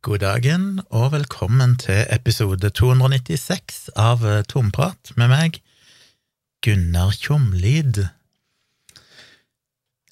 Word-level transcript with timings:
God 0.00 0.22
dagen, 0.22 0.62
og 0.88 1.10
velkommen 1.12 1.74
til 1.76 2.06
episode 2.08 2.70
296 2.72 3.90
av 4.00 4.22
eh, 4.24 4.38
Tomprat 4.48 5.10
med 5.20 5.28
meg, 5.28 5.58
Gunnar 6.64 7.10
Tjomlid. 7.12 7.98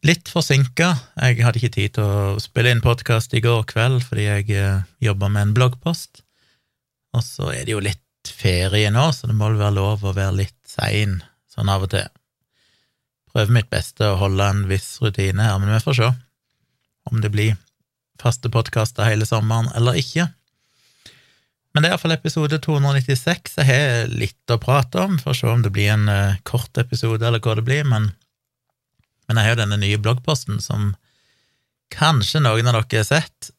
Litt 0.04 0.28
forsinka. 0.28 0.90
Jeg 1.16 1.38
hadde 1.40 1.56
ikke 1.62 1.70
tid 1.72 1.94
til 1.96 2.04
å 2.04 2.34
spille 2.36 2.74
inn 2.74 2.82
podkast 2.84 3.32
i 3.32 3.40
går 3.40 3.64
kveld 3.70 4.04
fordi 4.04 4.26
jeg 4.26 4.52
eh, 4.60 4.82
jobba 5.06 5.30
med 5.32 5.46
en 5.46 5.54
bloggpost. 5.56 6.20
Og 7.16 7.24
så 7.24 7.48
er 7.54 7.64
det 7.64 7.72
jo 7.72 7.80
litt 7.80 8.28
ferie 8.28 8.90
nå, 8.92 9.06
så 9.16 9.30
det 9.30 9.38
må 9.38 9.48
vel 9.48 9.62
være 9.62 9.76
lov 9.78 10.04
å 10.04 10.12
være 10.12 10.36
litt 10.42 10.58
sein 10.68 11.22
sånn 11.48 11.72
av 11.72 11.86
og 11.86 11.94
til. 11.94 12.12
Prøver 13.32 13.56
mitt 13.56 13.72
beste 13.72 14.04
å 14.04 14.20
holde 14.20 14.50
en 14.52 14.66
viss 14.68 14.98
rutine 15.00 15.48
her, 15.48 15.56
men 15.56 15.72
vi 15.72 15.80
får 15.86 15.98
se 16.02 16.10
om 17.08 17.24
det 17.24 17.32
blir 17.32 17.56
faste 18.22 18.50
podkaster 18.52 19.06
hele 19.08 19.26
sommeren 19.28 19.70
eller 19.78 19.98
ikke. 20.00 20.28
Men 21.74 21.84
det 21.84 21.90
er 21.90 21.94
iallfall 21.94 22.16
episode 22.16 22.58
296. 22.64 23.58
Jeg 23.60 23.68
har 23.68 24.08
litt 24.10 24.50
å 24.50 24.58
prate 24.58 25.02
om, 25.04 25.18
for 25.20 25.34
å 25.34 25.38
se 25.38 25.50
om 25.50 25.62
det 25.62 25.70
blir 25.74 25.92
en 25.92 26.08
uh, 26.10 26.38
kort 26.48 26.80
episode 26.80 27.22
eller 27.22 27.42
hva 27.44 27.54
det 27.58 27.66
blir, 27.68 27.84
men, 27.86 28.10
men 29.28 29.38
jeg 29.38 29.46
har 29.46 29.54
jo 29.54 29.60
denne 29.60 29.78
nye 29.82 30.00
bloggposten 30.02 30.62
som 30.64 30.94
kanskje 31.94 32.42
noen 32.42 32.68
av 32.70 32.80
dere 32.80 33.04
har 33.04 33.08
sett. 33.08 33.50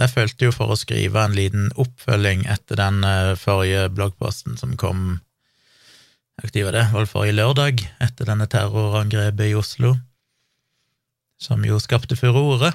Jeg 0.00 0.10
følte 0.10 0.48
jo 0.48 0.54
for 0.56 0.72
å 0.72 0.78
skrive 0.80 1.22
en 1.22 1.36
liten 1.36 1.68
oppfølging 1.78 2.46
etter 2.50 2.80
den 2.80 3.04
uh, 3.06 3.36
forrige 3.38 3.86
bloggposten 3.94 4.58
som 4.58 4.74
kom 4.80 5.20
Når 6.40 6.48
av 6.48 6.72
det? 6.74 6.86
Var 6.94 7.04
det 7.04 7.10
forrige 7.12 7.36
lørdag, 7.36 7.82
etter 8.00 8.26
denne 8.26 8.48
terrorangrepet 8.50 9.52
i 9.52 9.54
Oslo, 9.54 9.92
som 11.38 11.62
jo 11.62 11.76
skapte 11.78 12.16
furore. 12.16 12.72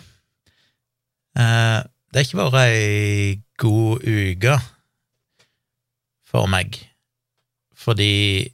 Eh, 1.37 1.79
det 2.11 2.19
har 2.19 2.25
ikke 2.25 2.39
vært 2.39 2.59
ei 2.63 3.39
god 3.61 4.05
uke 4.07 4.55
for 6.27 6.49
meg, 6.51 6.77
fordi 7.77 8.49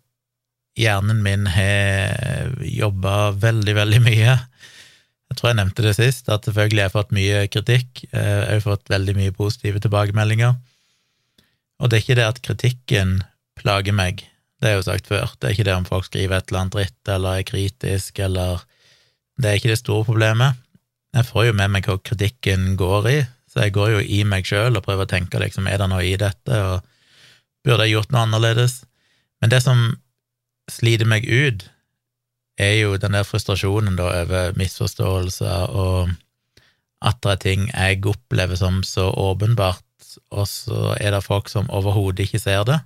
hjernen 0.80 1.22
min 1.26 1.48
har 1.54 2.54
jobba 2.66 3.32
veldig, 3.38 3.76
veldig 3.78 4.02
mye. 4.04 4.36
Jeg 5.32 5.40
tror 5.40 5.50
jeg 5.50 5.60
nevnte 5.62 5.86
det 5.86 5.96
sist, 5.98 6.28
at 6.30 6.46
selvfølgelig 6.46 6.84
har 6.84 6.90
jeg 6.90 6.98
fått 6.98 7.16
mye 7.16 7.40
kritikk. 7.50 8.04
Eh, 8.12 8.42
jeg 8.44 8.58
har 8.58 8.66
fått 8.66 8.92
veldig 8.92 9.16
mye 9.18 9.36
positive 9.38 9.82
tilbakemeldinger. 9.82 10.58
Og 11.82 11.90
det 11.90 11.98
er 11.98 12.04
ikke 12.06 12.20
det 12.20 12.30
at 12.30 12.44
kritikken 12.46 13.16
plager 13.60 13.96
meg, 13.96 14.26
det 14.62 14.72
er 14.72 14.78
jo 14.78 14.86
sagt 14.86 15.10
før. 15.12 15.34
Det 15.38 15.50
er 15.50 15.56
ikke 15.56 15.68
det 15.68 15.76
om 15.76 15.88
folk 15.88 16.06
skriver 16.08 16.38
et 16.38 16.52
eller 16.52 16.62
annet 16.62 16.76
dritt 16.78 17.10
eller 17.12 17.40
er 17.40 17.48
kritisk, 17.48 18.20
eller 18.20 18.64
Det 19.34 19.50
er 19.50 19.58
ikke 19.58 19.72
det 19.72 19.80
store 19.82 20.06
problemet. 20.06 20.60
Jeg 21.14 21.30
får 21.30 21.50
jo 21.50 21.58
med 21.58 21.74
meg 21.76 21.88
hva 21.88 22.00
kritikken 22.02 22.74
går 22.80 23.10
i, 23.12 23.18
så 23.52 23.66
jeg 23.66 23.76
går 23.76 23.92
jo 23.94 24.00
i 24.02 24.24
meg 24.26 24.48
sjøl 24.50 24.74
og 24.78 24.86
prøver 24.86 25.06
å 25.06 25.12
tenke 25.12 25.42
liksom, 25.42 25.68
er 25.70 25.78
det 25.82 25.90
noe 25.92 26.06
i 26.08 26.16
dette, 26.18 26.58
og 26.58 26.82
burde 27.66 27.86
jeg 27.86 27.98
gjort 27.98 28.14
noe 28.14 28.26
annerledes? 28.26 28.80
Men 29.42 29.54
det 29.54 29.62
som 29.66 29.86
sliter 30.72 31.10
meg 31.10 31.28
ut, 31.30 31.68
er 32.62 32.76
jo 32.78 32.98
den 33.02 33.16
der 33.18 33.26
frustrasjonen 33.26 33.98
da 33.98 34.10
over 34.24 34.58
misforståelser 34.58 35.74
og 35.74 36.12
at 37.04 37.20
det 37.26 37.32
er 37.32 37.42
ting 37.42 37.66
jeg 37.68 38.06
opplever 38.08 38.56
som 38.56 38.82
så 38.88 39.10
åpenbart, 39.10 39.84
og 40.32 40.48
så 40.48 40.94
er 41.00 41.16
det 41.16 41.26
folk 41.26 41.50
som 41.52 41.70
overhodet 41.74 42.28
ikke 42.28 42.42
ser 42.42 42.64
det. 42.70 42.80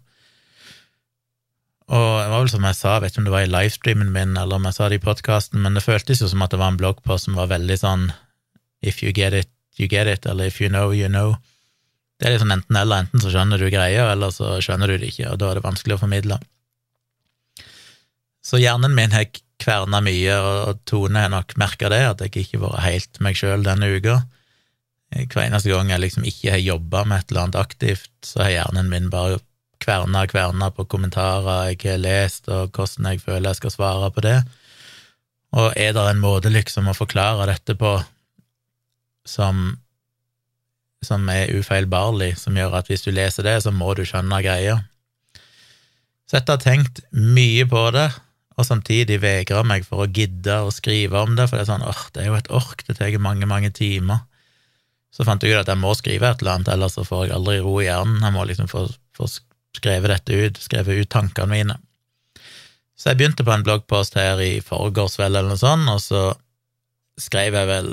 Og 1.88 2.08
det 2.20 2.32
var 2.32 2.42
vel 2.42 2.50
som 2.52 2.66
jeg 2.68 2.76
sa, 2.76 2.98
vet 3.00 3.14
ikke 3.14 3.22
om 3.22 3.28
det 3.30 3.34
var 3.34 3.46
i 3.46 3.52
livestreamen 3.52 4.10
min 4.12 4.34
eller 4.36 4.60
om 4.60 4.66
jeg 4.68 4.76
sa 4.76 4.90
det 4.92 5.00
i 5.00 5.04
podkasten, 5.06 5.62
men 5.64 5.78
det 5.78 5.86
føltes 5.86 6.20
jo 6.20 6.28
som 6.28 6.44
at 6.44 6.52
det 6.52 6.60
var 6.60 6.74
en 6.74 6.80
bloggpost 6.80 7.30
som 7.30 7.38
var 7.40 7.48
veldig 7.54 7.78
sånn 7.80 8.10
if 8.84 9.00
you 9.04 9.14
get 9.16 9.34
it, 9.34 9.50
you 9.80 9.88
get 9.88 10.10
it, 10.12 10.26
eller 10.28 10.52
if 10.52 10.60
you 10.60 10.68
know, 10.70 10.92
you 10.92 11.08
know. 11.08 11.38
Det 12.20 12.28
er 12.28 12.36
liksom 12.36 12.52
enten 12.52 12.76
eller, 12.76 13.06
enten 13.06 13.24
så 13.24 13.32
skjønner 13.32 13.62
du 13.62 13.70
greia, 13.72 14.10
eller 14.12 14.34
så 14.36 14.58
skjønner 14.64 14.92
du 14.92 14.98
det 14.98 15.14
ikke, 15.14 15.32
og 15.32 15.40
da 15.40 15.52
er 15.52 15.60
det 15.60 15.68
vanskelig 15.68 15.96
å 15.96 16.02
formidle. 16.02 16.40
Så 18.44 18.60
hjernen 18.60 18.96
min 18.98 19.16
har 19.16 19.30
kverna 19.62 20.02
mye, 20.04 20.38
og 20.44 20.82
Tone 20.90 21.24
har 21.24 21.32
nok 21.32 21.56
merka 21.62 21.92
det, 21.94 22.04
at 22.10 22.24
jeg 22.24 22.34
ikke 22.44 22.60
har 22.60 22.66
vært 22.68 22.88
helt 22.88 23.22
meg 23.24 23.40
sjøl 23.40 23.66
denne 23.66 23.90
uka. 23.96 24.22
Hver 25.16 25.46
eneste 25.46 25.72
gang 25.72 25.92
jeg 25.94 26.04
liksom 26.04 26.26
ikke 26.28 26.52
har 26.52 26.64
jobba 26.64 27.06
med 27.08 27.22
et 27.22 27.32
eller 27.32 27.46
annet 27.46 27.62
aktivt, 27.62 28.12
så 28.26 28.44
har 28.44 28.56
hjernen 28.58 28.92
min 28.92 29.12
bare 29.14 29.40
kverna 29.88 30.26
og 30.26 30.34
kverna 30.34 30.68
på 30.76 30.86
kommentarer 30.92 31.72
jeg 31.72 31.80
har 31.86 32.02
lest, 32.04 32.50
og 32.52 32.76
hvordan 32.76 33.14
jeg 33.14 33.24
føler 33.24 33.50
jeg 33.54 33.62
skal 33.62 33.74
svare 33.74 34.12
på 34.12 34.24
det. 34.26 34.38
Og 35.56 35.72
er 35.80 35.94
det 35.96 36.04
en 36.04 36.20
måte 36.22 36.52
liksom 36.52 36.90
å 36.92 36.98
forklare 36.98 37.48
dette 37.48 37.78
på 37.80 37.94
som, 39.28 39.78
som 41.04 41.28
er 41.32 41.54
ufeilbarlig, 41.56 42.34
som 42.40 42.58
gjør 42.58 42.82
at 42.82 42.92
hvis 42.92 43.08
du 43.08 43.14
leser 43.16 43.48
det, 43.48 43.58
så 43.64 43.72
må 43.72 43.94
du 43.96 44.04
skjønne 44.08 44.44
greia. 44.44 44.82
Så 46.28 46.40
jeg 46.40 46.48
har 46.50 46.60
tenkt 46.60 47.06
mye 47.16 47.64
på 47.72 47.88
det, 47.96 48.10
og 48.58 48.66
samtidig 48.68 49.22
vegra 49.22 49.62
meg 49.64 49.86
for 49.88 50.04
å 50.04 50.10
gidde 50.12 50.64
å 50.66 50.74
skrive 50.74 51.22
om 51.24 51.38
det, 51.38 51.46
for 51.48 51.60
det 51.60 51.64
er 51.64 51.72
sånn 51.72 51.86
åh, 51.88 52.08
det 52.12 52.24
er 52.24 52.32
jo 52.32 52.40
et 52.40 52.52
ork, 52.52 52.84
det 52.88 52.98
tar 53.00 53.16
mange, 53.24 53.48
mange 53.48 53.72
timer. 53.72 54.26
Så 55.14 55.24
fant 55.26 55.42
jeg 55.42 55.56
ut 55.56 55.62
at 55.62 55.70
jeg 55.72 55.80
må 55.80 55.94
skrive 55.96 56.28
et 56.28 56.42
eller 56.44 56.58
annet, 56.58 56.72
ellers 56.74 56.98
så 56.98 57.06
får 57.08 57.28
jeg 57.28 57.38
aldri 57.38 57.62
ro 57.64 57.78
i 57.80 57.88
hjernen. 57.88 58.20
Jeg 58.22 58.36
må 58.36 58.44
liksom 58.50 58.68
få, 58.70 58.84
få 59.16 59.30
skrevet 59.78 60.12
dette 60.12 60.36
ut, 60.38 60.60
skrevet 60.62 61.04
ut 61.04 61.12
tankene 61.14 61.54
mine. 61.54 61.78
Så 62.98 63.12
jeg 63.12 63.20
begynte 63.20 63.46
på 63.46 63.54
en 63.54 63.66
bloggpost 63.66 64.18
her 64.18 64.42
i 64.42 64.58
forgårs, 64.66 65.20
vel, 65.22 65.36
eller 65.36 65.54
noe 65.54 65.62
sånt, 65.62 65.90
og 65.92 66.02
så 66.02 66.22
skrev 67.22 67.58
jeg 67.58 67.70
vel 67.70 67.92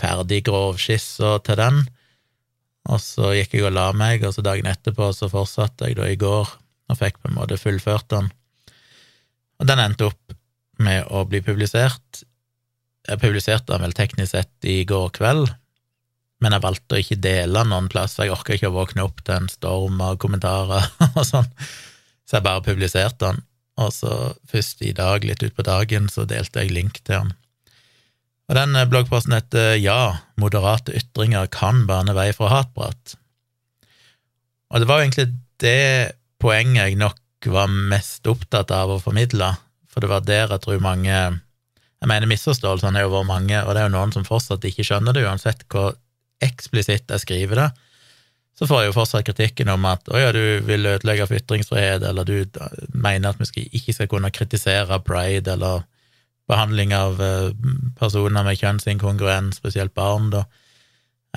ferdig 0.00 0.42
grovskisser 0.44 1.40
til 1.46 1.60
den, 1.60 1.80
og 2.92 3.00
så 3.00 3.32
gikk 3.32 3.56
jeg 3.56 3.64
og 3.68 3.74
la 3.76 3.88
meg, 3.96 4.26
og 4.26 4.34
så 4.36 4.44
dagen 4.44 4.68
etterpå 4.68 5.08
så 5.16 5.30
fortsatte 5.32 5.88
jeg 5.88 5.96
da 5.96 6.08
i 6.10 6.20
går 6.20 6.50
og 6.92 6.98
fikk 7.00 7.20
på 7.22 7.30
en 7.30 7.38
måte 7.38 7.56
fullført 7.56 8.10
den. 8.12 8.28
Og 9.60 9.68
den 9.70 9.80
endte 9.80 10.10
opp 10.10 10.34
med 10.84 11.06
å 11.08 11.22
bli 11.28 11.40
publisert. 11.44 12.24
Jeg 13.08 13.20
publiserte 13.22 13.72
den 13.72 13.84
vel 13.86 13.96
teknisk 13.96 14.34
sett 14.34 14.68
i 14.68 14.82
går 14.88 15.12
kveld, 15.16 15.48
men 16.44 16.52
jeg 16.52 16.64
valgte 16.64 16.96
å 16.96 17.00
ikke 17.00 17.20
dele 17.24 17.64
noen 17.64 17.88
plass, 17.88 18.18
jeg 18.20 18.32
orka 18.34 18.54
ikke 18.54 18.68
å 18.68 18.76
våkne 18.76 19.06
opp 19.06 19.22
til 19.24 19.38
en 19.38 19.48
storm 19.48 20.02
av 20.04 20.18
kommentarer 20.20 20.90
og 21.16 21.24
sånn, 21.24 21.48
så 22.28 22.38
jeg 22.38 22.46
bare 22.46 22.64
publiserte 22.66 23.30
den. 23.30 23.40
Og 23.80 23.90
så 23.90 24.10
først 24.46 24.84
i 24.86 24.92
dag, 24.94 25.24
litt 25.26 25.42
utpå 25.42 25.64
dagen, 25.66 26.06
så 26.12 26.26
delte 26.30 26.62
jeg 26.62 26.74
link 26.76 27.00
til 27.02 27.16
den. 27.16 27.32
Og 28.48 28.58
den 28.58 28.76
eh, 28.76 28.86
bloggposten 28.88 29.34
heter 29.34 29.74
Ja, 29.80 30.18
moderate 30.40 30.94
ytringer 30.94 31.48
kan 31.52 31.84
bane 31.88 32.14
vei 32.16 32.28
for 32.36 32.52
hatprat. 32.52 33.16
Og 34.70 34.82
det 34.82 34.88
var 34.90 35.00
jo 35.00 35.08
egentlig 35.08 35.28
det 35.62 36.14
poenget 36.42 36.90
jeg 36.90 37.00
nok 37.00 37.48
var 37.54 37.72
mest 37.72 38.26
opptatt 38.28 38.72
av 38.72 38.92
å 38.92 39.00
formidle, 39.02 39.50
for 39.90 40.04
det 40.04 40.10
var 40.10 40.24
der 40.24 40.48
jeg 40.48 40.64
tror 40.64 40.80
mange 40.82 41.12
Jeg 42.04 42.10
mener, 42.10 42.28
misforståelsene 42.28 42.98
er 43.00 43.06
jo 43.06 43.14
vært 43.14 43.28
mange, 43.30 43.60
og 43.64 43.70
det 43.72 43.80
er 43.80 43.86
jo 43.86 43.94
noen 43.94 44.10
som 44.12 44.26
fortsatt 44.28 44.64
ikke 44.68 44.84
skjønner 44.84 45.14
det, 45.16 45.22
uansett 45.24 45.62
hvor 45.72 45.94
eksplisitt 46.42 47.10
jeg 47.10 47.22
skriver 47.22 47.60
det, 47.60 47.68
så 48.54 48.68
får 48.70 48.82
jeg 48.82 48.90
jo 48.90 48.94
fortsatt 48.94 49.26
kritikken 49.26 49.70
om 49.72 49.86
at 49.90 50.06
å 50.14 50.20
ja, 50.20 50.30
du 50.34 50.62
vil 50.66 50.86
ødelegge 50.86 51.26
for 51.26 51.40
ytringsfrihet, 51.40 52.04
eller 52.06 52.26
du 52.28 52.36
mener 52.94 53.32
at 53.32 53.40
vi 53.56 53.66
ikke 53.74 53.96
skal 53.96 54.10
kunne 54.10 54.30
kritisere 54.34 55.00
pride 55.02 55.56
eller 55.56 55.82
behandling 56.50 56.92
av 56.94 57.22
eh, 57.24 57.50
personer 57.98 58.44
med 58.46 58.60
kjønnsinkongruens, 58.60 59.58
spesielt 59.58 59.94
barn, 59.96 60.28
da, 60.34 60.44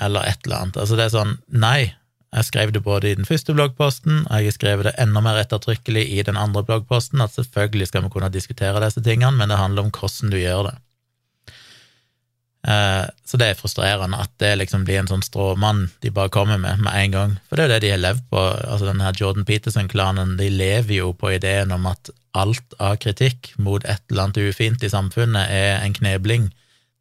eller 0.00 0.28
et 0.28 0.46
eller 0.46 0.62
annet. 0.62 0.78
Altså 0.78 0.98
det 0.98 1.08
er 1.08 1.14
sånn, 1.16 1.38
nei, 1.48 1.90
jeg 2.28 2.44
skrev 2.44 2.74
det 2.76 2.84
både 2.84 3.10
i 3.10 3.16
den 3.16 3.26
første 3.26 3.54
bloggposten, 3.56 4.26
og 4.26 4.34
jeg 4.36 4.50
har 4.50 4.56
skrevet 4.58 4.90
det 4.90 4.96
enda 5.00 5.22
mer 5.24 5.40
ettertrykkelig 5.40 6.04
i 6.12 6.24
den 6.28 6.36
andre 6.36 6.62
bloggposten, 6.66 7.22
at 7.24 7.34
selvfølgelig 7.34 7.88
skal 7.88 8.04
vi 8.04 8.12
kunne 8.12 8.30
diskutere 8.32 8.84
disse 8.84 9.02
tingene, 9.02 9.34
men 9.40 9.50
det 9.50 9.58
handler 9.58 9.88
om 9.88 9.94
hvordan 9.96 10.34
du 10.34 10.38
gjør 10.38 10.68
det. 10.68 10.76
Eh, 12.66 13.04
så 13.24 13.38
det 13.38 13.52
er 13.52 13.58
frustrerende 13.58 14.18
at 14.18 14.32
det 14.42 14.56
liksom 14.58 14.82
blir 14.86 14.98
en 15.00 15.10
sånn 15.10 15.22
stråmann 15.22 15.84
de 16.02 16.10
bare 16.10 16.32
kommer 16.34 16.58
med 16.58 16.82
med 16.82 16.92
en 16.92 17.14
gang. 17.14 17.36
For 17.46 17.56
det 17.56 17.64
er 17.64 17.68
jo 17.68 17.74
det 17.74 17.82
de 17.86 17.92
har 17.94 18.02
levd 18.02 18.24
på. 18.32 18.44
Altså 18.66 18.88
den 18.88 19.02
her 19.04 19.18
Jordan 19.20 19.46
Peterson-klanen, 19.48 20.36
de 20.40 20.50
lever 20.50 20.98
jo 20.98 21.12
på 21.14 21.32
ideen 21.36 21.72
om 21.74 21.86
at 21.90 22.10
alt 22.38 22.74
av 22.82 22.98
kritikk 23.02 23.52
mot 23.56 23.84
et 23.84 24.02
eller 24.10 24.28
annet 24.28 24.42
ufint 24.50 24.82
i 24.82 24.92
samfunnet 24.92 25.50
er 25.50 25.78
en 25.80 25.94
knebling. 25.94 26.50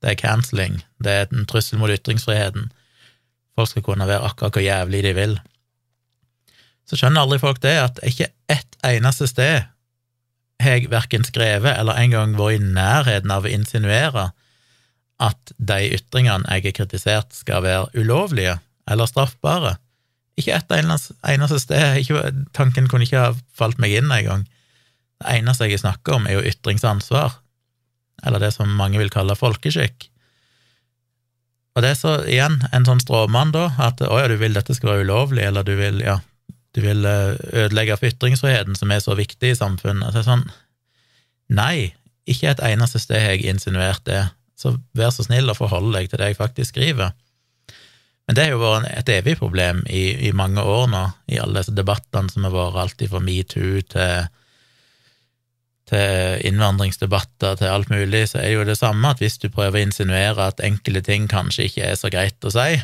Det 0.01 0.13
er 0.13 0.21
cancelling. 0.21 0.81
Det 1.03 1.13
er 1.13 1.31
en 1.33 1.47
trussel 1.49 1.81
mot 1.81 1.91
ytringsfriheten. 1.91 2.69
Folk 3.57 3.71
skal 3.71 3.85
kunne 3.85 4.07
være 4.07 4.29
akkurat 4.29 4.53
hvor 4.53 4.65
jævlig 4.65 5.03
de 5.03 5.13
vil. 5.17 5.39
Så 6.87 6.99
skjønner 6.99 7.25
aldri 7.25 7.41
folk 7.41 7.59
det, 7.65 7.73
at 7.81 7.99
ikke 8.05 8.29
ett 8.47 8.77
eneste 8.85 9.27
sted 9.27 9.65
har 10.61 10.77
jeg 10.77 10.89
verken 10.89 11.25
skrevet 11.25 11.75
eller 11.77 11.97
engang 11.99 12.37
vært 12.37 12.61
i 12.61 12.69
nærheten 12.77 13.33
av 13.33 13.45
å 13.45 13.51
insinuere 13.51 14.29
at 15.23 15.53
de 15.57 15.79
ytringene 15.97 16.45
jeg 16.45 16.67
har 16.67 16.75
kritisert, 16.77 17.33
skal 17.33 17.63
være 17.65 17.89
ulovlige 17.97 18.59
eller 18.87 19.09
straffbare. 19.09 19.77
Ikke 20.37 20.53
ett 20.53 20.71
eneste 20.71 21.59
sted. 21.59 21.97
Ikke, 22.03 22.29
tanken 22.53 22.89
kunne 22.89 23.07
ikke 23.07 23.23
ha 23.23 23.31
falt 23.57 23.79
meg 23.81 23.95
inn 23.97 24.11
engang. 24.13 24.45
Det 25.17 25.39
eneste 25.39 25.65
jeg 25.65 25.81
snakker 25.81 26.19
om, 26.19 26.27
er 26.29 26.37
jo 26.37 26.45
ytringsansvar, 26.45 27.39
eller 28.25 28.43
det 28.43 28.51
som 28.53 28.69
mange 28.77 29.01
vil 29.01 29.09
kalle 29.13 29.37
folkeskikk. 29.37 30.11
Og 31.77 31.83
det 31.85 31.91
er 31.93 31.97
så, 31.97 32.13
igjen, 32.25 32.59
en 32.73 32.85
sånn 32.85 33.01
stråmann, 33.01 33.53
da, 33.53 33.71
at 33.81 34.01
å 34.05 34.17
ja, 34.17 34.29
du 34.29 34.37
vil 34.37 34.53
dette 34.57 34.73
skal 34.77 34.93
være 34.93 35.05
ulovlig, 35.09 35.43
eller 35.45 35.65
du 35.65 35.73
vil, 35.77 35.99
ja, 36.05 36.19
du 36.77 36.81
vil 36.85 37.05
eh, 37.05 37.37
ødelegge 37.65 37.97
for 37.97 38.09
ytringsfriheten, 38.09 38.77
som 38.77 38.93
er 38.93 39.01
så 39.01 39.17
viktig 39.17 39.53
i 39.53 39.57
samfunnet. 39.57 40.09
Så 40.09 40.19
det 40.19 40.23
er 40.23 40.29
sånn, 40.29 40.47
nei, 41.53 41.75
ikke 42.29 42.51
et 42.53 42.63
eneste 42.65 43.01
sted 43.01 43.21
har 43.21 43.35
jeg 43.35 43.49
insinuert 43.53 44.05
det, 44.09 44.23
så 44.57 44.73
vær 44.97 45.13
så 45.13 45.25
snill 45.27 45.49
å 45.51 45.57
forholde 45.57 45.93
deg 45.99 46.09
til 46.09 46.21
det 46.21 46.31
jeg 46.31 46.39
faktisk 46.39 46.73
skriver. 46.73 47.13
Men 48.27 48.35
det 48.35 48.43
har 48.43 48.55
jo 48.55 48.63
vært 48.63 48.89
et 48.91 49.11
evig 49.13 49.37
problem 49.39 49.85
i, 49.87 50.09
i 50.27 50.33
mange 50.35 50.63
år 50.65 50.89
nå, 50.91 51.03
i 51.31 51.39
alle 51.39 51.61
disse 51.61 51.75
debattene 51.75 52.31
som 52.33 52.43
har 52.47 52.55
vært, 52.55 52.81
alltid 52.81 53.13
fra 53.13 53.21
metoo 53.23 53.83
til, 53.93 54.25
til 55.87 56.43
innvandringsdebatter 56.49 57.61
til 57.61 57.71
alt 57.71 57.93
mulig, 57.93 58.25
så 58.27 58.41
er 58.41 58.49
det 58.49 58.57
jo 58.57 58.65
det 58.67 58.79
samme 58.81 59.13
at 59.13 59.23
hvis 59.23 59.39
du 59.39 59.47
prøver 59.47 59.79
å 59.79 59.85
insinuere 59.85 60.49
at 60.49 60.65
enkelte 60.65 61.05
ting 61.07 61.29
kanskje 61.31 61.69
ikke 61.69 61.87
er 61.87 61.95
så 62.01 62.11
greit 62.11 62.43
å 62.43 62.51
si, 62.51 62.81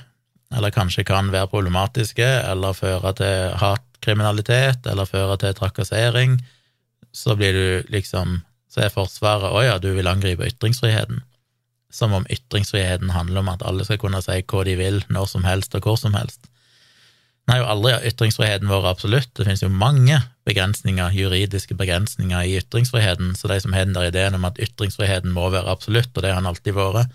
eller 0.54 0.72
kanskje 0.72 1.04
kan 1.10 1.34
være 1.34 1.52
problematiske, 1.52 2.30
eller 2.54 2.78
føre 2.78 3.12
til 3.18 3.58
hatkriminalitet, 3.60 4.88
eller 4.88 5.10
føre 5.10 5.42
til 5.42 5.58
trakassering, 5.58 6.40
så 7.12 7.36
blir 7.36 7.54
du 7.54 7.94
liksom 7.94 8.42
Så 8.74 8.82
er 8.82 8.90
Forsvaret 8.90 9.54
å 9.54 9.60
ja, 9.62 9.76
du 9.78 9.92
vil 9.94 10.08
angripe 10.10 10.48
ytringsfriheten 10.50 11.20
som 11.94 12.16
om 12.18 12.26
ytringsfriheten 12.32 13.14
handler 13.14 13.44
om 13.44 13.52
at 13.54 13.64
alle 13.66 13.86
skal 13.86 14.00
kunne 14.02 14.22
si 14.26 14.40
hva 14.42 14.64
de 14.66 14.74
vil, 14.80 15.04
når 15.14 15.30
som 15.30 15.46
helst 15.46 15.76
og 15.78 15.86
hvor 15.86 16.00
som 16.00 16.18
helst. 16.18 16.50
Har 17.52 17.60
jo 17.60 17.68
aldri 17.68 17.94
ytringsfriheten 18.08 18.72
vært 18.72 18.88
absolutt, 18.88 19.30
det 19.36 19.46
finnes 19.46 19.62
jo 19.66 19.70
mange 19.70 20.22
begrensninger, 20.48 21.12
juridiske 21.12 21.76
begrensninger 21.76 22.48
i 22.48 22.56
ytringsfriheten, 22.62 23.34
så 23.36 23.52
de 23.52 23.60
som 23.60 23.76
har 23.76 23.86
den 23.90 24.00
ideen 24.00 24.38
om 24.38 24.48
at 24.48 24.62
ytringsfriheten 24.64 25.34
må 25.36 25.50
være 25.52 25.72
absolutt, 25.72 26.12
og 26.16 26.24
det 26.24 26.32
har 26.32 26.40
den 26.40 26.50
alltid 26.54 26.78
vært, 26.78 27.12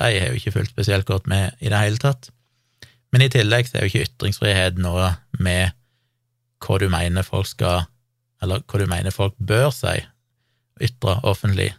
de 0.00 0.08
har 0.16 0.30
jo 0.30 0.38
ikke 0.38 0.54
fulgt 0.54 0.72
spesielt 0.72 1.06
godt 1.06 1.28
med 1.28 1.52
i 1.60 1.68
det 1.68 1.82
hele 1.82 2.00
tatt. 2.00 2.30
Men 3.12 3.26
i 3.26 3.30
tillegg 3.32 3.68
så 3.68 3.78
er 3.78 3.84
jo 3.84 3.92
ikke 3.92 4.08
ytringsfrihet 4.08 4.80
noe 4.80 5.12
med 5.38 5.76
hva 6.64 6.78
du 6.80 6.88
mener 6.92 7.26
folk 7.26 7.48
skal, 7.50 7.84
eller 8.40 8.64
hva 8.64 8.80
du 8.80 8.86
mener 8.88 9.14
folk 9.14 9.36
bør 9.36 9.68
si, 9.74 9.98
ytre 10.80 11.18
offentlig, 11.28 11.74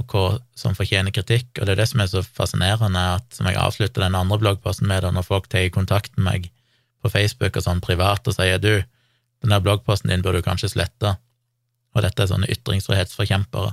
og 0.00 0.12
hva 0.12 0.38
som 0.58 0.76
fortjener 0.76 1.14
kritikk, 1.14 1.52
og 1.58 1.66
det 1.66 1.74
er 1.74 1.82
det 1.82 1.88
som 1.90 2.02
er 2.02 2.10
så 2.10 2.22
fascinerende, 2.24 3.02
at 3.20 3.36
som 3.36 3.48
jeg 3.48 3.58
avslutter 3.60 4.04
den 4.04 4.18
andre 4.18 4.38
bloggposten 4.40 4.88
med, 4.90 5.04
når 5.04 5.26
folk 5.26 5.48
tar 5.52 5.68
kontakt 5.74 6.16
med 6.16 6.26
meg 6.26 6.48
på 7.00 7.12
Facebook 7.12 7.56
og 7.56 7.64
sånn 7.64 7.82
privat 7.84 8.28
og 8.28 8.36
sier 8.36 8.60
du, 8.60 8.74
den 9.40 9.54
der 9.54 9.62
bloggposten 9.64 10.12
din 10.12 10.24
burde 10.24 10.42
du 10.42 10.46
kanskje 10.46 10.72
slette, 10.74 11.14
og 11.94 12.04
dette 12.04 12.22
er 12.22 12.30
sånne 12.30 12.50
ytringsfrihetsforkjempere. 12.52 13.72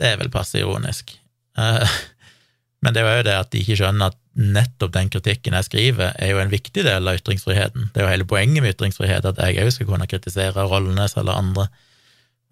Det 0.00 0.08
er 0.08 0.18
vel 0.18 0.32
passe 0.32 0.58
ironisk. 0.58 1.12
Eh, 1.60 1.98
men 2.82 2.96
det 2.96 3.04
er 3.04 3.20
jo 3.20 3.28
det 3.28 3.38
at 3.38 3.52
de 3.52 3.62
ikke 3.62 3.78
skjønner 3.82 4.12
at 4.12 4.18
nettopp 4.32 4.94
den 4.94 5.10
kritikken 5.12 5.56
jeg 5.58 5.68
skriver, 5.68 6.14
er 6.16 6.32
jo 6.32 6.40
en 6.40 6.52
viktig 6.52 6.84
del 6.86 7.08
av 7.08 7.20
ytringsfriheten. 7.20 7.90
Det 7.92 8.00
er 8.00 8.06
jo 8.06 8.12
hele 8.14 8.28
poenget 8.28 8.64
med 8.64 8.74
ytringsfrihet, 8.74 9.28
at 9.28 9.40
jeg 9.44 9.60
òg 9.60 9.72
skal 9.74 9.90
kunne 9.90 10.08
kritisere 10.08 10.66
Rollenes 10.68 11.18
eller 11.20 11.36
andre. 11.36 11.68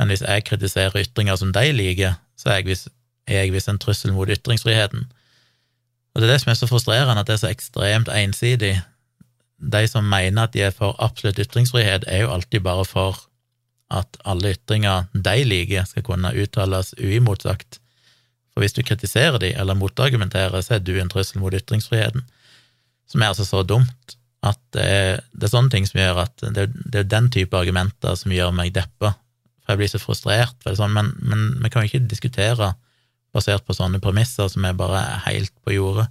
Men 0.00 0.08
hvis 0.08 0.22
jeg 0.24 0.46
kritiserer 0.48 0.96
ytringer 0.96 1.36
som 1.36 1.50
de 1.52 1.66
liker, 1.76 2.14
så 2.40 2.54
er 2.54 2.62
jeg, 2.62 2.70
vis, 2.70 2.86
visst 3.52 3.68
en 3.68 3.78
trussel 3.78 4.14
mot 4.16 4.30
ytringsfriheten. 4.32 5.04
Og 6.14 6.22
det 6.22 6.26
er 6.26 6.32
det 6.32 6.40
som 6.40 6.52
er 6.54 6.56
så 6.58 6.68
frustrerende, 6.70 7.20
at 7.20 7.28
det 7.28 7.36
er 7.36 7.42
så 7.42 7.50
ekstremt 7.52 8.08
ensidig. 8.08 8.78
De 9.60 9.82
som 9.92 10.08
mener 10.08 10.48
at 10.48 10.56
de 10.56 10.64
er 10.64 10.72
for 10.72 10.96
absolutt 11.04 11.42
ytringsfrihet, 11.44 12.08
er 12.08 12.24
jo 12.24 12.32
alltid 12.32 12.64
bare 12.64 12.86
for 12.88 13.20
at 13.92 14.16
alle 14.24 14.54
ytringer 14.54 15.10
de 15.12 15.44
liker, 15.44 15.84
skal 15.84 16.06
kunne 16.06 16.32
uttales 16.32 16.94
uimotsagt. 16.96 17.82
For 18.54 18.64
hvis 18.64 18.74
du 18.78 18.82
kritiserer 18.86 19.38
de, 19.42 19.52
eller 19.52 19.76
motargumenterer, 19.76 20.64
så 20.64 20.78
er 20.78 20.84
du 20.84 20.94
en 20.96 21.12
trussel 21.12 21.44
mot 21.44 21.54
ytringsfriheten. 21.54 22.24
Som 23.10 23.20
er 23.20 23.34
altså 23.34 23.44
så 23.44 23.62
dumt 23.62 24.16
at 24.46 24.60
det 24.72 24.84
er, 24.86 25.18
det 25.36 25.44
er 25.44 25.52
sånne 25.52 25.74
ting 25.74 25.84
som 25.84 26.00
gjør 26.00 26.22
at 26.24 26.44
det, 26.56 26.70
det 26.88 27.02
er 27.02 27.10
den 27.12 27.28
type 27.28 27.58
argumenter 27.58 28.16
som 28.16 28.32
gjør 28.32 28.54
meg 28.56 28.72
deppa, 28.72 29.12
jeg 29.72 29.80
blir 29.80 29.90
så 29.92 30.00
frustrert. 30.02 30.56
Sånn, 30.64 30.94
men, 30.96 31.12
men, 31.22 31.46
vi 31.62 31.70
kan 31.72 31.84
jo 31.84 31.90
ikke 31.90 32.10
diskutere 32.10 32.72
basert 33.34 33.64
på 33.66 33.76
sånne 33.76 34.00
premisser 34.02 34.50
som 34.50 34.64
er 34.66 34.76
bare 34.78 35.02
helt 35.28 35.54
på 35.64 35.76
jordet. 35.76 36.08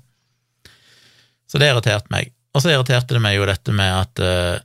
Så 1.49 1.59
det 1.59 1.71
irriterte 1.71 2.11
meg. 2.13 2.31
Og 2.55 2.63
så 2.63 2.71
irriterte 2.73 3.15
det 3.15 3.23
meg 3.23 3.35
jo 3.37 3.47
dette 3.49 3.73
med 3.75 3.91
at 3.91 4.21
uh, 4.23 4.61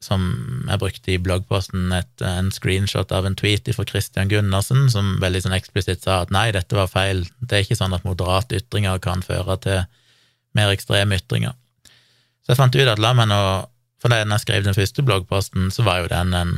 som 0.00 0.22
jeg 0.64 0.80
brukte 0.80 1.12
i 1.12 1.20
bloggposten, 1.20 1.90
et, 1.92 2.24
en 2.24 2.48
screenshot 2.54 3.12
av 3.12 3.26
en 3.28 3.36
tweet 3.36 3.68
fra 3.76 3.84
Christian 3.88 4.30
Gundersen, 4.32 4.86
som 4.92 5.18
veldig 5.20 5.44
sånn 5.44 5.56
eksplisitt 5.56 6.06
sa 6.06 6.22
at 6.24 6.32
nei, 6.32 6.48
dette 6.56 6.76
var 6.76 6.88
feil, 6.88 7.26
det 7.44 7.58
er 7.58 7.66
ikke 7.66 7.78
sånn 7.78 7.94
at 7.96 8.06
moderate 8.08 8.62
ytringer 8.62 9.02
kan 9.04 9.20
føre 9.26 9.58
til 9.60 9.82
mer 10.56 10.72
ekstreme 10.72 11.20
ytringer. 11.20 11.52
Så 12.40 12.54
jeg 12.54 12.60
fant 12.62 12.80
ut 12.80 12.88
at 12.88 13.02
la 13.02 13.12
meg 13.14 13.28
nå 13.30 13.42
For 14.00 14.08
da 14.08 14.22
jeg 14.22 14.40
skrev 14.40 14.62
den 14.64 14.72
første 14.72 15.02
bloggposten, 15.04 15.66
så 15.68 15.84
var 15.84 15.98
jo 16.00 16.06
den 16.08 16.30
en 16.32 16.52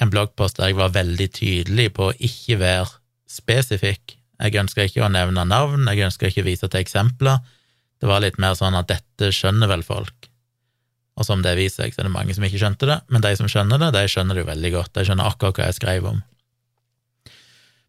en 0.00 0.10
bloggpost 0.12 0.58
der 0.58 0.72
jeg 0.72 0.78
var 0.78 0.94
veldig 0.94 1.28
tydelig 1.36 1.90
på 1.96 2.10
å 2.10 2.16
ikke 2.16 2.58
være 2.62 2.88
spesifikk. 3.30 4.16
Jeg 4.42 4.58
ønska 4.58 4.86
ikke 4.88 5.04
å 5.06 5.12
nevne 5.12 5.44
navn, 5.46 5.86
jeg 5.90 6.08
ønska 6.08 6.28
ikke 6.28 6.44
å 6.44 6.48
vise 6.48 6.68
til 6.68 6.82
eksempler. 6.82 7.42
Det 8.02 8.08
var 8.10 8.24
litt 8.24 8.40
mer 8.42 8.56
sånn 8.58 8.76
at 8.78 8.90
dette 8.90 9.30
skjønner 9.34 9.70
vel 9.70 9.84
folk. 9.86 10.28
Og 11.20 11.28
som 11.28 11.42
det 11.44 11.54
viser 11.58 11.84
seg, 11.84 11.94
så 11.94 12.02
er 12.02 12.08
det 12.08 12.14
mange 12.14 12.34
som 12.34 12.44
ikke 12.46 12.60
skjønte 12.60 12.88
det, 12.88 12.98
men 13.12 13.22
de 13.24 13.34
som 13.38 13.48
skjønner 13.50 13.78
det, 13.78 13.92
de 13.94 14.08
skjønner 14.08 14.36
det 14.36 14.42
jo 14.42 14.48
veldig 14.48 14.70
godt. 14.74 14.94
De 14.96 15.04
skjønner 15.06 15.28
akkurat 15.28 15.60
hva 15.60 15.68
jeg 15.68 15.78
skrev 15.78 16.08
om. 16.08 16.22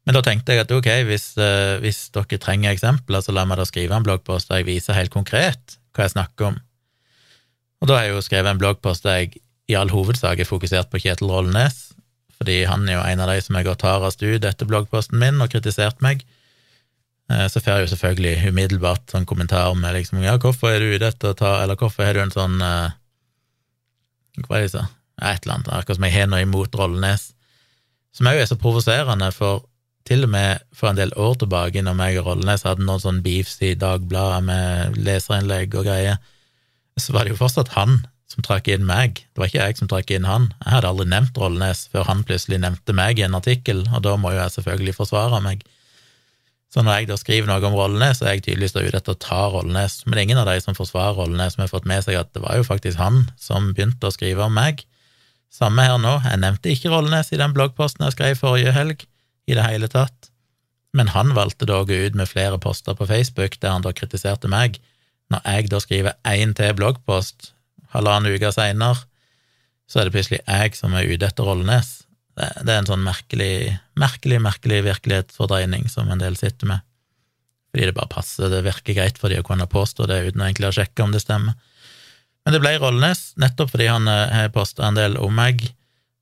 Men 0.03 0.17
da 0.17 0.23
tenkte 0.25 0.51
jeg 0.51 0.65
at 0.65 0.73
ok, 0.75 0.89
hvis, 1.07 1.29
uh, 1.39 1.79
hvis 1.83 2.09
dere 2.13 2.39
trenger 2.44 2.73
eksempler, 2.73 3.23
så 3.23 3.35
la 3.35 3.45
meg 3.47 3.61
da 3.61 3.65
skrive 3.67 3.95
en 3.95 4.05
bloggpost 4.05 4.51
der 4.51 4.59
jeg 4.61 4.67
viser 4.73 4.97
helt 4.97 5.13
konkret 5.13 5.77
hva 5.95 6.05
jeg 6.05 6.15
snakker 6.17 6.51
om. 6.51 6.59
Og 7.83 7.89
da 7.89 7.97
har 7.97 8.07
jeg 8.07 8.17
jo 8.17 8.25
skrevet 8.25 8.51
en 8.51 8.59
bloggpost 8.59 9.07
der 9.07 9.21
jeg 9.21 9.39
i 9.71 9.77
all 9.79 9.91
hovedsak 9.94 10.41
er 10.44 10.50
fokusert 10.50 10.91
på 10.91 11.00
Kjetil 11.05 11.31
Rollnes, 11.31 11.92
fordi 12.43 12.65
han 12.67 12.83
er 12.89 12.97
jo 12.97 13.03
en 13.07 13.23
av 13.23 13.31
de 13.31 13.41
som 13.41 13.55
har 13.55 13.63
gått 13.63 13.85
hardest 13.87 14.23
ut 14.23 14.43
etter 14.43 14.67
bloggposten 14.67 15.19
min 15.21 15.39
og 15.41 15.51
kritisert 15.53 16.03
meg. 16.03 16.25
Eh, 17.31 17.47
så 17.47 17.61
får 17.63 17.71
jeg 17.71 17.85
jo 17.85 17.91
selvfølgelig 17.93 18.51
umiddelbart 18.51 19.13
sånn 19.13 19.27
kommentar 19.29 19.71
med 19.79 19.95
liksom 19.95 20.19
ja, 20.25 20.35
hvorfor 20.35 20.73
er 20.73 20.83
du 20.83 20.97
ute 20.97 21.07
etter 21.07 21.31
å 21.31 21.37
ta 21.39 21.53
Eller 21.63 21.79
hvorfor 21.79 22.03
har 22.03 22.17
du 22.17 22.19
en 22.19 22.33
sånn 22.33 22.57
uh, 22.59 22.91
Hva 24.43 24.57
er 24.57 24.65
det 24.65 24.73
så? 24.73 24.83
Et 25.23 25.45
eller 25.45 25.55
annet, 25.55 25.69
akkurat 25.71 25.99
som 26.01 26.07
jeg 26.09 26.15
har 26.17 26.27
noe 26.27 26.41
imot 26.43 26.75
Rollenes. 26.75 27.29
Som 28.17 28.27
òg 28.27 28.41
er 28.41 28.49
så 28.49 28.57
provoserende, 28.59 29.29
for 29.31 29.63
til 30.03 30.25
og 30.25 30.33
med 30.33 30.65
for 30.75 30.89
en 30.89 30.99
del 30.99 31.13
år 31.15 31.37
tilbake, 31.39 31.83
når 31.85 31.95
meg 31.95 32.17
og 32.19 32.27
Rollenes 32.27 32.65
hadde 32.67 32.83
noen 32.83 32.99
sånn 32.99 33.21
beefs 33.23 33.61
i 33.63 33.71
Dagbladet 33.79 34.41
med 34.49 34.97
leserinnlegg 35.05 35.77
og 35.79 35.87
greier, 35.87 36.17
så 37.00 37.15
var 37.15 37.23
det 37.23 37.38
jo 37.38 37.39
fortsatt 37.39 37.71
han 37.77 38.01
som 38.33 38.45
trakk 38.45 38.67
inn 38.73 38.85
meg. 38.87 39.21
Det 39.33 39.41
var 39.41 39.51
ikke 39.51 39.67
jeg 39.67 39.77
som 39.79 39.89
trakk 39.91 40.11
inn 40.15 40.25
han. 40.27 40.49
Jeg 40.63 40.75
hadde 40.75 40.89
aldri 40.89 41.05
nevnt 41.11 41.37
Rollnes 41.39 41.85
før 41.93 42.07
han 42.09 42.25
plutselig 42.27 42.59
nevnte 42.63 42.95
meg 42.97 43.21
i 43.21 43.27
en 43.27 43.37
artikkel, 43.37 43.85
og 43.93 44.03
da 44.05 44.15
må 44.17 44.33
jo 44.33 44.41
jeg 44.41 44.55
selvfølgelig 44.57 44.97
forsvare 44.97 45.41
meg. 45.45 45.61
Så 46.73 46.81
når 46.81 47.03
jeg 47.03 47.09
da 47.11 47.19
skriver 47.21 47.51
noe 47.51 47.69
om 47.69 47.75
Rollnes, 47.77 48.17
så 48.17 48.25
er 48.25 48.37
jeg 48.37 48.47
tydeligvis 48.47 48.73
ute 48.73 48.97
etter 48.97 49.13
å 49.13 49.21
ta 49.21 49.43
Rollnes, 49.53 49.99
men 50.09 50.23
ingen 50.23 50.41
av 50.41 50.49
de 50.49 50.57
som 50.63 50.73
forsvarer 50.73 51.19
Rollnes, 51.19 51.53
som 51.53 51.61
har 51.61 51.69
fått 51.69 51.85
med 51.89 52.01
seg 52.01 52.17
at 52.17 52.33
det 52.33 52.41
var 52.41 52.57
jo 52.57 52.65
faktisk 52.65 52.97
han 52.97 53.27
som 53.37 53.69
begynte 53.77 54.09
å 54.09 54.15
skrive 54.15 54.47
om 54.47 54.57
meg. 54.57 54.81
Samme 55.53 55.85
her 55.85 55.99
nå, 56.01 56.15
jeg 56.25 56.41
nevnte 56.41 56.73
ikke 56.73 56.89
Rollnes 56.89 57.29
i 57.29 57.37
den 57.37 57.53
bloggposten 57.53 58.07
jeg 58.07 58.17
skrev 58.17 58.41
forrige 58.41 58.73
helg, 58.73 59.05
i 59.45 59.53
det 59.53 59.65
hele 59.67 59.89
tatt, 59.91 60.31
men 60.97 61.09
han 61.13 61.33
valgte 61.37 61.67
da 61.69 61.81
å 61.81 61.85
gå 61.85 61.97
ut 62.07 62.17
med 62.17 62.29
flere 62.29 62.57
poster 62.61 62.97
på 62.97 63.05
Facebook 63.09 63.59
der 63.61 63.75
han 63.75 63.85
da 63.85 63.93
kritiserte 63.93 64.49
meg. 64.49 64.79
Når 65.33 65.41
jeg 65.49 65.69
da 65.73 65.81
skriver 65.81 66.17
én 66.29 66.53
til 66.57 66.73
bloggpost 66.77 67.52
halvannen 67.93 68.35
uke 68.35 68.51
seinere, 68.53 69.03
så 69.89 70.00
er 70.00 70.07
det 70.07 70.15
plutselig 70.15 70.41
jeg 70.41 70.77
som 70.77 70.95
er 70.97 71.09
ute 71.09 71.27
etter 71.27 71.47
Rollnes. 71.47 71.91
Det, 72.33 72.65
er 72.65 72.79
en 72.79 72.89
sånn 72.89 73.03
merkelig, 73.05 73.75
merkelig, 74.00 74.39
merkelig 74.41 74.79
virkelighetsfordreining 74.88 75.85
som 75.91 76.09
en 76.09 76.21
del 76.21 76.38
sitter 76.39 76.71
med. 76.71 76.85
Fordi 77.73 77.89
det 77.89 77.97
bare 77.97 78.09
passer, 78.09 78.50
det 78.50 78.63
virker 78.65 78.97
greit 78.97 79.19
for 79.21 79.29
de 79.29 79.41
å 79.41 79.45
kunne 79.45 79.69
påstå 79.69 80.07
det 80.09 80.19
uten 80.29 80.41
egentlig 80.45 80.71
å 80.71 80.75
sjekke 80.79 81.05
om 81.05 81.13
det 81.13 81.21
stemmer. 81.21 81.53
Men 82.43 82.55
det 82.55 82.62
ble 82.63 82.73
Rollnes, 82.81 83.31
nettopp 83.39 83.71
fordi 83.73 83.88
han 83.91 84.09
eh, 84.09 84.33
har 84.33 84.51
posta 84.53 84.88
en 84.88 84.97
del 84.97 85.15
om 85.21 85.33
meg, 85.35 85.63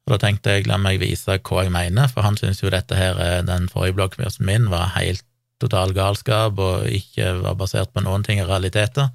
og 0.05 0.15
da 0.15 0.19
tenkte 0.21 0.57
jeg 0.57 0.67
la 0.69 0.77
meg 0.81 0.99
vise 1.01 1.37
hva 1.39 1.63
jeg 1.65 1.73
mener, 1.73 2.11
for 2.11 2.25
han 2.25 2.37
syns 2.37 2.61
jo 2.61 2.71
dette 2.73 2.97
her, 2.97 3.17
eh, 3.21 3.41
den 3.47 3.67
forrige 3.71 3.97
bloggposten 3.97 4.45
min, 4.47 4.69
var 4.71 4.93
helt 4.97 5.25
total 5.61 5.93
galskap 5.93 6.59
og 6.59 6.87
ikke 6.89 7.35
var 7.43 7.57
basert 7.59 7.91
på 7.93 8.03
noen 8.05 8.25
ting 8.25 8.41
i 8.41 8.47
realiteter. 8.47 9.11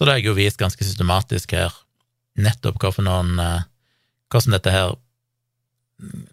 Så 0.00 0.06
det 0.06 0.14
har 0.14 0.20
jeg 0.22 0.30
jo 0.30 0.38
vist 0.38 0.56
ganske 0.56 0.80
systematisk 0.80 1.50
her, 1.52 1.74
nettopp 2.40 2.78
hvorfor 2.80 3.04
noen 3.04 3.34
eh, 3.36 3.66
Hvordan 4.32 4.54
dette 4.54 4.72
her 4.72 4.92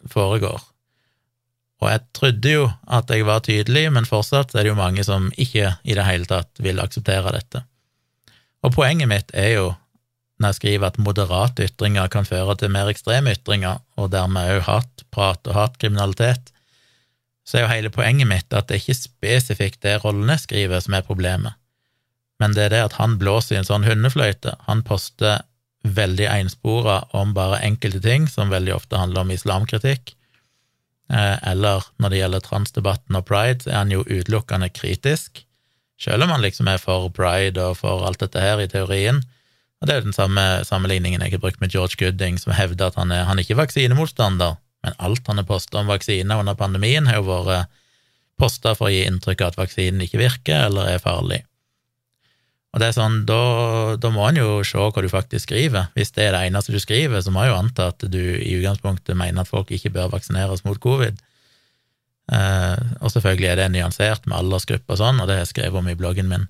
foregår. 0.07 0.61
Og 1.81 1.89
jeg 1.89 2.03
trodde 2.13 2.53
jo 2.53 2.67
at 2.87 3.09
jeg 3.11 3.25
var 3.25 3.41
tydelig, 3.43 3.83
men 3.91 4.05
fortsatt 4.07 4.53
er 4.53 4.63
det 4.63 4.71
jo 4.71 4.77
mange 4.77 5.01
som 5.03 5.31
ikke 5.33 5.71
i 5.81 5.97
det 5.97 6.05
hele 6.05 6.29
tatt 6.29 6.61
vil 6.61 6.79
akseptere 6.79 7.33
dette. 7.33 7.63
Og 8.61 8.77
poenget 8.77 9.09
mitt 9.09 9.33
er 9.33 9.49
jo, 9.55 9.65
når 10.37 10.53
jeg 10.53 10.59
skriver 10.61 10.87
at 10.91 11.01
moderate 11.01 11.65
ytringer 11.65 12.07
kan 12.13 12.29
føre 12.29 12.53
til 12.61 12.71
mer 12.71 12.93
ekstreme 12.93 13.33
ytringer, 13.33 13.81
og 13.97 14.13
dermed 14.13 14.53
òg 14.53 14.63
hatprat 14.69 15.49
og 15.49 15.57
hatkriminalitet, 15.57 16.53
så 17.43 17.57
er 17.57 17.65
jo 17.65 17.73
hele 17.73 17.95
poenget 17.97 18.29
mitt 18.29 18.53
at 18.53 18.69
det 18.69 18.77
er 18.77 18.85
ikke 18.85 19.01
spesifikt 19.01 19.81
det 19.89 19.97
rollene 20.05 20.37
skriver 20.37 20.85
som 20.85 21.01
er 21.01 21.09
problemet. 21.09 21.57
Men 22.41 22.53
det 22.53 22.67
er 22.67 22.73
det 22.75 22.83
at 22.89 22.97
han 22.99 23.17
blåser 23.21 23.55
i 23.55 23.59
en 23.61 23.67
sånn 23.67 23.85
hundefløyte. 23.87 24.53
Han 24.67 24.83
poster 24.85 25.41
veldig 25.87 26.27
enspora 26.29 27.01
om 27.17 27.33
bare 27.37 27.61
enkelte 27.65 28.01
ting, 28.03 28.27
som 28.29 28.51
veldig 28.53 28.75
ofte 28.75 28.99
handler 28.99 29.23
om 29.23 29.33
islamkritikk. 29.33 30.13
Eh, 31.13 31.37
eller 31.51 31.85
når 32.01 32.11
det 32.11 32.21
gjelder 32.21 32.43
transdebatten 32.45 33.17
og 33.19 33.25
pride, 33.29 33.63
så 33.63 33.71
er 33.71 33.79
han 33.81 33.93
jo 33.93 34.05
utelukkende 34.05 34.69
kritisk, 34.75 35.43
selv 36.01 36.25
om 36.27 36.35
han 36.35 36.43
liksom 36.43 36.67
er 36.69 36.81
for 36.81 37.09
pride 37.09 37.63
og 37.63 37.79
for 37.79 38.05
alt 38.05 38.21
dette 38.21 38.41
her 38.43 38.61
i 38.61 38.69
teorien. 38.69 39.23
Og 39.79 39.87
Det 39.87 39.93
er 39.93 39.99
jo 40.01 40.09
den 40.09 40.17
samme 40.17 40.43
sammenligningen 40.65 41.21
jeg 41.21 41.37
har 41.37 41.41
brukt 41.41 41.61
med 41.61 41.71
George 41.73 41.97
Gooding, 41.97 42.37
som 42.41 42.53
hevder 42.53 42.89
at 42.89 42.97
han 42.97 43.11
er, 43.11 43.25
han 43.29 43.37
er 43.37 43.45
ikke 43.45 43.61
vaksinemotstander, 43.61 44.57
men 44.83 44.97
alt 44.97 45.27
han 45.27 45.37
har 45.37 45.47
posta 45.47 45.79
om 45.81 45.89
vaksiner 45.89 46.41
under 46.41 46.57
pandemien, 46.57 47.07
har 47.07 47.21
jo 47.21 47.29
vært 47.29 47.69
posta 48.37 48.75
for 48.77 48.89
å 48.89 48.93
gi 48.93 49.05
inntrykk 49.07 49.41
av 49.41 49.53
at 49.53 49.61
vaksinen 49.63 50.03
ikke 50.05 50.21
virker 50.21 50.67
eller 50.67 50.91
er 50.91 51.01
farlig. 51.01 51.41
Og 52.77 52.81
det 52.83 52.91
er 52.91 52.93
sånn, 52.93 53.23
da, 53.25 53.41
da 53.97 54.09
må 54.13 54.27
en 54.27 54.37
jo 54.37 54.59
se 54.61 54.77
hva 54.77 55.01
du 55.01 55.07
faktisk 55.09 55.47
skriver. 55.47 55.87
Hvis 55.97 56.11
det 56.13 56.27
er 56.27 56.35
det 56.35 56.43
eneste 56.45 56.75
du 56.75 56.77
skriver, 56.77 57.23
så 57.25 57.31
må 57.33 57.41
jeg 57.41 57.49
jo 57.49 57.55
anta 57.57 57.87
at 57.89 58.05
du 58.13 58.19
i 58.21 58.51
utgangspunktet 58.59 59.17
mener 59.17 59.41
at 59.41 59.49
folk 59.49 59.73
ikke 59.73 59.89
bør 59.95 60.11
vaksineres 60.13 60.61
mot 60.61 60.77
covid. 60.83 61.17
Eh, 62.29 62.83
og 63.01 63.09
selvfølgelig 63.09 63.49
er 63.49 63.57
det 63.57 63.67
nyansert 63.73 64.29
med 64.29 64.37
aldersgruppe 64.43 64.93
og 64.93 65.01
sånn, 65.01 65.17
og 65.17 65.25
det 65.25 65.39
har 65.39 65.41
jeg 65.47 65.55
skrevet 65.55 65.81
om 65.81 65.89
i 65.89 65.97
bloggen 65.97 66.29
min. 66.29 66.45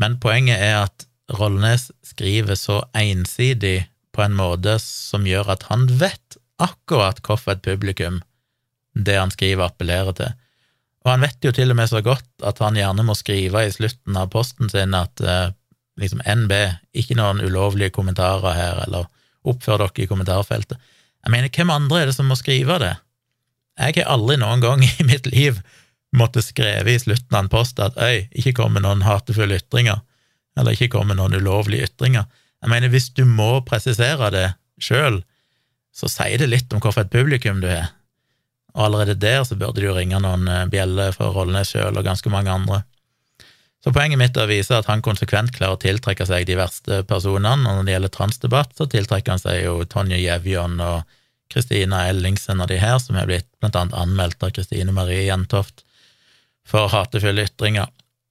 Men 0.00 0.16
poenget 0.24 0.56
er 0.56 0.78
at 0.86 1.04
Rollnes 1.36 1.90
skriver 2.08 2.56
så 2.56 2.80
ensidig 2.96 3.90
på 4.16 4.24
en 4.24 4.40
måte 4.40 4.78
som 4.80 5.28
gjør 5.28 5.52
at 5.52 5.68
han 5.68 5.84
vet 6.00 6.40
akkurat 6.64 7.20
hvorfor 7.20 7.58
et 7.58 7.66
publikum 7.68 8.22
det 8.96 9.20
han 9.20 9.36
skriver, 9.36 9.68
appellerer 9.68 10.16
til. 10.16 10.32
Og 11.08 11.14
han 11.14 11.22
vet 11.24 11.46
jo 11.46 11.54
til 11.56 11.72
og 11.72 11.78
med 11.78 11.88
så 11.88 12.02
godt 12.04 12.44
at 12.44 12.58
han 12.60 12.76
gjerne 12.76 13.04
må 13.08 13.14
skrive 13.16 13.62
i 13.64 13.72
slutten 13.72 14.16
av 14.20 14.28
posten 14.28 14.68
sin 14.68 14.92
at 14.92 15.22
eh, 15.24 15.54
liksom 15.96 16.20
NB, 16.20 16.52
ikke 17.00 17.16
noen 17.16 17.40
ulovlige 17.40 17.94
kommentarer 17.96 18.52
her, 18.52 18.82
eller 18.84 19.06
oppfør 19.48 19.86
dere 19.86 20.04
i 20.04 20.08
kommentarfeltet. 20.10 20.76
Jeg 21.24 21.32
mener, 21.32 21.48
hvem 21.48 21.72
andre 21.72 22.02
er 22.02 22.10
det 22.10 22.16
som 22.18 22.28
må 22.28 22.36
skrive 22.36 22.76
det? 22.82 22.92
Jeg 23.80 24.02
har 24.02 24.12
aldri 24.18 24.36
noen 24.36 24.60
gang 24.60 24.84
i 24.90 25.08
mitt 25.08 25.30
liv 25.32 25.62
måtte 26.12 26.44
skrive 26.44 26.92
i 26.92 27.00
slutten 27.00 27.32
av 27.32 27.46
en 27.46 27.52
post 27.56 27.80
at 27.80 27.96
øy, 27.96 28.28
ikke 28.36 28.58
kom 28.60 28.76
med 28.76 28.84
noen 28.84 29.06
hatefulle 29.08 29.62
ytringer, 29.62 30.04
eller 30.60 30.76
ikke 30.76 30.92
kom 30.92 31.08
med 31.08 31.22
noen 31.22 31.40
ulovlige 31.40 31.88
ytringer. 31.88 32.28
Jeg 32.60 32.74
mener, 32.74 32.92
hvis 32.92 33.08
du 33.16 33.24
må 33.24 33.62
presisere 33.64 34.28
det 34.34 34.48
sjøl, 34.76 35.22
så 35.96 36.12
sier 36.12 36.36
det 36.44 36.52
litt 36.52 36.76
om 36.76 36.84
hvilket 36.84 37.08
publikum 37.16 37.64
du 37.64 37.72
har 37.72 37.94
og 38.78 38.84
allerede 38.86 39.18
der 39.18 39.42
så 39.44 39.58
burde 39.58 39.80
det 39.80 39.88
jo 39.88 39.96
ringe 39.96 40.20
noen 40.22 40.46
eh, 40.46 40.68
bjeller 40.70 41.10
for 41.16 41.34
Rollnes 41.34 41.74
sjøl 41.74 41.98
og 41.98 42.06
ganske 42.06 42.30
mange 42.30 42.54
andre. 42.54 42.84
Så 43.82 43.92
poenget 43.94 44.18
mitt 44.18 44.36
er 44.38 44.46
å 44.46 44.50
vise 44.50 44.74
at 44.74 44.88
han 44.90 45.02
konsekvent 45.02 45.52
klarer 45.54 45.76
å 45.76 45.82
tiltrekke 45.82 46.26
seg 46.26 46.46
de 46.48 46.56
verste 46.58 47.02
personene, 47.10 47.66
og 47.66 47.78
når 47.78 47.86
det 47.86 47.94
gjelder 47.94 48.14
transdebatt, 48.14 48.74
så 48.78 48.86
tiltrekker 48.90 49.34
han 49.34 49.42
seg 49.42 49.62
jo 49.64 49.82
Tonje 49.90 50.18
Jevjon 50.18 50.78
og 50.82 51.18
Kristina 51.50 52.04
Ellingsen 52.10 52.62
og 52.62 52.70
de 52.70 52.78
her, 52.82 52.98
som 53.02 53.18
er 53.18 53.28
blitt 53.30 53.48
blant 53.62 53.78
annet 53.78 53.96
anmeldt 53.98 54.42
av 54.44 54.52
Kristine 54.56 54.94
Marie 54.94 55.26
Jentoft 55.26 55.84
for 56.68 56.90
hatefulle 56.92 57.46
ytringer. 57.48 57.88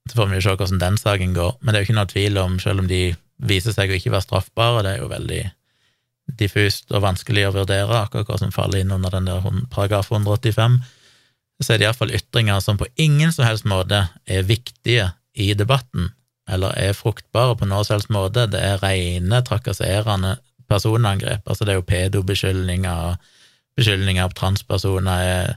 Så 0.08 0.20
får 0.20 0.30
vi 0.30 0.40
jo 0.40 0.46
se 0.46 0.56
hvordan 0.56 0.84
den 0.84 1.00
saken 1.02 1.36
går, 1.36 1.56
men 1.60 1.74
det 1.74 1.80
er 1.80 1.84
jo 1.84 1.90
ikke 1.90 2.00
noe 2.00 2.12
tvil 2.12 2.42
om, 2.44 2.60
selv 2.64 2.84
om 2.84 2.92
de 2.92 3.02
viser 3.38 3.76
seg 3.76 3.92
å 3.92 3.98
ikke 3.98 4.14
være 4.14 4.28
straffbare, 4.28 4.84
det 4.86 4.96
er 4.96 5.02
jo 5.04 5.12
veldig 5.12 5.42
diffust 6.28 6.92
og 6.92 7.04
vanskelig 7.06 7.48
å 7.48 7.56
vurdere 7.56 8.02
akkurat 8.04 8.28
hva 8.30 8.40
som 8.42 8.54
faller 8.54 8.84
inn 8.84 8.94
under 8.94 9.14
den 9.14 9.30
der 9.30 9.46
paragraf 9.74 10.12
185, 10.12 10.80
så 11.64 11.74
er 11.74 11.80
det 11.80 11.88
iallfall 11.88 12.14
ytringer 12.14 12.60
som 12.62 12.78
på 12.78 12.90
ingen 13.02 13.32
som 13.34 13.48
helst 13.48 13.66
måte 13.70 14.04
er 14.30 14.46
viktige 14.46 15.12
i 15.34 15.54
debatten, 15.58 16.12
eller 16.50 16.76
er 16.80 16.98
fruktbare 16.98 17.56
på 17.58 17.68
noen 17.70 17.88
som 17.88 17.98
helst 17.98 18.12
måte. 18.14 18.46
Det 18.52 18.60
er 18.62 18.82
rene 18.84 19.42
trakasserende 19.46 20.38
personangrep. 20.70 21.48
Altså, 21.48 21.66
det 21.66 21.74
er 21.74 21.80
jo 21.80 21.88
pedobeskyldninger, 21.88 23.18
beskyldninger 23.80 24.30
på 24.32 24.40
transpersoner 24.42 25.24
er 25.32 25.56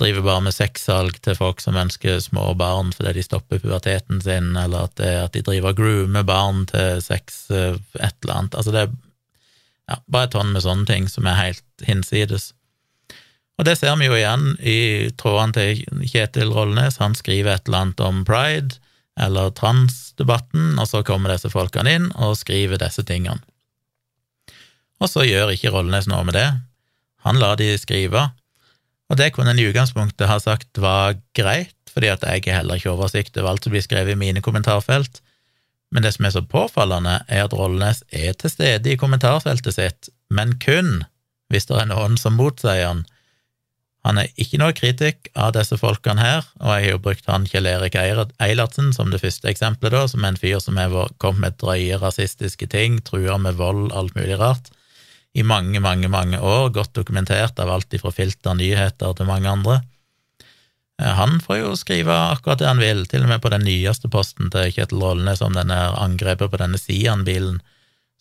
driver 0.00 0.24
bare 0.26 0.42
med 0.48 0.54
sexsalg 0.54 1.20
til 1.22 1.36
folk 1.38 1.60
som 1.62 1.76
ønsker 1.78 2.18
små 2.22 2.48
barn 2.58 2.90
fordi 2.94 3.12
de 3.14 3.22
stopper 3.22 3.60
puberteten 3.62 4.18
sin, 4.24 4.50
eller 4.58 4.88
at, 4.88 4.96
det, 4.98 5.10
at 5.22 5.36
de 5.36 5.42
driver 5.46 5.70
og 5.70 5.78
groomer 5.78 6.26
barn 6.26 6.64
til 6.70 7.02
sex, 7.04 7.44
eh, 7.54 7.78
et 8.00 8.16
eller 8.24 8.40
annet. 8.40 8.56
Altså, 8.58 8.74
det 8.74 8.82
er 8.84 8.96
ja, 9.90 10.00
bare 10.08 10.28
et 10.28 10.34
tonn 10.34 10.52
med 10.54 10.64
sånne 10.64 10.88
ting 10.88 11.08
som 11.10 11.26
er 11.28 11.40
helt 11.40 11.86
hinsides. 11.86 12.52
Og 13.58 13.68
det 13.68 13.76
ser 13.78 13.94
vi 14.00 14.08
jo 14.08 14.16
igjen 14.18 14.54
i 14.58 14.78
trådene 15.20 15.54
til 15.54 16.06
Kjetil 16.10 16.50
Rollnes. 16.54 16.98
Han 17.02 17.14
skriver 17.14 17.54
et 17.54 17.68
eller 17.68 17.84
annet 17.84 18.02
om 18.02 18.22
pride 18.26 18.80
eller 19.20 19.52
transdebatten, 19.54 20.72
og 20.82 20.88
så 20.90 21.04
kommer 21.06 21.30
disse 21.30 21.52
folkene 21.52 21.92
inn 21.94 22.08
og 22.18 22.34
skriver 22.40 22.80
disse 22.82 23.04
tingene. 23.06 23.38
Og 25.02 25.10
så 25.10 25.26
gjør 25.26 25.52
ikke 25.54 25.70
Rollnes 25.74 26.08
noe 26.10 26.24
med 26.26 26.34
det. 26.34 26.48
Han 27.26 27.38
lar 27.40 27.58
de 27.60 27.70
skrive, 27.78 28.26
og 29.10 29.20
det 29.20 29.30
kunne 29.34 29.52
en 29.54 29.60
i 29.60 29.68
utgangspunktet 29.68 30.28
ha 30.28 30.38
sagt 30.42 30.80
var 30.80 31.14
greit, 31.36 31.76
fordi 31.92 32.10
at 32.10 32.24
jeg 32.26 32.50
heller 32.50 32.80
ikke 32.80 32.92
oversikt 32.94 33.36
over 33.38 33.52
alt 33.52 33.66
som 33.66 33.74
blir 33.74 33.84
skrevet 33.84 34.16
i 34.16 34.18
mine 34.18 34.42
kommentarfelt, 34.42 35.20
men 35.94 36.02
det 36.02 36.16
som 36.16 36.26
er 36.26 36.34
så 36.34 36.42
påfallende, 36.42 37.20
er 37.30 37.46
at 37.46 37.54
Rollnes 37.54 38.02
er 38.10 38.34
til 38.34 38.50
stede 38.50 38.90
i 38.90 38.98
kommentarfeltet 38.98 39.76
sitt, 39.76 40.10
men 40.28 40.56
kun 40.58 41.04
hvis 41.52 41.68
det 41.70 41.76
er 41.78 41.90
noen 41.92 42.16
som 42.18 42.34
motsier 42.34 42.82
han. 42.82 43.04
Han 44.04 44.18
er 44.20 44.32
ikke 44.40 44.58
noe 44.60 44.74
kritikk 44.76 45.30
av 45.38 45.54
disse 45.56 45.78
folkene 45.80 46.20
her, 46.20 46.48
og 46.60 46.74
jeg 46.74 46.88
har 46.88 46.90
jo 46.90 47.02
brukt 47.06 47.30
han 47.30 47.46
Kjell 47.48 47.68
Erik 47.70 47.94
Eilertsen 47.96 48.90
som 48.92 49.12
det 49.12 49.22
første 49.22 49.48
eksempelet, 49.48 49.94
da, 49.94 50.02
som 50.10 50.24
er 50.24 50.34
en 50.34 50.40
fyr 50.40 50.58
som 50.60 50.80
har 50.80 51.14
kommet 51.22 51.44
med 51.46 51.60
drøye 51.62 52.00
rasistiske 52.02 52.68
ting, 52.74 52.98
truer 53.06 53.38
med 53.40 53.56
vold, 53.60 53.94
alt 53.96 54.18
mulig 54.18 54.36
rart, 54.42 54.68
i 55.34 55.46
mange, 55.46 55.80
mange, 55.82 56.10
mange 56.10 56.38
år, 56.38 56.68
godt 56.74 56.92
dokumentert 56.98 57.58
av 57.62 57.70
alt 57.70 57.96
ifra 57.96 58.12
Filter 58.14 58.58
nyheter 58.58 59.16
til 59.16 59.30
mange 59.30 59.50
andre. 59.50 59.80
Eh, 61.02 61.12
han 61.18 61.40
får 61.40 61.58
jo 61.58 61.74
skrive 61.76 62.14
akkurat 62.30 62.60
det 62.62 62.70
han 62.70 62.82
vil, 62.82 63.04
til 63.10 63.24
og 63.26 63.32
med 63.32 63.42
på 63.42 63.50
den 63.52 63.66
nyeste 63.66 64.10
posten 64.12 64.50
til 64.54 64.70
Kjetil 64.74 65.02
Rollnes 65.02 65.42
om 65.42 65.56
denne 65.56 65.78
angrepet 65.98 66.52
på 66.52 66.60
denne 66.60 66.78
Sian-bilen, 66.80 67.60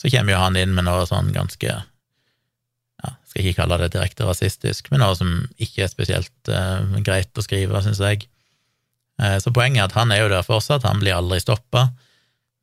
så 0.01 0.09
kommer 0.09 0.33
jo 0.33 0.41
han 0.41 0.59
inn 0.59 0.73
med 0.75 0.87
noe 0.87 1.05
sånn 1.07 1.31
ganske 1.35 1.69
ja, 1.69 3.11
Skal 3.29 3.43
ikke 3.45 3.61
kalle 3.61 3.77
det 3.83 3.93
direkte 3.93 4.25
rasistisk, 4.27 4.89
men 4.91 5.03
noe 5.03 5.15
som 5.15 5.43
ikke 5.61 5.85
er 5.85 5.91
spesielt 5.91 6.51
uh, 6.51 6.81
greit 7.05 7.37
å 7.37 7.43
skrive, 7.45 7.81
syns 7.85 8.01
jeg. 8.03 8.25
Uh, 9.21 9.37
så 9.43 9.53
poenget 9.53 9.83
er 9.83 9.91
at 9.91 9.97
han 9.97 10.11
er 10.11 10.23
jo 10.23 10.31
der 10.33 10.45
fortsatt, 10.45 10.87
han 10.87 11.01
blir 11.03 11.15
aldri 11.17 11.39
stoppa. 11.43 11.91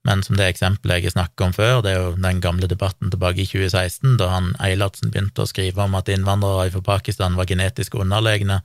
Men 0.09 0.23
som 0.25 0.39
det 0.39 0.47
eksempelet 0.49 1.05
jeg 1.05 1.13
snakket 1.13 1.45
om 1.45 1.53
før, 1.53 1.83
det 1.85 1.93
er 1.93 1.99
jo 2.01 2.13
den 2.17 2.41
gamle 2.41 2.69
debatten 2.69 3.13
tilbake 3.13 3.45
i 3.45 3.49
2016, 3.49 4.17
da 4.21 4.31
han 4.33 4.55
Eilertsen 4.65 5.13
begynte 5.13 5.45
å 5.45 5.51
skrive 5.51 5.85
om 5.85 5.97
at 5.99 6.09
innvandrere 6.13 6.71
fra 6.73 6.85
Pakistan 6.95 7.37
var 7.37 7.49
genetisk 7.51 7.99
underlegne, 8.01 8.63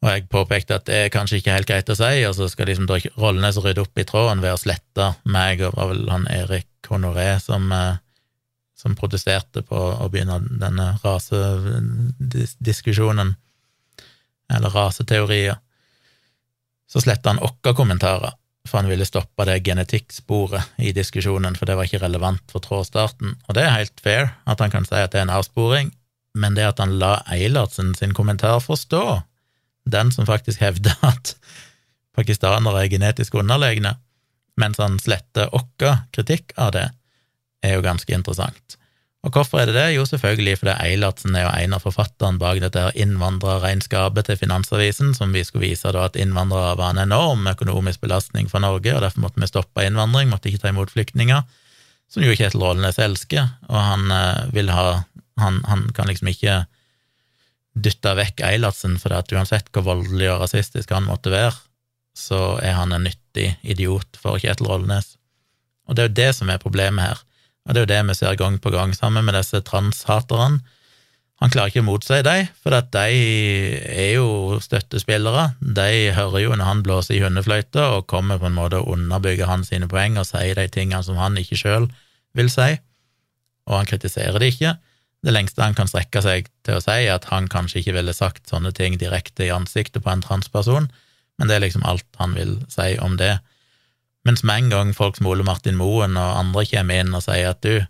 og 0.00 0.08
jeg 0.08 0.30
påpekte 0.32 0.78
at 0.78 0.86
det 0.88 0.94
er 0.96 1.10
kanskje 1.12 1.36
ikke 1.40 1.52
helt 1.52 1.68
greit 1.68 1.90
å 1.92 1.94
si, 1.98 2.24
og 2.24 2.32
så 2.36 2.46
skal 2.48 2.66
liksom 2.70 2.86
Rollnes 3.20 3.58
rydde 3.60 3.82
opp 3.84 3.98
i 4.00 4.04
tråden 4.08 4.40
ved 4.40 4.54
å 4.54 4.60
slette 4.60 5.14
meg, 5.28 5.60
og 5.66 5.74
var 5.76 5.90
vel 5.92 6.08
han 6.08 6.24
Erik 6.32 6.88
Honoré 6.88 7.40
som, 7.44 7.72
eh, 7.72 7.96
som 8.80 8.96
protesterte 8.96 9.62
på 9.62 9.76
å 9.76 10.08
begynne 10.08 10.40
denne 10.48 10.98
rasediskusjonen, 11.04 13.36
eller 14.50 14.70
raseteorier. 14.72 15.56
Så 16.88 17.00
sletta 17.04 17.28
han 17.34 17.44
åkke 17.44 17.74
kommentarer, 17.76 18.32
for 18.66 18.80
han 18.80 18.88
ville 18.88 19.04
stoppe 19.04 19.44
det 19.44 19.64
genetikksporet 19.68 20.62
i 20.80 20.92
diskusjonen, 20.96 21.56
for 21.56 21.66
det 21.68 21.76
var 21.76 21.84
ikke 21.84 22.06
relevant 22.06 22.42
for 22.48 22.60
trådstarten. 22.64 23.36
Og 23.48 23.54
det 23.54 23.62
er 23.66 23.76
helt 23.76 24.00
fair 24.00 24.32
at 24.48 24.60
han 24.64 24.72
kan 24.72 24.84
si 24.88 24.96
at 24.96 25.12
det 25.12 25.20
er 25.20 25.28
en 25.28 25.36
avsporing, 25.36 25.92
men 26.34 26.54
det 26.56 26.64
at 26.64 26.78
han 26.80 26.98
la 26.98 27.22
Eilertsen 27.28 27.94
sin 27.94 28.14
kommentar 28.16 28.60
forstå 28.64 29.22
den 29.92 30.12
som 30.14 30.28
faktisk 30.28 30.62
hevder 30.64 30.96
at 31.12 31.34
pakistanere 32.16 32.84
er 32.84 32.92
genetisk 32.92 33.36
underlegne, 33.40 33.96
mens 34.60 34.80
han 34.82 34.98
sletter 35.00 35.50
vår 35.54 36.04
kritikk 36.14 36.54
av 36.60 36.74
det, 36.76 36.90
er 37.64 37.76
jo 37.76 37.84
ganske 37.84 38.12
interessant. 38.14 38.76
Og 39.20 39.34
hvorfor 39.36 39.60
er 39.60 39.68
det 39.68 39.76
det? 39.76 39.88
Jo, 39.92 40.06
selvfølgelig 40.08 40.54
fordi 40.62 40.74
Eilertsen 40.80 41.34
er 41.36 41.44
jo 41.44 41.50
en 41.52 41.74
av 41.76 41.82
forfatterne 41.84 42.40
bak 42.40 42.62
dette 42.62 42.86
innvandrerregnskapet 43.02 44.30
til 44.30 44.38
Finansavisen, 44.40 45.12
som 45.16 45.34
vi 45.36 45.42
skulle 45.44 45.66
vise 45.68 45.92
da 45.92 46.06
at 46.08 46.16
innvandrere 46.16 46.78
var 46.80 46.94
en 46.94 47.02
enorm 47.02 47.44
økonomisk 47.50 48.00
belastning 48.06 48.48
for 48.48 48.64
Norge, 48.64 48.94
og 48.94 49.04
derfor 49.04 49.26
måtte 49.26 49.42
vi 49.42 49.50
stoppe 49.50 49.84
innvandring, 49.84 50.32
måtte 50.32 50.48
ikke 50.48 50.62
ta 50.64 50.72
imot 50.72 50.94
flyktninger, 50.94 51.44
som 52.10 52.24
jo 52.24 52.32
Kjetil 52.32 52.64
Rålenes 52.64 52.98
elsker, 52.98 53.52
og 53.68 53.76
han 53.76 54.08
eh, 54.14 54.48
vil 54.56 54.72
ha 54.72 55.02
han, 55.40 55.60
han 55.68 55.86
kan 55.96 56.08
liksom 56.10 56.32
ikke 56.32 56.62
dytta 57.74 58.16
vekk 58.18 58.42
Eilertsen, 58.46 58.96
for 59.00 59.14
at 59.14 59.30
uansett 59.34 59.70
hvor 59.74 59.86
voldelig 59.86 60.30
og 60.32 60.44
rasistisk 60.44 60.90
han 60.94 61.06
måtte 61.06 61.32
være, 61.32 61.54
så 62.16 62.58
er 62.64 62.74
han 62.76 62.92
en 62.92 63.06
nyttig 63.06 63.52
idiot 63.62 64.18
for 64.20 64.40
Kjetil 64.42 64.68
Rollenes. 64.70 65.14
Og 65.88 65.96
det 65.96 66.02
er 66.02 66.10
jo 66.10 66.18
det 66.18 66.30
som 66.38 66.50
er 66.50 66.62
problemet 66.62 67.06
her, 67.06 67.22
og 67.66 67.74
det 67.74 67.80
er 67.80 67.86
jo 67.86 67.92
det 67.92 68.02
vi 68.10 68.18
ser 68.18 68.38
gang 68.40 68.58
på 68.62 68.72
gang 68.74 68.92
sammen 68.96 69.26
med 69.26 69.36
disse 69.38 69.62
transhaterne. 69.66 70.60
Han 71.40 71.52
klarer 71.52 71.72
ikke 71.72 71.80
å 71.80 71.86
motsi 71.86 72.18
dem, 72.20 72.50
for 72.60 72.74
at 72.76 72.90
de 72.92 73.20
er 73.88 74.10
jo 74.18 74.58
støttespillere. 74.60 75.54
De 75.60 76.12
hører 76.12 76.42
jo 76.42 76.52
når 76.52 76.68
han 76.68 76.82
blåser 76.84 77.16
i 77.16 77.22
hundefløyta, 77.22 77.86
og 77.96 78.08
kommer 78.12 78.40
på 78.40 78.50
en 78.50 78.58
måte 78.58 78.80
å 78.82 78.92
underbygge 78.92 79.48
hans 79.48 79.72
sine 79.72 79.88
poeng 79.88 80.18
og 80.20 80.28
sier 80.28 80.58
de 80.58 80.66
tingene 80.68 81.00
som 81.06 81.16
han 81.20 81.38
ikke 81.40 81.56
sjøl 81.56 81.88
vil 82.36 82.52
si, 82.52 82.74
og 83.70 83.78
han 83.78 83.88
kritiserer 83.88 84.36
det 84.42 84.52
ikke. 84.52 84.74
Det 85.20 85.34
lengste 85.34 85.62
han 85.62 85.76
kan 85.76 85.88
strekke 85.90 86.22
seg 86.24 86.48
til 86.64 86.78
å 86.78 86.82
si, 86.82 86.96
er 87.04 87.18
at 87.18 87.28
han 87.28 87.48
kanskje 87.52 87.82
ikke 87.82 87.96
ville 87.98 88.14
sagt 88.16 88.48
sånne 88.48 88.72
ting 88.76 88.96
direkte 89.00 89.46
i 89.46 89.52
ansiktet 89.52 90.04
på 90.04 90.12
en 90.12 90.24
transperson, 90.24 90.88
men 91.40 91.48
det 91.48 91.56
er 91.56 91.64
liksom 91.66 91.84
alt 91.88 92.06
han 92.20 92.36
vil 92.36 92.56
si 92.72 92.94
om 93.04 93.18
det. 93.20 93.38
Mens 94.28 94.44
med 94.44 94.64
en 94.64 94.70
gang 94.72 94.92
folk 94.96 95.16
som 95.16 95.28
Ole 95.28 95.44
Martin 95.44 95.78
Moen 95.80 96.16
og 96.20 96.38
andre 96.40 96.64
kommer 96.68 97.00
inn 97.00 97.16
og 97.16 97.24
sier 97.24 97.52
at 97.52 97.60
du, 97.64 97.84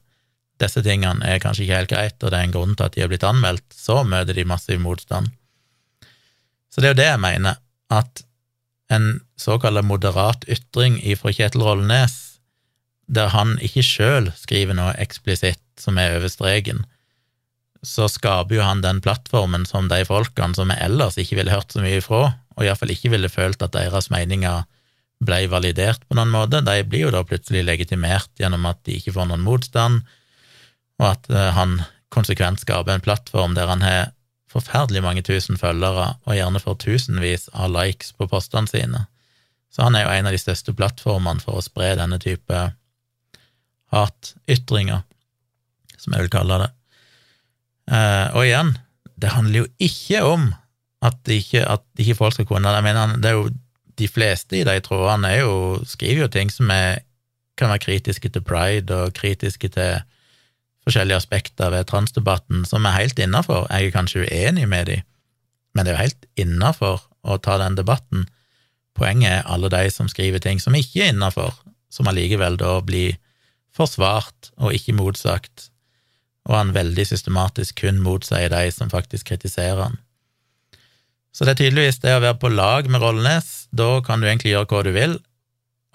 disse 0.60 0.82
tingene 0.84 1.26
er 1.26 1.42
kanskje 1.42 1.64
ikke 1.64 1.78
helt 1.78 1.92
greit, 1.92 2.18
og 2.22 2.30
det 2.30 2.38
er 2.38 2.48
en 2.48 2.54
grunn 2.54 2.74
til 2.76 2.86
at 2.86 2.96
de 2.96 3.04
er 3.04 3.10
blitt 3.10 3.26
anmeldt, 3.26 3.66
så 3.74 4.02
møter 4.06 4.36
de 4.36 4.46
massiv 4.46 4.82
motstand. 4.82 5.30
Så 6.70 6.82
det 6.82 6.90
er 6.90 6.94
jo 6.94 7.00
det 7.00 7.08
jeg 7.08 7.22
mener, 7.22 7.58
at 7.90 8.22
en 8.90 9.20
såkalt 9.38 9.82
moderat 9.86 10.44
ytring 10.50 10.98
ifra 11.06 11.32
Kjetil 11.34 11.64
Rollnes, 11.66 12.16
der 13.10 13.30
han 13.34 13.56
ikke 13.62 13.82
sjøl 13.86 14.30
skriver 14.38 14.76
noe 14.78 14.94
eksplisitt 15.02 15.62
som 15.80 15.98
er 15.98 16.18
over 16.18 16.30
streken, 16.30 16.84
så 17.86 18.08
skaper 18.12 18.58
jo 18.58 18.64
han 18.64 18.82
den 18.84 19.00
plattformen 19.04 19.64
som 19.68 19.88
de 19.88 20.02
folkene 20.08 20.56
som 20.56 20.68
vi 20.68 20.76
ellers 20.84 21.16
ikke 21.20 21.38
ville 21.38 21.54
hørt 21.54 21.72
så 21.72 21.82
mye 21.84 22.00
ifra, 22.00 22.26
og 22.56 22.66
iallfall 22.66 22.92
ikke 22.92 23.12
ville 23.14 23.30
følt 23.32 23.62
at 23.64 23.72
deres 23.76 24.10
meninger 24.12 24.66
ble 25.24 25.40
validert 25.52 26.04
på 26.08 26.16
noen 26.16 26.32
måte, 26.32 26.62
de 26.64 26.80
blir 26.88 27.06
jo 27.06 27.12
da 27.14 27.22
plutselig 27.28 27.64
legitimert 27.66 28.30
gjennom 28.40 28.64
at 28.68 28.80
de 28.88 28.96
ikke 28.96 29.14
får 29.16 29.28
noen 29.30 29.44
motstand, 29.44 30.00
og 31.00 31.06
at 31.12 31.28
eh, 31.32 31.50
han 31.56 31.80
konsekvent 32.12 32.62
skaper 32.62 32.96
en 32.96 33.04
plattform 33.04 33.54
der 33.56 33.70
han 33.70 33.84
har 33.84 34.12
forferdelig 34.50 35.02
mange 35.04 35.22
tusen 35.24 35.60
følgere, 35.60 36.14
og 36.26 36.36
gjerne 36.36 36.62
får 36.62 36.80
tusenvis 36.82 37.48
av 37.54 37.70
likes 37.72 38.12
på 38.16 38.26
postene 38.32 38.68
sine. 38.68 39.04
Så 39.70 39.84
han 39.86 39.94
er 39.94 40.04
jo 40.04 40.14
en 40.16 40.26
av 40.26 40.34
de 40.34 40.42
største 40.42 40.74
plattformene 40.74 41.44
for 41.44 41.60
å 41.60 41.64
spre 41.64 41.92
denne 42.00 42.18
type 42.22 42.64
hatytringer, 43.94 45.04
som 46.00 46.16
jeg 46.16 46.26
vil 46.26 46.34
kalle 46.34 46.58
det. 46.64 46.70
Uh, 47.90 48.30
og 48.38 48.46
igjen, 48.46 48.76
det 49.20 49.32
handler 49.34 49.64
jo 49.64 49.68
ikke 49.82 50.22
om 50.22 50.50
at 51.02 51.32
ikke, 51.32 51.64
at 51.64 51.82
ikke 51.98 52.14
folk 52.14 52.36
skal 52.36 52.46
kunne 52.46 52.68
Jeg 52.68 52.84
mener, 52.84 53.16
det 53.16 53.30
er 53.30 53.38
jo 53.38 53.50
de 53.98 54.08
fleste 54.08 54.60
i 54.60 54.64
de 54.64 54.76
trådene 54.84 55.32
jo, 55.40 55.80
skriver 55.84 56.24
jo 56.24 56.28
ting 56.32 56.52
som 56.52 56.70
er, 56.70 57.02
kan 57.58 57.72
være 57.72 57.84
kritiske 57.84 58.28
til 58.28 58.44
pride 58.44 58.94
og 58.94 59.14
kritiske 59.16 59.68
til 59.68 60.00
forskjellige 60.84 61.16
aspekter 61.16 61.70
ved 61.70 61.88
transdebatten 61.90 62.64
som 62.64 62.84
er 62.84 62.96
helt 62.96 63.18
innafor. 63.18 63.66
Jeg 63.70 63.90
er 63.90 63.96
kanskje 63.96 64.24
uenig 64.24 64.68
med 64.68 64.86
de, 64.86 65.00
men 65.74 65.84
det 65.84 65.92
er 65.92 65.98
jo 65.98 66.04
helt 66.06 66.28
innafor 66.40 67.02
å 67.22 67.36
ta 67.42 67.58
den 67.60 67.76
debatten. 67.76 68.28
Poenget 68.96 69.40
er 69.40 69.50
alle 69.50 69.68
de 69.72 69.90
som 69.92 70.08
skriver 70.08 70.40
ting 70.40 70.60
som 70.62 70.76
ikke 70.76 71.04
er 71.04 71.12
innafor, 71.12 71.52
som 71.92 72.08
allikevel 72.08 72.56
da 72.60 72.78
blir 72.84 73.18
forsvart 73.76 74.52
og 74.58 74.74
ikke 74.74 74.96
motsagt 74.96 75.69
og 76.48 76.56
han 76.56 76.74
veldig 76.76 77.06
systematisk 77.08 77.82
kun 77.82 78.00
motsier 78.04 78.52
de 78.52 78.70
som 78.74 78.92
faktisk 78.92 79.32
kritiserer 79.32 79.82
han. 79.88 79.98
Så 81.30 81.46
det 81.46 81.54
er 81.54 81.60
tydeligvis 81.60 82.00
det 82.02 82.14
å 82.16 82.22
være 82.24 82.38
på 82.42 82.50
lag 82.50 82.88
med 82.90 83.02
Rollnes, 83.02 83.68
da 83.70 84.00
kan 84.06 84.22
du 84.22 84.26
egentlig 84.26 84.54
gjøre 84.54 84.70
hva 84.72 84.80
du 84.86 84.90
vil, 84.96 85.18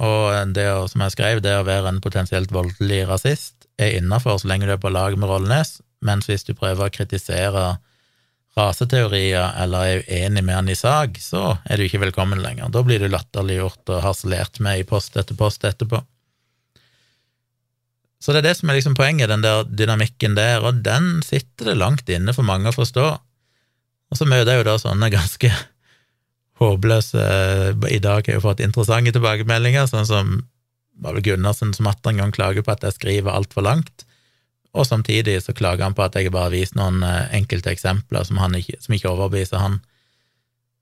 og 0.05 0.53
det 0.55 0.67
å, 0.73 0.85
som 0.91 1.03
jeg 1.05 1.15
skrev, 1.15 1.41
det 1.43 1.55
å 1.59 1.67
være 1.67 1.91
en 1.91 2.03
potensielt 2.03 2.51
voldelig 2.55 3.05
rasist 3.07 3.67
er 3.79 3.97
innafor 3.97 4.39
så 4.39 4.49
lenge 4.51 4.67
du 4.67 4.73
er 4.75 4.81
på 4.81 4.91
lag 4.91 5.15
med 5.19 5.29
Rollnes, 5.31 5.79
mens 6.05 6.29
hvis 6.29 6.47
du 6.47 6.53
prøver 6.55 6.87
å 6.87 6.93
kritisere 6.93 7.65
raseteorier 8.55 9.55
eller 9.59 9.89
er 9.89 10.03
uenig 10.07 10.43
med 10.45 10.55
han 10.55 10.71
i 10.71 10.77
sak, 10.79 11.19
så 11.19 11.57
er 11.67 11.79
du 11.79 11.85
ikke 11.85 12.03
velkommen 12.05 12.39
lenger. 12.43 12.71
Da 12.71 12.83
blir 12.87 13.03
du 13.03 13.09
latterliggjort 13.11 13.91
og 13.91 14.03
harselert 14.05 14.61
med 14.63 14.79
i 14.79 14.87
post 14.87 15.17
etter 15.19 15.35
post 15.39 15.67
etterpå. 15.67 15.99
Så 18.25 18.33
det 18.33 18.41
er 18.41 18.47
det 18.47 18.55
som 18.57 18.71
er 18.71 18.79
liksom 18.79 18.95
poenget, 18.97 19.29
den 19.29 19.43
der 19.45 19.67
dynamikken 19.69 20.33
der, 20.33 20.63
og 20.65 20.81
den 20.81 21.19
sitter 21.21 21.69
det 21.69 21.77
langt 21.77 22.09
inne 22.09 22.33
for 22.33 22.47
mange 22.47 22.71
å 22.71 22.73
forstå. 22.73 23.05
Og 24.09 24.17
så 24.17 24.25
møter 24.25 24.55
jeg 24.55 24.63
jo 24.63 24.65
da 24.65 24.77
sånne 24.81 25.11
ganske 25.13 25.51
håpløse 26.61 27.21
I 27.91 27.99
dag 27.99 28.23
har 28.23 28.31
jeg 28.31 28.39
jo 28.39 28.45
fått 28.47 28.63
interessante 28.65 29.13
tilbakemeldinger, 29.13 29.85
sånn 29.91 30.09
som 30.09 30.35
var 31.03 31.13
vel 31.13 31.25
Gunnarsen 31.27 31.75
som 31.75 31.89
atter 31.91 32.13
en 32.13 32.23
gang 32.23 32.33
klager 32.33 32.65
på 32.65 32.73
at 32.73 32.85
jeg 32.87 32.95
skriver 32.95 33.35
altfor 33.35 33.67
langt, 33.67 34.07
og 34.73 34.87
samtidig 34.87 35.37
så 35.43 35.53
klager 35.53 35.85
han 35.85 35.95
på 35.95 36.05
at 36.07 36.15
jeg 36.17 36.33
bare 36.33 36.53
viser 36.55 36.79
noen 36.79 37.03
eh, 37.05 37.35
enkelte 37.37 37.69
eksempler 37.75 38.25
som, 38.27 38.39
ikke, 38.57 38.79
som 38.81 38.95
ikke 38.95 39.11
overbeviser 39.11 39.61
han. 39.61 39.81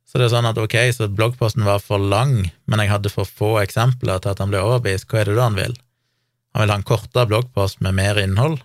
Så 0.08 0.22
det 0.22 0.30
er 0.30 0.36
sånn 0.36 0.48
at 0.48 0.62
ok, 0.62 0.78
så 0.96 1.10
bloggposten 1.10 1.66
var 1.66 1.82
for 1.84 2.00
lang, 2.00 2.52
men 2.70 2.82
jeg 2.82 2.94
hadde 2.94 3.12
for 3.12 3.28
få 3.28 3.58
eksempler 3.64 4.22
til 4.22 4.32
at 4.32 4.42
han 4.42 4.54
ble 4.54 4.62
overbevist, 4.64 5.10
hva 5.10 5.22
er 5.22 5.32
det 5.32 5.38
da 5.42 5.50
han 5.50 5.60
vil? 5.60 5.76
Han 6.54 6.64
vil 6.64 6.74
ha 6.74 6.78
en 6.80 6.86
kortere 6.86 7.30
bloggpost 7.30 7.82
med 7.82 7.98
mer 7.98 8.20
innhold. 8.22 8.60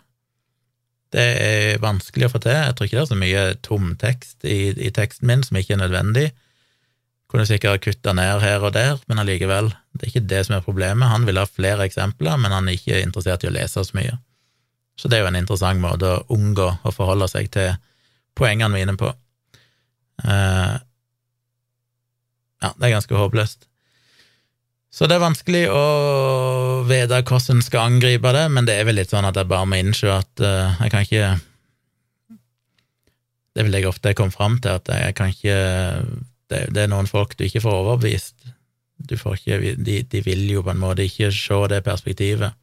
Det 1.12 1.24
er 1.24 1.80
vanskelig 1.80 2.28
å 2.28 2.32
få 2.34 2.42
til. 2.44 2.52
Jeg 2.52 2.76
tror 2.76 2.88
ikke 2.88 2.98
det 2.98 3.04
er 3.04 3.10
så 3.12 3.18
mye 3.22 3.44
tom 3.64 3.94
tekst 4.00 4.44
i, 4.44 4.58
i 4.76 4.90
teksten 4.92 5.30
min 5.30 5.44
som 5.46 5.56
ikke 5.56 5.78
er 5.78 5.82
nødvendig. 5.86 6.26
Kunne 7.32 7.48
sikkert 7.48 7.84
kutta 7.84 8.12
ned 8.16 8.42
her 8.44 8.64
og 8.64 8.74
der, 8.76 9.00
men 9.08 9.20
allikevel, 9.20 9.70
det 9.96 10.06
er 10.06 10.12
ikke 10.12 10.28
det 10.28 10.42
som 10.46 10.56
er 10.56 10.64
problemet. 10.64 11.08
Han 11.08 11.24
vil 11.28 11.40
ha 11.40 11.44
flere 11.48 11.84
eksempler, 11.88 12.36
men 12.40 12.52
han 12.52 12.68
er 12.68 12.76
ikke 12.76 13.00
interessert 13.04 13.44
i 13.44 13.50
å 13.50 13.54
lese 13.56 13.84
så 13.84 13.96
mye. 13.96 14.18
Så 14.98 15.08
det 15.08 15.18
er 15.18 15.24
jo 15.24 15.30
en 15.30 15.40
interessant 15.40 15.80
måte 15.80 16.08
å 16.10 16.22
unngå 16.34 16.68
å 16.84 16.92
forholde 16.92 17.28
seg 17.30 17.48
til 17.54 17.72
poengene 18.36 18.72
mine 18.74 18.96
på. 19.00 19.12
Uh, 20.24 20.76
ja, 22.64 22.72
det 22.74 22.88
er 22.88 22.96
ganske 22.96 23.20
håpløst. 23.20 23.68
Så 24.88 25.06
det 25.06 25.18
er 25.18 25.22
vanskelig 25.22 25.66
å 25.68 25.82
vite 26.88 27.20
hvordan 27.20 27.58
en 27.58 27.64
skal 27.64 27.90
angripe 27.92 28.32
det, 28.34 28.46
men 28.54 28.68
det 28.68 28.78
er 28.78 28.88
vel 28.88 28.96
litt 28.98 29.12
sånn 29.12 29.28
at 29.28 29.36
jeg 29.36 29.50
bare 29.50 29.68
må 29.68 29.78
innse 29.78 30.08
at 30.10 30.42
uh, 30.42 30.78
jeg 30.80 30.92
kan 30.94 31.04
ikke 31.04 31.28
Det 33.54 33.64
vil 33.66 33.74
jeg 33.74 33.88
ofte 33.90 34.14
komme 34.14 34.32
fram 34.32 34.56
til, 34.62 34.78
at 34.78 34.88
jeg 34.88 35.14
kan 35.18 35.32
ikke 35.34 35.58
det, 36.48 36.60
det, 36.72 36.84
er 36.84 36.88
noen 36.88 37.10
folk 37.10 37.34
du 37.36 37.44
ikke 37.44 37.60
får 37.64 37.74
overbevist. 37.82 38.36
Du 38.96 39.16
får 39.18 39.36
ikke, 39.36 39.74
de, 39.76 39.98
de 40.08 40.22
vil 40.24 40.46
jo 40.48 40.62
på 40.64 40.72
en 40.72 40.80
måte 40.80 41.04
ikke 41.04 41.28
se 41.34 41.58
det 41.68 41.82
perspektivet. 41.84 42.54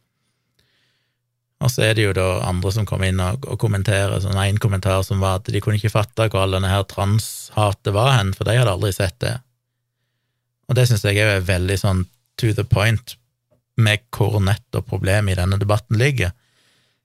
Og 1.63 1.71
så 1.71 1.85
er 1.85 1.93
det 1.95 2.07
jo 2.07 2.15
da 2.15 2.25
andre 2.47 2.71
som 2.73 2.87
kommer 2.87 3.11
inn 3.11 3.21
og, 3.23 3.45
og 3.47 3.59
kommenterer, 3.61 4.17
sånn 4.23 4.39
en 4.39 4.61
kommentar 4.61 5.03
som 5.07 5.21
var 5.23 5.39
at 5.39 5.51
de 5.51 5.61
kunne 5.63 5.79
ikke 5.79 5.93
fatte 5.93 6.27
hvor 6.29 6.43
all 6.43 6.57
denne 6.57 6.71
her 6.71 6.83
transhatet 6.89 7.93
var 7.95 8.17
hen, 8.17 8.33
for 8.35 8.47
de 8.47 8.57
hadde 8.57 8.73
aldri 8.73 8.91
sett 8.95 9.19
det. 9.23 9.37
Og 10.69 10.79
det 10.79 10.87
syns 10.89 11.05
jeg 11.05 11.21
er 11.21 11.45
veldig 11.45 11.77
sånn 11.79 12.03
to 12.37 12.53
the 12.53 12.65
point 12.67 13.15
med 13.77 14.05
hvor 14.15 14.39
nettopp 14.43 14.87
problemet 14.89 15.33
i 15.33 15.39
denne 15.39 15.59
debatten 15.59 15.99
ligger. 15.99 16.31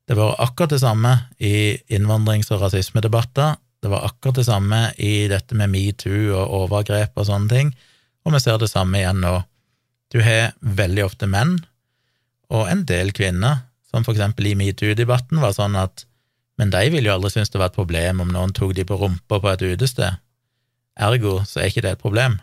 Det 0.06 0.16
var 0.18 0.38
akkurat 0.42 0.74
det 0.74 0.82
samme 0.82 1.12
i 1.38 1.78
innvandrings- 1.90 2.50
og 2.54 2.64
rasismedebatter, 2.64 3.56
det 3.80 3.88
var 3.88 4.04
akkurat 4.04 4.36
det 4.36 4.46
samme 4.46 4.80
i 4.98 5.28
dette 5.30 5.56
med 5.56 5.70
metoo 5.72 6.34
og 6.36 6.54
overgrep 6.64 7.16
og 7.16 7.26
sånne 7.30 7.48
ting, 7.48 7.72
og 8.26 8.34
vi 8.34 8.42
ser 8.42 8.58
det 8.60 8.68
samme 8.70 9.00
igjen 9.00 9.22
nå. 9.22 9.38
Du 10.12 10.20
har 10.22 10.52
veldig 10.60 11.06
ofte 11.06 11.28
menn, 11.30 11.56
og 12.50 12.68
en 12.68 12.84
del 12.84 13.14
kvinner, 13.16 13.64
som 13.90 14.04
for 14.04 14.14
eksempel 14.14 14.50
i 14.50 14.56
metoo-debatten 14.58 15.40
var 15.42 15.54
sånn 15.56 15.78
at 15.78 16.04
men 16.60 16.68
de 16.68 16.90
ville 16.92 17.08
jo 17.08 17.14
aldri 17.14 17.30
synes 17.32 17.48
det 17.48 17.56
var 17.56 17.70
et 17.70 17.78
problem 17.78 18.20
om 18.20 18.28
noen 18.34 18.50
tok 18.52 18.74
de 18.76 18.84
på 18.84 18.98
rumpa 19.00 19.38
på 19.40 19.48
et 19.48 19.62
utested. 19.64 20.18
Ergo 21.00 21.38
så 21.48 21.62
er 21.62 21.70
ikke 21.70 21.86
det 21.86 21.94
et 21.94 22.02
problem 22.02 22.36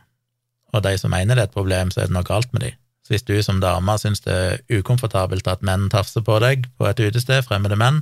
og 0.75 0.84
de 0.84 0.93
som 0.99 1.13
mener 1.13 1.38
det 1.38 1.45
er 1.45 1.49
et 1.49 1.56
problem, 1.56 1.91
så 1.91 2.03
er 2.03 2.10
det 2.10 2.15
noe 2.17 2.27
galt 2.27 2.51
med 2.53 2.65
de. 2.65 2.73
Så 3.08 3.13
hvis 3.15 3.23
du 3.23 3.38
som 3.43 3.62
dame 3.63 3.93
syns 4.01 4.19
det 4.25 4.36
er 4.36 4.80
ukomfortabelt 4.82 5.47
at 5.47 5.62
menn 5.63 5.88
tafser 5.93 6.25
på 6.27 6.41
deg 6.43 6.65
på 6.75 6.89
et 6.89 6.99
utested, 6.99 7.45
fremmede 7.47 7.77
menn, 7.80 8.01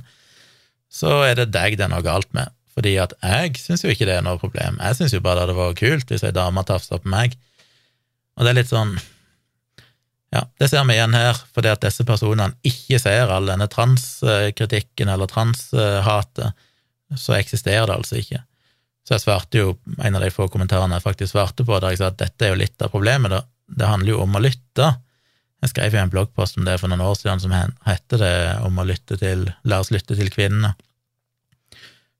så 0.90 1.20
er 1.28 1.36
det 1.38 1.52
deg 1.54 1.76
det 1.78 1.86
er 1.86 1.92
noe 1.92 2.02
galt 2.02 2.32
med. 2.34 2.50
Fordi 2.76 2.96
at 3.00 3.14
jeg 3.22 3.54
syns 3.62 3.84
jo 3.84 3.92
ikke 3.92 4.08
det 4.08 4.18
er 4.18 4.24
noe 4.26 4.40
problem. 4.40 4.80
Jeg 4.82 4.98
syns 4.98 5.14
jo 5.14 5.22
bare 5.24 5.38
det 5.38 5.46
hadde 5.46 5.60
vært 5.60 5.78
kult 5.78 6.10
hvis 6.10 6.24
ei 6.26 6.34
dame 6.34 6.64
tafsa 6.66 6.98
på 6.98 7.12
meg. 7.12 7.36
Og 8.36 8.44
det 8.44 8.52
er 8.52 8.58
litt 8.58 8.72
sånn 8.72 8.96
Ja, 10.34 10.42
det 10.58 10.68
ser 10.68 10.82
vi 10.84 10.96
igjen 10.96 11.14
her, 11.14 11.38
fordi 11.54 11.70
at 11.70 11.84
disse 11.86 12.04
personene 12.04 12.58
ikke 12.66 12.98
ser 13.00 13.30
all 13.32 13.46
denne 13.46 13.68
transkritikken 13.70 15.08
eller 15.08 15.30
transhatet, 15.30 16.66
så 17.14 17.36
eksisterer 17.38 17.86
det 17.86 17.94
altså 17.94 18.18
ikke. 18.18 18.42
Så 19.06 19.14
jeg 19.14 19.22
svarte 19.22 19.60
jo, 19.60 19.74
en 20.02 20.18
av 20.18 20.24
de 20.24 20.32
få 20.34 20.48
kommentarene 20.50 20.98
jeg 20.98 21.04
faktisk 21.04 21.32
svarte 21.34 21.66
på, 21.66 21.78
der 21.78 21.94
jeg 21.94 22.02
sa 22.02 22.10
at 22.10 22.18
dette 22.22 22.46
er 22.46 22.54
jo 22.54 22.62
litt 22.62 22.82
av 22.82 22.90
problemet, 22.90 23.30
da. 23.30 23.44
Det 23.66 23.86
handler 23.86 24.12
jo 24.12 24.22
om 24.24 24.34
å 24.38 24.42
lytte. 24.42 24.88
Jeg 25.62 25.72
skrev 25.72 25.94
jo 25.94 26.00
en 26.02 26.10
bloggpost 26.12 26.58
om 26.58 26.66
det 26.66 26.76
for 26.80 26.90
noen 26.90 27.04
år 27.06 27.14
siden 27.18 27.42
som 27.42 27.54
heter 27.54 28.20
det 28.22 28.34
om 28.66 28.78
å 28.78 28.86
lytte 28.86 29.18
til 29.18 29.46
La 29.66 29.80
oss 29.82 29.92
lytte 29.94 30.18
til 30.18 30.30
kvinnene. 30.30 30.74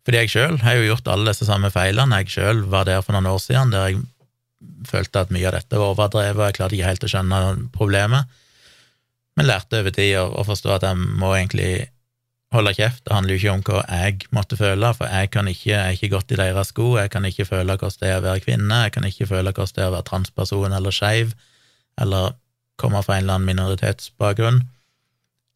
Fordi 0.06 0.22
jeg 0.22 0.32
sjøl 0.32 0.60
har 0.62 0.78
jo 0.78 0.86
gjort 0.86 1.08
alle 1.10 1.32
disse 1.32 1.48
samme 1.48 1.72
feilene. 1.74 2.20
Jeg 2.22 2.36
sjøl 2.36 2.62
var 2.70 2.86
der 2.86 3.02
for 3.02 3.16
noen 3.16 3.26
år 3.32 3.40
siden 3.42 3.74
der 3.74 3.90
jeg 3.90 4.04
følte 4.86 5.24
at 5.24 5.32
mye 5.34 5.48
av 5.50 5.56
dette 5.58 5.78
var 5.78 5.92
overdrevet, 5.92 6.38
og 6.38 6.46
jeg 6.46 6.58
klarte 6.58 6.78
ikke 6.78 6.90
helt 6.90 7.06
å 7.06 7.10
skjønne 7.10 7.40
problemet, 7.74 8.38
men 9.36 9.48
lærte 9.50 9.82
over 9.82 9.92
tid 9.94 10.14
å, 10.22 10.44
forstå 10.48 10.72
at 10.78 10.86
jeg 10.86 10.96
må 11.20 11.34
egentlig 11.36 11.70
holde 12.54 12.72
kjeft. 12.76 13.02
Det 13.04 13.14
handler 13.14 13.34
jo 13.34 13.40
ikke 13.40 13.54
om 13.54 13.64
hva 13.66 13.82
jeg 13.90 14.28
måtte 14.34 14.58
føle, 14.58 14.92
for 14.96 15.10
jeg 15.10 15.30
kan 15.34 15.50
ikke, 15.50 15.70
jeg 15.72 15.80
er 15.80 15.96
ikke 15.96 16.12
godt 16.14 16.32
i 16.32 16.38
deres 16.38 16.70
sko, 16.72 16.92
jeg 17.00 17.10
kan 17.12 17.26
ikke 17.26 17.48
føle 17.48 17.76
hvordan 17.76 18.00
det 18.02 18.10
er 18.10 18.20
å 18.20 18.26
være 18.26 18.44
kvinne, 18.44 18.82
jeg 18.86 18.94
kan 18.94 19.08
ikke 19.08 19.28
føle 19.32 19.52
hvordan 19.52 19.76
det 19.76 19.84
er 19.84 19.90
å 19.90 19.96
være 19.96 20.08
transperson 20.10 20.76
eller 20.78 20.94
skeiv, 20.94 21.34
eller 22.00 22.36
komme 22.80 23.02
fra 23.02 23.16
en 23.16 23.24
eller 23.24 23.38
annen 23.38 23.50
minoritetsbakgrunn. 23.50 24.62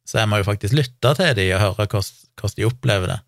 Så 0.09 0.19
jeg 0.19 0.31
må 0.31 0.41
jo 0.41 0.49
faktisk 0.49 0.75
lytte 0.75 1.15
til 1.15 1.35
dem 1.39 1.53
og 1.55 1.63
høre 1.63 1.87
hvordan 1.87 2.57
de 2.57 2.67
opplever 2.67 3.15
det, 3.15 3.21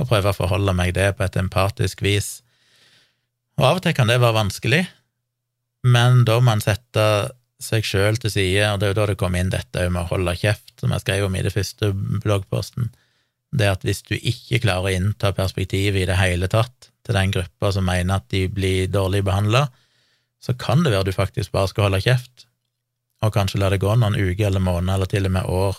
og 0.00 0.10
prøve 0.10 0.32
å 0.32 0.36
forholde 0.36 0.74
meg 0.74 0.96
det 0.96 1.12
på 1.14 1.26
et 1.26 1.38
empatisk 1.38 2.02
vis. 2.02 2.40
Og 3.60 3.68
av 3.68 3.78
og 3.78 3.84
til 3.84 3.94
kan 3.94 4.10
det 4.10 4.18
være 4.18 4.40
vanskelig, 4.40 4.82
men 5.86 6.24
da 6.26 6.40
må 6.40 6.48
man 6.48 6.64
sette 6.64 7.06
seg 7.62 7.86
sjøl 7.86 8.18
til 8.18 8.32
side, 8.32 8.66
og 8.72 8.80
det 8.80 8.88
er 8.88 8.92
jo 8.92 8.98
da 8.98 9.06
det 9.12 9.18
kom 9.20 9.36
inn 9.38 9.52
dette 9.52 9.86
med 9.92 10.02
å 10.02 10.08
holde 10.10 10.34
kjeft, 10.40 10.74
som 10.80 10.92
jeg 10.92 11.04
skrev 11.04 11.28
om 11.28 11.36
i 11.38 11.44
det 11.44 11.52
første 11.54 11.92
bloggposten 11.94 12.90
det 13.54 13.70
at 13.70 13.86
hvis 13.86 14.02
du 14.06 14.14
ikke 14.16 14.62
klarer 14.64 14.90
å 14.90 14.94
innta 14.98 15.32
perspektivet 15.36 16.02
i 16.02 16.08
det 16.10 16.18
hele 16.18 16.48
tatt 16.50 16.90
til 17.04 17.16
den 17.16 17.32
gruppa 17.34 17.70
som 17.74 17.86
mener 17.86 18.18
at 18.18 18.28
de 18.32 18.46
blir 18.50 18.90
dårlig 18.90 19.22
behandla, 19.26 19.66
så 20.42 20.54
kan 20.58 20.84
det 20.84 20.92
være 20.92 21.08
du 21.08 21.16
faktisk 21.16 21.54
bare 21.54 21.70
skal 21.70 21.88
holde 21.88 22.02
kjeft, 22.04 22.46
og 23.24 23.32
kanskje 23.32 23.60
la 23.62 23.70
det 23.72 23.80
gå 23.80 23.92
noen 23.96 24.18
uker 24.18 24.48
eller 24.50 24.64
måneder 24.64 24.98
eller 24.98 25.10
til 25.10 25.28
og 25.28 25.36
med 25.36 25.48
år 25.48 25.78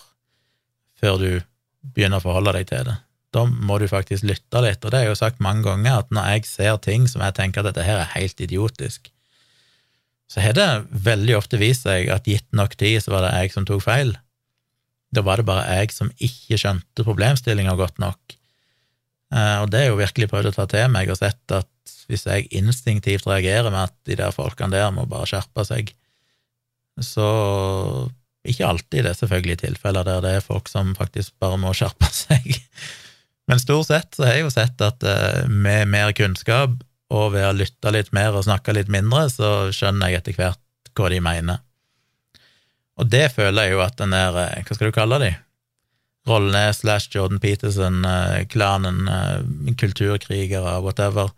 før 1.01 1.19
du 1.21 1.31
begynner 1.95 2.21
å 2.21 2.25
forholde 2.25 2.55
deg 2.55 2.69
til 2.71 2.87
det. 2.87 2.95
Da 3.35 3.43
må 3.45 3.77
du 3.81 3.89
faktisk 3.91 4.23
lytte 4.25 4.61
litt, 4.63 4.79
og 4.85 4.91
det 4.93 5.01
har 5.01 5.09
jeg 5.09 5.13
jo 5.13 5.19
sagt 5.19 5.43
mange 5.43 5.65
ganger, 5.67 5.99
at 5.99 6.13
når 6.15 6.29
jeg 6.31 6.47
ser 6.47 6.77
ting 6.81 7.09
som 7.11 7.21
jeg 7.25 7.35
tenker 7.35 7.61
at 7.61 7.69
dette 7.69 7.83
her 7.85 7.99
er 7.99 8.13
helt 8.15 8.41
idiotisk, 8.41 9.11
så 10.31 10.41
har 10.41 10.55
det 10.57 10.69
veldig 11.05 11.35
ofte 11.37 11.59
vist 11.61 11.85
seg 11.85 12.09
at 12.09 12.25
gitt 12.29 12.47
nok 12.55 12.73
tid, 12.79 13.03
så 13.03 13.13
var 13.13 13.27
det 13.27 13.33
jeg 13.35 13.53
som 13.53 13.67
tok 13.67 13.83
feil. 13.85 14.15
Da 15.15 15.23
var 15.25 15.39
det 15.39 15.47
bare 15.47 15.79
jeg 15.79 15.93
som 15.95 16.11
ikke 16.15 16.59
skjønte 16.59 17.05
problemstillinga 17.07 17.75
godt 17.79 18.01
nok. 18.03 18.35
Eh, 19.33 19.57
og 19.63 19.71
det 19.73 19.81
er 19.81 19.89
jo 19.91 20.01
virkelig 20.01 20.29
prøvd 20.31 20.51
å 20.51 20.55
ta 20.57 20.67
til 20.69 20.91
meg 20.93 21.11
og 21.11 21.19
sett 21.19 21.55
at 21.55 21.71
hvis 22.09 22.27
jeg 22.27 22.49
instinktivt 22.53 23.25
reagerer 23.25 23.71
med 23.71 23.87
at 23.87 23.95
de 24.05 24.17
der 24.19 24.33
folkene 24.35 24.73
der 24.75 24.91
må 24.93 25.07
bare 25.09 25.29
skjerpe 25.29 25.65
seg, 25.67 25.95
så 27.01 27.25
Ikke 28.45 28.67
alltid 28.69 29.01
det 29.03 29.09
er 29.09 29.17
selvfølgelig 29.17 29.55
tilfeller 29.63 30.05
der 30.05 30.19
det 30.21 30.31
er 30.37 30.43
folk 30.45 30.67
som 30.69 30.91
faktisk 30.93 31.33
bare 31.41 31.57
må 31.57 31.71
skjerpe 31.73 32.05
seg. 32.13 32.45
Men 33.49 33.57
stort 33.57 33.89
sett 33.89 34.13
så 34.13 34.27
har 34.27 34.37
jeg 34.37 34.45
jo 34.45 34.51
sett 34.53 34.83
at 34.85 35.01
eh, 35.01 35.47
med 35.49 35.89
mer 35.89 36.13
kunnskap 36.13 36.75
og 37.09 37.33
ved 37.33 37.47
å 37.47 37.55
lytte 37.57 37.93
litt 37.93 38.11
mer 38.13 38.37
og 38.37 38.45
snakke 38.45 38.75
litt 38.77 38.91
mindre, 38.93 39.25
så 39.33 39.71
skjønner 39.73 40.13
jeg 40.13 40.21
etter 40.21 40.37
hvert 40.37 40.93
hva 40.93 41.09
de 41.09 41.19
mener. 41.25 41.65
Og 42.95 43.09
det 43.11 43.27
føler 43.33 43.67
jeg 43.67 43.75
jo 43.75 43.83
at 43.83 43.97
den 43.99 44.15
der, 44.15 44.37
eh, 44.39 44.63
hva 44.63 44.77
skal 44.77 44.89
du 44.89 44.95
kalle 44.95 45.19
de, 45.23 45.31
rollene 46.29 46.73
slash 46.73 47.11
Jordan 47.13 47.41
Peterson-klanen, 47.43 49.07
eh, 49.07 49.33
eh, 49.35 49.75
kulturkrigere, 49.77 50.79
whatever, 50.81 51.33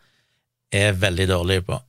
er 0.72 0.94
veldig 0.94 1.28
dårlige 1.28 1.66
på. 1.68 1.80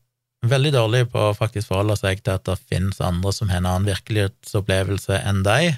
Veldig 0.48 0.72
dårlige 0.72 1.10
på 1.12 1.28
å 1.28 1.36
faktisk 1.36 1.68
forholde 1.68 1.98
seg 1.98 2.22
til 2.22 2.38
at 2.38 2.46
det 2.46 2.58
finnes 2.70 3.00
andre 3.02 3.32
som 3.34 3.50
har 3.50 3.60
en 3.60 3.66
annen 3.66 3.90
virkelighetsopplevelse 3.90 5.20
enn 5.26 5.42
deg, 5.46 5.76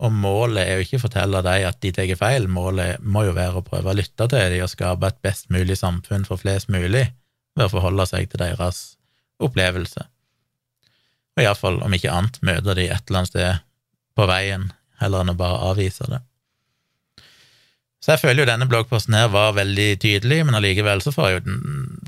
og 0.00 0.14
målet 0.16 0.64
er 0.64 0.78
jo 0.78 0.86
ikke 0.86 0.98
å 0.98 1.04
fortelle 1.04 1.42
deg 1.44 1.66
at 1.68 1.80
de 1.84 1.92
tar 1.92 2.14
feil, 2.16 2.48
målet 2.48 3.02
må 3.04 3.26
jo 3.28 3.34
være 3.36 3.60
å 3.60 3.64
prøve 3.66 3.92
å 3.92 3.96
lytte 3.96 4.28
til 4.32 4.54
dem 4.54 4.64
og 4.64 4.72
skape 4.72 5.06
et 5.06 5.20
best 5.22 5.50
mulig 5.52 5.76
samfunn 5.76 6.24
for 6.28 6.40
flest 6.40 6.72
mulig 6.72 7.04
ved 7.56 7.66
å 7.66 7.72
forholde 7.72 8.08
seg 8.08 8.30
til 8.32 8.40
deres 8.40 8.80
opplevelse 9.40 10.06
og 11.40 11.46
iallfall, 11.46 11.80
om 11.84 11.94
ikke 11.96 12.12
annet, 12.12 12.40
møte 12.46 12.76
de 12.76 12.86
et 12.90 13.06
eller 13.08 13.22
annet 13.22 13.32
sted 13.32 13.62
på 14.18 14.26
veien, 14.28 14.68
heller 15.00 15.24
enn 15.24 15.32
å 15.32 15.38
bare 15.38 15.62
avvise 15.70 16.08
det. 16.10 16.20
Så 18.00 18.14
jeg 18.14 18.22
føler 18.22 18.42
jo 18.42 18.48
denne 18.48 18.68
bloggposten 18.68 19.16
her 19.16 19.28
var 19.32 19.52
veldig 19.58 19.90
tydelig, 20.00 20.40
men 20.48 20.56
allikevel 20.56 21.02
så 21.04 21.12
får 21.12 21.26
jeg 21.26 21.36
jo 21.36 21.42
den, 21.50 21.58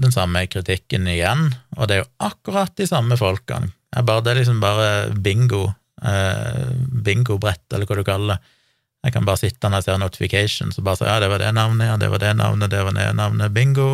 den, 0.01 0.15
samme 0.15 0.47
kritikken 0.49 1.09
igjen, 1.11 1.51
og 1.77 1.89
det 1.89 1.97
er 1.97 2.01
jo 2.01 2.11
akkurat 2.29 2.73
de 2.81 2.89
samme 2.89 3.19
folkene. 3.21 3.73
Bare, 3.93 4.25
det 4.25 4.33
er 4.33 4.41
liksom 4.41 4.63
bare 4.63 4.89
bingo, 5.13 5.67
eh, 6.01 6.71
bingobrett, 7.05 7.67
eller 7.73 7.89
hva 7.89 7.99
du 7.99 8.07
kaller 8.09 8.35
det. 8.35 8.57
Jeg 9.03 9.17
kan 9.17 9.27
bare 9.27 9.41
sitte 9.41 9.69
når 9.69 9.81
jeg 9.81 9.89
ser 9.89 9.99
notifications 9.99 10.79
og 10.79 10.85
bare 10.87 11.01
si 11.01 11.09
ja, 11.09 11.19
det 11.21 11.29
var 11.29 11.43
det 11.43 11.51
navnet, 11.57 11.89
ja, 11.91 11.97
det 11.99 12.09
var 12.13 12.23
det 12.23 12.37
navnet, 12.39 12.71
det 12.71 12.83
var 12.87 12.97
det 12.97 13.09
navnet, 13.19 13.53
bingo. 13.53 13.89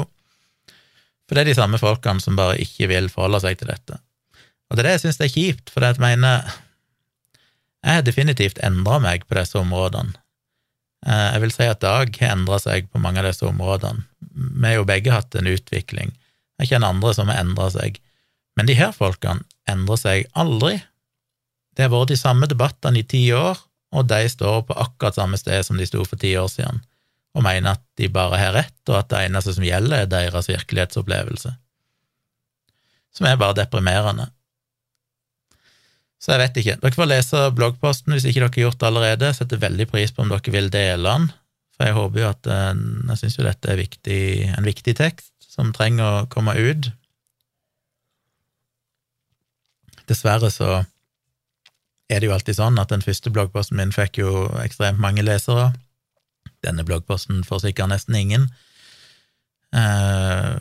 For 1.26 1.34
det 1.34 1.42
er 1.42 1.50
de 1.50 1.58
samme 1.58 1.80
folkene 1.80 2.22
som 2.22 2.38
bare 2.38 2.60
ikke 2.62 2.90
vil 2.92 3.10
forholde 3.10 3.40
seg 3.42 3.58
til 3.58 3.72
dette. 3.72 3.98
Og 4.68 4.76
det 4.76 4.82
er 4.82 4.88
det 4.88 4.96
jeg 4.98 5.04
syns 5.06 5.20
er 5.24 5.32
kjipt, 5.32 5.70
for 5.72 5.84
jeg 5.84 6.00
mener 6.02 6.48
jeg 7.84 8.00
har 8.00 8.04
definitivt 8.04 8.58
endra 8.64 8.98
meg 9.02 9.24
på 9.28 9.36
disse 9.38 9.56
områdene. 9.58 10.16
Eh, 11.06 11.28
jeg 11.34 11.42
vil 11.44 11.54
si 11.54 11.68
at 11.70 11.82
Dag 11.84 12.10
har 12.20 12.34
endra 12.34 12.58
seg 12.62 12.88
på 12.90 13.00
mange 13.02 13.22
av 13.22 13.28
disse 13.30 13.46
områdene. 13.46 14.04
Vi 14.18 14.66
har 14.66 14.80
jo 14.80 14.88
begge 14.88 15.14
hatt 15.14 15.34
en 15.38 15.50
utvikling. 15.50 16.12
Jeg 16.58 16.72
kjenner 16.72 16.92
andre 16.92 17.14
som 17.14 17.30
har 17.30 17.40
endra 17.40 17.70
seg. 17.72 18.00
Men 18.58 18.66
de 18.66 18.74
her 18.74 18.90
folkene 18.96 19.46
endrer 19.70 20.00
seg 20.00 20.28
aldri. 20.34 20.80
Det 21.76 21.86
har 21.86 21.94
vært 21.94 22.10
de 22.10 22.18
samme 22.18 22.48
debattene 22.50 23.00
i 23.00 23.06
ti 23.06 23.22
år, 23.32 23.60
og 23.94 24.08
de 24.10 24.24
står 24.28 24.64
på 24.66 24.76
akkurat 24.76 25.16
samme 25.16 25.38
sted 25.38 25.62
som 25.64 25.78
de 25.78 25.86
sto 25.86 26.02
for 26.04 26.18
ti 26.20 26.32
år 26.36 26.48
siden, 26.50 26.82
og 27.38 27.44
mener 27.46 27.76
at 27.76 27.84
de 28.00 28.08
bare 28.12 28.40
har 28.40 28.56
rett, 28.56 28.80
og 28.90 28.98
at 28.98 29.12
det 29.12 29.20
eneste 29.28 29.54
som 29.54 29.64
gjelder, 29.64 30.02
er 30.02 30.10
deres 30.10 30.50
virkelighetsopplevelse. 30.50 31.54
Som 33.14 33.30
er 33.30 33.38
bare 33.38 33.60
deprimerende. 33.62 34.26
Så 36.18 36.34
jeg 36.34 36.42
vet 36.42 36.60
ikke. 36.60 36.76
Dere 36.82 36.98
får 36.98 37.10
lese 37.12 37.42
bloggposten 37.54 38.14
hvis 38.14 38.26
ikke 38.26 38.42
dere 38.42 38.50
har 38.50 38.62
gjort 38.64 38.80
det 38.80 38.88
allerede. 38.88 39.30
Jeg 39.30 39.38
setter 39.38 39.62
veldig 39.62 39.86
pris 39.90 40.14
på 40.14 40.24
om 40.24 40.32
dere 40.32 40.54
vil 40.54 40.70
dele 40.74 41.12
den, 41.14 41.28
for 41.76 41.86
jeg 41.86 41.96
håper 41.98 42.22
jo 42.22 42.28
at 42.32 42.48
eh, 42.50 42.84
Jeg 43.12 43.20
syns 43.20 43.38
jo 43.38 43.46
dette 43.46 43.72
er 43.72 43.78
viktig, 43.78 44.22
en 44.58 44.66
viktig 44.66 44.94
tekst 44.98 45.32
som 45.48 45.72
trenger 45.74 46.06
å 46.06 46.26
komme 46.30 46.54
ut. 46.58 46.90
Dessverre 50.08 50.50
så 50.50 50.82
er 52.08 52.20
det 52.20 52.28
jo 52.28 52.34
alltid 52.34 52.56
sånn 52.56 52.80
at 52.80 52.90
den 52.90 53.04
første 53.04 53.30
bloggposten 53.30 53.76
min 53.78 53.92
fikk 53.92 54.22
jo 54.22 54.48
ekstremt 54.62 55.00
mange 55.02 55.22
lesere. 55.22 55.70
Denne 56.64 56.86
bloggposten 56.86 57.44
får 57.46 57.66
sikkert 57.66 57.92
nesten 57.92 58.16
ingen. 58.18 58.48
Eh, 59.76 60.54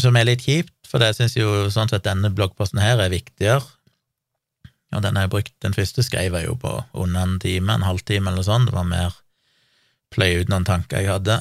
som 0.00 0.16
er 0.16 0.28
litt 0.28 0.44
kjipt, 0.46 0.74
for 0.88 1.04
jeg 1.04 1.16
syns 1.18 1.36
jo 1.36 1.68
sånn 1.72 1.90
sett 1.90 2.06
denne 2.06 2.30
bloggposten 2.32 2.80
her 2.80 3.00
er 3.02 3.12
viktigere. 3.12 3.64
Og 4.92 5.00
den 5.04 5.16
har 5.16 5.26
jeg 5.26 5.32
brukt, 5.32 5.54
den 5.64 5.76
første 5.76 6.04
skrev 6.04 6.36
jeg 6.36 6.48
jo 6.48 6.56
på 6.60 6.72
under 6.92 7.24
en 7.24 7.38
time, 7.40 7.72
en 7.72 7.86
halvtime 7.86 8.32
eller 8.32 8.44
sånt, 8.44 8.68
det 8.68 8.76
var 8.76 8.88
mer 8.88 9.16
pløye 10.12 10.42
ut 10.42 10.50
noen 10.52 10.66
tanker 10.68 11.00
jeg 11.00 11.08
hadde, 11.08 11.38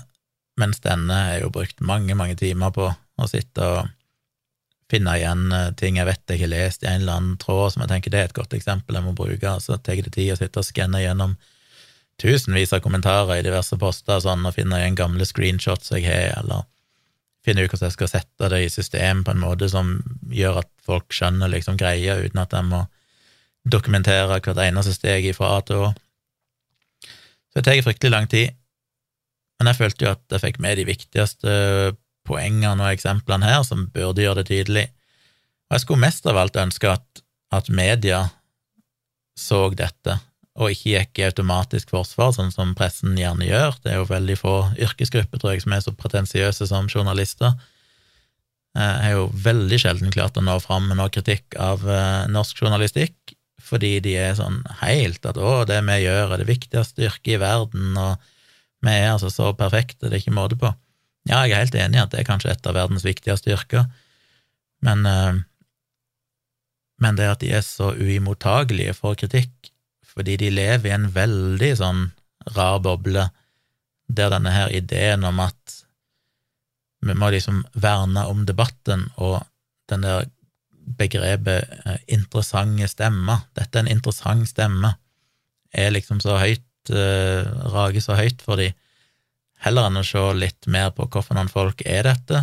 mens 0.59 0.79
denne 0.83 1.17
har 1.27 1.41
jo 1.41 1.51
brukt 1.51 1.83
mange, 1.83 2.15
mange 2.15 2.37
timer 2.39 2.71
på 2.75 2.87
å 2.91 3.27
sitte 3.27 3.65
og 3.67 3.89
finne 4.91 5.13
igjen 5.19 5.51
eh, 5.55 5.69
ting 5.79 5.99
jeg 5.99 6.07
vet 6.07 6.33
jeg 6.33 6.43
har 6.43 6.51
lest 6.51 6.83
i 6.83 6.89
en 6.89 7.03
eller 7.03 7.19
annen 7.19 7.39
tråd 7.39 7.73
som 7.73 7.83
jeg 7.83 7.91
tenker 7.93 8.11
det 8.11 8.19
er 8.19 8.29
et 8.29 8.35
godt 8.35 8.55
eksempel 8.57 8.97
jeg 8.97 9.05
må 9.05 9.15
bruke, 9.15 9.55
så 9.63 9.77
tar 9.79 9.99
det 9.99 10.13
tid 10.15 10.33
å 10.33 10.39
sitte 10.39 10.63
og 10.63 10.67
skanne 10.67 11.03
gjennom 11.03 11.37
tusenvis 12.21 12.73
av 12.75 12.83
kommentarer 12.83 13.39
i 13.39 13.45
diverse 13.45 13.77
poster 13.81 14.19
sånn, 14.23 14.45
og 14.45 14.55
finne 14.55 14.81
igjen 14.81 14.99
gamle 14.99 15.27
screenshots 15.27 15.93
jeg 15.95 16.05
har, 16.07 16.35
eller 16.43 16.67
finne 17.45 17.65
ut 17.65 17.71
hvordan 17.71 17.89
jeg 17.89 17.97
skal 17.97 18.11
sette 18.11 18.49
det 18.53 18.61
i 18.65 18.69
system 18.69 19.23
på 19.25 19.33
en 19.33 19.41
måte 19.41 19.69
som 19.71 19.95
gjør 20.29 20.61
at 20.61 20.69
folk 20.85 21.13
skjønner 21.15 21.51
liksom 21.51 21.79
greia, 21.79 22.19
uten 22.21 22.41
at 22.43 22.53
jeg 22.53 22.67
må 22.69 22.83
dokumentere 23.71 24.27
hvert 24.29 24.63
eneste 24.65 24.95
steg 24.95 25.27
fra 25.37 25.55
A 25.57 25.65
til 25.65 25.85
Å. 25.87 25.91
Så 27.51 27.59
det 27.59 27.65
tar 27.67 27.83
fryktelig 27.85 28.13
lang 28.13 28.29
tid, 28.31 28.55
men 29.59 29.69
jeg 29.69 29.77
følte 29.77 30.05
jo 30.05 30.13
at 30.15 30.23
jeg 30.33 30.41
fikk 30.45 30.61
med 30.63 30.79
de 30.79 30.87
viktigste 30.87 31.51
poengene 32.25 32.79
og 32.79 32.93
eksemplene 32.93 33.49
her, 33.49 33.61
som 33.67 33.89
burde 33.93 34.23
gjøre 34.23 34.41
det 34.41 34.49
tydelig. 34.49 34.87
Og 35.69 35.75
jeg 35.75 35.83
skulle 35.83 36.05
mest 36.05 36.25
av 36.29 36.39
alt 36.41 36.57
ønske 36.57 36.89
at, 36.89 37.21
at 37.53 37.69
media 37.73 38.23
så 39.37 39.67
dette, 39.73 40.17
og 40.61 40.73
ikke 40.73 40.93
gikk 40.93 41.19
i 41.19 41.27
automatisk 41.27 41.91
forsvar, 41.93 42.33
sånn 42.35 42.51
som 42.53 42.75
pressen 42.77 43.17
gjerne 43.17 43.47
gjør. 43.47 43.77
Det 43.81 43.93
er 43.93 43.99
jo 43.99 44.09
veldig 44.09 44.37
få 44.37 44.55
yrkesgrupper, 44.77 45.41
tror 45.41 45.55
jeg, 45.55 45.63
som 45.65 45.73
er 45.73 45.83
så 45.85 45.93
pretensiøse 45.97 46.67
som 46.69 46.89
journalister. 46.91 47.55
Eh, 48.77 48.81
jeg 48.83 49.07
har 49.07 49.15
jo 49.17 49.29
veldig 49.47 49.79
sjelden 49.81 50.13
klart 50.13 50.37
å 50.37 50.45
nå 50.45 50.57
fram 50.63 50.87
med 50.89 50.99
noe 50.99 51.11
kritikk 51.13 51.57
av 51.59 51.83
eh, 51.89 52.27
norsk 52.31 52.61
journalistikk, 52.61 53.35
fordi 53.61 53.95
de 54.03 54.15
er 54.19 54.37
sånn 54.37 54.61
helt 54.81 55.25
at 55.27 55.37
'å, 55.37 55.63
det 55.69 55.81
vi 55.87 55.97
gjør, 56.03 56.33
er 56.33 56.41
det 56.41 56.49
viktigste 56.49 57.07
yrket 57.07 57.35
i 57.35 57.41
verden', 57.41 57.97
og 57.97 58.21
'vi 58.81 58.93
er 58.93 59.11
altså 59.13 59.29
så 59.33 59.51
perfekte', 59.57 60.09
det 60.09 60.13
er 60.13 60.23
ikke 60.23 60.37
måte 60.37 60.59
på. 60.59 60.73
Ja, 61.29 61.43
jeg 61.45 61.53
er 61.53 61.65
helt 61.65 61.75
enig 61.77 61.99
i 61.99 62.01
at 62.01 62.13
det 62.13 62.21
er 62.21 62.29
kanskje 62.29 62.51
et 62.51 62.65
av 62.65 62.75
verdens 62.75 63.05
viktigste 63.05 63.53
yrker, 63.53 63.89
men, 64.81 65.05
eh, 65.05 65.41
men 67.01 67.15
det 67.15 67.27
at 67.29 67.39
de 67.41 67.51
er 67.51 67.61
så 67.61 67.93
uimottagelige 67.93 68.95
for 68.97 69.15
kritikk, 69.15 69.71
fordi 70.11 70.37
de 70.41 70.51
lever 70.53 70.89
i 70.89 70.95
en 70.95 71.07
veldig 71.13 71.71
sånn 71.79 72.03
rar 72.55 72.81
boble, 72.83 73.29
der 74.11 74.33
denne 74.33 74.51
her 74.51 74.73
ideen 74.75 75.23
om 75.27 75.39
at 75.43 75.77
vi 77.01 77.15
må 77.17 77.31
liksom 77.33 77.63
verne 77.73 78.25
om 78.29 78.43
debatten, 78.45 79.07
og 79.17 79.41
den 79.89 80.03
der 80.05 80.27
begrepet 80.97 81.69
eh, 81.85 82.01
interessante 82.13 82.89
stemmer, 82.91 83.45
dette 83.57 83.79
er 83.79 83.85
en 83.85 83.93
interessant 83.95 84.49
stemme, 84.49 84.95
er 85.71 85.93
liksom 85.95 86.19
så 86.19 86.35
høyt 86.41 86.91
uh, 86.91 87.47
rager 87.71 88.03
så 88.03 88.17
høyt 88.19 88.41
for 88.43 88.59
de, 88.59 88.71
heller 89.63 89.87
enn 89.87 90.01
å 90.01 90.03
se 90.03 90.21
litt 90.35 90.67
mer 90.67 90.89
på 90.95 91.07
hvorfor 91.07 91.37
noen 91.37 91.51
folk 91.51 91.83
er 91.85 92.09
dette. 92.09 92.41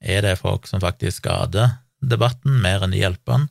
Er 0.00 0.22
det 0.24 0.38
folk 0.40 0.64
som 0.70 0.80
faktisk 0.80 1.20
skader 1.20 1.74
debatten, 2.00 2.62
mer 2.62 2.84
enn 2.84 2.94
de 2.94 3.02
hjelper 3.02 3.34
den? 3.34 3.46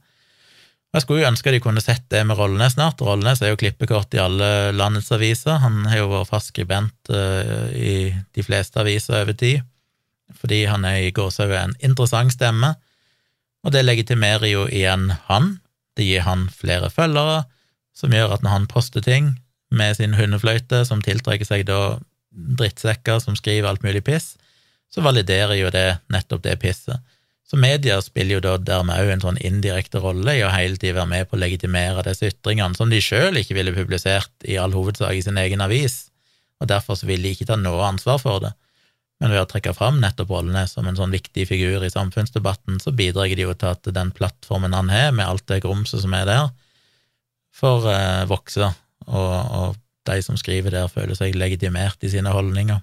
Jeg 0.95 1.03
skulle 1.03 1.25
jo 1.25 1.27
ønske 1.27 1.51
de 1.51 1.59
kunne 1.59 1.81
sett 1.83 2.05
det 2.13 2.21
med 2.23 2.37
Rollenes 2.39 2.77
snart. 2.77 3.01
Rollenes 3.03 3.41
er 3.43 3.51
jo 3.51 3.59
klippekort 3.59 4.15
i 4.15 4.21
alle 4.23 4.71
landets 4.71 5.11
aviser. 5.11 5.57
Han 5.59 5.81
har 5.91 5.99
jo 5.99 6.11
vært 6.13 6.29
fast 6.29 6.53
skribent 6.53 7.11
uh, 7.11 7.67
i 7.75 8.13
de 8.15 8.45
fleste 8.45 8.79
aviser 8.79 9.17
over 9.19 9.35
tid, 9.35 9.65
fordi 10.39 10.61
han 10.71 10.87
er 10.87 11.01
i 11.03 11.11
gåsehudet 11.15 11.59
en 11.59 11.75
interessant 11.83 12.31
stemme, 12.31 12.71
og 13.65 13.73
det 13.75 13.83
legitimerer 13.83 14.47
jo 14.47 14.63
igjen 14.69 15.09
han. 15.27 15.57
Det 15.99 16.07
gir 16.07 16.23
han 16.23 16.47
flere 16.53 16.87
følgere, 16.93 17.43
som 17.95 18.15
gjør 18.15 18.37
at 18.37 18.45
når 18.45 18.55
han 18.55 18.71
poster 18.71 19.03
ting 19.03 19.33
med 19.75 19.97
sin 19.99 20.15
hundefløyte, 20.15 20.85
som 20.87 21.03
tiltrekker 21.03 21.47
seg 21.49 21.65
da 21.67 21.97
drittsekker 22.31 23.19
som 23.19 23.35
skriver 23.35 23.67
alt 23.67 23.83
mulig 23.83 24.05
piss, 24.07 24.35
så 24.87 25.03
validerer 25.03 25.57
jo 25.59 25.71
det 25.75 25.97
nettopp 26.13 26.45
det 26.45 26.55
pisset. 26.61 27.03
Så 27.45 27.59
media 27.61 27.99
spiller 28.01 28.39
jo 28.39 28.41
da 28.41 28.55
dermed 28.57 28.97
òg 29.03 29.11
en 29.13 29.21
sånn 29.21 29.37
indirekte 29.45 30.01
rolle 30.01 30.33
i 30.33 30.41
å 30.41 30.49
hele 30.49 30.79
tiden 30.81 30.97
være 30.97 31.11
med 31.11 31.27
på 31.29 31.37
å 31.37 31.41
legitimere 31.43 32.03
disse 32.07 32.31
ytringene, 32.31 32.73
som 32.77 32.89
de 32.89 33.01
sjøl 33.03 33.37
ikke 33.37 33.57
ville 33.57 33.73
publisert 33.75 34.47
i 34.49 34.57
all 34.57 34.73
hovedsak 34.73 35.13
i 35.13 35.21
sin 35.21 35.37
egen 35.37 35.61
avis, 35.61 36.07
og 36.57 36.71
derfor 36.71 36.97
vil 37.05 37.21
de 37.21 37.35
ikke 37.35 37.45
ta 37.45 37.57
noe 37.59 37.85
ansvar 37.85 38.17
for 38.23 38.41
det. 38.41 38.55
Men 39.21 39.31
ved 39.31 39.43
å 39.43 39.47
trekke 39.47 39.75
fram 39.77 40.01
nettopp 40.01 40.33
rollene 40.33 40.65
som 40.67 40.89
en 40.89 40.97
sånn 40.97 41.13
viktig 41.13 41.45
figur 41.47 41.85
i 41.85 41.91
samfunnsdebatten, 41.93 42.81
så 42.83 42.91
bidrar 42.95 43.29
de 43.29 43.45
jo 43.45 43.53
til 43.53 43.71
at 43.71 43.93
den 43.95 44.11
plattformen 44.15 44.75
han 44.75 44.89
har, 44.91 45.13
med 45.15 45.27
alt 45.27 45.45
det 45.51 45.61
grumset 45.63 46.01
som 46.03 46.17
er 46.17 46.25
der, 46.27 46.49
får 47.55 47.87
eh, 47.93 48.25
vokse, 48.27 48.73
og, 49.05 49.31
og 49.61 49.77
de 50.09 50.17
som 50.25 50.37
skriver 50.39 50.73
der, 50.73 50.91
føler 50.91 51.15
seg 51.17 51.37
legitimert 51.37 52.03
i 52.03 52.11
sine 52.11 52.33
holdninger. 52.33 52.81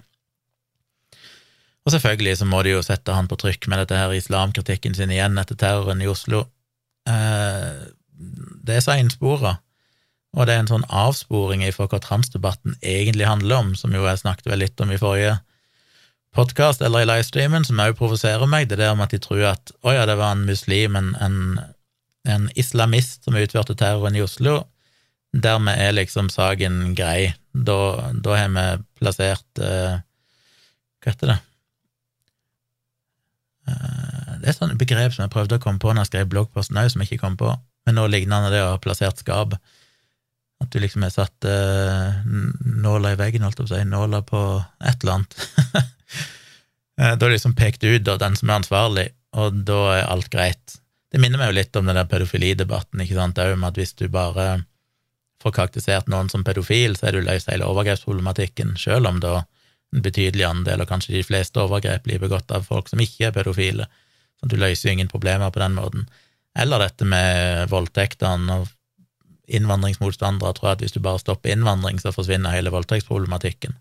Og 1.82 1.94
selvfølgelig 1.94 2.38
så 2.38 2.46
må 2.46 2.62
de 2.62 2.76
jo 2.76 2.84
sette 2.86 3.14
han 3.14 3.28
på 3.30 3.38
trykk 3.40 3.66
med 3.70 3.82
dette 3.82 3.98
her 3.98 4.14
islamkritikken 4.14 4.94
sin 4.94 5.10
igjen 5.10 5.38
etter 5.40 5.58
terroren 5.58 6.02
i 6.02 6.10
Oslo. 6.10 6.44
Eh, 7.10 7.88
det 8.62 8.78
er 8.78 8.84
seinspora, 8.84 9.56
og 10.36 10.46
det 10.46 10.54
er 10.54 10.62
en 10.62 10.70
sånn 10.70 10.86
avsporing 10.86 11.64
i 11.66 11.72
for 11.74 11.90
hva 11.90 11.98
transdebatten 12.02 12.76
egentlig 12.78 13.26
handler 13.26 13.64
om, 13.64 13.72
som 13.74 13.94
jo 13.94 14.06
jeg 14.06 14.22
snakket 14.22 14.52
vel 14.52 14.62
litt 14.62 14.80
om 14.80 14.94
i 14.94 15.00
forrige 15.00 15.40
podkast 16.32 16.80
eller 16.86 17.02
i 17.02 17.08
livestreamen, 17.10 17.66
som 17.66 17.82
òg 17.82 17.96
provoserer 17.98 18.46
meg, 18.48 18.70
det 18.70 18.78
der 18.80 18.94
med 18.96 19.10
at 19.10 19.16
de 19.16 19.20
tror 19.20 19.42
at 19.50 19.74
å 19.82 19.92
ja, 19.92 20.06
det 20.08 20.16
var 20.20 20.36
en 20.36 20.46
muslim, 20.48 20.96
en, 20.96 21.10
en, 21.20 21.40
en 22.30 22.46
islamist 22.54 23.26
som 23.26 23.36
utførte 23.36 23.76
terroren 23.76 24.16
i 24.16 24.22
Oslo, 24.24 24.62
Dermed 25.32 25.80
er 25.80 25.94
liksom 25.96 26.28
saken 26.28 26.92
grei. 26.96 27.32
Da, 27.52 28.12
da 28.12 28.36
har 28.36 28.52
vi 28.52 28.66
plassert 29.00 29.60
eh, 29.60 30.00
Hva 31.02 31.12
heter 31.12 31.32
det? 31.32 31.38
Eh, 33.68 34.32
det 34.42 34.50
er 34.50 34.56
sånne 34.56 34.78
begrep 34.78 35.14
som 35.14 35.24
jeg 35.24 35.32
prøvde 35.34 35.58
å 35.58 35.62
komme 35.62 35.82
på 35.82 35.92
når 35.92 36.06
jeg 36.06 36.12
skrev 36.12 36.32
bloggposten 36.32 36.80
òg, 36.80 36.90
som 36.92 37.02
jeg 37.02 37.12
ikke 37.12 37.22
kom 37.24 37.38
på, 37.40 37.52
men 37.86 37.98
noe 37.98 38.10
lignende 38.10 38.50
det 38.52 38.62
å 38.64 38.74
ha 38.74 38.82
plassert 38.82 39.22
skap. 39.22 39.56
At 40.62 40.70
du 40.70 40.78
liksom 40.78 41.02
har 41.02 41.10
satt 41.10 41.46
uh, 41.48 42.20
nåla 42.22 43.14
i 43.14 43.18
veggen, 43.18 43.42
holdt 43.42 43.58
jeg 43.58 43.66
på 43.66 43.72
å 43.72 43.72
si, 43.72 43.86
nåla 43.88 44.20
på 44.26 44.42
et 44.82 45.02
eller 45.02 45.18
annet. 45.20 45.40
Eh, 47.00 47.14
da 47.16 47.24
er 47.24 47.30
det 47.30 47.38
liksom 47.38 47.54
pekt 47.56 47.86
ut 47.88 48.02
da, 48.04 48.18
den 48.20 48.34
som 48.36 48.50
er 48.50 48.58
ansvarlig, 48.60 49.04
og 49.40 49.62
da 49.64 49.78
er 49.94 50.10
alt 50.12 50.26
greit. 50.30 50.74
Det 51.08 51.16
minner 51.22 51.40
meg 51.40 51.48
jo 51.48 51.54
litt 51.56 51.78
om 51.80 51.86
den 51.88 51.96
der 51.96 52.04
pedofilidebatten, 52.10 53.00
ikke 53.00 53.16
sant, 53.16 53.40
òg, 53.40 53.54
med 53.56 53.70
at 53.70 53.80
hvis 53.80 53.94
du 53.96 54.02
bare 54.12 54.44
får 55.40 55.54
karakterisert 55.56 56.10
noen 56.12 56.28
som 56.28 56.44
pedofil, 56.44 56.98
så 57.00 57.08
er 57.08 57.16
du 57.16 57.24
løst 57.24 57.48
hele 57.48 57.64
overgrepsproblematikken, 57.64 58.76
selv 58.80 59.08
om 59.08 59.22
da 59.24 59.38
en 59.92 60.04
betydelig 60.04 60.46
andel, 60.48 60.82
og 60.82 60.88
kanskje 60.88 61.16
de 61.18 61.24
fleste 61.26 61.60
overgrep, 61.60 62.04
blir 62.06 62.20
begått 62.22 62.52
av 62.54 62.64
folk 62.68 62.88
som 62.88 63.00
ikke 63.02 63.28
er 63.28 63.34
pedofile. 63.36 63.88
Så 64.40 64.48
du 64.48 64.56
løser 64.58 64.88
jo 64.88 64.96
ingen 64.96 65.10
problemer 65.12 65.52
på 65.52 65.62
den 65.62 65.76
måten. 65.76 66.06
Eller 66.58 66.82
dette 66.82 67.06
med 67.08 67.68
voldtektene 67.72 68.62
og 68.62 68.70
innvandringsmotstandere 69.52 70.54
tror 70.56 70.70
jeg 70.70 70.78
at 70.78 70.84
hvis 70.84 70.96
du 70.96 71.00
bare 71.04 71.20
stopper 71.20 71.52
innvandring, 71.52 72.00
så 72.00 72.12
forsvinner 72.14 72.54
hele 72.54 72.72
voldtektsproblematikken. 72.72 73.76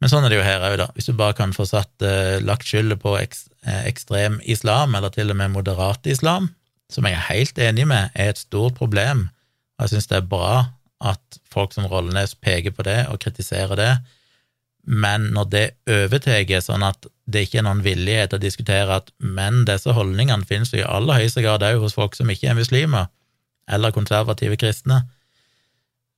Men 0.00 0.10
sånn 0.12 0.26
er 0.26 0.32
det 0.32 0.40
jo 0.40 0.44
her 0.46 0.64
òg, 0.66 0.76
da. 0.80 0.88
Hvis 0.96 1.08
du 1.08 1.14
bare 1.16 1.36
kan 1.36 1.54
få 1.56 1.66
satt, 1.68 1.92
eh, 2.04 2.40
lagt 2.44 2.66
skylda 2.68 2.96
på 3.00 3.14
eh, 3.20 3.84
ekstrem 3.88 4.40
islam, 4.42 4.94
eller 4.94 5.12
til 5.12 5.32
og 5.32 5.38
med 5.40 5.54
moderat 5.54 6.06
islam, 6.10 6.50
som 6.92 7.06
jeg 7.08 7.16
er 7.16 7.28
helt 7.30 7.58
enig 7.58 7.86
med 7.88 8.10
er 8.14 8.34
et 8.34 8.40
stort 8.40 8.76
problem, 8.76 9.28
og 9.78 9.86
jeg 9.86 9.94
syns 9.94 10.10
det 10.10 10.18
er 10.18 10.28
bra 10.28 10.50
at 11.00 11.40
folk 11.54 11.74
som 11.74 11.88
Rollenes 11.90 12.34
peker 12.34 12.74
på 12.74 12.84
det 12.86 13.04
og 13.12 13.20
kritiserer 13.24 13.78
det, 13.80 13.92
men 14.84 15.30
når 15.32 15.50
det 15.52 15.64
overtar 15.88 16.60
sånn 16.60 16.84
at 16.84 17.06
det 17.24 17.46
ikke 17.46 17.62
er 17.62 17.66
noen 17.68 17.84
villighet 17.86 18.32
til 18.32 18.40
å 18.40 18.44
diskutere 18.44 18.98
at 19.00 19.08
men 19.16 19.62
disse 19.64 19.94
holdningene 19.96 20.44
finnes 20.44 20.74
jo 20.74 20.82
i 20.82 20.84
aller 20.84 21.22
høyeste 21.22 21.44
grad 21.44 21.64
òg 21.64 21.80
hos 21.86 21.96
folk 21.96 22.18
som 22.18 22.28
ikke 22.30 22.50
er 22.52 22.58
muslimer, 22.58 23.08
eller 23.64 23.94
konservative 23.96 24.58
kristne, 24.60 25.06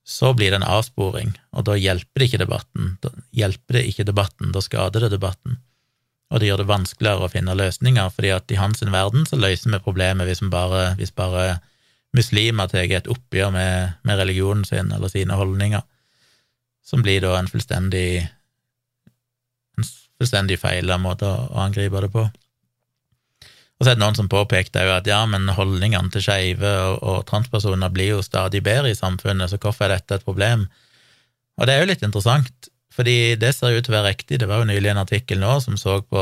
så 0.07 0.33
blir 0.35 0.51
det 0.51 0.59
en 0.59 0.67
avsporing, 0.67 1.31
og 1.55 1.67
da 1.67 1.77
hjelper 1.79 2.19
det 2.19 2.27
ikke 2.27 2.43
debatten. 2.43 2.91
Da 3.03 3.11
hjelper 3.35 3.79
det 3.79 3.87
ikke 3.87 4.07
debatten, 4.07 4.51
da 4.55 4.63
skader 4.63 5.03
det 5.03 5.13
debatten 5.15 5.57
og 6.27 6.41
det 6.41 6.49
gjør 6.49 6.63
det 6.63 6.71
vanskeligere 6.71 7.27
å 7.27 7.31
finne 7.31 7.55
løsninger, 7.55 8.11
fordi 8.11 8.33
at 8.35 8.51
i 8.51 8.59
hans 8.59 8.83
verden 8.83 9.27
så 9.27 9.39
løser 9.39 9.71
vi 9.71 9.83
problemet 9.83 10.27
hvis, 10.27 10.43
bare, 10.51 10.91
hvis 10.99 11.13
bare 11.15 11.59
muslimer 12.15 12.69
tar 12.71 12.87
et 12.87 13.09
oppgjør 13.11 13.51
med, 13.53 13.99
med, 14.07 14.19
religionen 14.19 14.65
sin 14.65 14.91
eller 14.93 15.11
sine 15.11 15.37
holdninger, 15.37 15.83
som 16.85 17.03
blir 17.03 17.21
da 17.25 17.35
en 17.37 17.49
fullstendig 17.51 18.09
en 19.77 19.87
fullstendig 20.17 20.57
feil 20.61 20.91
måte 21.01 21.27
å 21.27 21.63
angripe 21.67 22.01
det 22.03 22.11
på. 22.13 22.25
Og 23.77 23.85
så 23.85 23.91
er 23.91 23.97
det 23.97 24.01
noen 24.01 24.17
som 24.17 24.29
påpekte 24.31 24.87
jo 24.87 24.95
at 24.95 25.07
ja, 25.09 25.19
men 25.29 25.51
holdningene 25.53 26.09
til 26.13 26.23
skeive 26.25 26.71
og, 26.87 26.95
og, 27.03 27.19
transpersoner 27.29 27.93
blir 27.93 28.15
jo 28.15 28.23
stadig 28.25 28.63
bedre 28.65 28.89
i 28.89 28.97
samfunnet, 28.97 29.51
så 29.51 29.59
hvorfor 29.61 29.85
er 29.85 29.99
dette 29.99 30.17
et 30.17 30.25
problem? 30.25 30.65
Og 31.57 31.69
det 31.69 31.75
er 31.75 31.83
jo 31.83 31.91
litt 31.91 32.05
interessant, 32.05 32.71
fordi 32.97 33.35
det 33.37 33.51
ser 33.53 33.75
ut 33.77 33.85
til 33.85 33.93
å 33.93 33.99
være 33.99 34.09
riktig. 34.15 34.39
Det 34.41 34.47
var 34.49 34.63
jo 34.63 34.71
nylig 34.71 34.89
en 34.89 35.03
artikkel 35.03 35.37
nå 35.37 35.59
som 35.61 35.75
så 35.77 35.99
på 36.01 36.21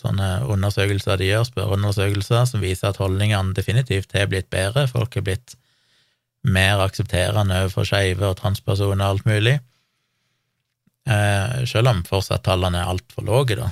sånne 0.00 0.28
undersøkelser 0.48 1.20
de 1.20 1.28
gjør, 1.28 1.44
spørreundersøkelser, 1.50 2.46
som 2.48 2.64
viser 2.64 2.88
at 2.88 3.00
holdningene 3.02 3.52
definitivt 3.56 4.16
har 4.16 4.30
blitt 4.32 4.48
bedre. 4.48 4.86
Folk 4.88 5.18
har 5.18 5.26
blitt 5.26 5.58
mer 6.48 6.80
aksepterende 6.80 7.60
overfor 7.66 7.84
skeive 7.90 8.30
og 8.30 8.38
transpersoner 8.40 9.04
og 9.04 9.18
alt 9.18 9.28
mulig. 9.28 9.58
Eh, 11.08 11.60
selv 11.68 11.92
om 11.92 12.00
fortsatt 12.08 12.46
tallene 12.48 12.80
er 12.80 12.88
altfor 12.88 13.28
lave, 13.28 13.60
da. 13.60 13.68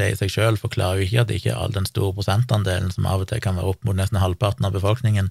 Det 0.00 0.10
i 0.14 0.18
seg 0.22 0.32
selv 0.32 0.64
forklarer 0.64 1.02
jo 1.02 1.06
ikke 1.10 1.22
at 1.26 1.36
ikke 1.36 1.60
all 1.60 1.76
den 1.76 1.88
store 1.88 2.16
prosentandelen, 2.16 2.88
som 2.92 3.08
av 3.08 3.24
og 3.24 3.30
til 3.30 3.44
kan 3.44 3.60
være 3.60 3.72
opp 3.74 3.84
mot 3.84 3.96
nesten 3.96 4.20
halvparten 4.20 4.64
av 4.64 4.76
befolkningen, 4.76 5.28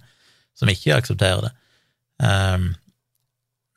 som 0.58 0.70
ikke 0.70 0.98
aksepterer 0.98 1.50
det. 1.50 1.54
Eh, 2.22 2.74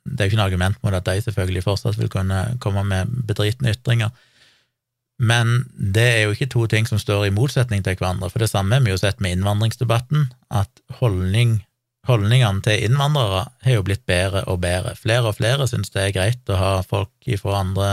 det 0.09 0.21
er 0.21 0.29
jo 0.29 0.33
ikke 0.33 0.41
noe 0.41 0.49
argument 0.49 0.83
mot 0.83 0.97
at 0.97 1.07
de 1.07 1.23
selvfølgelig 1.25 1.65
fortsatt 1.67 1.99
vil 2.01 2.11
kunne 2.13 2.41
komme 2.63 2.85
med 2.87 3.15
bedritne 3.29 3.75
ytringer. 3.75 4.11
Men 5.19 5.65
det 5.75 6.07
er 6.07 6.21
jo 6.25 6.35
ikke 6.35 6.51
to 6.53 6.67
ting 6.71 6.87
som 6.87 7.01
står 7.03 7.27
i 7.27 7.35
motsetning 7.35 7.83
til 7.85 7.99
hverandre, 7.99 8.31
for 8.31 8.43
det 8.43 8.51
samme 8.53 8.77
har 8.77 8.85
vi 8.85 8.93
jo 8.93 9.01
sett 9.01 9.19
med 9.25 9.35
innvandringsdebatten, 9.35 10.29
at 10.55 10.71
holdning, 11.01 11.59
holdningene 12.07 12.63
til 12.63 12.85
innvandrere 12.87 13.49
har 13.67 13.81
jo 13.81 13.87
blitt 13.87 14.07
bedre 14.07 14.45
og 14.47 14.61
bedre. 14.63 14.95
Flere 14.99 15.33
og 15.33 15.41
flere 15.41 15.67
syns 15.71 15.91
det 15.95 16.05
er 16.05 16.15
greit 16.15 16.55
å 16.55 16.61
ha 16.61 16.71
folk 16.87 17.33
fra 17.43 17.59
andre 17.65 17.91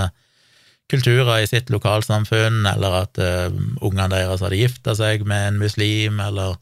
kulturer 0.91 1.41
i 1.41 1.49
sitt 1.49 1.73
lokalsamfunn, 1.73 2.62
eller 2.69 3.01
at 3.01 3.17
uh, 3.17 3.49
ungene 3.82 4.12
deres 4.13 4.45
hadde 4.45 4.62
gifta 4.62 4.93
seg 4.93 5.25
med 5.25 5.49
en 5.49 5.62
muslim, 5.65 6.21
eller 6.21 6.62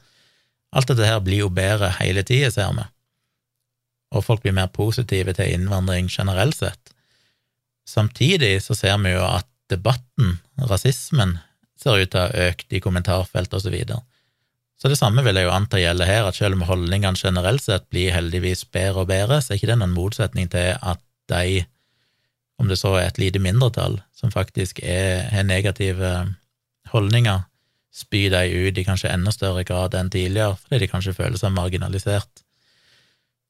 Alt 0.73 0.89
dette 0.89 1.05
her 1.05 1.19
blir 1.21 1.43
jo 1.43 1.51
bedre 1.53 1.91
hele 1.99 2.23
tida, 2.25 2.49
ser 2.49 2.71
vi 2.73 2.85
og 4.13 4.25
folk 4.25 4.43
blir 4.43 4.55
mer 4.55 4.69
positive 4.73 5.33
til 5.35 5.51
innvandring 5.55 6.09
generelt 6.11 6.57
sett. 6.57 6.93
Samtidig 7.89 8.61
så 8.63 8.77
ser 8.77 8.97
vi 9.03 9.15
jo 9.15 9.23
at 9.25 9.47
debatten, 9.71 10.37
rasismen, 10.69 11.37
ser 11.79 11.99
ut 11.99 12.11
til 12.13 12.21
å 12.21 12.25
ha 12.27 12.49
økt 12.49 12.73
i 12.73 12.81
kommentarfelt 12.83 13.53
og 13.53 13.61
Så, 13.61 13.71
videre. 13.73 14.03
så 14.79 14.87
det 14.87 14.99
samme 14.99 15.23
vil 15.23 15.35
jeg 15.35 15.47
jo 15.47 15.55
anta 15.55 15.79
gjelder 15.79 16.05
her, 16.07 16.27
at 16.27 16.35
selv 16.35 16.55
om 16.55 16.67
holdningene 16.67 17.19
generelt 17.19 17.63
sett 17.63 17.89
blir 17.89 18.13
heldigvis 18.13 18.65
bedre 18.65 19.03
og 19.03 19.07
bedre, 19.07 19.41
så 19.41 19.53
er 19.53 19.59
ikke 19.59 19.71
det 19.73 19.79
noen 19.81 19.95
motsetning 19.95 20.49
til 20.51 20.77
at 20.79 21.01
de, 21.31 21.65
om 22.59 22.67
det 22.67 22.77
så 22.79 22.95
er 22.99 23.07
et 23.07 23.19
lite 23.19 23.39
mindretall, 23.39 23.99
som 24.15 24.31
faktisk 24.31 24.79
har 24.83 25.43
negative 25.43 26.13
holdninger, 26.91 27.43
spyr 27.93 28.31
de 28.33 28.67
ut 28.67 28.77
i 28.77 28.85
kanskje 28.85 29.11
enda 29.13 29.31
større 29.31 29.63
grad 29.67 29.93
enn 29.97 30.09
tidligere, 30.13 30.57
fordi 30.57 30.83
de 30.83 30.89
kanskje 30.91 31.15
føler 31.17 31.37
seg 31.37 31.53
marginalisert. 31.53 32.42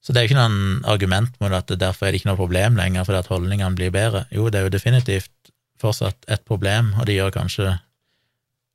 Så 0.04 0.12
det 0.12 0.20
er 0.20 0.26
jo 0.26 0.32
ikke 0.34 0.42
noen 0.42 0.84
argument 0.90 1.38
mot 1.40 1.54
at 1.56 1.70
det 1.70 1.80
derfor 1.80 2.06
er 2.06 2.12
det 2.12 2.20
ikke 2.20 2.28
noe 2.28 2.40
problem 2.40 2.76
lenger 2.76 3.06
fordi 3.08 3.22
at 3.22 3.30
holdningene 3.32 3.78
blir 3.78 3.92
bedre. 3.94 4.26
Jo, 4.34 4.50
det 4.52 4.60
er 4.60 4.66
jo 4.66 4.74
definitivt 4.74 5.32
fortsatt 5.80 6.28
et 6.28 6.44
problem, 6.44 6.92
og 6.98 7.08
det 7.08 7.16
gjør 7.16 7.32
kanskje 7.34 7.72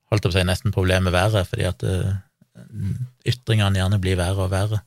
holdt 0.09 0.25
opp 0.25 0.33
seg 0.33 0.47
nesten 0.49 0.73
problemet 0.73 1.13
verre, 1.13 1.43
fordi 1.45 1.67
at 1.69 1.85
uh, 1.85 2.15
ytringene 3.29 3.77
gjerne 3.77 4.01
blir 4.01 4.17
verre 4.19 4.47
og 4.47 4.53
verre. 4.53 4.81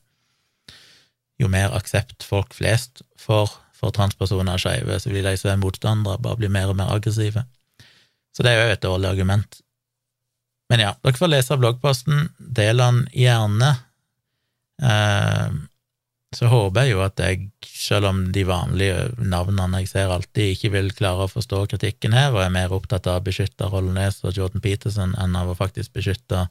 jo 1.41 1.47
mer 1.49 1.73
aksept 1.75 2.23
folk 2.23 2.53
flest 2.53 3.01
får 3.19 3.55
for 3.83 3.91
transpersoner 3.91 4.55
og 4.55 4.61
skeive, 4.63 4.99
så 4.99 5.11
vil 5.11 5.25
de 5.25 5.33
som 5.39 5.51
er 5.51 5.59
motstandere, 5.59 6.21
bare 6.21 6.39
bli 6.39 6.47
mer 6.51 6.71
og 6.71 6.77
mer 6.79 6.93
aggressive. 6.93 7.43
Så 8.31 8.45
det 8.45 8.53
er 8.53 8.61
jo 8.61 8.75
et 8.75 8.85
dårlig 8.85 9.09
argument. 9.09 9.59
Men 10.71 10.85
ja, 10.85 10.93
dere 11.03 11.19
får 11.19 11.31
lese 11.33 11.57
bloggposten, 11.59 12.29
del 12.39 12.79
den 12.79 13.01
gjerne. 13.11 13.73
Eh, 14.81 15.57
så 16.37 16.49
håper 16.51 16.85
jeg 16.85 16.93
jo 16.93 17.03
at 17.05 17.21
jeg, 17.21 17.47
selv 17.65 18.09
om 18.09 18.23
de 18.35 18.43
vanlige 18.47 19.07
navnene 19.21 19.83
jeg 19.83 19.91
ser 19.91 20.13
alltid, 20.13 20.55
ikke 20.55 20.73
vil 20.73 20.91
klare 20.97 21.27
å 21.27 21.31
forstå 21.31 21.63
kritikken 21.73 22.15
her, 22.17 22.33
og 22.33 22.43
er 22.43 22.53
mer 22.53 22.73
opptatt 22.75 23.07
av 23.09 23.21
å 23.21 23.25
beskytte 23.25 23.69
Rollenes 23.71 24.21
og 24.23 24.37
Jordan 24.37 24.63
Peterson 24.63 25.15
enn 25.21 25.37
av 25.39 25.51
å 25.51 25.57
faktisk 25.57 25.95
beskytte 25.97 26.47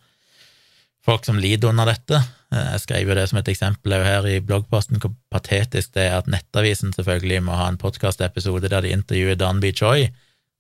folk 1.03 1.27
som 1.27 1.41
lider 1.43 1.73
under 1.73 1.89
dette. 1.91 2.21
Jeg 2.53 2.83
skrev 2.85 3.11
jo 3.11 3.17
det 3.19 3.25
som 3.31 3.41
et 3.41 3.49
eksempel 3.51 3.97
her 4.05 4.27
i 4.29 4.41
bloggposten, 4.45 5.01
hvor 5.03 5.15
patetisk 5.33 5.97
det 5.97 6.07
er 6.09 6.19
at 6.21 6.31
Nettavisen 6.31 6.95
selvfølgelig 6.95 7.41
må 7.47 7.57
ha 7.59 7.71
en 7.71 7.81
podkastepisode 7.81 8.71
der 8.71 8.85
de 8.85 8.93
intervjuer 8.95 9.41
Dan 9.41 9.63
B. 9.63 9.73
Choi 9.75 10.13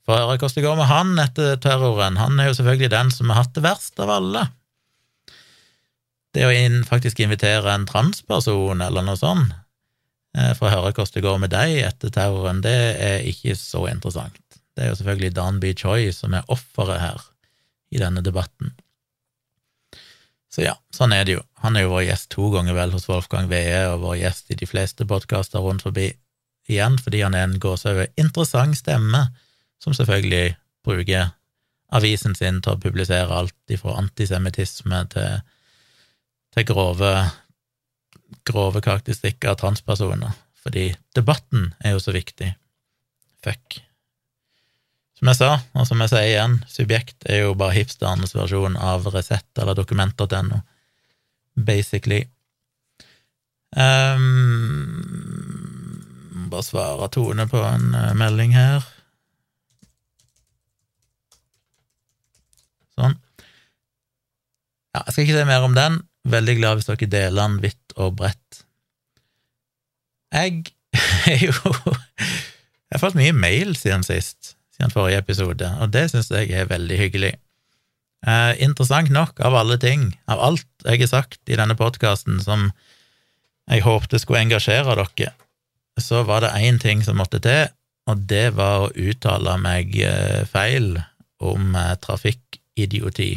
for 0.02 0.16
å 0.16 0.32
høre 0.32 0.40
hvordan 0.40 0.56
det 0.56 0.64
går 0.66 0.78
med 0.80 0.90
han 0.90 1.12
etter 1.22 1.60
terroren. 1.62 2.18
Han 2.18 2.40
er 2.40 2.50
jo 2.50 2.56
selvfølgelig 2.58 2.90
den 2.90 3.12
som 3.14 3.30
har 3.30 3.44
hatt 3.44 3.54
det 3.54 3.62
verst 3.66 4.02
av 4.02 4.10
alle. 4.10 4.48
Det 6.32 6.46
å 6.48 6.52
inn, 6.54 6.80
faktisk 6.88 7.20
invitere 7.20 7.74
en 7.74 7.84
transperson 7.88 8.80
eller 8.84 9.04
noe 9.04 9.18
sånt 9.20 9.52
eh, 10.36 10.52
for 10.56 10.68
å 10.68 10.72
høre 10.72 10.94
hvordan 10.94 11.16
det 11.16 11.24
går 11.26 11.42
med 11.42 11.52
deg 11.52 11.74
etter 11.84 12.14
terroren, 12.14 12.62
det 12.64 12.78
er 12.96 13.26
ikke 13.28 13.56
så 13.58 13.84
interessant. 13.90 14.40
Det 14.72 14.86
er 14.86 14.92
jo 14.92 15.00
selvfølgelig 15.02 15.34
Dan 15.36 15.60
B. 15.60 15.74
Choi 15.76 16.08
som 16.16 16.32
er 16.32 16.48
offeret 16.52 17.02
her 17.02 17.26
i 17.92 18.00
denne 18.00 18.24
debatten. 18.24 18.72
Så 20.52 20.64
ja, 20.64 20.74
sånn 20.92 21.14
er 21.16 21.24
det 21.24 21.36
jo. 21.38 21.44
Han 21.64 21.76
er 21.76 21.86
jo 21.86 21.94
vår 21.94 22.06
gjest 22.10 22.28
to 22.32 22.50
ganger 22.52 22.76
vel 22.76 22.92
hos 22.92 23.08
Wolfgang 23.08 23.48
Wee 23.48 23.84
og 23.88 24.02
vår 24.04 24.18
gjest 24.20 24.52
i 24.52 24.58
de 24.60 24.68
fleste 24.68 25.06
podkaster 25.08 25.64
rundt 25.64 25.84
forbi 25.84 26.10
igjen, 26.68 26.98
fordi 27.00 27.22
han 27.24 27.36
er 27.36 27.46
en 27.46 27.60
gåseøye 27.60 28.10
interessant 28.20 28.76
stemme, 28.76 29.26
som 29.82 29.96
selvfølgelig 29.96 30.54
bruker 30.84 31.32
avisen 31.92 32.36
sin 32.36 32.60
til 32.64 32.74
å 32.74 32.80
publisere 32.80 33.32
alt 33.32 33.76
fra 33.80 33.96
antisemittisme 34.00 35.00
til 35.12 35.40
til 36.52 36.66
grove, 36.68 37.12
grove 38.48 38.82
karakteristikker 38.84 39.52
av 39.52 39.60
transpersoner, 39.62 40.34
fordi 40.62 40.90
debatten 41.16 41.72
er 41.80 41.96
jo 41.96 42.02
så 42.02 42.14
viktig. 42.14 42.52
Fuck. 43.42 43.80
Som 45.18 45.30
jeg 45.30 45.38
sa, 45.38 45.50
og 45.78 45.86
som 45.86 46.00
jeg 46.02 46.10
sier 46.12 46.28
igjen, 46.28 46.54
subjekt 46.70 47.26
er 47.30 47.44
jo 47.44 47.56
bare 47.58 47.76
hipsternes 47.76 48.34
versjon 48.34 48.74
av 48.74 49.06
Resett 49.14 49.58
eller 49.62 49.76
dokument.no, 49.78 50.58
basically. 51.54 52.24
Um, 53.72 55.22
bare 56.52 56.66
svare 56.66 57.08
Tone 57.14 57.46
på 57.48 57.62
en 57.64 57.94
uh, 57.94 58.12
melding 58.18 58.52
her. 58.56 58.84
Sånn. 62.98 63.14
Ja, 64.92 65.06
jeg 65.06 65.14
skal 65.14 65.24
ikke 65.24 65.38
si 65.38 65.46
mer 65.48 65.64
om 65.64 65.78
den. 65.78 66.02
Veldig 66.28 66.56
glad 66.60 66.78
hvis 66.78 66.88
dere 66.90 67.10
deler 67.10 67.42
den 67.42 67.58
vidt 67.64 67.96
og 67.96 68.16
bredt. 68.20 68.62
Jeg 70.32 70.64
er 71.32 71.46
jo 71.48 71.54
Jeg 71.72 72.98
har 72.98 73.02
fått 73.02 73.16
mye 73.18 73.32
mail 73.32 73.74
siden 73.76 74.04
sist, 74.04 74.54
siden 74.76 74.92
forrige 74.92 75.22
episode, 75.22 75.68
og 75.80 75.92
det 75.94 76.10
syns 76.12 76.28
jeg 76.30 76.52
er 76.52 76.68
veldig 76.68 76.98
hyggelig. 77.00 77.32
Eh, 78.28 78.52
interessant 78.62 79.10
nok, 79.10 79.40
av 79.40 79.56
alle 79.56 79.78
ting, 79.80 80.12
av 80.30 80.42
alt 80.44 80.68
jeg 80.84 81.00
har 81.00 81.10
sagt 81.10 81.40
i 81.48 81.56
denne 81.58 81.74
podkasten 81.78 82.36
som 82.44 82.68
jeg 83.70 83.82
håpte 83.86 84.20
skulle 84.20 84.44
engasjere 84.44 84.94
dere, 84.98 85.32
så 85.98 86.22
var 86.28 86.44
det 86.44 86.52
én 86.60 86.78
ting 86.82 87.02
som 87.04 87.16
måtte 87.18 87.40
til, 87.42 87.72
og 88.10 88.26
det 88.28 88.52
var 88.58 88.84
å 88.84 88.92
uttale 88.92 89.56
meg 89.62 89.96
eh, 90.04 90.44
feil 90.50 91.00
om 91.42 91.74
eh, 91.74 91.96
trafikkidioti 92.04 93.32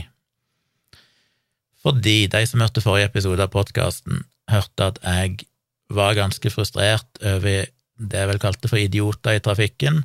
fordi 1.86 2.26
de 2.32 2.42
som 2.50 2.64
hørte 2.64 2.82
forrige 2.82 3.12
episode 3.12 3.46
av 3.46 3.54
podkasten, 3.54 4.24
hørte 4.50 4.90
at 4.90 4.98
jeg 5.04 5.46
var 5.94 6.18
ganske 6.18 6.50
frustrert 6.50 7.22
over 7.22 7.68
det 7.96 8.20
jeg 8.20 8.30
vel 8.32 8.42
kalte 8.42 8.70
for 8.72 8.82
idioter 8.82 9.38
i 9.38 9.44
trafikken, 9.44 10.02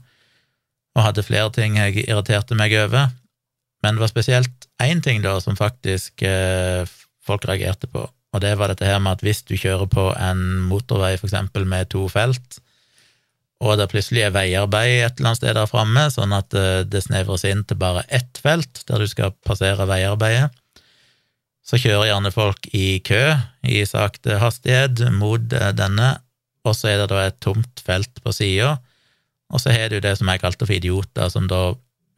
og 0.95 1.05
hadde 1.07 1.25
flere 1.25 1.51
ting 1.55 1.79
jeg 1.79 2.05
irriterte 2.05 2.59
meg 2.59 2.75
over, 2.77 3.09
men 3.81 3.97
det 3.97 4.05
var 4.05 4.13
spesielt 4.13 4.69
én 4.83 5.01
ting 5.03 5.23
da 5.25 5.39
som 5.41 5.57
faktisk 5.57 6.23
eh, 6.27 6.85
folk 7.25 7.47
reagerte 7.49 7.89
på, 7.91 8.05
og 8.05 8.43
det 8.45 8.53
var 8.61 8.71
dette 8.71 8.87
her 8.87 9.01
med 9.01 9.17
at 9.17 9.25
hvis 9.25 9.43
du 9.49 9.57
kjører 9.57 9.89
på 9.91 10.11
en 10.21 10.43
motorvei 10.69 11.15
for 11.17 11.31
eksempel 11.31 11.65
med 11.69 11.89
to 11.95 12.05
felt, 12.13 12.61
og 13.61 13.77
det 13.77 13.91
plutselig 13.93 14.23
er 14.25 14.37
veiarbeid 14.37 15.03
et 15.05 15.19
eller 15.19 15.33
annet 15.33 15.41
sted 15.41 15.57
der 15.57 15.69
framme, 15.69 16.07
sånn 16.13 16.37
at 16.37 16.55
eh, 16.57 16.83
det 16.85 17.05
snevres 17.09 17.45
inn 17.49 17.65
til 17.65 17.81
bare 17.81 18.05
ett 18.09 18.41
felt 18.41 18.85
der 18.89 19.01
du 19.01 19.09
skal 19.09 19.33
passere 19.47 19.89
veiarbeidet, 19.89 20.53
så 21.71 21.79
kjører 21.79 22.09
gjerne 22.09 22.33
folk 22.35 22.67
i 22.75 22.99
kø 23.07 23.23
i 23.63 23.85
sakte 23.87 24.41
hastighet 24.43 25.05
mot 25.15 25.53
eh, 25.55 25.71
denne, 25.79 26.17
og 26.67 26.75
så 26.77 26.91
er 26.91 27.03
det 27.03 27.13
da 27.13 27.23
et 27.29 27.39
tomt 27.43 27.83
felt 27.87 28.19
på 28.25 28.35
sida, 28.35 28.75
og 29.51 29.63
så 29.63 29.73
har 29.75 29.93
du 29.93 30.01
det 30.03 30.17
som 30.19 30.29
jeg 30.31 30.43
kalte 30.43 30.67
for 30.67 30.75
idioter, 30.75 31.31
som 31.31 31.47
da 31.51 31.71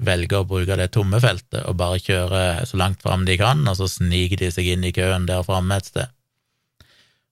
velger 0.02 0.40
å 0.40 0.48
bruke 0.48 0.76
det 0.80 0.88
tomme 0.96 1.20
feltet 1.22 1.62
og 1.68 1.76
bare 1.78 2.00
kjøre 2.02 2.64
så 2.66 2.80
langt 2.80 3.04
fram 3.04 3.26
de 3.28 3.36
kan, 3.40 3.60
og 3.68 3.76
så 3.78 3.90
sniker 3.92 4.40
de 4.40 4.50
seg 4.54 4.72
inn 4.72 4.88
i 4.88 4.94
køen 4.96 5.28
der 5.28 5.44
framme 5.46 5.78
et 5.78 5.92
sted. 5.92 6.10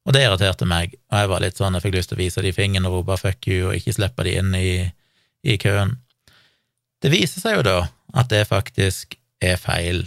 Og 0.08 0.14
det 0.16 0.22
irriterte 0.24 0.68
meg, 0.68 0.94
og 1.10 1.22
jeg 1.22 1.32
var 1.32 1.44
litt 1.44 1.58
sånn, 1.60 1.76
jeg 1.76 1.84
fikk 1.86 1.98
lyst 1.98 2.12
til 2.12 2.20
å 2.20 2.22
vise 2.22 2.44
de 2.44 2.54
fingeren 2.56 2.88
og 2.88 3.00
rope 3.00 3.18
fuck 3.20 3.48
you 3.48 3.70
og 3.70 3.80
ikke 3.80 3.96
slippe 3.96 4.28
de 4.28 4.36
inn 4.40 4.54
i, 4.56 4.70
i 5.44 5.58
køen. 5.60 5.96
Det 7.00 7.12
viser 7.12 7.42
seg 7.42 7.58
jo 7.58 7.66
da 7.66 7.78
at 8.20 8.30
det 8.32 8.46
faktisk 8.48 9.16
er 9.40 9.60
feil 9.60 10.04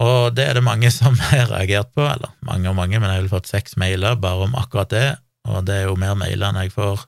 og 0.00 0.32
det 0.36 0.46
er 0.48 0.56
det 0.56 0.64
mange 0.64 0.90
som 0.94 1.18
har 1.30 1.50
reagert 1.52 1.92
på, 1.96 2.04
eller 2.06 2.32
mange 2.46 2.70
og 2.70 2.78
mange, 2.78 2.98
men 2.98 3.08
jeg 3.08 3.18
har 3.18 3.24
vel 3.26 3.34
fått 3.34 3.50
seks 3.50 3.76
mailer 3.80 4.16
bare 4.20 4.48
om 4.48 4.56
akkurat 4.58 4.92
det, 4.92 5.08
og 5.48 5.64
det 5.68 5.76
er 5.76 5.88
jo 5.88 5.98
mer 6.00 6.16
mailer 6.18 6.48
enn 6.50 6.62
jeg 6.64 6.74
får 6.74 7.04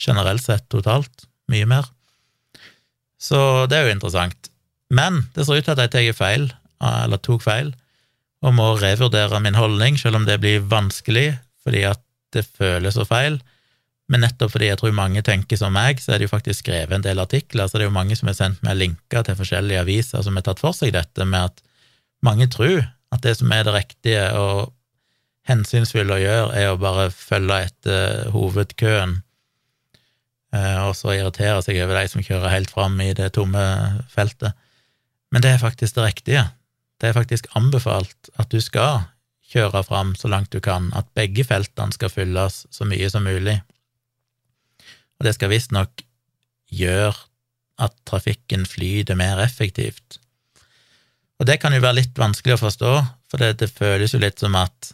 generelt 0.00 0.42
sett 0.42 0.66
totalt, 0.72 1.28
mye 1.50 1.68
mer. 1.70 1.88
Så 3.20 3.38
det 3.70 3.78
er 3.78 3.88
jo 3.88 3.94
interessant. 3.94 4.50
Men 4.94 5.24
det 5.34 5.46
ser 5.46 5.58
ut 5.58 5.66
til 5.66 5.74
at 5.74 5.82
jeg 5.84 5.94
tar 5.94 6.18
feil, 6.18 6.50
eller 6.84 7.22
tok 7.22 7.44
feil, 7.46 7.72
og 8.44 8.52
må 8.56 8.74
revurdere 8.76 9.40
min 9.40 9.56
holdning, 9.56 9.96
selv 9.98 10.20
om 10.20 10.28
det 10.28 10.40
blir 10.42 10.66
vanskelig 10.68 11.32
fordi 11.64 11.80
at 11.88 12.00
det 12.36 12.42
føles 12.44 12.98
så 12.98 13.06
feil. 13.08 13.38
Men 14.12 14.20
nettopp 14.26 14.52
fordi 14.52 14.68
jeg 14.68 14.80
tror 14.82 14.92
mange 14.92 15.22
tenker 15.24 15.56
som 15.56 15.72
meg, 15.72 16.02
så 16.02 16.12
er 16.12 16.20
det 16.20 16.26
jo 16.26 16.34
faktisk 16.34 16.60
skrevet 16.60 16.92
en 16.92 17.06
del 17.06 17.22
artikler, 17.22 17.64
så 17.64 17.78
det 17.78 17.86
er 17.86 17.88
jo 17.88 17.94
mange 17.94 18.18
som 18.18 18.28
har 18.28 18.36
sendt 18.36 18.60
meg 18.66 18.76
linker 18.82 19.24
til 19.24 19.38
forskjellige 19.38 19.80
aviser 19.80 20.26
som 20.26 20.36
har 20.36 20.44
tatt 20.44 20.60
for 20.60 20.76
seg 20.76 20.92
dette 20.92 21.24
med 21.24 21.48
at 21.48 21.63
mange 22.24 22.48
tror 22.52 22.82
at 23.14 23.22
det 23.22 23.36
som 23.38 23.52
er 23.54 23.66
det 23.66 23.74
riktige 23.76 24.24
og 24.38 24.72
hensynsfulle 25.48 26.16
å 26.16 26.22
gjøre, 26.22 26.56
er 26.56 26.72
å 26.72 26.80
bare 26.80 27.10
følge 27.12 27.60
etter 27.68 28.30
hovedkøen, 28.34 29.18
eh, 30.56 30.78
og 30.86 30.94
så 30.96 31.12
irritere 31.14 31.60
seg 31.64 31.82
over 31.84 32.00
de 32.00 32.10
som 32.10 32.24
kjører 32.24 32.54
helt 32.54 32.72
fram 32.72 32.96
i 33.04 33.12
det 33.16 33.34
tomme 33.36 33.64
feltet. 34.12 34.56
Men 35.34 35.44
det 35.44 35.52
er 35.52 35.62
faktisk 35.62 35.98
det 35.98 36.06
riktige. 36.06 36.46
Det 37.00 37.10
er 37.10 37.18
faktisk 37.18 37.50
anbefalt 37.58 38.30
at 38.40 38.48
du 38.54 38.60
skal 38.62 39.04
kjøre 39.54 39.84
fram 39.86 40.14
så 40.18 40.30
langt 40.32 40.54
du 40.54 40.60
kan, 40.64 40.88
at 40.96 41.10
begge 41.18 41.44
feltene 41.46 41.94
skal 41.94 42.10
fylles 42.10 42.64
så 42.72 42.88
mye 42.88 43.10
som 43.12 43.26
mulig. 43.26 43.58
Og 45.20 45.28
det 45.28 45.36
skal 45.36 45.52
visstnok 45.52 46.02
gjøre 46.74 47.14
at 47.84 47.94
trafikken 48.08 48.64
flyter 48.66 49.18
mer 49.18 49.42
effektivt. 49.44 50.18
Og 51.40 51.48
det 51.48 51.58
kan 51.62 51.74
jo 51.74 51.82
være 51.82 51.98
litt 52.00 52.18
vanskelig 52.18 52.56
å 52.56 52.64
forstå, 52.66 52.92
for 53.30 53.42
det, 53.42 53.56
det 53.62 53.72
føles 53.74 54.14
jo 54.14 54.20
litt 54.22 54.42
som 54.42 54.54
at 54.58 54.92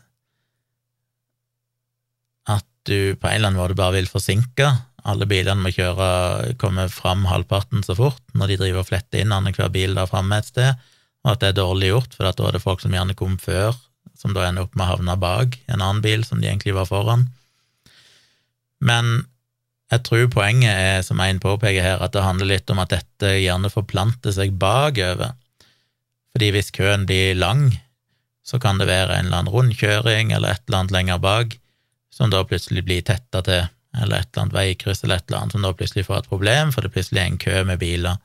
at 2.48 2.64
du 2.88 3.14
på 3.20 3.28
en 3.28 3.36
eller 3.36 3.50
annen 3.50 3.60
måte 3.60 3.76
bare 3.78 3.98
vil 3.98 4.08
forsinke. 4.08 4.70
Alle 5.08 5.26
bilene 5.28 5.60
må 5.62 5.72
kjøre, 5.72 6.54
komme 6.60 6.86
fram 6.92 7.26
halvparten 7.28 7.84
så 7.84 7.96
fort 7.96 8.22
når 8.36 8.52
de 8.52 8.58
driver 8.62 8.82
og 8.82 8.88
fletter 8.88 9.22
inn 9.22 9.34
annenhver 9.36 9.70
bil 9.72 9.94
der 9.96 10.08
framme 10.10 10.40
et 10.40 10.48
sted, 10.48 10.80
og 11.24 11.34
at 11.34 11.42
det 11.42 11.50
er 11.50 11.60
dårlig 11.60 11.92
gjort, 11.92 12.16
for 12.16 12.26
da 12.26 12.48
er 12.48 12.56
det 12.56 12.64
folk 12.64 12.82
som 12.82 12.96
gjerne 12.96 13.16
kom 13.16 13.36
før, 13.40 13.76
som 14.16 14.32
da 14.36 14.46
ender 14.48 14.66
opp 14.66 14.76
med 14.76 14.86
å 14.86 14.92
havne 14.94 15.16
bak 15.20 15.58
en 15.68 15.80
annen 15.80 16.02
bil 16.04 16.24
som 16.26 16.40
de 16.40 16.48
egentlig 16.48 16.74
var 16.76 16.88
foran. 16.88 17.28
Men 18.80 19.24
jeg 19.92 20.04
tror 20.06 20.28
poenget 20.32 20.70
er, 20.72 21.00
som 21.04 21.20
en 21.20 21.40
påpeker 21.42 21.84
her, 21.84 22.00
at 22.00 22.14
det 22.14 22.24
handler 22.24 22.52
litt 22.52 22.70
om 22.72 22.80
at 22.82 22.92
dette 22.92 23.34
gjerne 23.40 23.72
forplanter 23.72 24.34
seg 24.34 24.54
bakover. 24.60 25.34
Fordi 26.34 26.50
hvis 26.54 26.70
køen 26.74 27.06
blir 27.08 27.34
lang, 27.38 27.70
så 28.46 28.58
kan 28.62 28.78
det 28.80 28.88
være 28.90 29.18
en 29.18 29.28
eller 29.28 29.42
annen 29.42 29.52
rundkjøring 29.54 30.32
eller 30.34 30.54
et 30.54 30.62
eller 30.66 30.82
annet 30.82 30.94
lenger 30.96 31.20
bak 31.22 31.58
som 32.10 32.32
da 32.32 32.42
plutselig 32.44 32.82
blir 32.84 33.04
tetta 33.06 33.42
til, 33.46 33.68
eller 33.96 34.20
et 34.20 34.30
eller 34.30 34.44
annet 34.44 34.56
veikryss 34.56 35.04
eller 35.04 35.20
et 35.20 35.28
eller 35.28 35.42
annet 35.42 35.54
som 35.54 35.64
da 35.64 35.72
plutselig 35.76 36.06
får 36.08 36.22
et 36.22 36.30
problem, 36.32 36.72
for 36.74 36.84
det 36.84 36.92
plutselig 36.94 37.22
er 37.22 37.30
en 37.30 37.40
kø 37.40 37.62
med 37.68 37.80
biler. 37.80 38.18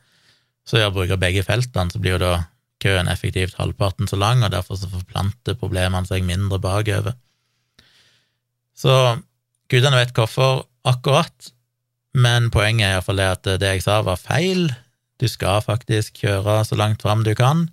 Så 0.66 0.80
ved 0.80 0.90
å 0.90 0.96
bruke 0.96 1.20
begge 1.22 1.46
feltene, 1.46 1.94
så 1.94 2.02
blir 2.02 2.18
jo 2.18 2.24
da 2.24 2.34
køen 2.82 3.10
effektivt 3.10 3.60
halvparten 3.60 4.10
så 4.10 4.18
lang, 4.20 4.44
og 4.44 4.52
derfor 4.54 4.80
så 4.80 4.90
forplanter 4.92 5.58
problemene 5.62 6.06
seg 6.10 6.26
mindre 6.26 6.60
bakover. 6.62 7.16
Så 8.76 8.96
gudene 9.72 10.02
vet 10.02 10.16
hvorfor 10.18 10.66
akkurat, 10.86 11.52
men 12.16 12.50
poenget 12.52 12.88
er 12.88 12.98
iallfall 12.98 13.22
det 13.22 13.30
at 13.32 13.48
det 13.62 13.72
jeg 13.76 13.86
sa, 13.86 14.02
var 14.06 14.20
feil. 14.20 14.68
Du 15.22 15.28
skal 15.32 15.64
faktisk 15.64 16.26
kjøre 16.26 16.62
så 16.68 16.78
langt 16.80 17.06
fram 17.06 17.24
du 17.24 17.34
kan. 17.38 17.70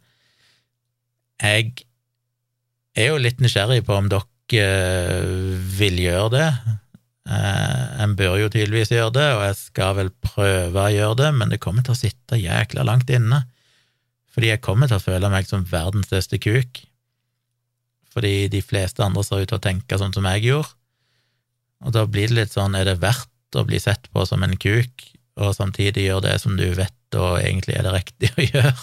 Jeg 1.43 1.73
er 2.99 3.11
jo 3.11 3.19
litt 3.21 3.43
nysgjerrig 3.43 3.83
på 3.87 3.97
om 3.99 4.09
dere 4.13 4.29
vil 5.79 5.99
gjøre 6.03 6.31
det. 6.35 6.49
Eh, 7.33 8.03
en 8.03 8.15
bør 8.19 8.37
jo 8.41 8.51
tydeligvis 8.51 8.93
gjøre 8.93 9.15
det, 9.17 9.27
og 9.37 9.43
jeg 9.47 9.59
skal 9.61 9.97
vel 9.99 10.13
prøve 10.25 10.87
å 10.87 10.93
gjøre 10.93 11.19
det, 11.23 11.31
men 11.39 11.53
det 11.53 11.61
kommer 11.63 11.87
til 11.87 11.95
å 11.95 11.99
sitte 11.99 12.41
jækla 12.41 12.87
langt 12.87 13.11
inne. 13.11 13.45
Fordi 14.33 14.53
jeg 14.53 14.65
kommer 14.65 14.89
til 14.89 14.99
å 14.99 15.05
føle 15.05 15.31
meg 15.33 15.49
som 15.49 15.65
verdens 15.69 16.09
største 16.11 16.41
kuk. 16.43 16.83
Fordi 18.13 18.49
de 18.53 18.63
fleste 18.65 19.05
andre 19.05 19.25
ser 19.25 19.45
ut 19.45 19.53
til 19.53 19.61
å 19.61 19.65
tenke 19.65 19.99
sånn 20.01 20.15
som 20.17 20.27
jeg 20.29 20.47
gjorde. 20.49 20.73
Og 21.83 21.95
da 21.97 22.05
blir 22.07 22.31
det 22.31 22.39
litt 22.39 22.55
sånn, 22.55 22.77
er 22.79 22.87
det 22.87 23.01
verdt 23.03 23.59
å 23.59 23.65
bli 23.69 23.81
sett 23.83 24.09
på 24.13 24.25
som 24.29 24.45
en 24.45 24.57
kuk, 24.61 25.07
og 25.41 25.55
samtidig 25.57 26.07
gjøre 26.07 26.27
det 26.29 26.37
som 26.43 26.57
du 26.59 26.69
vet 26.77 27.17
og 27.19 27.41
egentlig 27.43 27.75
er 27.77 27.85
det 27.85 27.95
riktige 27.97 28.37
å 28.37 28.47
gjøre? 28.53 28.75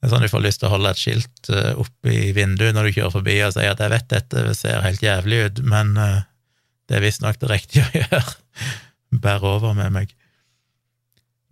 Sånn 0.00 0.24
du 0.24 0.30
får 0.32 0.44
lyst 0.44 0.62
til 0.62 0.70
å 0.70 0.74
holde 0.74 0.94
et 0.94 1.00
skilt 1.00 1.50
eh, 1.52 1.74
oppe 1.76 2.12
i 2.12 2.30
vinduet 2.36 2.72
når 2.72 2.88
du 2.88 2.94
kjører 2.96 3.12
forbi 3.18 3.36
og 3.44 3.52
sier 3.52 3.74
at 3.74 3.82
jeg 3.84 3.92
vet 3.92 4.08
dette 4.08 4.44
ser 4.56 4.80
helt 4.84 5.02
jævlig 5.04 5.42
ut, 5.44 5.60
men 5.68 5.92
eh, 6.00 6.22
det 6.88 6.96
er 6.96 7.04
visstnok 7.04 7.36
det 7.42 7.50
riktige 7.50 7.84
å 7.84 7.92
gjøre. 8.00 8.22
Bær 9.20 9.44
over 9.44 9.76
med 9.76 9.92
meg. 9.92 10.16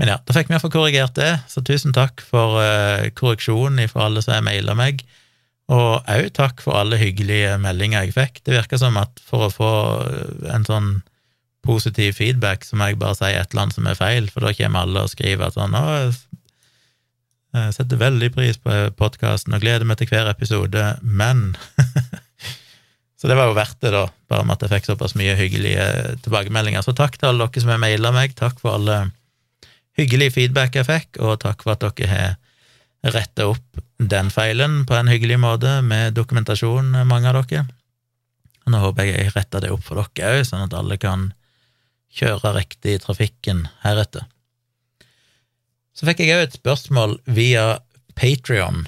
Men 0.01 0.15
ja, 0.15 0.17
da 0.23 0.35
fikk 0.35 0.49
vi 0.49 0.57
iallfall 0.57 0.73
korrigert 0.73 1.17
det, 1.19 1.33
så 1.51 1.61
tusen 1.67 1.93
takk 1.93 2.23
for 2.23 2.61
korreksjonen 3.19 3.91
for 3.91 4.07
alle 4.07 4.23
som 4.23 4.37
har 4.37 4.45
maila 4.47 4.77
meg, 4.79 5.03
og 5.69 6.07
òg 6.09 6.31
takk 6.39 6.63
for 6.65 6.79
alle 6.79 6.97
hyggelige 7.01 7.57
meldinger 7.61 8.07
jeg 8.07 8.15
fikk. 8.17 8.41
Det 8.47 8.55
virker 8.55 8.81
som 8.81 8.97
at 9.01 9.21
for 9.21 9.49
å 9.49 9.53
få 9.53 9.73
en 10.55 10.65
sånn 10.65 10.93
positiv 11.67 12.15
feedback, 12.17 12.65
så 12.65 12.79
må 12.79 12.89
jeg 12.89 13.01
bare 13.03 13.19
si 13.19 13.29
et 13.29 13.53
eller 13.53 13.67
annet 13.67 13.77
som 13.77 13.91
er 13.91 13.99
feil, 13.99 14.31
for 14.33 14.47
da 14.47 14.55
kommer 14.57 14.87
alle 14.87 15.05
og 15.05 15.13
skriver 15.13 15.51
at 15.51 15.59
sånn 15.59 15.77
å, 15.77 15.85
jeg 17.57 17.75
setter 17.79 18.01
veldig 18.01 18.31
pris 18.35 18.59
på 18.61 18.79
podkasten 18.99 19.57
og 19.57 19.63
gleder 19.65 19.87
meg 19.89 20.01
til 20.01 20.11
hver 20.11 20.29
episode, 20.31 20.85
men 21.03 21.53
Så 23.19 23.27
det 23.27 23.35
var 23.35 23.49
jo 23.51 23.57
verdt 23.57 23.81
det, 23.83 23.91
da, 23.91 24.05
bare 24.31 24.45
med 24.47 24.55
at 24.55 24.65
jeg 24.65 24.77
fikk 24.77 24.85
såpass 24.93 25.17
mye 25.19 25.33
hyggelige 25.35 25.87
tilbakemeldinger. 26.23 26.85
Så 26.87 26.95
takk 26.95 27.17
til 27.19 27.33
alle 27.33 27.49
dere 27.49 27.63
som 27.65 27.73
har 27.73 27.81
maila 27.83 28.13
meg, 28.15 28.37
takk 28.39 28.61
for 28.63 28.77
alle 28.77 29.09
hyggelige 29.99 30.37
feedback 30.37 30.79
jeg 30.79 30.87
fikk, 30.87 31.19
og 31.19 31.41
takk 31.43 31.65
for 31.67 31.75
at 31.75 31.83
dere 31.83 32.13
har 32.13 33.17
retta 33.17 33.49
opp 33.51 33.83
den 33.99 34.31
feilen 34.31 34.85
på 34.87 34.95
en 34.95 35.11
hyggelig 35.11 35.41
måte, 35.43 35.81
med 35.83 36.15
dokumentasjon, 36.15 36.95
mange 37.11 37.33
av 37.33 37.41
dere. 37.41 37.67
Og 38.67 38.75
nå 38.75 38.85
håper 38.87 39.09
jeg 39.09 39.19
jeg 39.19 39.35
retter 39.35 39.67
det 39.67 39.75
opp 39.75 39.83
for 39.83 39.99
dere 39.99 40.39
òg, 40.39 40.47
sånn 40.47 40.69
at 40.69 40.79
alle 40.79 41.01
kan 41.03 41.33
kjøre 42.15 42.55
riktig 42.55 42.95
i 42.95 43.03
trafikken 43.03 43.67
heretter. 43.83 44.31
Så 45.99 46.07
fikk 46.07 46.23
jeg 46.23 46.37
òg 46.37 46.47
et 46.47 46.61
spørsmål 46.61 47.19
via 47.27 47.81
Patrion 48.15 48.87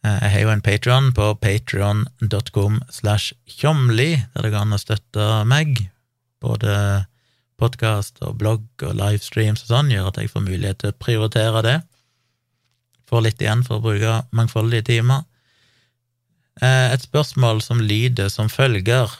Eh, 0.00 0.18
jeg 0.24 0.32
har 0.32 0.44
jo 0.46 0.52
en 0.54 0.64
Patrion 0.64 1.10
på 1.12 1.26
patrion.com 1.42 2.80
slash 2.88 3.34
tjomli, 3.44 4.14
der 4.32 4.46
det 4.46 4.52
går 4.54 4.64
an 4.64 4.76
å 4.76 4.80
støtte 4.80 5.28
meg. 5.48 5.76
Både 6.40 7.04
podkast 7.60 8.22
og 8.24 8.38
blogg 8.40 8.64
og 8.86 8.96
livestreams 8.96 9.66
og 9.66 9.72
sånn 9.74 9.90
gjør 9.92 10.08
at 10.08 10.20
jeg 10.22 10.32
får 10.32 10.46
mulighet 10.46 10.80
til 10.80 10.94
å 10.94 11.00
prioritere 11.04 11.64
det. 11.66 11.76
Får 13.10 13.26
litt 13.26 13.44
igjen 13.44 13.66
for 13.66 13.76
å 13.76 13.84
bruke 13.84 14.22
mangfoldige 14.32 14.88
timer. 14.88 15.26
Eh, 16.62 16.88
et 16.94 17.04
spørsmål 17.04 17.60
som 17.64 17.84
lyder 17.84 18.32
som 18.32 18.48
følger. 18.48 19.12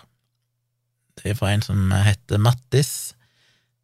Det 1.21 1.35
er 1.35 1.37
fra 1.37 1.53
en 1.53 1.65
som 1.67 1.93
heter 1.93 2.41
Mattis. 2.41 3.13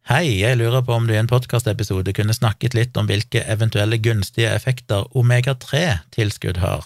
Hei, 0.07 0.37
jeg 0.39 0.55
lurer 0.55 0.85
på 0.87 0.93
om 0.95 1.03
du 1.03 1.11
i 1.11 1.17
en 1.19 1.27
podkastepisode 1.27 2.13
kunne 2.15 2.31
snakket 2.31 2.71
litt 2.77 2.95
om 2.95 3.09
hvilke 3.09 3.41
eventuelle 3.51 3.97
gunstige 3.99 4.53
effekter 4.55 5.03
omega-3-tilskudd 5.19 6.61
har, 6.61 6.85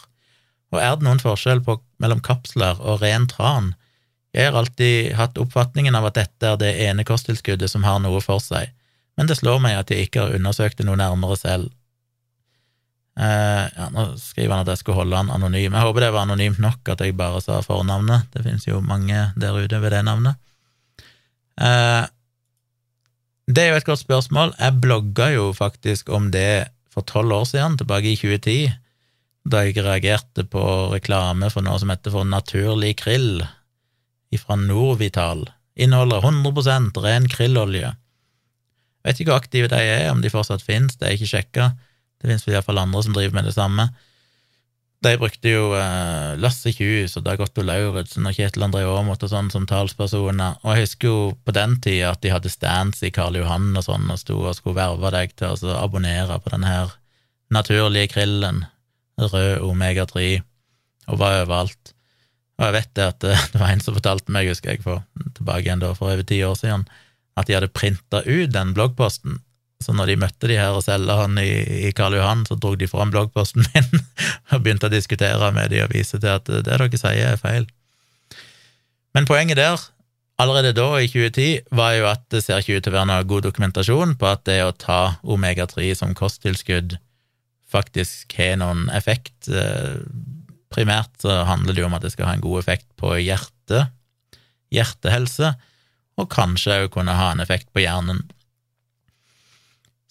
og 0.73 0.79
er 0.81 0.95
det 0.97 1.05
noen 1.05 1.19
forskjell 1.21 1.59
på, 1.61 1.75
mellom 2.01 2.23
kapsler 2.25 2.79
og 2.81 3.03
ren 3.03 3.27
tran? 3.29 3.75
Jeg 4.33 4.49
har 4.49 4.57
alltid 4.57 5.11
hatt 5.19 5.37
oppfatningen 5.37 5.93
av 5.99 6.07
at 6.09 6.17
dette 6.17 6.49
er 6.49 6.57
det 6.57 6.71
ene 6.81 7.05
kosttilskuddet 7.05 7.69
som 7.69 7.85
har 7.85 7.99
noe 8.01 8.23
for 8.25 8.41
seg, 8.41 8.71
men 9.13 9.29
det 9.29 9.37
slår 9.37 9.61
meg 9.61 9.77
at 9.77 9.93
jeg 9.93 10.07
ikke 10.07 10.23
har 10.23 10.33
undersøkt 10.39 10.79
det 10.79 10.87
noe 10.87 10.97
nærmere 10.97 11.37
selv. 11.37 11.67
Eh, 13.21 13.67
ja, 13.75 13.89
nå 13.93 14.07
skriver 14.17 14.55
han 14.55 14.63
at 14.63 14.71
jeg 14.73 14.81
skulle 14.81 15.03
holde 15.03 15.19
han 15.19 15.29
anonym. 15.35 15.75
Jeg 15.77 15.85
håper 15.85 16.07
det 16.07 16.09
var 16.15 16.25
anonymt 16.25 16.63
nok 16.63 16.89
at 16.95 17.05
jeg 17.05 17.13
bare 17.21 17.43
sa 17.45 17.59
fornavnet, 17.61 18.33
det 18.33 18.47
finnes 18.47 18.65
jo 18.65 18.81
mange 18.81 19.27
der 19.37 19.61
ute 19.61 19.83
ved 19.85 19.93
det 19.93 20.01
navnet. 20.09 20.41
Eh, 21.61 22.09
det 23.49 23.63
er 23.63 23.71
jo 23.71 23.79
et 23.79 23.87
godt 23.87 24.03
spørsmål. 24.03 24.53
Jeg 24.59 24.81
blogga 24.83 25.31
jo 25.33 25.49
faktisk 25.55 26.09
om 26.13 26.29
det 26.33 26.67
for 26.91 27.05
tolv 27.07 27.33
år 27.33 27.47
siden, 27.49 27.77
tilbake 27.79 28.11
i 28.11 28.19
2010, 28.19 28.71
da 29.51 29.63
jeg 29.65 29.81
reagerte 29.81 30.45
på 30.45 30.63
reklame 30.91 31.49
for 31.49 31.65
noe 31.65 31.79
som 31.81 31.89
heter 31.89 32.13
for 32.13 32.27
Naturlig 32.27 32.93
krill 33.01 33.41
fra 34.39 34.55
Norvital. 34.59 35.43
Inneholder 35.75 36.23
100% 36.23 36.99
ren 37.03 37.27
krillolje. 37.31 37.89
Vet 39.03 39.19
ikke 39.19 39.31
hvor 39.31 39.41
aktive 39.41 39.71
de 39.71 39.79
er, 39.81 40.11
om 40.11 40.21
de 40.21 40.31
fortsatt 40.31 40.63
finnes, 40.63 40.95
det 40.99 41.07
er 41.07 41.17
ikke 41.17 41.31
sjekka. 41.31 41.71
Det 42.21 42.29
finnes 42.29 42.45
iallfall 42.47 42.79
andre 42.83 43.01
som 43.03 43.15
driver 43.15 43.39
med 43.39 43.49
det 43.49 43.55
samme. 43.57 43.89
De 45.01 45.15
brukte 45.17 45.49
jo 45.49 45.71
uh, 45.73 46.37
Lasse 46.37 46.69
Kjus 46.77 47.15
og 47.17 47.23
Dag 47.25 47.39
Otto 47.41 47.63
Lauritzen 47.65 48.27
og 48.29 48.35
Kjetil 48.37 48.67
André 48.67 48.83
Aamodt 48.85 49.23
og 49.25 49.31
sånn 49.31 49.49
som 49.49 49.63
talspersoner, 49.65 50.59
og 50.61 50.75
jeg 50.75 50.85
husker 50.85 51.09
jo 51.09 51.21
på 51.41 51.55
den 51.57 51.79
tida 51.81 52.11
at 52.13 52.21
de 52.21 52.29
hadde 52.29 52.51
stands 52.53 53.01
i 53.01 53.09
Karl 53.13 53.39
Johan 53.39 53.71
og 53.73 53.87
sånn, 53.87 54.05
og 54.13 54.21
sto 54.21 54.37
og 54.37 54.53
skulle 54.59 54.77
verve 54.77 55.09
deg 55.15 55.33
til 55.41 55.57
å 55.57 55.79
abonnere 55.79 56.37
på 56.43 56.53
den 56.53 56.67
her 56.69 56.93
naturlige 57.49 58.13
krillen, 58.13 58.61
rød 59.17 59.65
omega-3, 59.65 60.27
og 61.09 61.17
var 61.17 61.41
overalt. 61.41 61.95
Og 62.59 62.67
jeg 62.67 62.77
vet 62.77 62.93
det 62.99 63.07
at 63.09 63.21
det, 63.25 63.35
det 63.55 63.63
var 63.63 63.73
en 63.73 63.81
som 63.81 63.97
fortalte 63.97 64.37
meg, 64.37 64.53
husker 64.53 64.75
jeg, 64.75 64.85
for, 64.85 65.01
tilbake 65.33 65.65
igjen 65.65 65.81
da 65.81 65.95
for 65.97 66.13
over 66.13 66.29
ti 66.29 66.43
år 66.45 66.53
siden, 66.61 66.85
at 67.41 67.49
de 67.49 67.57
hadde 67.57 67.73
printa 67.73 68.21
ut 68.27 68.53
den 68.53 68.77
bloggposten 68.77 69.41
så 69.83 69.95
når 69.95 70.11
de 70.11 70.19
møtte 70.23 70.49
de 70.49 70.57
her 70.59 70.75
og 70.77 70.83
selgerne 70.85 71.43
i, 71.45 71.87
i 71.87 71.91
Karl 71.97 72.15
Johan, 72.17 72.45
så 72.47 72.57
dro 72.59 72.73
de 72.79 72.89
fram 72.89 73.13
bloggposten 73.13 73.65
min 73.67 74.03
og 74.51 74.63
begynte 74.63 74.89
å 74.89 74.93
diskutere 74.93 75.51
med 75.55 75.73
de 75.73 75.83
og 75.85 75.93
vise 75.93 76.19
til 76.19 76.33
at 76.33 76.49
det 76.49 76.65
dere 76.67 76.89
sier, 76.93 77.33
er 77.33 77.41
feil. 77.41 77.67
Men 79.15 79.27
poenget 79.27 79.59
der, 79.59 79.79
allerede 80.41 80.73
da, 80.77 80.87
i 80.99 81.09
2010, 81.11 81.71
var 81.75 81.95
jo 81.97 82.09
at 82.09 82.23
det 82.33 82.43
ser 82.45 82.61
ikke 82.61 82.79
ut 82.79 82.85
til 82.85 82.93
å 82.93 82.99
være 82.99 83.09
noe 83.11 83.29
god 83.29 83.47
dokumentasjon 83.49 84.17
på 84.19 84.29
at 84.29 84.45
det 84.47 84.59
å 84.63 84.75
ta 84.75 85.01
omega-3 85.21 85.91
som 85.99 86.15
kosttilskudd 86.17 86.97
faktisk 87.71 88.35
har 88.39 88.57
noen 88.59 88.87
effekt. 88.95 89.49
Primært 90.71 91.23
så 91.23 91.41
handler 91.47 91.75
det 91.75 91.83
jo 91.83 91.89
om 91.89 91.97
at 91.97 92.05
det 92.05 92.13
skal 92.13 92.29
ha 92.29 92.37
en 92.37 92.43
god 92.43 92.63
effekt 92.63 92.87
på 92.99 93.15
hjertet, 93.19 93.91
hjertehelse, 94.71 95.53
og 96.19 96.29
kanskje 96.31 96.83
òg 96.83 96.93
kunne 96.93 97.15
ha 97.15 97.31
en 97.33 97.43
effekt 97.43 97.71
på 97.75 97.83
hjernen. 97.83 98.23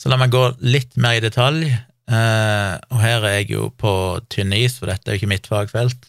Så 0.00 0.08
la 0.08 0.16
meg 0.16 0.32
gå 0.32 0.46
litt 0.64 0.96
mer 0.96 1.18
i 1.18 1.24
detalj, 1.24 1.66
eh, 1.68 2.74
og 2.88 3.02
her 3.02 3.26
er 3.28 3.36
jeg 3.40 3.50
jo 3.52 3.68
på 3.76 3.92
tynn 4.32 4.54
is, 4.56 4.78
for 4.80 4.88
dette 4.88 5.04
er 5.10 5.18
jo 5.18 5.20
ikke 5.20 5.34
mitt 5.34 5.50
fagfelt. 5.50 6.08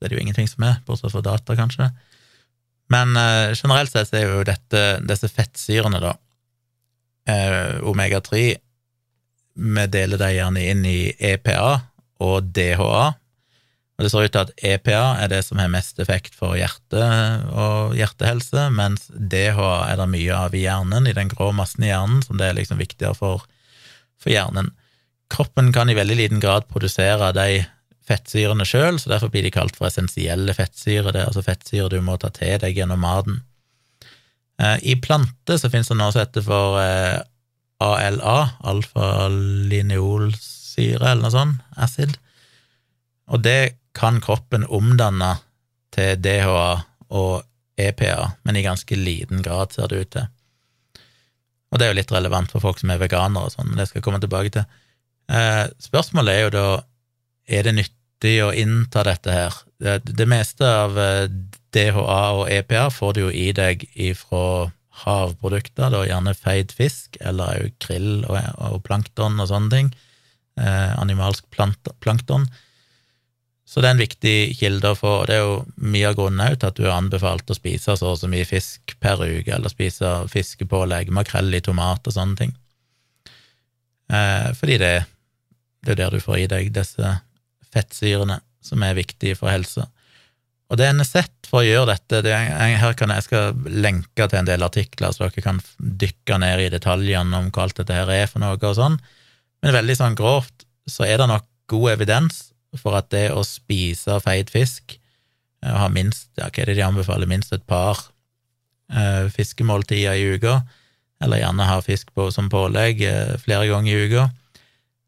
Det 0.00 0.06
er 0.06 0.12
det 0.12 0.16
jo 0.16 0.22
ingenting 0.24 0.48
som 0.48 0.64
er, 0.64 0.78
bortsett 0.86 1.12
fra 1.12 1.20
data, 1.26 1.56
kanskje. 1.58 1.90
Men 2.92 3.12
eh, 3.20 3.52
generelt 3.52 3.92
sett 3.92 4.14
er 4.16 4.30
jo 4.30 4.46
dette, 4.48 4.82
disse 5.04 5.28
fettsyrene, 5.28 6.00
da, 6.00 6.14
eh, 7.28 7.82
omega-3, 7.84 8.42
vi 9.52 9.84
deler 9.92 10.20
dem 10.20 10.32
gjerne 10.32 10.64
inn 10.72 10.86
i 10.88 11.00
EPA 11.12 11.72
og 12.24 12.48
DHA, 12.56 13.10
og 14.02 14.08
det 14.08 14.10
ser 14.10 14.24
ut 14.26 14.32
til 14.34 14.42
at 14.42 14.50
EPA 14.66 15.22
er 15.22 15.28
det 15.30 15.44
som 15.46 15.60
har 15.62 15.68
mest 15.70 16.00
effekt 16.02 16.34
for 16.34 16.58
hjerte 16.58 16.98
og 17.54 17.94
hjertehelse, 17.94 18.64
mens 18.74 19.06
DHA 19.14 19.86
er 19.92 20.00
det 20.00 20.08
mye 20.10 20.34
av 20.34 20.50
i 20.58 20.64
hjernen, 20.64 21.06
i 21.06 21.14
den 21.14 21.30
grå 21.30 21.52
massen 21.54 21.86
i 21.86 21.92
hjernen, 21.92 22.18
som 22.26 22.34
det 22.40 22.48
er 22.48 22.56
liksom 22.58 22.82
viktigere 22.82 23.14
for, 23.14 23.46
for 24.18 24.34
hjernen. 24.34 24.74
Kroppen 25.30 25.70
kan 25.76 25.86
i 25.86 25.94
veldig 25.94 26.16
liten 26.18 26.42
grad 26.42 26.66
produsere 26.66 27.30
de 27.36 27.62
fettsyrene 28.02 28.66
sjøl, 28.66 28.98
så 28.98 29.06
derfor 29.12 29.30
blir 29.30 29.46
de 29.46 29.54
kalt 29.54 29.78
for 29.78 29.86
essensielle 29.86 30.50
fettsyrer. 30.58 31.14
Det 31.14 31.22
er 31.22 31.30
altså 31.30 31.46
fettsyrer 31.46 31.94
du 31.94 32.02
må 32.02 32.18
ta 32.18 32.26
til 32.34 32.58
deg 32.64 32.74
gjennom 32.74 32.98
maten. 33.06 33.46
Eh, 34.58 34.82
I 34.82 34.98
planter 34.98 35.62
så 35.62 35.70
finnes 35.70 35.86
det 35.92 35.98
noe 36.00 36.10
som 36.10 36.24
heter 36.24 36.42
for 36.48 36.82
eh, 36.82 37.22
ALA, 37.86 38.58
alfa-lineolsyre, 38.66 41.06
eller 41.06 41.22
noe 41.22 41.38
sånt, 41.38 41.62
acid, 41.78 42.18
og 43.32 43.40
det 43.46 43.78
kan 43.96 44.20
kroppen 44.24 44.64
omdanne 44.68 45.34
til 45.92 46.20
DHA 46.22 46.68
og 47.12 47.42
EPA, 47.76 48.32
men 48.44 48.56
i 48.56 48.64
ganske 48.64 48.96
liten 48.96 49.42
grad, 49.44 49.72
ser 49.72 49.90
det 49.90 50.00
ut 50.00 50.12
til. 50.16 50.28
Og 51.72 51.80
det 51.80 51.86
er 51.86 51.92
jo 51.92 51.98
litt 52.02 52.12
relevant 52.12 52.52
for 52.52 52.64
folk 52.64 52.80
som 52.80 52.92
er 52.92 53.00
veganere 53.00 53.48
og 53.48 53.54
sånn, 53.54 53.70
men 53.70 53.80
det 53.80 53.88
skal 53.88 54.00
jeg 54.00 54.06
komme 54.06 54.20
tilbake 54.22 54.52
til. 54.52 54.68
Eh, 55.32 55.64
spørsmålet 55.80 56.34
er 56.34 56.44
jo 56.44 56.52
da 56.52 56.66
er 57.48 57.66
det 57.66 57.76
nyttig 57.78 58.36
å 58.44 58.52
innta 58.52 59.04
dette 59.08 59.32
her. 59.32 59.56
Det, 59.80 60.28
meste 60.28 60.68
av 60.68 60.98
eh, 61.00 61.24
DHA 61.74 62.22
og 62.36 62.44
EPA 62.52 62.86
får 62.92 63.16
du 63.16 63.24
jo 63.24 63.32
i 63.32 63.48
deg 63.56 63.86
ifra 63.96 64.70
havprodukter, 65.02 65.88
da 65.90 66.04
gjerne 66.04 66.34
feid 66.36 66.74
fisk, 66.76 67.16
eller 67.24 67.70
krill 67.82 68.26
og, 68.28 68.76
plankton 68.84 69.40
og 69.40 69.48
sånne 69.50 69.72
ting. 69.72 69.88
Eh, 70.60 70.92
animalsk 71.00 71.48
plankton. 71.56 72.46
Så 73.72 73.80
det 73.80 73.88
er 73.88 73.94
en 73.94 74.02
viktig 74.02 74.36
kilde 74.58 74.90
å 74.92 74.96
få, 74.98 75.10
det 75.24 75.38
er 75.38 75.46
jo 75.46 75.52
mye 75.80 76.10
av 76.10 76.16
grunnen 76.18 76.58
til 76.58 76.68
at 76.68 76.76
du 76.76 76.82
er 76.84 76.92
anbefalt 76.92 77.48
å 77.48 77.56
spise 77.56 77.94
så 77.96 78.10
og 78.10 78.18
så 78.20 78.28
mye 78.28 78.44
fisk 78.44 78.92
per 79.00 79.22
uke, 79.24 79.48
eller 79.48 79.72
spise 79.72 80.10
fiskepålegg, 80.28 81.08
makrell 81.08 81.48
i 81.56 81.62
tomat 81.64 82.04
og 82.04 82.12
sånne 82.12 82.36
ting. 82.36 82.52
Eh, 84.12 84.50
fordi 84.58 84.76
det, 84.82 84.92
det 85.80 85.94
er 85.94 86.00
der 86.02 86.12
du 86.12 86.20
får 86.20 86.42
i 86.42 86.50
deg 86.52 86.68
disse 86.76 87.14
fettsyrene 87.72 88.42
som 88.60 88.84
er 88.84 88.98
viktige 89.00 89.40
for 89.40 89.48
helsa. 89.48 89.88
Og 90.68 90.76
det 90.76 90.90
en 90.90 91.00
har 91.00 91.08
sett 91.08 91.48
for 91.48 91.62
å 91.62 91.66
gjøre 91.66 91.94
dette 91.94 92.22
det 92.28 92.36
er, 92.36 92.76
Her 92.80 92.94
kan 92.96 93.10
jeg 93.12 93.24
skal 93.24 93.56
lenke 93.72 94.28
til 94.28 94.42
en 94.42 94.52
del 94.52 94.68
artikler, 94.68 95.16
så 95.16 95.30
dere 95.30 95.48
kan 95.48 95.64
dykke 95.80 96.42
ned 96.44 96.66
i 96.66 96.70
detaljene 96.76 97.40
om 97.40 97.48
hva 97.48 97.64
alt 97.64 97.80
dette 97.80 97.96
her 97.96 98.12
er 98.12 98.28
for 98.28 98.44
noe 98.44 98.60
og 98.60 98.76
sånn, 98.76 99.00
men 99.64 99.80
veldig 99.80 99.96
sånn 99.96 100.16
grovt 100.18 100.68
så 100.88 101.08
er 101.08 101.24
det 101.24 101.32
nok 101.32 101.48
god 101.72 101.94
evidens 101.96 102.51
for 102.78 102.96
at 102.96 103.10
det 103.12 103.28
å 103.34 103.44
spise 103.46 104.18
feit 104.24 104.50
fisk, 104.52 104.96
og 105.62 105.78
ha 105.78 105.88
minst, 105.92 106.30
ja, 106.38 106.48
hva 106.48 106.62
er 106.62 106.72
det 106.72 106.78
de 106.80 106.86
anbefaler, 106.86 107.30
minst 107.30 107.52
et 107.54 107.64
par 107.68 108.00
eh, 108.90 109.28
fiskemåltider 109.32 110.18
i 110.18 110.32
uka, 110.36 110.60
eller 111.22 111.42
gjerne 111.42 111.68
ha 111.68 111.82
fisk 111.84 112.10
på, 112.16 112.30
som 112.34 112.50
pålegg 112.50 113.04
eh, 113.06 113.34
flere 113.42 113.68
ganger 113.70 113.92
i 113.92 114.08
uka, 114.08 114.26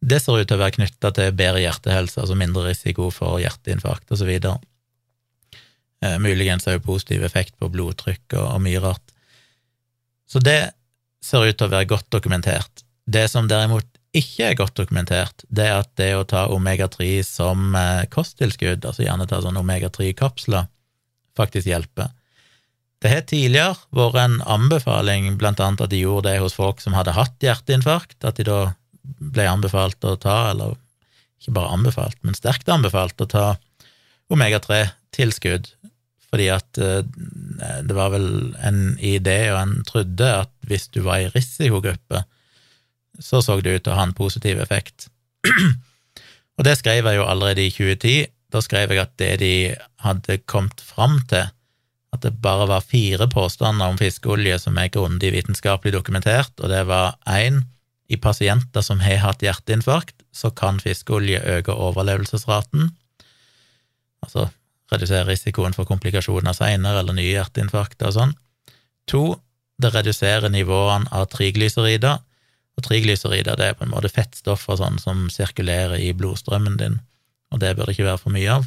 det 0.04 0.20
ser 0.20 0.36
ut 0.36 0.48
til 0.48 0.58
å 0.58 0.60
være 0.60 0.76
knytta 0.76 1.10
til 1.16 1.34
bedre 1.36 1.62
hjertehelse, 1.64 2.20
altså 2.20 2.36
mindre 2.36 2.66
risiko 2.68 3.08
for 3.14 3.40
hjerteinfarkt 3.40 4.12
osv. 4.12 4.30
Eh, 6.04 6.16
muligens 6.20 6.68
også 6.68 6.84
positiv 6.84 7.24
effekt 7.24 7.56
på 7.58 7.70
blodtrykk 7.72 8.36
og, 8.36 8.44
og 8.44 8.64
mye 8.66 8.82
rart. 8.84 9.14
Så 10.28 10.42
det 10.44 10.74
ser 11.24 11.46
ut 11.46 11.56
til 11.56 11.68
å 11.68 11.72
være 11.72 11.88
godt 11.88 12.10
dokumentert. 12.12 12.84
Det 13.04 13.26
som 13.32 13.48
derimot 13.48 13.88
ikke 14.16 14.50
er 14.50 14.58
godt 14.58 14.76
dokumentert, 14.78 15.44
det 15.48 15.66
er 15.68 15.80
at 15.82 15.90
det 16.00 16.10
å 16.16 16.26
ta 16.28 16.44
omega-3 16.54 17.08
som 17.26 17.74
eh, 17.78 18.04
kosttilskudd, 18.12 18.84
altså 18.86 19.06
gjerne 19.06 19.26
ta 19.30 19.40
sånn 19.42 19.58
omega-3-kapsler, 19.60 20.68
faktisk 21.38 21.70
hjelper. 21.70 22.12
Det 23.02 23.10
har 23.10 23.26
tidligere 23.28 23.76
vært 23.92 24.20
en 24.22 24.38
anbefaling, 24.48 25.34
blant 25.40 25.60
annet 25.60 25.82
at 25.84 25.92
de 25.92 26.00
gjorde 26.04 26.30
det 26.30 26.40
hos 26.40 26.56
folk 26.56 26.80
som 26.80 26.96
hadde 26.96 27.16
hatt 27.16 27.36
hjerteinfarkt, 27.44 28.20
at 28.24 28.38
de 28.40 28.46
da 28.48 28.60
ble 29.02 29.48
anbefalt 29.50 30.06
å 30.08 30.14
ta, 30.20 30.38
eller 30.54 30.78
ikke 31.42 31.56
bare 31.58 31.74
anbefalt, 31.76 32.20
men 32.24 32.38
sterkt 32.38 32.70
anbefalt 32.72 33.20
å 33.20 33.28
ta 33.28 33.48
omega-3-tilskudd 34.32 35.74
fordi 36.34 36.48
at 36.50 36.78
eh, 36.82 37.04
det 37.86 37.94
var 37.94 38.10
vel 38.10 38.54
en 38.66 38.96
idé, 38.98 39.52
og 39.52 39.60
en 39.60 39.74
trodde 39.86 40.30
at 40.42 40.50
hvis 40.66 40.88
du 40.90 41.04
var 41.04 41.22
i 41.22 41.28
risikogruppe, 41.30 42.24
så 43.20 43.42
så 43.42 43.60
det 43.60 43.74
ut 43.76 43.84
til 43.86 43.94
å 43.94 43.98
ha 43.98 44.06
en 44.08 44.16
positiv 44.16 44.60
effekt. 44.62 45.08
og 46.56 46.64
det 46.66 46.78
skrev 46.80 47.06
jeg 47.06 47.20
jo 47.20 47.26
allerede 47.28 47.66
i 47.66 47.72
2010. 47.74 48.30
Da 48.54 48.62
skrev 48.62 48.94
jeg 48.94 49.02
at 49.02 49.14
det 49.18 49.32
de 49.42 49.54
hadde 50.04 50.38
kommet 50.50 50.80
fram 50.82 51.20
til, 51.30 51.48
at 52.14 52.22
det 52.22 52.36
bare 52.42 52.68
var 52.70 52.86
fire 52.86 53.26
påstander 53.30 53.90
om 53.90 53.98
fiskeolje 53.98 54.60
som 54.62 54.76
er 54.78 54.92
grundig 54.94 55.32
vitenskapelig 55.34 55.96
dokumentert, 55.96 56.52
og 56.62 56.70
det 56.70 56.84
var 56.86 57.16
én 57.26 57.64
i 58.06 58.18
pasienter 58.20 58.84
som 58.84 59.00
har 59.02 59.22
hatt 59.24 59.42
hjerteinfarkt, 59.42 60.14
så 60.30 60.50
kan 60.54 60.78
fiskeolje 60.82 61.40
øke 61.56 61.74
overlevelsesraten. 61.74 62.92
Altså 64.22 64.48
redusere 64.92 65.26
risikoen 65.32 65.74
for 65.74 65.88
komplikasjoner 65.88 66.54
seinere 66.56 67.00
eller 67.02 67.16
nye 67.16 67.32
hjerteinfarkter 67.32 68.10
og 68.10 68.16
sånn. 68.18 68.36
To, 69.10 69.24
det 69.80 69.90
reduserer 69.94 70.52
nivåene 70.52 71.10
av 71.12 71.26
triglycerider, 71.32 72.20
og 72.74 72.86
triglycerider 72.86 73.58
det 73.58 73.68
er 73.70 73.76
på 73.78 73.86
en 73.86 73.92
måte 73.92 74.10
fettstoffer 74.12 74.78
sånn 74.80 74.98
som 75.02 75.28
sirkulerer 75.32 76.00
i 76.02 76.10
blodstrømmen 76.16 76.78
din, 76.80 76.98
og 77.54 77.62
det 77.62 77.74
bør 77.76 77.88
det 77.88 77.96
ikke 77.96 78.08
være 78.08 78.22
for 78.22 78.34
mye 78.34 78.58
av. 78.58 78.66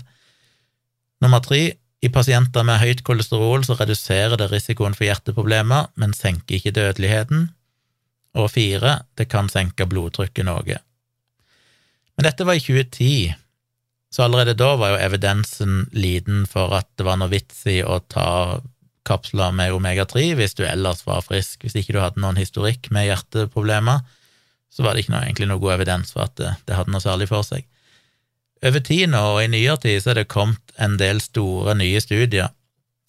Nummer 1.23 1.43
tre, 1.43 1.61
i 2.05 2.09
pasienter 2.13 2.65
med 2.67 2.79
høyt 2.79 3.01
kolesterol 3.05 3.65
så 3.65 3.75
reduserer 3.79 4.37
det 4.39 4.51
risikoen 4.51 4.95
for 4.95 5.07
hjerteproblemer, 5.07 5.89
men 5.97 6.13
senker 6.13 6.59
ikke 6.59 6.75
dødeligheten. 6.75 7.47
Og 8.37 8.51
fire, 8.53 8.99
det 9.17 9.25
kan 9.31 9.49
senke 9.49 9.87
blodtrykket 9.89 10.45
noe. 10.45 10.77
Men 12.17 12.27
dette 12.27 12.45
var 12.45 12.57
i 12.57 12.61
2010, 12.61 13.33
så 14.13 14.23
allerede 14.23 14.55
da 14.57 14.75
var 14.77 14.93
jo 14.93 15.01
evidensen 15.07 15.87
liten 15.93 16.45
for 16.49 16.75
at 16.77 16.87
det 16.97 17.05
var 17.07 17.17
noe 17.19 17.33
vits 17.33 17.65
i 17.69 17.81
å 17.81 17.97
ta 18.09 18.61
kapsler 19.07 19.55
med 19.55 19.73
omega-3 19.75 20.29
hvis 20.37 20.57
du 20.57 20.65
ellers 20.67 21.05
var 21.07 21.23
frisk. 21.25 21.63
Hvis 21.63 21.77
ikke 21.79 21.95
du 21.95 22.01
hadde 22.03 22.21
noen 22.23 22.39
historikk 22.39 22.91
med 22.93 23.07
hjerteproblemer, 23.09 24.03
så 24.73 24.83
var 24.83 24.93
det 24.93 25.05
ikke 25.05 25.15
noe, 25.15 25.23
egentlig 25.25 25.49
noe 25.49 25.63
god 25.63 25.77
evidens 25.77 26.13
for 26.13 26.27
at 26.27 26.35
det, 26.39 26.53
det 26.67 26.77
hadde 26.77 26.93
noe 26.93 27.03
særlig 27.03 27.29
for 27.31 27.47
seg. 27.47 27.65
Over 28.65 28.81
tid 28.83 29.09
nå, 29.13 29.23
og 29.33 29.41
i 29.43 29.49
nyere 29.53 29.77
tid, 29.81 30.01
så 30.01 30.11
er 30.11 30.21
det 30.21 30.29
kommet 30.33 30.73
en 30.81 30.97
del 30.99 31.21
store, 31.21 31.75
nye 31.77 32.01
studier, 32.01 32.53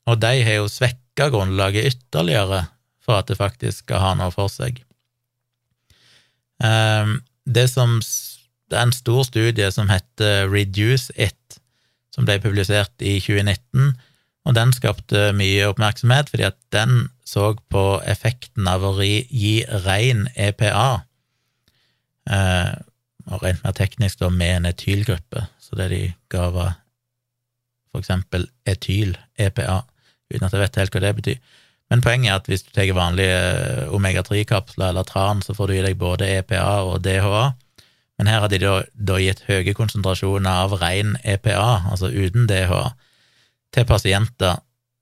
og 0.09 0.20
de 0.22 0.42
har 0.44 0.61
jo 0.61 0.70
svekka 0.72 1.28
grunnlaget 1.32 1.92
ytterligere 1.92 2.66
for 3.05 3.20
at 3.20 3.28
det 3.28 3.38
faktisk 3.40 3.86
skal 3.86 4.05
ha 4.05 4.12
noe 4.20 4.32
for 4.32 4.53
seg. 4.53 4.80
Um, 6.61 7.20
det 7.49 7.68
som 7.72 7.99
det 8.68 8.76
er 8.76 8.84
en 8.84 8.92
stor 8.92 9.24
studie 9.24 9.70
som 9.72 9.88
heter 9.88 10.49
Reduce 10.53 11.12
It, 11.16 11.59
som 12.12 12.26
ble 12.28 12.36
publisert 12.42 12.92
i 13.01 13.16
2019, 13.22 13.94
og 14.49 14.57
den 14.57 14.72
skapte 14.72 15.28
mye 15.36 15.68
oppmerksomhet 15.68 16.30
fordi 16.32 16.46
at 16.49 16.57
den 16.72 17.11
så 17.28 17.53
på 17.68 17.84
effekten 18.09 18.68
av 18.70 18.86
å 18.88 18.94
gi 19.05 19.59
ren 19.84 20.24
EPA, 20.32 21.03
eh, 22.32 22.72
og 23.28 23.44
rent 23.44 23.61
mer 23.64 23.76
teknisk 23.76 24.22
da 24.22 24.30
med 24.32 24.55
en 24.57 24.70
etylgruppe, 24.70 25.44
så 25.61 25.76
det 25.76 25.90
de 25.92 26.03
ga 26.32 26.49
var 26.55 26.78
for 27.92 28.01
eksempel 28.01 28.46
etyl-EPA, 28.68 29.82
uten 30.32 30.46
at 30.46 30.55
jeg 30.55 30.62
vet 30.62 30.78
helt 30.80 30.94
hva 30.94 31.03
det 31.05 31.14
betyr. 31.20 31.38
Men 31.88 32.05
poenget 32.05 32.30
er 32.30 32.40
at 32.40 32.49
hvis 32.51 32.64
du 32.66 32.72
tar 32.76 32.88
vanlige 32.96 33.88
omega-3-kapsler 33.96 34.92
eller 34.92 35.09
tran, 35.09 35.40
så 35.44 35.57
får 35.57 35.68
du 35.68 35.74
i 35.76 35.84
deg 35.86 36.01
både 36.01 36.28
EPA 36.38 36.84
og 36.84 37.01
DHA, 37.05 37.44
men 38.18 38.28
her 38.28 38.42
har 38.42 38.51
de 38.53 38.61
da, 38.61 38.74
da 38.92 39.18
gitt 39.22 39.44
høye 39.46 39.76
konsentrasjoner 39.76 40.64
av 40.64 40.76
ren 40.80 41.16
EPA, 41.22 41.90
altså 41.92 42.11
uten 42.12 42.49
DHA, 42.51 42.88
til 43.75 43.85
pasienter 43.89 44.57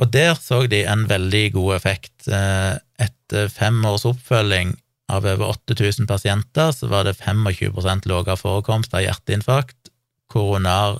Og 0.00 0.12
der 0.12 0.34
så 0.40 0.66
de 0.66 0.84
en 0.88 1.08
veldig 1.08 1.52
god 1.54 1.74
effekt. 1.76 2.28
Eh, 2.28 2.78
etter 2.98 3.48
fem 3.52 3.84
års 3.86 4.04
oppfølging 4.08 4.76
av 5.12 5.26
over 5.28 5.46
8000 5.52 6.06
pasienter 6.08 6.72
så 6.74 6.86
var 6.90 7.04
det 7.06 7.20
25% 7.20 8.08
lavere 8.08 8.36
forekomst 8.40 8.94
av 8.96 9.04
hjerteinfarkt, 9.04 9.76
koronar 10.32 10.96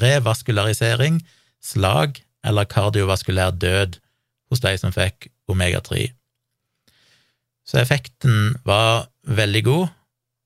revaskularisering, 0.00 1.20
slag 1.60 2.22
eller 2.46 2.64
kardiovaskulær 2.64 3.50
død 3.60 3.98
hos 4.50 4.60
de 4.64 4.72
som 4.80 4.92
fikk 4.94 5.28
omega-3. 5.50 6.08
Så 7.66 7.78
effekten 7.78 8.56
var 8.66 9.06
veldig 9.28 9.64
god, 9.64 9.88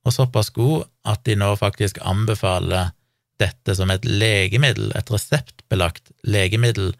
og 0.04 0.12
såpass 0.12 0.50
god 0.52 0.84
at 1.08 1.24
de 1.24 1.36
nå 1.40 1.56
faktisk 1.56 1.98
anbefaler 2.04 2.92
dette 3.40 3.74
som 3.76 3.90
et 3.90 4.04
legemiddel, 4.04 4.92
et 4.94 5.10
reseptbelagt 5.10 6.10
legemiddel 6.22 6.94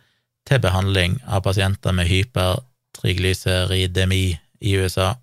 til 0.49 0.61
behandling 0.61 1.21
av 1.25 1.41
pasienter 1.45 1.93
med 1.97 2.07
hypertriglyseridemi 2.09 4.39
i 4.65 4.77
USA. 4.81 5.15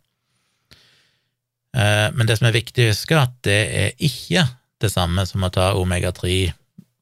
Eh, 1.78 2.12
men 2.14 2.28
det 2.28 2.38
som 2.38 2.48
er 2.50 2.58
viktig 2.58 2.86
å 2.86 2.90
huske, 2.94 3.16
at 3.18 3.34
det 3.48 3.62
er 3.82 3.90
ikke 3.98 4.44
det 4.82 4.92
samme 4.94 5.26
som 5.30 5.44
å 5.46 5.54
ta 5.54 5.74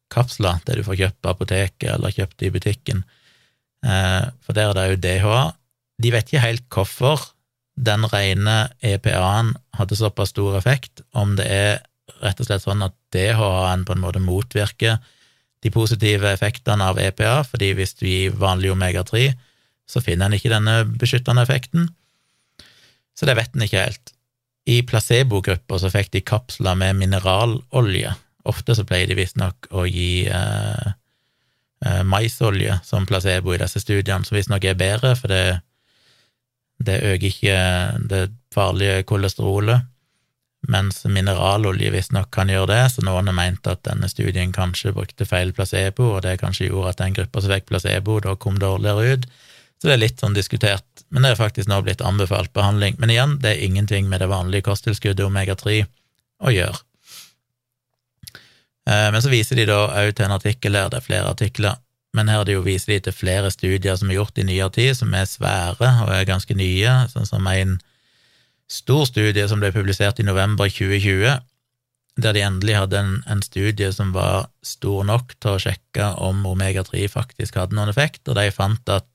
omega-3-kapsler, 0.10 0.60
det 0.66 0.78
du 0.78 0.84
får 0.84 0.98
kjøpt 0.98 1.22
på 1.22 1.30
apoteket 1.30 1.90
eller 1.94 2.12
kjøpt 2.12 2.44
i 2.44 2.52
butikken, 2.52 3.04
eh, 3.86 4.30
for 4.42 4.54
der 4.54 4.70
er 4.70 4.74
det 4.74 4.90
jo 4.90 5.02
DHA. 5.02 5.54
De 6.02 6.12
vet 6.12 6.28
ikke 6.28 6.46
helt 6.46 6.70
hvorfor 6.70 7.34
den 7.76 8.06
rene 8.06 8.70
EPA-en 8.82 9.56
hadde 9.78 9.96
såpass 9.96 10.30
stor 10.30 10.58
effekt, 10.58 11.02
om 11.14 11.36
det 11.36 11.48
er 11.48 11.80
rett 12.22 12.40
og 12.40 12.46
slett 12.46 12.64
sånn 12.64 12.84
at 12.84 12.94
DHA-en 13.14 13.86
på 13.86 13.94
en 13.94 14.02
måte 14.02 14.20
motvirker 14.20 14.98
de 15.62 15.70
positive 15.72 16.32
effektene 16.32 16.84
av 16.84 17.00
EPA, 17.00 17.44
fordi 17.44 17.74
hvis 17.74 17.96
du 17.96 18.08
gir 18.08 18.32
vanlig 18.36 18.72
omega-3, 18.72 19.34
så 19.90 20.02
finner 20.02 20.28
en 20.28 20.34
ikke 20.38 20.52
denne 20.52 20.86
beskyttende 21.00 21.44
effekten. 21.44 21.90
Så 23.18 23.26
det 23.26 23.36
vet 23.36 23.56
en 23.56 23.66
ikke 23.66 23.84
helt. 23.84 24.14
I 24.70 24.82
placebogruppa 24.84 25.80
så 25.80 25.90
fikk 25.92 26.12
de 26.14 26.22
kapsler 26.22 26.76
med 26.78 26.96
mineralolje. 26.96 28.14
Ofte 28.50 28.76
så 28.78 28.86
pleier 28.88 29.10
de 29.10 29.18
visstnok 29.20 29.70
å 29.76 29.86
gi 29.90 30.26
eh, 30.26 30.92
eh, 31.86 32.02
maisolje 32.08 32.80
som 32.88 33.08
placebo 33.10 33.54
i 33.54 33.62
disse 33.62 33.82
studiene, 33.84 34.26
som 34.26 34.38
visstnok 34.38 34.66
er 34.66 34.80
bedre, 34.80 35.14
for 35.20 35.32
det, 35.32 35.62
det 36.82 37.00
øker 37.14 37.30
ikke 37.30 37.62
det 38.12 38.26
farlige 38.54 39.04
kolesterolet, 39.10 39.86
mens 40.68 41.06
mineralolje 41.08 41.92
visstnok 41.94 42.32
kan 42.36 42.50
gjøre 42.52 42.72
det, 42.74 42.82
så 42.94 43.04
noen 43.06 43.30
har 43.32 43.38
ment 43.38 43.68
at 43.72 43.86
denne 43.88 44.10
studien 44.12 44.52
kanskje 44.56 44.92
brukte 44.96 45.28
feil 45.28 45.54
placebo, 45.56 46.16
og 46.18 46.26
det 46.26 46.40
kanskje 46.42 46.68
gjorde 46.68 46.94
at 46.94 47.04
den 47.04 47.16
gruppa 47.16 47.44
som 47.44 47.54
fikk 47.54 47.70
placebo, 47.72 48.20
da 48.26 48.36
kom 48.36 48.60
dårligere 48.60 49.16
ut. 49.16 49.30
Så 49.80 49.88
det 49.88 49.96
er 49.96 50.02
litt 50.02 50.20
sånn 50.20 50.36
diskutert, 50.36 51.06
men 51.08 51.24
det 51.24 51.32
er 51.32 51.40
faktisk 51.40 51.70
nå 51.72 51.80
blitt 51.86 52.04
anbefalt 52.04 52.52
behandling. 52.54 52.98
Men 53.00 53.14
igjen, 53.14 53.38
det 53.40 53.54
er 53.54 53.64
ingenting 53.64 54.10
med 54.12 54.20
det 54.20 54.28
vanlige 54.28 54.68
kosttilskuddet 54.68 55.24
omega-3 55.24 55.80
å 56.44 56.52
gjøre. 56.52 56.84
Eh, 58.90 59.12
men 59.14 59.22
så 59.22 59.30
viser 59.30 59.60
de 59.60 59.68
da 59.70 59.84
òg 60.02 60.16
til 60.18 60.26
en 60.26 60.34
artikkel 60.40 60.74
her, 60.78 60.90
det 60.90 60.98
er 61.02 61.06
flere 61.06 61.30
artikler, 61.30 61.78
men 62.18 62.30
her 62.32 62.42
de 62.48 62.56
jo 62.56 62.64
viser 62.66 62.90
de 62.96 63.00
til 63.06 63.14
flere 63.14 63.52
studier 63.54 63.96
som 64.00 64.10
er 64.10 64.18
gjort 64.18 64.40
i 64.42 64.48
nyere 64.48 64.72
tid, 64.74 64.96
som 64.98 65.14
er 65.14 65.28
svære 65.30 65.90
og 66.08 66.12
er 66.16 66.30
ganske 66.30 66.54
nye, 66.58 66.92
sånn 67.12 67.30
som 67.30 67.44
en 67.52 67.78
stor 68.70 69.06
studie 69.10 69.48
som 69.50 69.60
ble 69.62 69.72
publisert 69.74 70.20
i 70.22 70.26
november 70.26 70.66
2020, 70.70 71.40
der 72.20 72.34
de 72.36 72.42
endelig 72.44 72.76
hadde 72.80 72.98
en, 73.00 73.24
en 73.30 73.42
studie 73.46 73.94
som 73.94 74.14
var 74.16 74.48
stor 74.66 75.04
nok 75.08 75.34
til 75.38 75.50
å 75.54 75.60
sjekke 75.62 76.06
om 76.26 76.46
omega-3 76.50 77.08
faktisk 77.14 77.56
hadde 77.60 77.76
noen 77.78 77.94
effekt, 77.94 78.22
og 78.28 78.36
de 78.40 78.52
fant 78.54 78.90
at 78.94 79.08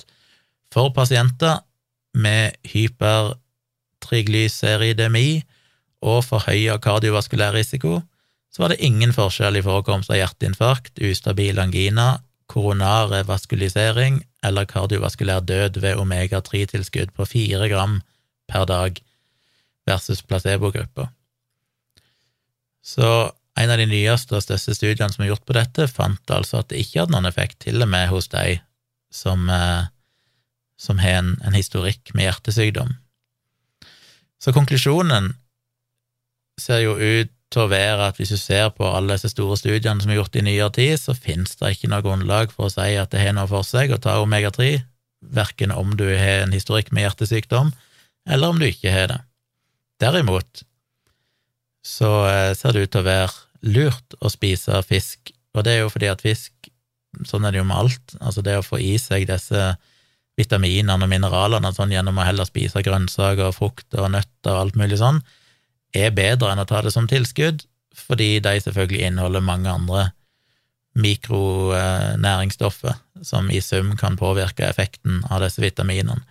for 0.74 0.88
pasienter 0.94 1.56
med 2.14 2.44
hypertriglyseridemi 2.70 5.42
og 6.04 6.24
forhøya 6.26 6.78
kardiovaskulær 6.82 7.52
risiko, 7.54 8.02
så 8.54 8.62
var 8.62 8.70
det 8.70 8.84
ingen 8.86 9.12
forskjell 9.14 9.58
i 9.58 9.64
forekomst 9.66 10.12
av 10.12 10.20
hjerteinfarkt, 10.20 11.00
ustabil 11.02 11.58
angina, 11.58 12.20
koronar 12.46 13.08
revaskulisering 13.10 14.20
eller 14.46 14.68
kardiovaskulær 14.70 15.42
død 15.48 15.80
ved 15.82 15.98
omega-3-tilskudd 15.98 17.14
på 17.16 17.26
fire 17.26 17.68
gram 17.72 17.98
per 18.50 18.68
dag 18.68 19.00
versus 19.88 20.22
placebogruppa. 20.22 21.08
Så 22.84 23.08
en 23.56 23.70
av 23.70 23.80
de 23.80 23.88
nyeste 23.88 24.36
og 24.36 24.44
største 24.44 24.76
studiene 24.76 25.10
som 25.10 25.24
er 25.24 25.32
gjort 25.32 25.46
på 25.48 25.56
dette, 25.56 25.88
fant 25.88 26.30
altså 26.30 26.60
at 26.60 26.70
det 26.70 26.84
ikke 26.84 27.02
hadde 27.02 27.16
noen 27.16 27.30
effekt, 27.30 27.62
til 27.64 27.82
og 27.82 27.90
med 27.90 28.10
hos 28.12 28.28
de 28.30 28.58
som 29.14 29.48
eh, 29.50 29.90
som 30.76 30.98
har 30.98 31.20
en, 31.20 31.34
en 31.44 31.56
historikk 31.56 32.12
med 32.14 32.28
hjertesykdom. 32.28 32.94
Så 34.42 34.52
konklusjonen 34.52 35.32
ser 36.60 36.84
jo 36.84 36.96
ut 36.98 37.33
til 37.54 37.64
å 37.64 37.70
være 37.70 38.10
at 38.10 38.18
hvis 38.18 38.34
du 38.34 38.38
ser 38.40 38.68
på 38.74 38.86
alle 38.88 39.14
disse 39.14 39.30
store 39.32 39.56
studiene 39.58 40.02
som 40.02 40.10
er 40.12 40.18
gjort 40.18 40.36
i 40.38 40.44
nyere 40.44 40.72
tid, 40.74 40.96
så 41.00 41.14
finnes 41.14 41.54
det 41.60 41.74
ikke 41.74 41.90
noe 41.92 42.04
grunnlag 42.04 42.52
for 42.52 42.68
å 42.68 42.74
si 42.74 42.96
at 42.98 43.14
det 43.14 43.22
har 43.22 43.36
noe 43.36 43.50
for 43.50 43.66
seg 43.66 43.94
å 43.94 44.00
ta 44.02 44.18
omega-3, 44.22 44.76
verken 45.34 45.72
om 45.74 45.94
du 45.96 46.06
har 46.10 46.44
en 46.44 46.54
historikk 46.54 46.90
med 46.92 47.06
hjertesykdom, 47.06 47.72
eller 48.28 48.52
om 48.52 48.60
du 48.60 48.66
ikke 48.68 48.92
har 48.92 49.10
det. 49.12 49.20
Derimot 50.02 50.64
så 51.84 52.10
eh, 52.26 52.52
ser 52.56 52.74
det 52.74 52.86
ut 52.86 52.94
til 52.94 53.04
å 53.04 53.08
være 53.08 53.74
lurt 53.74 54.16
å 54.20 54.32
spise 54.32 54.82
fisk, 54.88 55.32
og 55.54 55.64
det 55.64 55.76
er 55.76 55.84
jo 55.84 55.92
fordi 55.92 56.10
at 56.10 56.24
fisk, 56.24 56.52
sånn 57.28 57.46
er 57.46 57.54
det 57.54 57.62
jo 57.62 57.68
med 57.68 57.78
alt, 57.78 58.16
altså 58.20 58.42
det 58.44 58.58
å 58.58 58.66
få 58.66 58.80
i 58.82 58.96
seg 58.98 59.28
disse 59.30 59.74
vitaminene 60.38 60.98
og 60.98 61.10
mineralene 61.10 61.70
sånn, 61.76 61.94
gjennom 61.94 62.18
å 62.18 62.26
heller 62.26 62.48
spise 62.48 62.82
grønnsaker 62.82 63.52
og 63.52 63.56
frukt 63.56 63.94
og 63.94 64.10
nøtter 64.16 64.50
og 64.50 64.64
alt 64.64 64.78
mulig 64.80 64.98
sånn, 64.98 65.22
er 65.94 66.10
bedre 66.14 66.52
enn 66.52 66.62
å 66.62 66.66
ta 66.68 66.82
det 66.84 66.92
som 66.94 67.08
tilskudd, 67.10 67.64
fordi 67.94 68.40
de 68.42 68.60
selvfølgelig 68.60 69.06
inneholder 69.06 69.44
mange 69.44 69.70
andre 69.70 70.10
mikronæringsstoffer 70.98 72.94
som 73.26 73.50
i 73.50 73.60
sum 73.62 73.96
kan 73.98 74.16
påvirke 74.18 74.66
effekten 74.66 75.22
av 75.30 75.42
disse 75.42 75.62
vitaminene. 75.62 76.22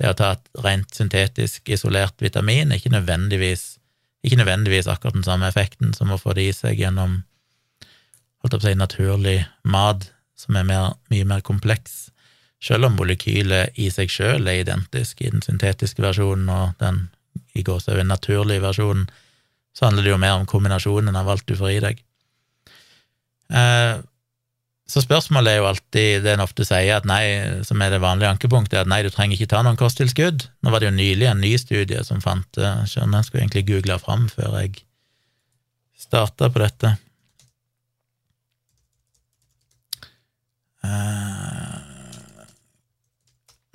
Det 0.00 0.08
å 0.08 0.16
ta 0.16 0.32
et 0.36 0.64
rent 0.64 0.94
syntetisk 0.96 1.68
isolert 1.72 2.16
vitamin 2.24 2.72
er 2.72 2.80
ikke 2.80 2.92
nødvendigvis, 2.94 3.78
ikke 4.24 4.40
nødvendigvis 4.40 4.88
akkurat 4.88 5.16
den 5.16 5.26
samme 5.26 5.48
effekten 5.48 5.92
som 5.96 6.12
å 6.12 6.20
få 6.20 6.32
det 6.36 6.44
i 6.48 6.56
seg 6.56 6.80
gjennom 6.80 7.22
holdt 8.40 8.56
opp 8.56 8.64
å 8.64 8.68
si, 8.68 8.76
naturlig 8.76 9.38
mat, 9.68 10.08
som 10.40 10.56
er 10.56 10.64
mer, 10.64 10.96
mye 11.12 11.26
mer 11.28 11.44
kompleks 11.44 12.08
selv 12.60 12.88
om 12.88 12.96
molekylet 12.98 13.76
i 13.80 13.88
seg 13.92 14.12
sjøl 14.12 14.48
er 14.48 14.60
identisk 14.62 15.20
i 15.24 15.30
den 15.32 15.44
syntetiske 15.44 16.02
versjonen 16.04 16.48
og 16.52 16.76
den 16.80 17.06
i 17.54 17.64
gåseøyne 17.66 18.08
naturlige 18.08 18.62
versjonen, 18.64 19.08
så 19.76 19.86
handler 19.86 20.06
det 20.06 20.14
jo 20.14 20.20
mer 20.22 20.36
om 20.38 20.46
kombinasjonen 20.50 21.16
av 21.16 21.28
alt 21.30 21.46
du 21.46 21.56
får 21.58 21.74
i 21.76 21.82
deg. 21.84 22.00
Eh, 23.54 24.00
så 24.90 25.02
spørsmålet 25.04 25.52
er 25.52 25.60
jo 25.60 25.68
alltid 25.68 26.24
det 26.24 26.32
en 26.34 26.42
ofte 26.42 26.66
sier, 26.66 26.96
at 26.96 27.06
nei, 27.06 27.22
som 27.66 27.82
er 27.82 27.92
det 27.94 28.00
vanlige 28.02 28.32
ankepunktet, 28.34 28.80
at 28.80 28.90
nei, 28.90 29.04
du 29.06 29.10
trenger 29.14 29.38
ikke 29.38 29.52
ta 29.52 29.60
noen 29.62 29.78
kosttilskudd. 29.78 30.48
Nå 30.62 30.72
var 30.74 30.82
det 30.82 30.90
jo 30.90 30.96
nylig 30.96 31.28
en 31.30 31.42
ny 31.42 31.52
studie 31.62 32.02
som 32.06 32.22
fant 32.24 32.58
Skjønner, 32.58 33.20
jeg 33.20 33.28
skulle 33.28 33.44
egentlig 33.44 33.68
google 33.68 34.00
fram 34.02 34.26
før 34.32 34.58
jeg 34.58 34.82
starta 36.00 36.50
på 36.50 36.64
dette. 36.64 36.96
Uh, 40.80 41.90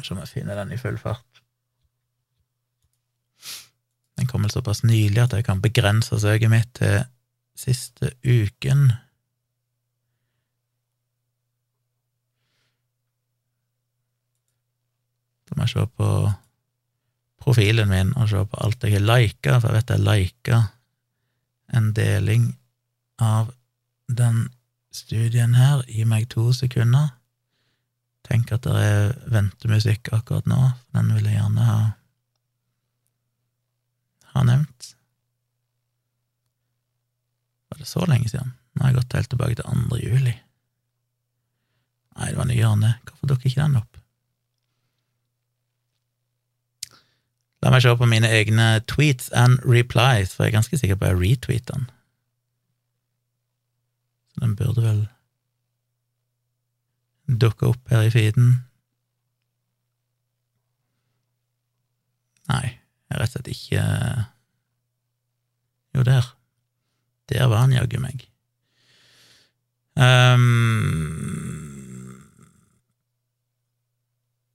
Se 0.05 0.13
om 0.13 0.21
jeg 0.21 0.29
finne 0.29 0.57
den 0.57 0.73
i 0.75 0.77
full 0.77 0.97
fart. 1.01 1.34
Den 4.15 4.27
kommer 4.27 4.49
såpass 4.49 4.83
nylig 4.83 5.19
at 5.21 5.33
jeg 5.33 5.45
kan 5.45 5.61
begrense 5.61 6.19
søket 6.19 6.51
mitt 6.51 6.71
til 6.77 7.03
siste 7.55 8.11
uken. 8.23 8.91
Så 15.45 15.55
må 15.55 15.67
jeg 15.67 15.73
se 15.75 15.85
på 15.97 16.09
profilen 17.41 17.91
min 17.91 18.15
og 18.17 18.29
se 18.31 18.41
på 18.49 18.61
alt 18.63 18.83
jeg 18.83 18.97
har 18.97 19.05
lika, 19.05 19.59
for 19.59 19.69
jeg 19.69 19.81
vet 19.81 19.93
jeg 19.93 20.05
lika 20.07 20.61
en 21.75 21.91
deling 21.93 22.47
av 23.21 23.51
den 24.07 24.47
studien 24.95 25.55
her. 25.55 25.83
Gi 25.87 26.05
meg 26.07 26.29
to 26.31 26.51
sekunder. 26.55 27.11
Tenk 28.25 28.51
at 28.55 28.65
det 28.65 28.81
er 28.81 29.13
ventemusikk 29.29 30.09
akkurat 30.15 30.47
nå, 30.49 30.71
den 30.95 31.11
vil 31.13 31.27
jeg 31.29 31.37
gjerne 31.37 31.67
ha, 31.67 31.79
ha 34.35 34.43
nevnt. 34.45 34.91
Var 37.71 37.81
det 37.81 37.89
så 37.89 38.05
lenge 38.09 38.29
siden? 38.31 38.53
Nå 38.75 38.83
har 38.83 38.91
jeg 38.91 38.99
gått 38.99 39.17
helt 39.17 39.31
tilbake 39.31 39.55
til 39.59 39.67
2. 39.67 39.99
juli. 40.03 40.35
Nei, 42.15 42.29
det 42.31 42.39
var 42.39 42.47
nyere 42.47 42.71
enn 42.75 42.83
det. 42.85 42.93
Hvorfor 43.09 43.31
dukker 43.31 43.49
ikke 43.49 43.63
den 43.63 43.79
opp? 43.81 44.01
La 47.63 47.71
meg 47.73 47.81
se 47.81 47.95
på 47.97 48.07
mine 48.07 48.29
egne 48.29 48.67
tweets 48.85 49.31
and 49.33 49.57
replies, 49.65 50.35
for 50.35 50.45
jeg 50.45 50.53
er 50.53 50.57
ganske 50.59 50.77
sikker 50.77 50.99
på 50.99 51.07
at 51.07 51.15
jeg 51.15 51.21
retweeter 51.23 51.79
den. 51.79 51.89
Så 54.35 54.43
den 54.43 54.55
burde 54.59 54.83
vel 54.85 55.01
dukke 57.25 57.71
opp 57.71 57.89
her 57.89 58.05
i 58.05 58.11
feeden? 58.13 58.51
Nei, 62.51 62.77
jeg 63.15 63.23
rett 63.23 63.31
og 63.31 63.39
slett 63.39 63.53
ikke 63.53 63.83
Jo, 65.95 66.03
der. 66.03 66.25
Der 67.31 67.47
var 67.47 67.63
han 67.63 67.73
jaggu 67.73 67.99
meg. 68.03 68.27
Um... 69.95 70.43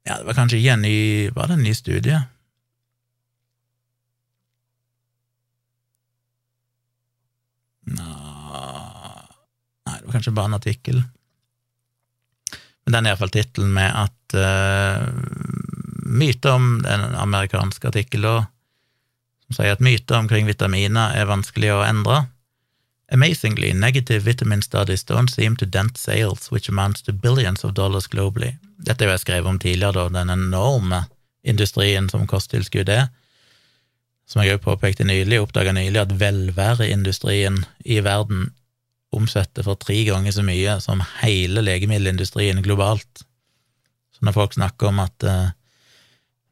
Ja, 0.05 0.19
det 0.19 0.27
var 0.29 0.37
kanskje 0.37 0.61
ikke 0.61 0.75
en 0.77 0.85
ny 0.85 0.99
Var 1.33 1.49
det 1.49 1.57
en 1.57 1.65
ny 1.65 1.73
studie? 1.77 2.19
Nei, 7.91 9.97
det 9.99 10.07
var 10.07 10.15
kanskje 10.15 10.35
bare 10.37 10.51
en 10.51 10.59
artikkel. 10.59 10.99
Men 12.85 12.95
den 12.95 13.07
er 13.07 13.15
iallfall 13.15 13.33
tittelen 13.35 13.73
med 13.75 13.91
at 13.91 14.37
uh, 14.37 15.03
myter 16.11 16.57
om 16.59 16.81
en 16.85 17.15
amerikansk 17.15 17.85
artikkel 17.85 18.27
artikkelen 18.27 18.57
som 19.51 19.65
sier 19.65 19.75
at 19.75 19.83
myter 19.83 20.15
omkring 20.15 20.47
vitaminer 20.47 21.17
er 21.19 21.27
vanskelig 21.27 21.73
å 21.75 21.83
endre. 21.83 22.29
Amazingly, 23.11 23.73
negative 23.75 24.23
vitamin 24.23 24.63
studies 24.63 25.03
don't 25.05 25.33
seem 25.33 25.57
to 25.57 25.67
dent 25.67 25.99
sales, 25.99 26.53
which 26.53 26.69
amounts 26.69 27.03
to 27.03 27.13
billions 27.13 27.65
of 27.65 27.75
dollars 27.75 28.07
globally. 28.07 28.55
Dette 28.79 29.05
har 29.05 29.17
jeg 29.17 29.25
skrevet 29.25 29.51
om 29.51 29.59
tidligere, 29.59 29.99
da, 29.99 30.21
den 30.21 30.31
enorme 30.31 31.09
industrien 31.43 32.07
som 32.09 32.29
kosttilskudd 32.31 32.93
er. 32.95 33.09
Som 34.31 34.45
jeg 34.45 34.55
òg 34.55 34.63
påpekte 34.63 35.03
nylig, 35.03 35.41
oppdaga 35.43 35.75
nylig 35.75 35.99
at 35.99 36.15
velværeindustrien 36.21 37.65
i 37.83 37.99
verden 38.07 38.53
omsetter 39.11 39.67
for 39.67 39.75
tre 39.83 40.05
ganger 40.07 40.37
så 40.37 40.47
mye 40.47 40.77
som 40.79 41.03
hele 41.25 41.65
legemiddelindustrien 41.67 42.63
globalt. 42.63 43.25
Så 44.15 44.23
når 44.23 44.39
folk 44.39 44.55
snakker 44.55 44.93
om 44.93 45.03
at 45.03 45.27
eh, 45.27 45.51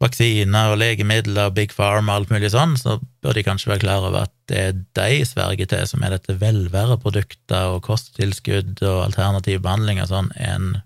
vaksiner 0.03 0.73
og 0.73 0.79
legemidler 0.79 1.49
og 1.51 1.57
Big 1.57 1.73
Pharma 1.75 2.15
og 2.15 2.23
alt 2.23 2.35
mulig 2.35 2.53
sånn, 2.53 2.77
så 2.79 2.99
bør 3.25 3.35
de 3.35 3.45
kanskje 3.47 3.73
være 3.73 3.83
klar 3.83 4.05
over 4.07 4.29
at 4.29 4.35
det 4.51 4.61
er 4.63 4.77
de 4.99 5.25
sverger 5.27 5.69
til, 5.71 5.87
som 5.91 6.05
er 6.07 6.15
dette 6.15 6.37
velværeprodukter 6.39 7.75
og 7.75 7.83
kosttilskudd 7.89 8.79
og 8.87 9.01
alternativ 9.09 9.65
behandling 9.65 10.01
og 10.05 10.11
sånn, 10.13 10.31
en 10.39 10.77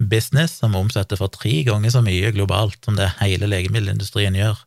business 0.00 0.56
som 0.62 0.74
omsetter 0.78 1.20
for 1.20 1.32
tre 1.32 1.60
ganger 1.66 1.92
så 1.92 2.02
mye 2.04 2.32
globalt 2.34 2.80
som 2.84 2.96
det 2.98 3.12
hele 3.20 3.48
legemiddelindustrien 3.52 4.36
gjør. 4.38 4.58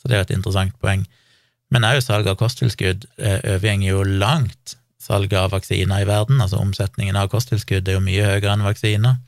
Så 0.00 0.08
det 0.08 0.16
er 0.16 0.22
jo 0.22 0.28
et 0.28 0.36
interessant 0.38 0.76
poeng. 0.82 1.04
Men 1.74 1.84
òg 1.84 2.00
salg 2.02 2.28
av 2.30 2.38
kosttilskudd 2.40 3.06
eh, 3.20 3.40
overgjenger 3.44 3.90
jo 3.90 4.04
langt 4.24 4.78
salget 5.02 5.38
av 5.40 5.52
vaksiner 5.52 6.02
i 6.02 6.08
verden. 6.08 6.40
Altså 6.40 6.60
omsetningen 6.60 7.16
av 7.18 7.30
kosttilskudd 7.32 7.88
er 7.88 7.98
jo 7.98 8.04
mye 8.04 8.24
høyere 8.24 8.54
enn 8.54 8.66
vaksiner. 8.66 9.18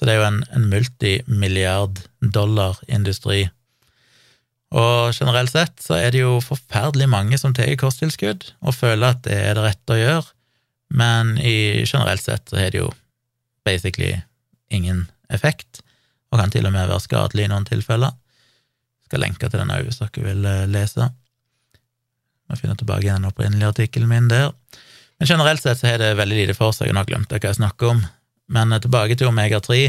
Så 0.00 0.06
det 0.08 0.14
er 0.14 0.22
jo 0.22 0.28
en, 0.30 0.44
en 0.56 0.62
multimilliard 0.72 1.98
dollar-industri. 2.24 3.50
Og 4.72 5.12
generelt 5.12 5.52
sett 5.52 5.82
så 5.84 5.98
er 5.98 6.14
det 6.14 6.22
jo 6.22 6.38
forferdelig 6.40 7.04
mange 7.12 7.36
som 7.36 7.52
tar 7.52 7.68
kosttilskudd 7.76 8.46
og 8.64 8.78
føler 8.78 9.10
at 9.10 9.20
det 9.26 9.36
er 9.36 9.58
det 9.58 9.64
rette 9.66 9.92
å 9.92 9.98
gjøre, 9.98 10.22
men 10.96 11.34
i 11.36 11.84
generelt 11.84 12.24
sett 12.24 12.48
så 12.48 12.56
har 12.62 12.72
det 12.72 12.80
jo 12.80 12.88
basically 13.68 14.14
ingen 14.72 15.04
effekt, 15.28 15.82
og 16.32 16.40
kan 16.40 16.54
til 16.54 16.64
og 16.64 16.72
med 16.72 16.88
være 16.88 17.04
skadelig 17.04 17.44
i 17.44 17.50
noen 17.52 17.68
tilfeller. 17.68 18.14
Jeg 19.02 19.10
skal 19.10 19.24
lenke 19.26 19.50
til 19.50 19.60
den 19.60 19.74
òg, 19.74 19.84
hvis 19.84 20.00
dere 20.00 20.24
vil 20.30 20.48
eh, 20.48 20.64
lese. 20.70 21.10
Må 22.48 22.56
finner 22.56 22.80
tilbake 22.80 23.04
igjen 23.04 23.20
den 23.20 23.28
opprinnelige 23.28 23.74
artikkelen 23.74 24.08
min 24.08 24.32
der. 24.32 24.48
Men 25.20 25.28
generelt 25.28 25.60
sett 25.60 25.82
så 25.82 25.90
har 25.90 26.00
det 26.00 26.14
veldig 26.16 26.40
lite 26.40 26.56
for 26.56 26.72
seg, 26.72 26.88
og 26.88 26.96
nå 26.96 27.04
glemte 27.10 27.36
jeg 27.36 27.44
hva 27.44 27.52
jeg 27.52 27.60
snakker 27.60 27.92
om. 27.92 28.06
Men 28.54 28.72
eh, 28.72 28.82
tilbake 28.82 29.16
til 29.18 29.30
omega-3. 29.30 29.80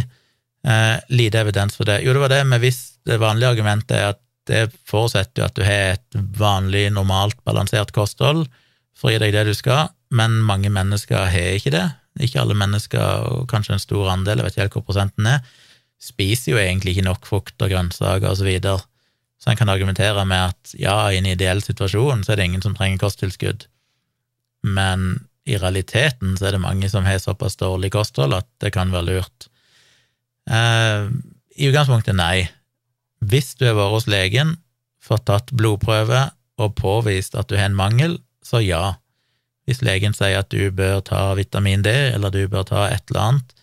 Eh, 0.61 0.97
lite 1.09 1.41
evidens 1.41 1.77
for 1.77 1.89
det. 1.89 2.01
Jo, 2.05 2.13
det 2.13 2.25
var 2.25 2.33
det, 2.33 2.43
men 2.47 2.61
hvis 2.61 2.81
det 3.07 3.21
vanlige 3.21 3.55
argumentet 3.55 3.95
er 3.97 4.11
at 4.13 4.21
det 4.49 4.67
forutsetter 4.89 5.41
jo 5.41 5.47
at 5.47 5.57
du 5.57 5.63
har 5.65 5.95
et 5.95 6.19
vanlig, 6.37 6.87
normalt, 6.93 7.37
balansert 7.45 7.93
kosthold 7.95 8.47
for 8.97 9.09
å 9.09 9.13
gi 9.13 9.21
deg 9.21 9.33
det 9.35 9.47
du 9.49 9.55
skal, 9.57 9.91
men 10.13 10.41
mange 10.45 10.69
mennesker 10.73 11.29
har 11.31 11.57
ikke 11.57 11.73
det. 11.73 11.87
Ikke 12.19 12.41
alle 12.41 12.57
mennesker, 12.57 13.27
og 13.31 13.49
kanskje 13.49 13.77
en 13.77 13.83
stor 13.83 14.09
andel, 14.11 14.41
jeg 14.41 14.47
vet 14.47 14.55
ikke 14.55 14.65
helt 14.65 14.77
hvor 14.77 14.87
prosenten 14.89 15.29
er, 15.31 15.43
spiser 16.01 16.55
jo 16.55 16.61
egentlig 16.61 16.95
ikke 16.95 17.07
nok 17.07 17.27
frukt 17.29 17.61
og 17.61 17.71
grønnsaker 17.71 18.27
og 18.27 18.39
så 18.39 18.47
videre. 18.47 18.81
Så 19.41 19.49
en 19.49 19.57
kan 19.57 19.71
argumentere 19.73 20.25
med 20.27 20.51
at 20.51 20.73
ja, 20.77 20.95
i 21.09 21.17
en 21.17 21.29
ideell 21.29 21.63
situasjon 21.65 22.25
så 22.25 22.33
er 22.33 22.41
det 22.41 22.49
ingen 22.49 22.65
som 22.65 22.75
trenger 22.77 23.01
kosttilskudd, 23.01 23.65
men 24.67 25.23
i 25.51 25.59
realiteten 25.59 26.37
så 26.37 26.47
er 26.47 26.55
det 26.55 26.63
mange 26.63 26.89
som 26.91 27.05
har 27.07 27.19
såpass 27.21 27.59
dårlig 27.59 27.91
kosthold 27.95 28.35
at 28.37 28.47
det 28.63 28.73
kan 28.75 28.93
være 28.93 29.07
lurt. 29.09 29.47
Eh, 30.49 31.11
I 31.57 31.69
utgangspunktet 31.69 32.17
nei. 32.17 32.49
Hvis 33.21 33.53
du 33.59 33.67
har 33.67 33.77
vært 33.77 33.95
hos 33.95 34.09
legen, 34.09 34.55
fått 35.01 35.27
tatt 35.29 35.53
blodprøve 35.53 36.29
og 36.61 36.75
påvist 36.77 37.35
at 37.37 37.49
du 37.49 37.57
har 37.57 37.69
en 37.69 37.77
mangel, 37.77 38.17
så 38.45 38.61
ja. 38.63 38.97
Hvis 39.69 39.83
legen 39.85 40.15
sier 40.17 40.41
at 40.41 40.49
du 40.53 40.71
bør 40.73 41.03
ta 41.05 41.31
vitamin 41.37 41.83
D, 41.85 41.91
eller 42.15 42.33
du 42.33 42.41
bør 42.49 42.65
ta 42.67 42.87
et 42.89 43.03
eller 43.11 43.27
annet, 43.27 43.53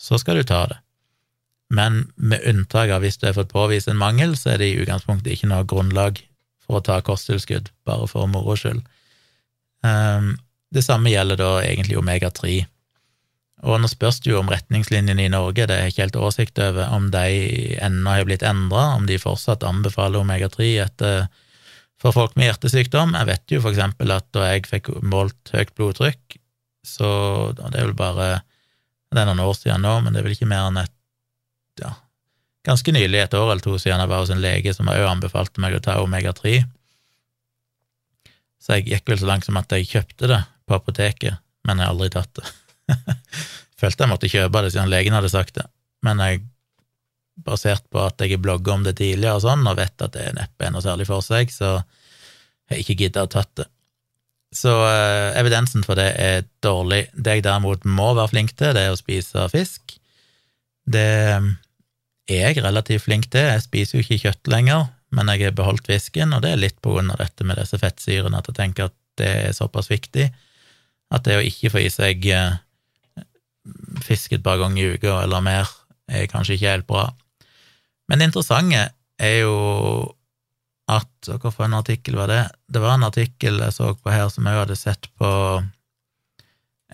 så 0.00 0.18
skal 0.20 0.40
du 0.40 0.46
ta 0.46 0.64
det. 0.70 0.78
Men 1.70 2.08
med 2.16 2.42
unntak 2.50 2.90
av 2.90 3.04
hvis 3.04 3.20
du 3.20 3.28
har 3.28 3.36
fått 3.36 3.52
påvist 3.52 3.90
en 3.90 3.98
mangel, 4.00 4.34
så 4.38 4.54
er 4.54 4.62
det 4.62 4.70
i 4.72 4.78
utgangspunktet 4.82 5.34
ikke 5.34 5.50
noe 5.50 5.66
grunnlag 5.70 6.18
for 6.64 6.78
å 6.78 6.84
ta 6.86 6.98
kosttilskudd, 7.06 7.70
bare 7.86 8.08
for 8.10 8.30
moro 8.30 8.56
skyld. 8.58 8.82
Um, 9.86 10.34
det 10.74 10.84
samme 10.86 11.10
gjelder 11.10 11.40
da 11.40 11.50
egentlig 11.64 11.98
omega-3. 11.98 12.60
Og 13.66 13.76
nå 13.82 13.88
spørs 13.92 14.22
det 14.24 14.30
jo 14.32 14.38
om 14.40 14.48
retningslinjene 14.48 15.26
i 15.26 15.32
Norge, 15.32 15.66
det 15.68 15.76
er 15.76 15.90
ikke 15.90 16.06
helt 16.06 16.18
oversikt 16.20 16.60
over 16.62 16.94
om 16.96 17.10
de 17.12 17.24
ennå 17.82 18.14
har 18.14 18.26
blitt 18.28 18.44
endra, 18.46 18.94
om 18.96 19.04
de 19.08 19.18
fortsatt 19.20 19.66
anbefaler 19.68 20.22
omega-3 20.22 20.70
etter 20.86 21.26
for 22.00 22.16
folk 22.16 22.36
med 22.38 22.48
hjertesykdom. 22.48 23.12
Jeg 23.18 23.28
vet 23.28 23.56
jo 23.56 23.60
for 23.60 23.74
eksempel 23.74 24.14
at 24.14 24.28
da 24.32 24.46
jeg 24.54 24.68
fikk 24.70 24.94
målt 25.04 25.52
høyt 25.52 25.74
blodtrykk, 25.76 26.38
så 26.86 27.52
Det 27.52 27.76
er 27.76 27.90
vel 27.90 27.92
bare 27.92 28.40
Det 29.12 29.20
er 29.20 29.26
noen 29.28 29.42
år 29.44 29.52
siden 29.52 29.82
nå, 29.84 30.00
men 30.00 30.14
det 30.14 30.20
er 30.20 30.24
vel 30.24 30.32
ikke 30.32 30.48
mer 30.48 30.70
enn 30.70 30.78
et 30.80 30.94
ja, 31.82 31.90
ganske 32.64 32.92
nylig, 32.94 33.18
et 33.18 33.34
år 33.34 33.50
eller 33.50 33.64
to 33.64 33.74
siden, 33.76 34.00
jeg 34.00 34.08
var 34.08 34.22
hos 34.22 34.30
en 34.30 34.40
lege 34.40 34.72
som 34.72 34.88
også 34.88 35.08
anbefalte 35.10 35.60
meg 35.60 35.74
å 35.74 35.82
ta 35.82 35.98
omega-3. 36.00 36.62
Så 38.60 38.78
jeg 38.78 38.86
gikk 38.86 39.10
vel 39.10 39.18
så 39.18 39.28
langt 39.28 39.44
som 39.44 39.58
at 39.60 39.72
jeg 39.74 39.88
kjøpte 39.90 40.30
det 40.30 40.40
på 40.70 40.78
apoteket, 40.78 41.42
men 41.66 41.80
jeg 41.80 41.88
har 41.88 41.96
aldri 41.96 42.10
tatt 42.14 42.38
det. 42.38 42.46
Følte 43.80 44.04
jeg 44.04 44.12
måtte 44.12 44.30
kjøpe 44.30 44.62
det 44.64 44.72
siden 44.74 44.90
legen 44.92 45.16
hadde 45.16 45.32
sagt 45.32 45.58
det, 45.58 45.66
men 46.06 46.22
jeg, 46.22 46.44
basert 47.40 47.86
på 47.92 48.02
at 48.04 48.20
jeg 48.20 48.34
har 48.34 48.42
blogga 48.44 48.74
om 48.74 48.82
det 48.84 48.98
tidligere 49.00 49.38
og 49.38 49.44
sånn, 49.46 49.66
og 49.66 49.78
vet 49.78 50.04
at 50.04 50.16
det 50.16 50.30
neppe 50.36 50.66
er 50.66 50.74
noe 50.74 50.84
særlig 50.84 51.08
for 51.08 51.24
seg, 51.24 51.52
så 51.54 51.78
har 51.80 52.76
jeg 52.76 52.84
ikke 52.84 52.98
gidda 53.04 53.24
å 53.26 53.30
tatt 53.32 53.52
det. 53.62 53.66
Så 54.54 54.72
eh, 54.84 55.38
evidensen 55.38 55.84
for 55.86 55.98
det 55.98 56.08
er 56.18 56.46
dårlig. 56.64 57.04
Det 57.14 57.36
jeg 57.38 57.46
derimot 57.46 57.86
må 57.86 58.10
være 58.18 58.32
flink 58.32 58.54
til, 58.58 58.74
det 58.74 58.82
er 58.86 58.94
å 58.94 58.98
spise 58.98 59.46
fisk. 59.52 59.94
Det 60.90 61.06
er 61.30 61.46
jeg 62.30 62.58
relativt 62.62 63.06
flink 63.06 63.30
til. 63.30 63.46
Jeg 63.46 63.64
spiser 63.64 63.98
jo 63.98 64.04
ikke 64.04 64.20
kjøtt 64.26 64.50
lenger, 64.50 64.88
men 65.14 65.30
jeg 65.32 65.46
har 65.46 65.56
beholdt 65.58 65.88
fisken, 65.90 66.34
og 66.34 66.42
det 66.44 66.52
er 66.52 66.62
litt 66.64 66.78
på 66.82 66.96
grunn 66.96 67.12
av 67.14 67.22
dette 67.22 67.46
med 67.46 67.62
disse 67.62 67.78
fettsyrene, 67.80 68.42
at 68.42 68.50
jeg 68.50 68.58
tenker 68.58 68.90
at 68.90 68.96
det 69.20 69.30
er 69.48 69.56
såpass 69.56 69.90
viktig 69.90 70.28
at 71.10 71.26
det 71.26 71.38
å 71.38 71.44
ikke 71.44 71.72
få 71.74 71.82
i 71.82 71.90
seg 71.92 72.26
eh, 72.30 72.58
fisk 74.04 74.36
et 74.36 74.44
par 74.44 74.60
ganger 74.60 74.82
i 74.82 74.96
uka 74.96 75.20
eller 75.24 75.44
mer 75.44 75.70
er 76.10 76.30
kanskje 76.30 76.56
ikke 76.56 76.72
helt 76.74 76.88
bra. 76.88 77.08
Men 78.10 78.20
det 78.20 78.30
interessante 78.30 78.88
er 79.20 79.36
jo 79.42 79.58
at 80.90 81.28
Hvorfor 81.38 81.68
en 81.68 81.76
artikkel 81.78 82.16
var 82.18 82.26
det? 82.26 82.40
Det 82.66 82.80
var 82.82 82.96
en 82.96 83.06
artikkel 83.06 83.60
jeg 83.62 83.74
så 83.76 83.92
på 83.94 84.10
her 84.10 84.26
som 84.32 84.48
jeg 84.48 84.58
hadde 84.58 84.74
sett 84.74 85.06
på 85.20 85.28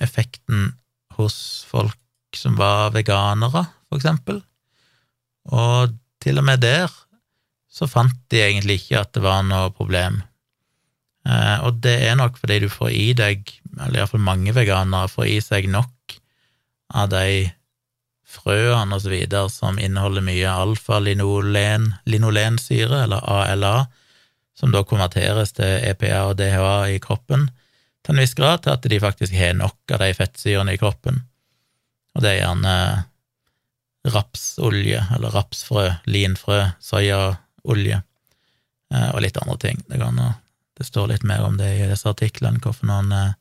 effekten 0.05 0.75
hos 1.17 1.65
folk 1.71 1.97
som 2.37 2.59
var 2.61 2.91
veganere, 2.93 3.63
for 3.89 3.97
eksempel. 3.97 4.43
Og 5.49 5.95
til 6.21 6.43
og 6.43 6.45
med 6.45 6.61
der 6.61 6.93
så 7.73 7.89
fant 7.89 8.19
de 8.33 8.43
egentlig 8.43 8.81
ikke 8.83 9.01
at 9.01 9.15
det 9.17 9.23
var 9.25 9.47
noe 9.47 9.71
problem. 9.73 10.21
Eh, 11.27 11.59
og 11.67 11.81
det 11.85 11.97
er 12.09 12.19
nok 12.19 12.39
fordi 12.41 12.61
du 12.65 12.69
får 12.73 12.93
i 12.93 13.09
deg, 13.17 13.49
eller 13.81 14.01
iallfall 14.01 14.25
mange 14.25 14.55
veganere 14.57 15.11
får 15.13 15.29
i 15.29 15.39
seg 15.45 15.69
nok 15.71 16.17
av 16.95 17.11
de 17.13 17.51
frøene 18.27 18.99
videre 19.05 19.51
som 19.53 19.79
inneholder 19.79 20.25
mye 20.25 20.51
alfa-linolen, 20.51 21.93
linolensyre, 22.09 23.05
eller 23.05 23.23
ALA, 23.23 23.87
som 24.57 24.73
da 24.73 24.83
konverteres 24.89 25.55
til 25.57 25.85
EPA 25.91 26.25
og 26.31 26.39
DHA 26.41 26.77
i 26.95 27.01
kroppen 27.03 27.49
til 28.07 28.15
en 28.15 28.23
viss 28.23 28.37
grad, 28.39 28.63
til 28.63 28.75
at 28.77 28.87
de 28.87 29.03
faktisk 29.03 29.35
har 29.37 29.57
nok 29.59 29.95
av 29.95 30.03
de 30.03 30.13
fettsyrene 30.17 30.77
i 30.77 30.81
kroppen. 30.81 31.21
Og 32.17 32.25
det 32.25 32.33
er 32.33 32.43
gjerne 32.45 32.75
rapsolje, 34.15 35.03
eller 35.17 35.35
rapsfrø, 35.35 35.89
linfrø, 36.07 36.61
soyaolje, 36.81 38.01
eh, 38.95 39.09
og 39.11 39.23
litt 39.25 39.41
andre 39.43 39.59
ting. 39.67 39.83
Det 39.91 39.99
kan 40.01 40.21
det 40.77 40.85
står 40.85 41.09
litt 41.11 41.25
mer 41.27 41.43
om 41.47 41.57
det 41.59 41.73
i 41.73 41.89
disse 41.89 42.09
artiklene, 42.09 42.61
hvorfor 42.63 42.89
noen 42.89 43.13
eh, 43.17 43.35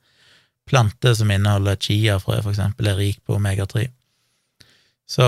planter 0.69 1.13
som 1.13 1.31
inneholder 1.31 1.77
chiafrø, 1.81 2.39
for 2.41 2.53
eksempel, 2.53 2.89
er 2.89 2.99
rik 2.99 3.21
på 3.25 3.37
omega-3. 3.37 3.87
Så, 5.09 5.27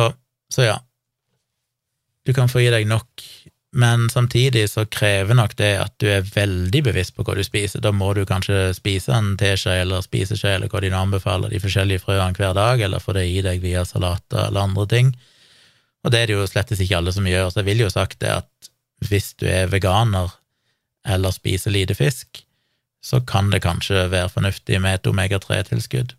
så, 0.53 0.63
ja, 0.65 0.77
du 2.25 2.33
kan 2.33 2.49
få 2.49 2.63
i 2.63 2.71
deg 2.73 2.87
nok, 2.89 3.23
men 3.77 4.07
samtidig 4.09 4.65
så 4.71 4.87
krever 4.89 5.37
nok 5.37 5.53
det 5.59 5.73
at 5.79 5.93
du 6.01 6.07
er 6.09 6.25
veldig 6.25 6.81
bevisst 6.89 7.13
på 7.15 7.23
hva 7.27 7.37
du 7.37 7.43
spiser. 7.45 7.83
Da 7.83 7.93
må 7.95 8.09
du 8.17 8.23
kanskje 8.27 8.73
spise 8.75 9.13
en 9.13 9.35
teskje 9.39 9.75
eller 9.83 10.03
spiseskje 10.03 10.55
eller 10.57 10.71
hva 10.71 10.81
dine 10.83 10.99
anbefaler, 10.99 11.53
de 11.53 11.61
forskjellige 11.61 12.03
frøene 12.03 12.35
hver 12.35 12.57
dag, 12.57 12.81
eller 12.81 13.03
få 13.03 13.15
det 13.15 13.27
i 13.29 13.43
deg 13.45 13.61
via 13.63 13.85
salater 13.85 14.47
eller 14.47 14.65
andre 14.65 14.87
ting. 14.91 15.13
Og 16.03 16.11
det 16.11 16.23
er 16.23 16.31
det 16.31 16.37
jo 16.39 16.49
slettes 16.49 16.81
ikke 16.83 16.97
alle 16.99 17.13
som 17.13 17.27
gjør, 17.27 17.51
så 17.51 17.61
jeg 17.61 17.69
vil 17.69 17.85
jo 17.85 17.93
sagt 17.93 18.19
det 18.23 18.33
at 18.39 18.71
hvis 19.07 19.33
du 19.37 19.45
er 19.51 19.69
veganer, 19.69 20.33
eller 21.07 21.31
spiser 21.31 21.71
lite 21.71 21.95
fisk, 21.95 22.41
så 23.07 23.21
kan 23.23 23.51
det 23.53 23.63
kanskje 23.63 24.09
være 24.11 24.31
fornuftig 24.33 24.79
med 24.83 24.99
et 24.99 25.09
omega-3-tilskudd. 25.09 26.15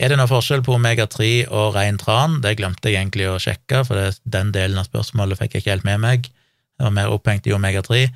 Er 0.00 0.08
det 0.08 0.16
noe 0.16 0.30
forskjell 0.30 0.62
på 0.64 0.78
omega-3 0.78 1.50
og 1.52 1.74
rein 1.76 1.98
tran? 2.00 2.38
Det 2.44 2.54
glemte 2.56 2.88
jeg 2.88 3.02
egentlig 3.02 3.28
å 3.28 3.40
sjekke, 3.42 3.82
for 3.84 4.16
den 4.24 4.52
delen 4.54 4.80
av 4.80 4.88
spørsmålet 4.88 5.40
fikk 5.40 5.58
jeg 5.58 5.64
ikke 5.64 5.74
helt 5.74 5.88
med 5.88 6.00
meg. 6.00 6.30
Jeg 6.80 6.86
var 6.86 6.94
mer 6.96 7.12
opphengt 7.12 7.48
i 7.48 7.52
omega-3. 7.52 8.06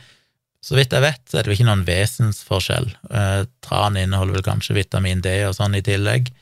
Så 0.64 0.78
vidt 0.78 0.96
jeg 0.96 1.04
vet, 1.04 1.20
så 1.28 1.38
er 1.38 1.44
det 1.44 1.52
jo 1.52 1.58
ikke 1.58 1.68
noen 1.68 1.84
vesensforskjell. 1.86 2.88
Eh, 3.12 3.42
tran 3.62 3.98
inneholder 4.00 4.38
vel 4.38 4.46
kanskje 4.46 4.78
vitamin 4.78 5.20
D 5.22 5.36
og 5.46 5.54
sånn 5.58 5.76
i 5.76 5.84
tillegg, 5.84 6.32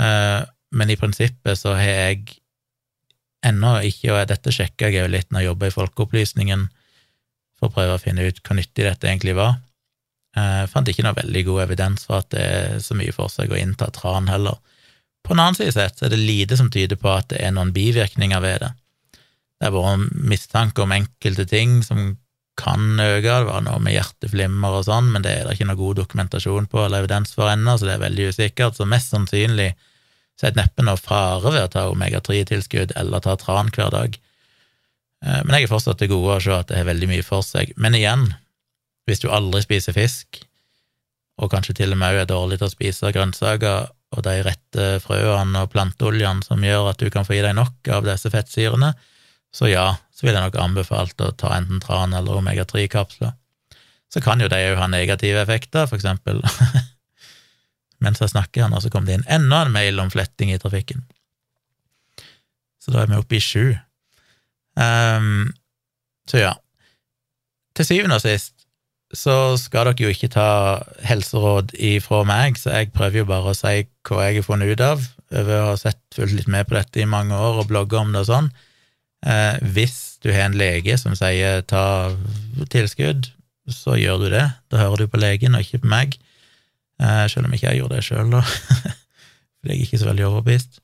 eh, 0.00 0.40
men 0.76 0.90
i 0.90 0.96
prinsippet 0.98 1.60
så 1.60 1.76
har 1.76 1.92
jeg 1.92 2.40
ennå 3.46 3.76
ikke, 3.86 4.10
og 4.14 4.24
dette 4.32 4.54
sjekka 4.54 4.88
jeg 4.88 5.04
jo 5.04 5.12
litt 5.12 5.30
når 5.30 5.44
jeg 5.44 5.50
jobba 5.52 5.68
i 5.68 5.76
Folkeopplysningen, 5.76 6.66
for 7.60 7.68
å 7.68 7.76
prøve 7.76 8.00
å 8.00 8.02
finne 8.02 8.24
ut 8.26 8.40
hvor 8.42 8.58
nyttig 8.58 8.88
dette 8.88 9.06
egentlig 9.06 9.36
var. 9.36 9.60
Jeg 10.36 10.68
fant 10.68 10.88
ikke 10.90 11.04
noe 11.06 11.16
veldig 11.16 11.42
god 11.46 11.62
evidens 11.64 12.04
for 12.04 12.20
at 12.20 12.28
det 12.34 12.42
er 12.44 12.80
så 12.84 12.96
mye 12.98 13.14
for 13.16 13.32
seg 13.32 13.52
å 13.52 13.56
innta 13.56 13.88
tran 13.94 14.28
heller. 14.28 14.58
På 15.24 15.32
en 15.32 15.40
annen 15.40 15.56
side 15.58 15.72
sett 15.74 16.02
er 16.04 16.12
det 16.12 16.20
lite 16.20 16.58
som 16.60 16.68
tyder 16.70 16.98
på 17.00 17.08
at 17.10 17.30
det 17.32 17.40
er 17.42 17.54
noen 17.56 17.72
bivirkninger 17.74 18.42
ved 18.44 18.60
det. 18.62 18.70
Det 19.56 19.70
har 19.70 19.72
vært 19.72 20.12
mistanke 20.28 20.84
om 20.84 20.92
enkelte 20.92 21.46
ting 21.48 21.80
som 21.86 22.12
kan 22.56 23.00
øke, 23.00 23.24
det 23.24 23.48
var 23.48 23.64
noe 23.64 23.80
med 23.84 23.96
hjerteflimmer 23.96 24.78
og 24.78 24.86
sånn, 24.86 25.10
men 25.12 25.24
det 25.24 25.32
er 25.32 25.48
det 25.48 25.56
ikke 25.56 25.68
noe 25.68 25.80
god 25.80 25.98
dokumentasjon 26.00 26.68
på 26.72 26.84
eller 26.84 27.04
evidens 27.04 27.34
for 27.36 27.52
ennå, 27.52 27.76
så 27.76 27.88
det 27.88 27.96
er 27.96 28.04
veldig 28.06 28.30
usikkert. 28.32 28.78
Så 28.78 28.88
mest 28.88 29.12
sannsynlig 29.12 29.74
Så 30.36 30.50
jeg 30.50 30.56
neppe 30.58 30.84
noe 30.84 31.00
fare 31.00 31.48
ved 31.48 31.62
å 31.64 31.68
ta 31.72 31.82
omega-3-tilskudd 31.88 32.90
eller 33.00 33.22
ta 33.24 33.38
tran 33.40 33.70
hver 33.72 33.88
dag. 33.88 34.18
Eh, 35.24 35.38
men 35.46 35.54
jeg 35.56 35.64
er 35.64 35.70
fortsatt 35.70 35.96
til 36.02 36.10
gode 36.10 36.34
å 36.34 36.42
se 36.44 36.52
at 36.52 36.68
det 36.68 36.82
har 36.82 36.90
veldig 36.90 37.08
mye 37.08 37.24
for 37.24 37.40
seg. 37.40 37.72
Men 37.80 37.96
igjen, 37.96 38.26
hvis 39.06 39.22
du 39.22 39.30
aldri 39.30 39.62
spiser 39.64 39.94
fisk, 39.96 40.42
og 41.36 41.52
kanskje 41.52 41.76
til 41.82 41.92
og 41.92 42.00
med 42.00 42.22
er 42.22 42.28
dårlig 42.28 42.58
til 42.58 42.68
å 42.68 42.72
spise 42.72 43.12
grønnsaker 43.12 43.90
og 44.16 44.22
de 44.24 44.36
rette 44.46 44.86
frøene 45.04 45.64
og 45.64 45.72
planteoljene 45.72 46.44
som 46.46 46.62
gjør 46.64 46.92
at 46.92 47.02
du 47.02 47.10
kan 47.12 47.26
få 47.26 47.36
i 47.36 47.42
deg 47.44 47.56
nok 47.58 47.90
av 47.92 48.06
disse 48.06 48.30
fettsyrene, 48.32 48.94
så 49.54 49.68
ja, 49.70 49.86
så 50.14 50.26
ville 50.26 50.38
jeg 50.38 50.50
nok 50.50 50.58
anbefalt 50.62 51.20
å 51.24 51.32
ta 51.36 51.52
enten 51.56 51.80
tran 51.82 52.14
eller 52.16 52.40
omega-3-kapsler. 52.40 53.34
Så 54.12 54.22
kan 54.24 54.40
jo 54.40 54.48
de 54.48 54.58
òg 54.70 54.78
ha 54.80 54.88
negative 54.88 55.42
effekter, 55.42 55.88
for 55.88 55.98
eksempel 55.98 56.40
mens 58.04 58.20
jeg 58.22 58.32
snakker, 58.32 58.68
og 58.70 58.82
så 58.84 58.92
kom 58.92 59.06
det 59.08 59.18
inn 59.18 59.28
enda 59.32 59.64
en 59.64 59.74
mail 59.74 60.00
om 60.00 60.12
fletting 60.12 60.52
i 60.52 60.60
trafikken. 60.62 61.04
Så 62.80 62.94
da 62.94 63.02
er 63.02 63.10
vi 63.10 63.18
oppe 63.18 63.38
i 63.38 63.42
sju. 63.42 63.74
Um, 64.78 65.50
så 66.30 66.44
ja. 66.44 66.52
Til 67.76 67.88
syvende 67.88 68.20
og 68.20 68.24
sist 68.24 68.55
så 69.14 69.54
skal 69.60 69.90
dere 69.90 70.08
jo 70.08 70.12
ikke 70.12 70.32
ta 70.34 70.48
helseråd 71.06 71.76
ifra 71.78 72.24
meg, 72.26 72.58
så 72.58 72.74
jeg 72.74 72.92
prøver 72.94 73.22
jo 73.22 73.28
bare 73.28 73.52
å 73.52 73.56
si 73.56 73.86
hva 74.08 74.26
jeg 74.26 74.40
har 74.40 74.46
funnet 74.46 74.72
ut 74.72 74.82
av, 74.82 75.04
over 75.36 75.60
å 75.60 75.68
ha 75.70 75.76
sett 75.78 76.00
fulgt 76.14 76.34
litt 76.34 76.50
med 76.50 76.66
på 76.66 76.76
dette 76.78 77.02
i 77.02 77.08
mange 77.08 77.36
år 77.36 77.62
og 77.62 77.70
blogga 77.70 78.02
om 78.02 78.12
det 78.14 78.24
og 78.24 78.30
sånn. 78.30 78.50
Eh, 79.26 79.58
hvis 79.74 80.18
du 80.22 80.30
har 80.32 80.46
en 80.46 80.58
lege 80.58 80.98
som 81.00 81.16
sier 81.18 81.62
ta 81.66 82.14
tilskudd, 82.72 83.30
så 83.70 83.96
gjør 83.98 84.22
du 84.22 84.28
det. 84.36 84.44
Da 84.70 84.84
hører 84.84 85.04
du 85.04 85.10
på 85.10 85.20
legen 85.20 85.56
og 85.58 85.64
ikke 85.64 85.82
på 85.82 85.90
meg. 85.90 86.18
Eh, 87.02 87.24
selv 87.30 87.48
om 87.48 87.54
ikke 87.54 87.70
jeg 87.70 87.82
gjorde 87.82 87.98
det 87.98 88.06
sjøl, 88.06 88.30
da. 88.34 88.42
For 89.58 89.70
jeg 89.70 89.78
er 89.78 89.86
ikke 89.86 90.02
så 90.02 90.10
veldig 90.10 90.26
overbevist. 90.28 90.80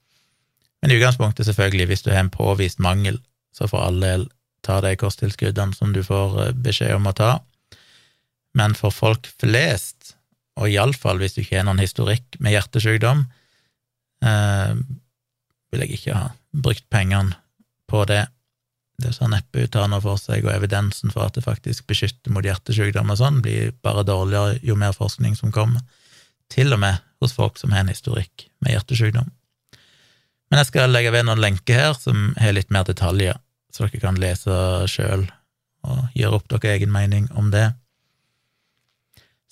Men 0.82 0.90
i 0.90 0.98
utgangspunktet, 0.98 1.46
selvfølgelig, 1.46 1.86
hvis 1.92 2.02
du 2.02 2.10
har 2.10 2.24
en 2.24 2.32
påvist 2.34 2.82
mangel, 2.82 3.20
så 3.54 3.68
for 3.70 3.84
all 3.84 4.00
del 4.02 4.24
ta 4.66 4.80
de 4.82 4.96
kosttilskuddene 4.98 5.76
som 5.76 5.92
du 5.94 6.00
får 6.06 6.38
eh, 6.42 6.54
beskjed 6.64 6.96
om 6.96 7.06
å 7.06 7.14
ta. 7.14 7.32
Men 8.59 8.76
for 8.76 8.94
folk 8.94 9.28
flest, 9.40 10.14
og 10.61 10.68
iallfall 10.68 11.22
hvis 11.22 11.36
du 11.36 11.42
ikke 11.42 11.61
har 11.61 11.66
noen 11.68 11.80
historikk 11.80 12.36
med 12.42 12.53
hjertesykdom, 12.57 13.24
eh, 14.24 14.74
vil 15.72 15.84
jeg 15.84 15.96
ikke 15.96 16.16
ha 16.18 16.28
brukt 16.53 16.84
pengene 16.92 17.38
på 17.88 18.05
det. 18.09 18.26
Det 19.03 19.14
ser 19.16 19.32
neppe 19.32 19.64
ut 19.64 19.72
til 19.72 19.80
å 19.80 19.86
ha 19.86 19.90
noe 19.90 20.05
for 20.05 20.20
seg, 20.20 20.44
og 20.44 20.53
evidensen 20.55 21.12
for 21.12 21.26
at 21.26 21.36
det 21.36 21.46
faktisk 21.46 21.88
beskytter 21.90 22.32
mot 22.34 22.44
hjertesykdom 22.44 23.11
og 23.12 23.18
sånn, 23.18 23.40
blir 23.44 23.72
bare 23.84 24.05
dårligere 24.07 24.61
jo 24.62 24.76
mer 24.78 24.94
forskning 24.96 25.34
som 25.38 25.55
kommer 25.55 25.82
til 26.53 26.74
og 26.74 26.82
med 26.82 27.00
hos 27.22 27.32
folk 27.32 27.57
som 27.59 27.72
har 27.72 27.86
en 27.86 27.92
historikk 27.92 28.48
med 28.61 28.76
hjertesykdom. 28.76 29.30
Men 30.53 30.61
jeg 30.61 30.68
skal 30.68 30.92
legge 30.92 31.14
ved 31.14 31.24
noen 31.24 31.40
lenker 31.40 31.78
her 31.78 31.94
som 31.96 32.34
har 32.36 32.53
litt 32.53 32.72
mer 32.74 32.84
detaljer, 32.84 33.38
så 33.72 33.86
dere 33.86 34.03
kan 34.03 34.20
lese 34.20 34.53
sjøl 34.90 35.24
og 35.88 36.03
gjøre 36.18 36.38
opp 36.38 36.50
deres 36.53 36.76
egen 36.76 36.92
mening 36.92 37.30
om 37.32 37.48
det. 37.55 37.70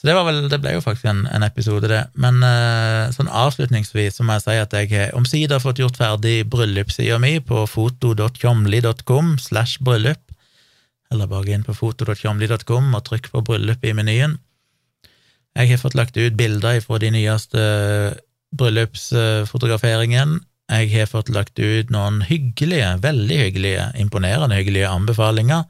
Så 0.00 0.08
det 0.08 0.14
vel, 0.16 0.46
det 0.48 0.56
ble 0.62 0.70
jo 0.72 0.80
faktisk 0.80 1.10
en, 1.10 1.26
en 1.28 1.42
episode, 1.44 1.84
det. 1.92 2.00
Men 2.16 2.38
uh, 2.40 3.10
sånn 3.12 3.28
avslutningsvis 3.28 4.16
så 4.16 4.24
må 4.24 4.38
jeg 4.38 4.46
si 4.46 4.54
at 4.56 4.72
jeg 4.72 4.88
har 4.94 5.10
omsider 5.18 5.60
fått 5.60 5.82
gjort 5.82 6.00
ferdig 6.00 6.46
bryllupssida 6.48 7.18
mi 7.20 7.34
på 7.44 7.66
foto.tjomli.com 7.68 9.34
slash 9.44 9.76
bryllup. 9.84 10.22
Eller 11.12 11.28
bare 11.28 11.52
inn 11.52 11.66
på 11.66 11.76
foto.tjomli.com 11.76 12.96
og 12.96 13.04
trykk 13.10 13.28
på 13.34 13.44
bryllup 13.44 13.84
i 13.84 13.92
menyen. 13.98 14.38
Jeg 15.58 15.74
har 15.74 15.82
fått 15.84 15.98
lagt 15.98 16.16
ut 16.16 16.38
bilder 16.38 16.80
fra 16.80 17.02
de 17.02 17.12
nyeste 17.12 17.68
bryllupsfotograferingen. 18.56 20.38
Jeg 20.70 20.92
har 20.94 21.12
fått 21.12 21.28
lagt 21.28 21.60
ut 21.60 21.92
noen 21.92 22.22
hyggelige, 22.24 22.96
veldig 23.04 23.40
hyggelige, 23.44 23.86
imponerende 24.00 24.56
hyggelige 24.56 24.88
anbefalinger 24.88 25.68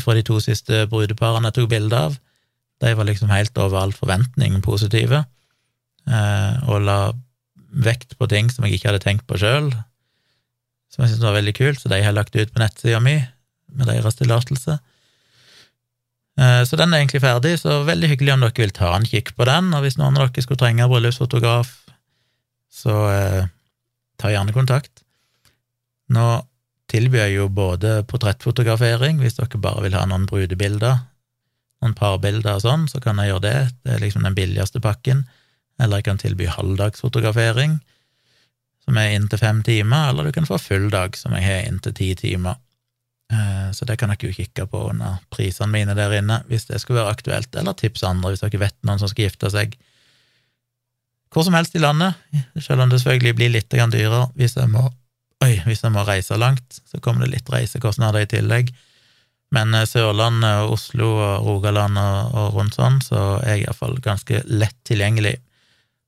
fra 0.00 0.16
de 0.16 0.24
to 0.24 0.40
siste 0.40 0.86
brudeparene 0.88 1.50
jeg 1.50 1.60
tok 1.60 1.74
bilde 1.76 2.06
av. 2.08 2.22
De 2.82 2.92
var 2.98 3.06
liksom 3.08 3.30
helt 3.30 3.58
over 3.62 3.78
all 3.78 3.94
forventning 3.94 4.58
positive, 4.64 5.24
eh, 6.10 6.54
og 6.66 6.82
la 6.86 6.98
vekt 7.72 8.16
på 8.18 8.28
ting 8.28 8.50
som 8.52 8.66
jeg 8.66 8.76
ikke 8.76 8.90
hadde 8.90 9.04
tenkt 9.04 9.26
på 9.30 9.38
sjøl, 9.40 9.70
som 10.92 11.04
jeg 11.04 11.12
syntes 11.12 11.24
var 11.24 11.38
veldig 11.38 11.54
kult, 11.56 11.80
så 11.80 11.88
de 11.92 12.02
har 12.04 12.16
lagt 12.16 12.36
ut 12.36 12.52
på 12.52 12.60
nettsida 12.60 13.00
mi 13.00 13.16
med 13.72 13.88
deres 13.88 14.18
tillatelse. 14.18 14.76
Eh, 16.40 16.62
så 16.68 16.78
den 16.80 16.92
er 16.92 17.02
egentlig 17.02 17.22
ferdig, 17.24 17.56
så 17.60 17.82
veldig 17.88 18.12
hyggelig 18.12 18.34
om 18.34 18.44
dere 18.44 18.64
vil 18.64 18.74
ta 18.76 18.92
en 18.96 19.08
kikk 19.08 19.34
på 19.36 19.46
den. 19.48 19.72
Og 19.76 19.84
hvis 19.84 19.98
noen 20.00 20.16
av 20.16 20.28
dere 20.28 20.44
skulle 20.44 20.60
trenge 20.60 20.88
bryllupsfotograf, 20.88 21.72
så 22.72 22.96
eh, 23.12 23.50
ta 24.20 24.32
gjerne 24.32 24.56
kontakt. 24.56 25.04
Nå 26.12 26.26
tilbyr 26.92 27.26
jeg 27.26 27.38
jo 27.38 27.48
både 27.52 28.02
portrettfotografering, 28.08 29.20
hvis 29.22 29.38
dere 29.38 29.60
bare 29.60 29.86
vil 29.86 29.96
ha 29.96 30.04
noen 30.08 30.28
brudebilder, 30.28 31.00
noen 31.82 31.96
parbilder 31.98 32.56
og 32.56 32.64
sånn, 32.64 32.88
så 32.90 33.00
kan 33.02 33.18
jeg 33.18 33.32
gjøre 33.32 33.44
det. 33.46 33.56
Det 33.82 33.96
er 33.96 34.02
liksom 34.04 34.26
den 34.26 34.36
billigste 34.38 34.82
pakken. 34.82 35.24
Eller 35.82 36.00
jeg 36.00 36.08
kan 36.10 36.20
tilby 36.20 36.46
halvdagsfotografering, 36.50 37.78
som 38.84 38.98
er 38.98 39.16
inntil 39.16 39.40
fem 39.40 39.62
timer, 39.66 40.10
eller 40.10 40.28
du 40.28 40.34
kan 40.34 40.46
få 40.46 40.58
full 40.62 40.88
dag, 40.92 41.16
som 41.18 41.34
jeg 41.36 41.46
har 41.46 41.66
inntil 41.66 41.94
ti 41.98 42.12
timer. 42.18 42.60
Eh, 43.32 43.72
så 43.72 43.86
det 43.88 43.96
kan 43.98 44.12
dere 44.12 44.28
jo 44.28 44.36
kikke 44.36 44.66
på 44.70 44.82
under 44.90 45.20
prisene 45.32 45.70
mine 45.72 45.96
der 45.98 46.14
inne, 46.18 46.42
hvis 46.50 46.68
det 46.68 46.82
skulle 46.82 47.00
være 47.00 47.16
aktuelt, 47.16 47.54
eller 47.56 47.76
tipse 47.78 48.06
andre 48.06 48.34
hvis 48.34 48.44
dere 48.44 48.62
vet 48.62 48.78
noen 48.86 49.00
som 49.00 49.10
skal 49.10 49.28
gifte 49.28 49.50
seg. 49.54 49.76
Hvor 51.32 51.46
som 51.46 51.56
helst 51.56 51.74
i 51.78 51.80
landet, 51.80 52.18
selv 52.60 52.84
om 52.84 52.90
det 52.92 53.00
selvfølgelig 53.00 53.36
blir 53.38 53.54
litt 53.54 53.72
dyrere 53.72 54.26
hvis 54.36 54.58
jeg 54.58 54.68
må, 54.68 54.84
oi, 55.42 55.54
hvis 55.64 55.80
jeg 55.82 55.94
må 55.94 56.04
reise 56.04 56.36
langt, 56.36 56.82
så 56.84 57.00
kommer 57.00 57.24
det 57.24 57.38
litt 57.38 57.52
reisekostnader 57.52 58.26
i 58.26 58.28
tillegg. 58.34 58.74
Men 59.52 59.74
eh, 59.76 59.86
Sørlandet, 59.88 60.68
Oslo 60.72 61.12
og 61.18 61.46
Rogaland 61.46 62.00
og, 62.00 62.36
og 62.36 62.58
rundt 62.58 62.78
sånn, 62.78 63.00
så 63.04 63.40
er 63.42 63.58
jeg 63.58 63.66
iallfall 63.66 63.98
ganske 64.04 64.44
lett 64.48 64.78
tilgjengelig. 64.88 65.36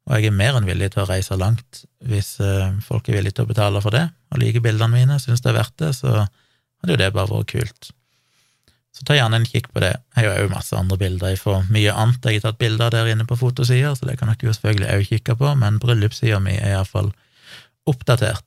Og 0.08 0.16
jeg 0.18 0.28
er 0.28 0.36
mer 0.36 0.58
enn 0.58 0.68
villig 0.68 0.90
til 0.92 1.04
å 1.04 1.08
reise 1.08 1.36
langt 1.40 1.84
hvis 2.04 2.34
uh, 2.44 2.76
folk 2.84 3.06
er 3.08 3.16
villige 3.16 3.38
til 3.38 3.46
å 3.46 3.48
betale 3.48 3.80
for 3.80 3.96
det, 3.96 4.04
og 4.28 4.40
liker 4.42 4.60
bildene 4.64 4.92
mine, 4.92 5.16
syns 5.20 5.40
det 5.40 5.54
er 5.54 5.56
verdt 5.62 5.78
det, 5.80 5.94
så 5.96 6.26
hadde 6.26 6.92
jo 6.92 6.98
det 7.00 7.12
bare 7.16 7.30
vært 7.30 7.54
kult. 7.54 7.88
Så 8.94 9.06
ta 9.08 9.16
gjerne 9.16 9.40
en 9.40 9.46
kikk 9.48 9.70
på 9.74 9.80
det. 9.82 9.94
Jeg 10.14 10.28
har 10.28 10.42
jo 10.44 10.52
masse 10.52 10.76
andre 10.78 10.98
bilder 11.00 11.32
Jeg 11.32 11.40
får 11.40 11.64
mye 11.72 11.94
annet 11.98 12.28
jeg 12.28 12.38
har 12.38 12.44
tatt 12.44 12.60
bilder 12.60 12.92
der 12.94 13.08
inne 13.10 13.24
på 13.26 13.38
fotosida, 13.40 13.94
så 13.96 14.06
det 14.06 14.18
kan 14.20 14.30
dere 14.30 14.46
jo 14.46 14.54
selvfølgelig 14.54 14.90
òg 14.92 15.08
kikke 15.08 15.38
på, 15.40 15.54
men 15.58 15.80
bryllupssida 15.82 16.38
mi 16.44 16.54
er 16.54 16.76
iallfall 16.76 17.10
oppdatert. 17.90 18.44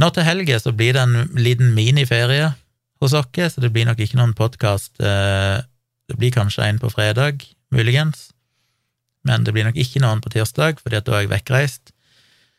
Nå 0.00 0.08
til 0.14 0.26
helga 0.26 0.56
så 0.62 0.72
blir 0.74 0.96
det 0.96 1.02
en 1.02 1.34
liten 1.36 1.74
miniferie 1.74 2.54
hos 3.04 3.16
oss, 3.16 3.54
så 3.54 3.62
det 3.62 3.72
blir 3.74 3.88
nok 3.88 4.00
ikke 4.00 4.18
noen 4.18 4.34
podkast. 4.36 4.94
Eh, 5.00 5.62
det 6.08 6.18
blir 6.20 6.34
kanskje 6.34 6.66
en 6.66 6.80
på 6.82 6.90
fredag, 6.92 7.44
muligens, 7.74 8.30
men 9.24 9.44
det 9.44 9.54
blir 9.56 9.64
nok 9.68 9.78
ikke 9.80 10.02
noen 10.04 10.20
på 10.24 10.32
tirsdag, 10.34 10.80
fordi 10.82 11.00
at 11.00 11.06
da 11.08 11.16
er 11.16 11.24
jeg 11.24 11.32
vekkreist. 11.32 11.94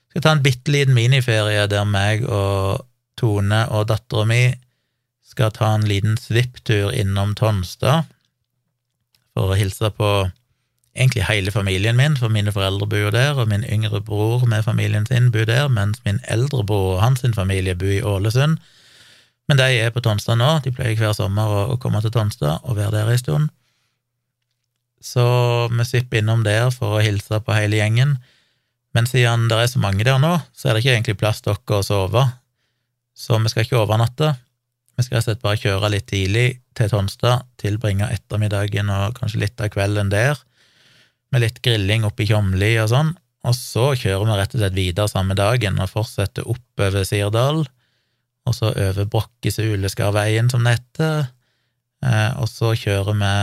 Skal 0.09 0.23
ta 0.23 0.33
en 0.33 0.43
bitte 0.45 0.71
liten 0.73 0.95
miniferie 0.97 1.67
der 1.69 1.85
meg 1.85 2.23
og 2.25 2.85
Tone 3.15 3.61
og 3.71 3.87
dattera 3.87 4.25
mi 4.27 4.43
skal 5.25 5.51
ta 5.55 5.73
en 5.75 5.85
liten 5.87 6.17
svipptur 6.19 6.91
innom 6.95 7.33
Tonstad 7.35 8.09
for 9.35 9.51
å 9.51 9.59
hilse 9.59 9.91
på 9.95 10.09
egentlig 10.95 11.25
hele 11.27 11.51
familien 11.51 11.97
min, 11.99 12.15
for 12.15 12.31
mine 12.31 12.53
foreldre 12.55 12.87
bor 12.87 13.11
der, 13.11 13.35
og 13.35 13.49
min 13.51 13.65
yngre 13.67 13.99
bror 14.03 14.45
med 14.47 14.63
familien 14.63 15.07
sin 15.07 15.31
bor 15.31 15.47
der, 15.47 15.67
mens 15.67 15.99
min 16.05 16.21
eldre 16.31 16.63
bror 16.63 16.95
og 16.95 17.01
hans 17.03 17.25
familie 17.35 17.75
bor 17.75 17.91
i 17.91 18.03
Ålesund. 18.03 18.57
Men 19.49 19.59
de 19.59 19.67
er 19.77 19.91
på 19.93 20.01
Tonstad 20.01 20.39
nå, 20.39 20.47
de 20.65 20.73
pleier 20.73 20.97
hver 20.97 21.13
sommer 21.17 21.51
å, 21.69 21.77
komme 21.81 22.01
til 22.01 22.13
Tonstad 22.13 22.65
og 22.65 22.79
være 22.79 22.95
der 22.97 23.11
en 23.13 23.21
stund. 23.21 23.51
Så 25.05 25.25
vi 25.69 25.85
svipper 25.85 26.23
innom 26.23 26.41
der 26.45 26.71
for 26.73 26.97
å 26.97 27.03
hilse 27.05 27.39
på 27.45 27.53
hele 27.53 27.77
gjengen, 27.77 28.15
men 28.95 29.09
siden 29.09 29.49
det 29.51 29.59
er 29.59 29.69
så 29.69 29.81
mange 29.83 30.05
der 30.07 30.17
nå, 30.23 30.33
så 30.55 30.69
er 30.69 30.75
det 30.75 30.81
ikke 30.81 30.95
egentlig 30.95 31.19
plass 31.19 31.43
til 31.43 31.53
dere 31.53 31.81
å 31.81 31.85
sove, 31.85 32.23
så 33.15 33.37
vi 33.43 33.51
skal 33.51 33.67
ikke 33.67 33.81
overnatte. 33.83 34.31
Vi 34.95 35.03
skal 35.03 35.19
rett 35.19 35.25
og 35.25 35.27
slett 35.27 35.43
bare 35.43 35.59
kjøre 35.59 35.91
litt 35.91 36.07
tidlig 36.09 36.47
til 36.79 36.89
Tonstad, 36.91 37.45
tilbringe 37.61 38.07
ettermiddagen 38.15 38.89
og 38.95 39.19
kanskje 39.19 39.43
litt 39.43 39.61
av 39.61 39.69
kvelden 39.75 40.09
der, 40.13 40.39
med 41.33 41.43
litt 41.43 41.61
grilling 41.65 42.07
oppe 42.07 42.23
i 42.23 42.29
Tjomli 42.29 42.71
og 42.79 42.89
sånn, 42.93 43.13
og 43.45 43.53
så 43.53 43.91
kjører 43.99 44.25
vi 44.25 44.37
rett 44.39 44.55
og 44.55 44.61
slett 44.61 44.77
videre 44.77 45.11
samme 45.11 45.35
dagen 45.37 45.77
og 45.83 45.91
fortsetter 45.91 46.47
oppover 46.49 47.05
Sirdal, 47.05 47.65
og 48.45 48.55
så 48.55 48.71
over 48.71 49.07
Brokkesuleskarveien, 49.09 50.49
som 50.51 50.65
det 50.65 50.77
heter, 50.77 51.29
eh, 52.05 52.31
og 52.39 52.49
så 52.49 52.73
kjører 52.77 53.17
vi 53.21 53.35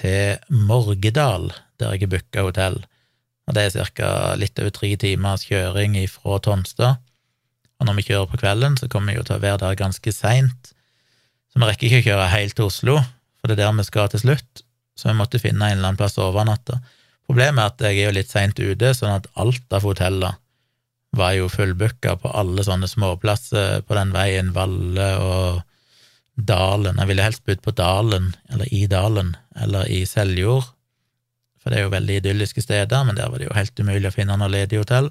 til 0.00 0.56
Morgedal, 0.68 1.50
der 1.80 1.94
jeg 1.94 2.04
har 2.04 2.12
booka 2.14 2.46
hotell, 2.46 2.80
og 3.48 3.56
det 3.56 3.66
er 3.66 3.88
ca. 3.96 4.10
litt 4.38 4.58
over 4.60 4.74
tre 4.74 4.92
timers 5.00 5.46
kjøring 5.48 5.96
ifra 5.98 6.38
Tonstad. 6.44 7.00
Og 7.80 7.88
når 7.88 7.96
vi 7.96 8.04
kjører 8.10 8.28
på 8.28 8.38
kvelden, 8.42 8.76
så 8.76 8.86
kommer 8.92 9.12
vi 9.12 9.18
jo 9.18 9.24
til 9.26 9.38
å 9.38 9.42
være 9.42 9.62
der 9.64 9.80
ganske 9.80 10.12
seint, 10.12 10.74
så 11.50 11.58
vi 11.58 11.66
rekker 11.66 11.88
ikke 11.88 12.02
å 12.04 12.08
kjøre 12.10 12.32
helt 12.36 12.54
til 12.54 12.68
Oslo, 12.68 12.98
for 13.40 13.48
det 13.48 13.56
er 13.56 13.64
der 13.64 13.78
vi 13.80 13.88
skal 13.88 14.12
til 14.12 14.22
slutt, 14.22 14.62
så 14.94 15.08
vi 15.08 15.16
måtte 15.18 15.40
finne 15.42 15.64
en 15.66 15.78
eller 15.78 15.88
annen 15.88 15.98
plass 15.98 16.18
å 16.20 16.28
overnatte. 16.28 16.76
Problemet 17.26 17.62
er 17.62 17.72
at 17.72 17.82
jeg 17.88 17.96
er 17.96 18.10
jo 18.10 18.14
litt 18.18 18.30
seint 18.30 18.60
ute, 18.60 18.92
sånn 18.94 19.16
at 19.16 19.26
alt 19.40 19.74
av 19.74 19.86
hoteller 19.88 20.36
var 21.16 21.34
jo 21.34 21.48
fullbooka 21.50 22.14
på 22.22 22.30
alle 22.38 22.64
sånne 22.64 22.88
småplasser 22.88 23.82
på 23.86 23.96
den 23.98 24.12
veien, 24.14 24.52
Valle 24.54 25.08
og 25.18 25.62
Dalen. 26.34 27.00
Jeg 27.02 27.10
ville 27.10 27.24
helst 27.26 27.44
bodd 27.46 27.62
på 27.64 27.74
Dalen, 27.76 28.30
eller 28.52 28.70
i 28.72 28.84
Dalen, 28.90 29.34
eller 29.58 29.90
i 29.90 30.04
Seljord, 30.06 30.70
for 31.60 31.72
det 31.72 31.80
er 31.80 31.84
jo 31.84 31.92
veldig 31.92 32.20
idylliske 32.20 32.62
steder, 32.64 33.04
men 33.04 33.18
der 33.18 33.28
var 33.28 33.40
det 33.40 33.50
jo 33.50 33.56
helt 33.56 33.82
umulig 33.82 34.08
å 34.08 34.14
finne 34.14 34.38
noe 34.40 34.48
ledig 34.52 34.80
hotell. 34.80 35.10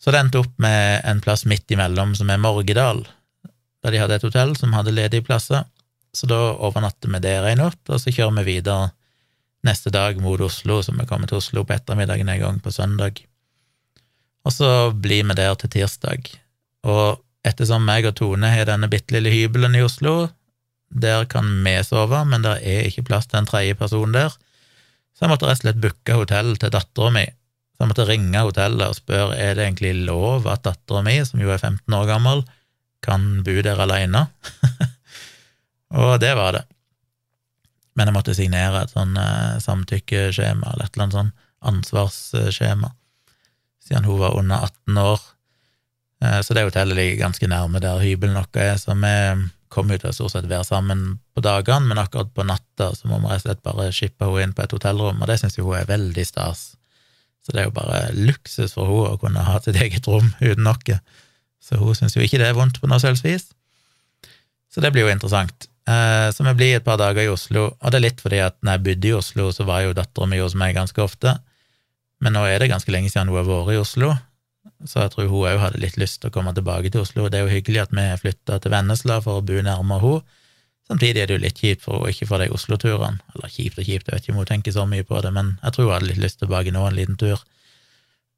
Så 0.00 0.12
det 0.12 0.20
endte 0.20 0.42
opp 0.42 0.56
med 0.60 1.04
en 1.06 1.22
plass 1.24 1.46
midt 1.48 1.70
imellom, 1.72 2.16
som 2.18 2.30
er 2.32 2.42
Morgedal, 2.42 3.04
der 3.84 3.94
de 3.94 4.02
hadde 4.02 4.18
et 4.18 4.26
hotell 4.26 4.56
som 4.58 4.74
hadde 4.74 4.96
ledige 4.96 5.24
plasser. 5.28 5.68
Så 6.16 6.26
da 6.26 6.40
overnatter 6.66 7.12
vi 7.12 7.22
der 7.22 7.46
en 7.52 7.62
natt, 7.62 7.82
og 7.86 8.00
så 8.00 8.10
kjører 8.10 8.40
vi 8.40 8.56
videre 8.56 8.90
neste 9.66 9.92
dag 9.94 10.18
mot 10.22 10.40
Oslo, 10.40 10.80
så 10.82 10.94
vi 10.96 11.06
kommer 11.06 11.30
til 11.30 11.38
Oslo 11.38 11.64
på 11.66 11.76
ettermiddagen 11.76 12.28
en 12.32 12.42
gang 12.42 12.60
på 12.62 12.72
søndag. 12.74 13.22
Og 14.46 14.54
så 14.54 14.70
blir 14.94 15.26
vi 15.26 15.34
der 15.34 15.54
til 15.58 15.72
tirsdag. 15.74 16.28
Og 16.86 17.18
ettersom 17.46 17.86
meg 17.86 18.06
og 18.06 18.14
Tone 18.18 18.50
har 18.52 18.68
denne 18.68 18.90
bitte 18.90 19.16
lille 19.16 19.32
hybelen 19.32 19.74
i 19.74 19.82
Oslo, 19.82 20.28
der 20.90 21.26
kan 21.26 21.48
vi 21.64 21.74
sove, 21.82 22.20
men 22.30 22.44
det 22.44 22.60
er 22.62 22.86
ikke 22.86 23.08
plass 23.08 23.26
til 23.26 23.40
en 23.40 23.48
tredje 23.48 23.74
person 23.78 24.14
der, 24.14 24.30
så 25.16 25.24
jeg 25.24 25.32
måtte 25.32 25.48
rett 25.48 25.58
og 25.58 25.64
slett 25.64 25.80
booke 25.82 26.14
hotell 26.14 26.52
til 26.60 26.70
dattera 26.70 27.10
mi. 27.14 27.24
Så 27.74 27.82
jeg 27.82 27.90
måtte 27.90 28.06
ringe 28.08 28.42
hotellet 28.44 28.92
og 28.92 28.98
spørre 28.98 29.38
er 29.40 29.56
det 29.56 29.64
egentlig 29.64 29.94
lov 30.06 30.46
at 30.52 30.62
dattera 30.66 31.00
mi, 31.04 31.16
som 31.24 31.40
jo 31.40 31.50
er 31.50 31.58
15 31.58 31.96
år 31.96 32.06
gammel, 32.10 32.44
kan 33.04 33.24
bo 33.46 33.54
der 33.64 33.80
alene. 33.82 34.26
og 36.02 36.20
det 36.20 36.34
var 36.36 36.58
det. 36.58 36.62
Men 37.96 38.10
jeg 38.10 38.16
måtte 38.18 38.36
signere 38.36 38.84
et 38.84 38.92
sånn 38.92 39.16
eh, 39.16 39.56
samtykkeskjema 39.64 40.74
eller 40.74 40.86
et 40.86 40.94
eller 40.94 41.06
annet 41.06 41.18
sånn 41.18 41.34
ansvarsskjema 41.72 42.92
siden 43.86 44.06
hun 44.08 44.20
var 44.20 44.36
under 44.38 44.66
18 44.68 45.02
år. 45.02 45.26
Eh, 46.24 46.40
så 46.42 46.56
det 46.56 46.66
hotellet 46.66 46.98
ligger 46.98 47.26
ganske 47.26 47.50
nærme 47.50 47.82
der 47.82 48.02
hybelen 48.02 48.38
vår 48.38 48.62
er, 48.62 48.76
så 48.80 48.96
vi 48.96 49.14
kommer 49.72 49.96
jo 49.96 50.04
til 50.04 50.12
å 50.12 50.16
stort 50.16 50.34
sett 50.36 50.48
være 50.48 50.64
sammen 50.64 51.04
på 51.34 51.42
dagene, 51.44 51.90
men 51.90 52.00
akkurat 52.00 52.30
på 52.32 52.46
natta 52.46 52.92
så 52.96 53.10
må 53.10 53.18
vi 53.20 53.30
rett 53.30 53.42
og 53.42 53.48
slett 53.48 53.64
bare 53.66 53.92
shippe 53.92 54.28
henne 54.28 54.46
inn 54.46 54.56
på 54.56 54.64
et 54.64 54.74
hotellrom, 54.76 55.20
og 55.20 55.30
det 55.30 55.40
syns 55.42 55.58
jo 55.58 55.66
hun 55.68 55.78
er 55.80 55.90
veldig 55.90 56.26
stas. 56.26 56.72
Så 57.44 57.54
det 57.54 57.62
er 57.62 57.68
jo 57.68 57.76
bare 57.76 58.00
luksus 58.14 58.74
for 58.74 58.90
henne 58.90 59.14
å 59.14 59.20
kunne 59.22 59.44
ha 59.46 59.60
sitt 59.62 59.78
eget 59.78 60.06
rom 60.10 60.32
uten 60.40 60.66
noe. 60.66 60.98
Så 61.62 61.78
hun 61.80 61.98
syns 61.98 62.16
jo 62.16 62.24
ikke 62.24 62.40
det 62.42 62.50
er 62.50 62.58
vondt 62.58 62.80
på 62.82 62.90
noe 62.90 63.02
selvs 63.02 63.24
vis. 63.26 63.50
Så 64.70 64.82
det 64.82 64.92
blir 64.94 65.06
jo 65.06 65.12
interessant. 65.12 65.68
Eh, 65.86 66.28
så 66.34 66.46
vi 66.46 66.54
blir 66.58 66.78
et 66.78 66.86
par 66.86 66.98
dager 66.98 67.22
i 67.22 67.30
Oslo, 67.30 67.68
og 67.78 67.92
det 67.92 68.00
er 68.00 68.06
litt 68.08 68.22
fordi 68.22 68.40
at 68.42 68.58
når 68.62 68.76
jeg 68.76 68.84
bodde 68.88 69.08
i 69.10 69.14
Oslo, 69.18 69.50
så 69.54 69.66
var 69.68 69.84
jo 69.84 69.94
dattera 69.94 70.26
mi 70.30 70.40
hos 70.42 70.56
meg 70.58 70.74
ganske 70.78 71.02
ofte. 71.02 71.36
Men 72.24 72.36
nå 72.36 72.46
er 72.48 72.62
det 72.62 72.70
ganske 72.72 72.92
lenge 72.92 73.10
siden 73.12 73.28
hun 73.28 73.40
har 73.42 73.48
vært 73.48 73.74
i 73.74 73.80
Oslo, 73.80 74.14
så 74.84 75.04
jeg 75.04 75.12
tror 75.12 75.28
hun 75.30 75.46
òg 75.50 75.60
hadde 75.60 75.80
litt 75.82 75.98
lyst 76.00 76.20
til 76.22 76.30
å 76.30 76.34
komme 76.34 76.54
tilbake 76.56 76.90
til 76.92 77.04
Oslo. 77.04 77.28
Det 77.28 77.40
er 77.40 77.46
jo 77.46 77.54
hyggelig 77.54 77.84
at 77.84 77.94
vi 77.96 78.06
flytta 78.22 78.58
til 78.62 78.72
Vennesla 78.72 79.20
for 79.24 79.40
å 79.40 79.46
bo 79.46 79.60
nærmere 79.62 80.02
henne. 80.04 80.42
Samtidig 80.86 81.18
er 81.18 81.26
det 81.26 81.34
jo 81.34 81.42
litt 81.42 81.58
kjipt 81.58 81.82
for 81.82 81.98
henne 81.98 82.14
ikke 82.14 82.28
få 82.30 82.38
de 82.38 82.46
Oslo-turene. 82.54 83.18
Eller 83.34 83.50
kjipt 83.50 83.80
og 83.80 83.88
kjipt, 83.88 84.06
jeg 84.06 84.14
vet 84.14 84.22
ikke 84.22 84.34
om 84.34 84.40
hun 84.42 84.48
tenker 84.52 84.74
så 84.74 84.84
mye 84.86 85.06
på 85.06 85.18
det, 85.24 85.32
men 85.34 85.56
jeg 85.62 85.74
tror 85.74 85.88
hun 85.88 85.94
hadde 85.96 86.10
litt 86.12 86.22
lyst 86.22 86.38
tilbake 86.42 86.74
nå, 86.74 86.84
en 86.86 86.98
liten 86.98 87.18
tur. 87.18 87.42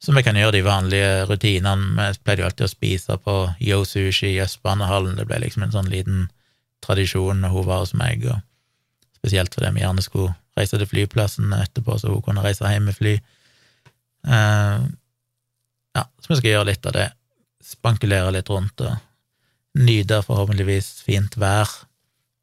Så 0.00 0.14
vi 0.14 0.22
kan 0.22 0.38
gjøre 0.38 0.54
de 0.54 0.64
vanlige 0.64 1.10
rutinene. 1.28 1.92
Vi 1.98 2.22
pleide 2.24 2.44
jo 2.44 2.48
alltid 2.48 2.68
å 2.68 2.70
spise 2.70 3.18
på 3.20 3.36
Yo 3.60 3.82
Sushi 3.84 4.30
i 4.36 4.42
Østbanehallen. 4.44 5.18
Det 5.18 5.26
ble 5.28 5.42
liksom 5.42 5.66
en 5.66 5.74
sånn 5.74 5.90
liten 5.92 6.28
tradisjon 6.86 7.42
når 7.42 7.56
hun 7.56 7.66
var 7.66 7.82
hos 7.82 7.96
meg, 7.98 8.24
og 8.30 8.38
spesielt 9.18 9.52
fordi 9.54 9.74
vi 9.74 9.82
gjerne 9.82 10.04
skulle 10.04 10.36
reise 10.58 10.78
til 10.78 10.88
flyplassen 10.88 11.52
etterpå, 11.56 11.98
så 11.98 12.14
hun 12.14 12.22
kunne 12.24 12.44
reise 12.44 12.70
hjem 12.70 12.88
med 12.88 12.96
fly. 12.96 13.16
Uh, 14.26 14.88
ja, 15.96 16.04
så 16.18 16.32
vi 16.32 16.40
skal 16.40 16.50
gjøre 16.52 16.70
litt 16.70 16.88
av 16.88 16.96
det. 16.96 17.08
Spankulere 17.64 18.32
litt 18.34 18.50
rundt 18.52 18.82
og 18.86 18.96
nyte 19.78 20.22
forhåpentligvis 20.26 21.02
fint 21.06 21.36
vær. 21.40 21.70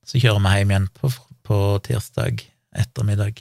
Så 0.05 0.21
kjører 0.21 0.43
vi 0.43 0.57
hjem 0.59 0.73
igjen 0.73 0.89
på, 0.95 1.11
på 1.45 1.59
tirsdag 1.85 2.43
ettermiddag. 2.75 3.39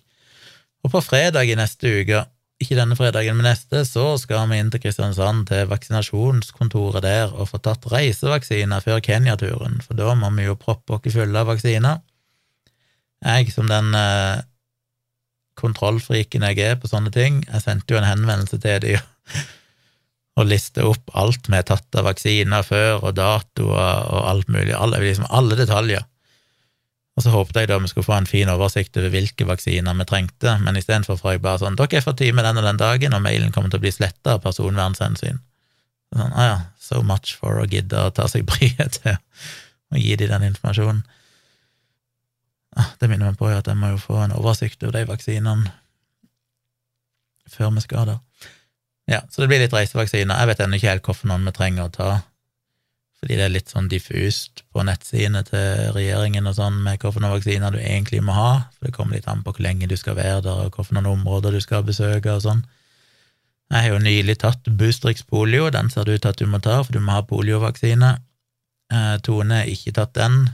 Og 0.84 0.92
på 0.92 1.02
fredag 1.04 1.48
i 1.48 1.56
neste 1.58 1.90
uke, 2.00 2.24
ikke 2.62 2.76
denne 2.78 2.96
fredagen, 2.96 3.36
men 3.38 3.48
neste, 3.48 3.82
så 3.88 4.14
skal 4.20 4.46
vi 4.50 4.60
inn 4.60 4.70
til 4.72 4.82
Kristiansand, 4.84 5.48
til 5.50 5.68
vaksinasjonskontoret 5.70 7.04
der, 7.04 7.32
og 7.32 7.50
få 7.50 7.60
tatt 7.62 7.86
reisevaksiner 7.90 8.84
før 8.84 9.02
Kenya-turen, 9.04 9.80
for 9.84 9.98
da 9.98 10.14
må 10.18 10.30
vi 10.36 10.46
jo 10.46 10.58
proppe 10.60 10.96
oss 10.96 11.16
fulle 11.16 11.40
av 11.40 11.50
vaksiner. 11.50 12.02
Jeg, 13.24 13.50
som 13.54 13.68
den 13.70 13.90
eh, 13.96 14.44
kontrollfriken 15.60 16.46
jeg 16.48 16.62
er 16.64 16.80
på 16.80 16.90
sånne 16.90 17.12
ting, 17.14 17.42
jeg 17.48 17.62
sendte 17.62 17.94
jo 17.94 18.00
en 18.00 18.08
henvendelse 18.08 18.58
til 18.62 18.80
dem 18.84 18.98
og 20.38 20.48
liste 20.50 20.82
opp 20.82 21.12
alt 21.14 21.46
vi 21.46 21.54
har 21.54 21.66
tatt 21.68 21.94
av 21.98 22.08
vaksiner 22.08 22.66
før, 22.66 23.04
og 23.06 23.14
datoer 23.18 24.08
og 24.10 24.26
alt 24.32 24.50
mulig, 24.50 24.74
alle, 24.74 24.98
liksom, 25.04 25.28
alle 25.30 25.58
detaljer. 25.58 26.02
Og 27.14 27.22
så 27.22 27.30
håpet 27.30 27.60
jeg 27.60 27.70
da 27.70 27.78
vi 27.78 27.88
skulle 27.90 28.06
få 28.08 28.16
en 28.16 28.26
fin 28.26 28.50
oversikt 28.50 28.98
over 28.98 29.12
hvilke 29.14 29.46
vaksiner 29.46 29.94
vi 30.00 30.06
trengte, 30.10 30.56
men 30.64 30.78
istedenfor 30.78 31.20
får 31.20 31.36
jeg 31.36 31.44
bare 31.44 31.62
sånn 31.62 31.76
'Dere 31.78 32.00
er 32.00 32.06
for 32.06 32.18
time 32.18 32.42
den 32.42 32.58
og 32.58 32.66
den 32.66 32.80
dagen, 32.80 33.14
og 33.14 33.22
mailen 33.22 33.52
kommer 33.54 33.70
til 33.70 33.78
å 33.78 33.84
bli 33.86 33.94
sletta 33.94 34.34
av 34.34 34.42
personvernhensyn'. 34.42 35.38
Sånn, 36.14 36.32
ah 36.34 36.46
ja, 36.48 36.58
so 36.78 37.02
much 37.02 37.36
for 37.38 37.62
å 37.62 37.68
gidde 37.70 37.94
å 37.94 38.10
ta 38.10 38.26
seg 38.30 38.46
bryet 38.50 38.98
til 38.98 39.14
å 39.14 40.00
gi 40.00 40.16
dem 40.16 40.34
den 40.34 40.50
informasjonen. 40.50 41.04
Ah, 42.74 42.90
det 42.98 43.08
minner 43.10 43.30
meg 43.30 43.38
på 43.38 43.48
at 43.52 43.68
jeg 43.70 43.78
må 43.78 43.92
jo 43.92 44.02
få 44.02 44.18
en 44.24 44.34
oversikt 44.34 44.82
over 44.82 44.96
de 44.96 45.06
vaksinene 45.06 45.70
før 47.54 47.74
vi 47.76 47.82
skal 47.84 48.08
der. 48.08 48.20
Ja, 49.10 49.20
så 49.30 49.42
det 49.42 49.50
blir 49.50 49.60
litt 49.60 49.74
reisevaksiner. 49.74 50.38
Jeg 50.40 50.48
vet 50.50 50.62
ennå 50.64 50.78
ikke 50.78 50.94
helt 50.94 51.08
hvorfor 51.08 51.28
noen 51.30 51.44
vi 51.44 51.52
trenger 51.54 51.86
å 51.86 51.92
ta, 51.92 52.10
fordi 53.20 53.36
det 53.36 53.44
er 53.46 53.52
litt 53.52 53.70
sånn 53.72 53.90
diffust 53.92 54.64
på 54.72 54.84
nettsidene 54.84 55.44
til 55.46 55.92
regjeringen 55.96 56.48
og 56.48 56.56
sånn 56.56 56.80
med 56.82 57.02
hvilke 57.02 57.30
vaksiner 57.34 57.76
du 57.76 57.80
egentlig 57.82 58.22
må 58.24 58.34
ha, 58.36 58.50
for 58.74 58.88
det 58.88 58.96
kommer 58.96 59.18
litt 59.18 59.28
an 59.30 59.44
på 59.44 59.54
hvor 59.54 59.64
lenge 59.64 59.90
du 59.90 59.96
skal 60.00 60.16
være 60.18 60.40
der, 60.48 60.64
og 60.66 60.80
hvilke 60.80 61.04
områder 61.12 61.54
du 61.54 61.60
skal 61.62 61.86
besøke 61.86 62.32
og 62.32 62.42
sånn. 62.44 62.64
Jeg 63.72 63.80
har 63.80 63.94
jo 63.94 64.02
nylig 64.02 64.38
tatt 64.42 64.68
Boostrix 64.80 65.24
polio, 65.24 65.70
den 65.72 65.88
ser 65.92 66.04
det 66.04 66.18
ut 66.18 66.24
til 66.24 66.34
at 66.34 66.40
du 66.40 66.48
må 66.48 66.60
ta, 66.64 66.80
for 66.82 66.92
du 66.92 67.00
må 67.00 67.16
ha 67.16 67.24
poliovaksine. 67.28 68.10
Eh, 68.92 69.14
Tone 69.24 69.62
har 69.62 69.70
ikke 69.72 69.94
tatt 69.96 70.12
den 70.16 70.44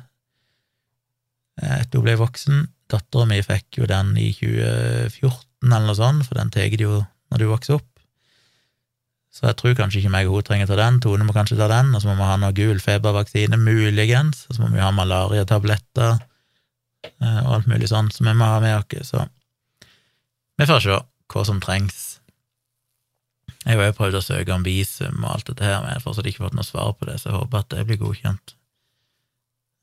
etter 1.58 2.00
hun 2.00 2.06
ble 2.06 2.16
voksen. 2.20 2.66
Dattera 2.90 3.26
mi 3.28 3.40
fikk 3.44 3.80
jo 3.80 3.88
den 3.90 4.16
i 4.18 4.30
2014 4.36 5.46
eller 5.70 5.88
noe 5.90 5.98
sånt, 5.98 6.26
for 6.26 6.38
den 6.40 6.52
tar 6.52 6.70
de 6.72 6.86
jo 6.86 7.00
når 7.30 7.42
du 7.42 7.48
vokser 7.50 7.78
opp. 7.78 7.86
Så 9.30 9.46
jeg 9.46 9.58
tror 9.60 9.76
kanskje 9.78 10.00
ikke 10.00 10.12
meg 10.12 10.28
og 10.28 10.40
hun 10.40 10.46
trenger 10.48 10.70
ta 10.70 10.76
den. 10.80 10.98
Tone 11.02 11.26
må 11.26 11.34
kanskje 11.34 11.58
ta 11.60 11.68
den, 11.70 11.92
og 11.94 12.02
så 12.02 12.10
må 12.10 12.16
vi 12.18 12.26
ha 12.26 12.38
noe 12.40 12.56
gul 12.56 12.80
febervaksine, 12.82 13.60
muligens, 13.60 14.46
og 14.48 14.56
så 14.56 14.64
må 14.64 14.72
vi 14.74 14.82
ha 14.82 14.90
malariatabletter 14.94 16.16
eh, 16.16 17.40
og 17.44 17.52
alt 17.60 17.70
mulig 17.70 17.90
sånt 17.92 18.16
som 18.16 18.26
vi 18.26 18.34
må 18.34 18.48
ha 18.50 18.58
med 18.64 18.80
oss, 18.80 19.12
så 19.12 19.28
vi 20.60 20.66
får 20.68 20.82
se 20.84 20.98
hva 21.30 21.44
som 21.46 21.60
trengs. 21.62 22.00
Jeg 23.60 23.78
har 23.78 23.90
jo 23.90 23.96
prøvd 23.96 24.18
å 24.18 24.24
søke 24.24 24.54
om 24.54 24.64
visum 24.66 25.22
og 25.22 25.36
alt 25.36 25.50
dette 25.52 25.64
her, 25.64 25.78
men 25.78 25.92
jeg 25.92 26.00
har 26.00 26.04
fortsatt 26.04 26.28
ikke 26.28 26.46
fått 26.48 26.56
noe 26.58 26.66
svar 26.66 26.90
på 26.98 27.06
det, 27.08 27.20
så 27.20 27.30
jeg 27.30 27.38
håper 27.38 27.62
at 27.62 27.70
det 27.72 27.86
blir 27.86 28.00
godkjent. 28.02 28.56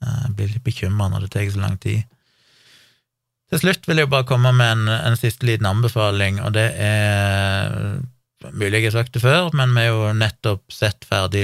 Eh, 0.04 0.20
jeg 0.28 0.36
blir 0.38 0.54
litt 0.54 0.68
bekymra 0.68 1.10
når 1.12 1.26
det 1.26 1.34
tar 1.36 1.50
så 1.54 1.64
lang 1.64 1.80
tid. 1.82 2.04
Til 3.48 3.64
slutt 3.64 3.88
vil 3.88 4.02
jeg 4.02 4.12
bare 4.12 4.28
komme 4.28 4.52
med 4.56 4.74
en, 4.74 4.88
en 4.92 5.18
siste 5.20 5.48
liten 5.48 5.70
anbefaling, 5.70 6.42
og 6.44 6.54
det 6.58 6.70
er 6.84 8.02
Mulig 8.54 8.84
jeg 8.84 8.92
har 8.92 9.00
sagt 9.00 9.16
det 9.16 9.24
før, 9.24 9.48
men 9.58 9.72
vi 9.74 9.82
har 9.82 9.96
jo 9.96 10.10
nettopp 10.14 10.70
sett 10.72 11.08
ferdig 11.10 11.42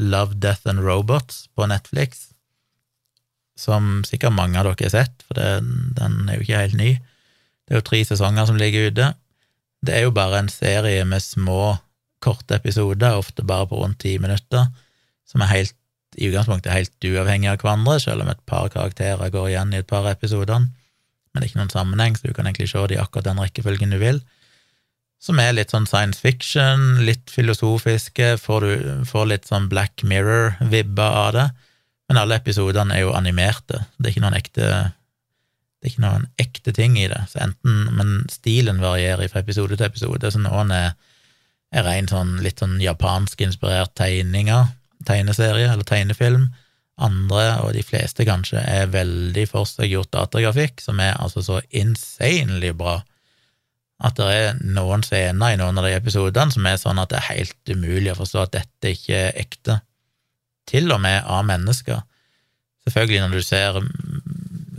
Love, 0.00 0.38
Death 0.40 0.64
and 0.70 0.80
Robots 0.80 1.42
på 1.52 1.66
Netflix, 1.68 2.30
som 3.58 4.00
sikkert 4.08 4.32
mange 4.32 4.56
av 4.56 4.64
dere 4.64 4.88
har 4.88 4.94
sett, 4.94 5.26
for 5.28 5.36
det, 5.36 5.60
den 5.98 6.16
er 6.24 6.38
jo 6.38 6.46
ikke 6.46 6.62
helt 6.62 6.78
ny. 6.80 6.94
Det 7.68 7.76
er 7.76 7.82
jo 7.82 7.88
tre 7.90 8.00
sesonger 8.08 8.48
som 8.48 8.58
ligger 8.58 8.88
ute. 8.88 9.10
Det 9.84 9.94
er 9.98 10.06
jo 10.06 10.14
bare 10.16 10.40
en 10.40 10.50
serie 10.52 11.04
med 11.04 11.22
små, 11.22 11.76
korte 12.24 12.56
episoder, 12.56 13.20
ofte 13.20 13.44
bare 13.44 13.68
på 13.68 13.82
rundt 13.82 14.00
ti 14.00 14.16
minutter, 14.22 14.70
som 15.28 15.44
er 15.44 15.52
helt, 15.52 15.76
i 16.16 16.28
utgangspunktet 16.28 16.74
helt 16.74 17.08
uavhengig 17.08 17.50
av 17.52 17.62
hverandre, 17.62 17.98
selv 18.02 18.24
om 18.24 18.30
et 18.32 18.44
par 18.48 18.68
karakterer 18.72 19.32
går 19.32 19.50
igjen 19.52 19.72
i 19.72 19.80
et 19.80 19.88
par 19.88 20.08
episoder. 20.10 20.68
Men 21.32 21.40
det 21.40 21.46
er 21.46 21.50
ikke 21.50 21.62
noen 21.62 21.74
sammenheng, 21.74 22.16
så 22.18 22.28
du 22.28 22.36
kan 22.36 22.48
egentlig 22.48 22.70
se 22.72 22.84
det 22.90 22.98
i 22.98 23.02
akkurat 23.02 23.30
den 23.30 23.40
rekkefølgen 23.40 23.94
du 23.94 24.00
vil 24.02 24.22
som 25.22 25.38
er 25.38 25.54
litt 25.54 25.70
sånn 25.70 25.86
science 25.86 26.18
fiction, 26.18 27.04
litt 27.06 27.30
filosofiske, 27.30 28.34
får, 28.42 28.64
du, 28.66 29.04
får 29.06 29.28
litt 29.30 29.46
sånn 29.46 29.68
Black 29.70 30.02
Mirror-vibber 30.02 31.18
av 31.20 31.30
det, 31.36 31.44
men 32.10 32.18
alle 32.18 32.40
episodene 32.40 32.96
er 32.96 33.04
jo 33.04 33.14
animerte. 33.14 33.84
Det 33.98 34.08
er 34.10 34.16
ikke 34.16 34.24
noen 34.24 34.40
ekte 34.40 34.66
det 35.82 35.88
er 35.88 35.94
ikke 35.96 36.02
noen 36.04 36.26
ekte 36.38 36.72
ting 36.74 36.94
i 36.94 37.08
det, 37.10 37.24
så 37.30 37.40
enten, 37.42 37.88
men 37.98 38.10
stilen 38.30 38.78
varierer 38.82 39.30
fra 39.30 39.40
episode 39.42 39.74
til 39.74 39.88
episode, 39.88 40.30
så 40.30 40.38
noen 40.38 40.70
er, 40.74 40.92
er 41.74 41.86
ren 41.86 42.06
sånn 42.10 42.36
litt 42.42 42.62
sånn 42.62 42.76
japansk 42.82 43.42
inspirert 43.42 43.90
tegninger, 43.98 44.68
tegneserie 45.06 45.70
eller 45.70 45.86
tegnefilm, 45.86 46.50
andre, 47.02 47.44
og 47.64 47.72
de 47.74 47.82
fleste 47.86 48.26
kanskje, 48.28 48.60
er 48.60 48.90
veldig 48.92 49.46
forseggjort 49.50 50.12
datagrafikk, 50.12 50.82
som 50.84 51.00
er 51.00 51.16
altså 51.16 51.42
så 51.44 51.62
insanely 51.70 52.74
bra 52.76 53.00
At 54.02 54.16
det 54.18 54.26
er 54.34 54.56
noen 54.66 55.04
scener 55.06 55.52
i 55.54 55.58
noen 55.60 55.76
av 55.78 55.84
de 55.86 55.92
episodene 55.94 56.50
som 56.50 56.64
er 56.66 56.78
sånn 56.80 56.98
at 56.98 57.12
det 57.12 57.20
er 57.20 57.36
helt 57.36 57.70
umulig 57.70 58.10
å 58.10 58.16
forstå 58.18 58.40
at 58.42 58.54
dette 58.56 58.90
ikke 58.96 59.14
er 59.28 59.36
ekte. 59.38 59.76
Til 60.66 60.90
og 60.90 60.98
med 61.04 61.22
av 61.22 61.44
mennesker. 61.46 62.00
Selvfølgelig, 62.82 63.20
når 63.22 63.36
du 63.36 63.46
ser, 63.46 63.78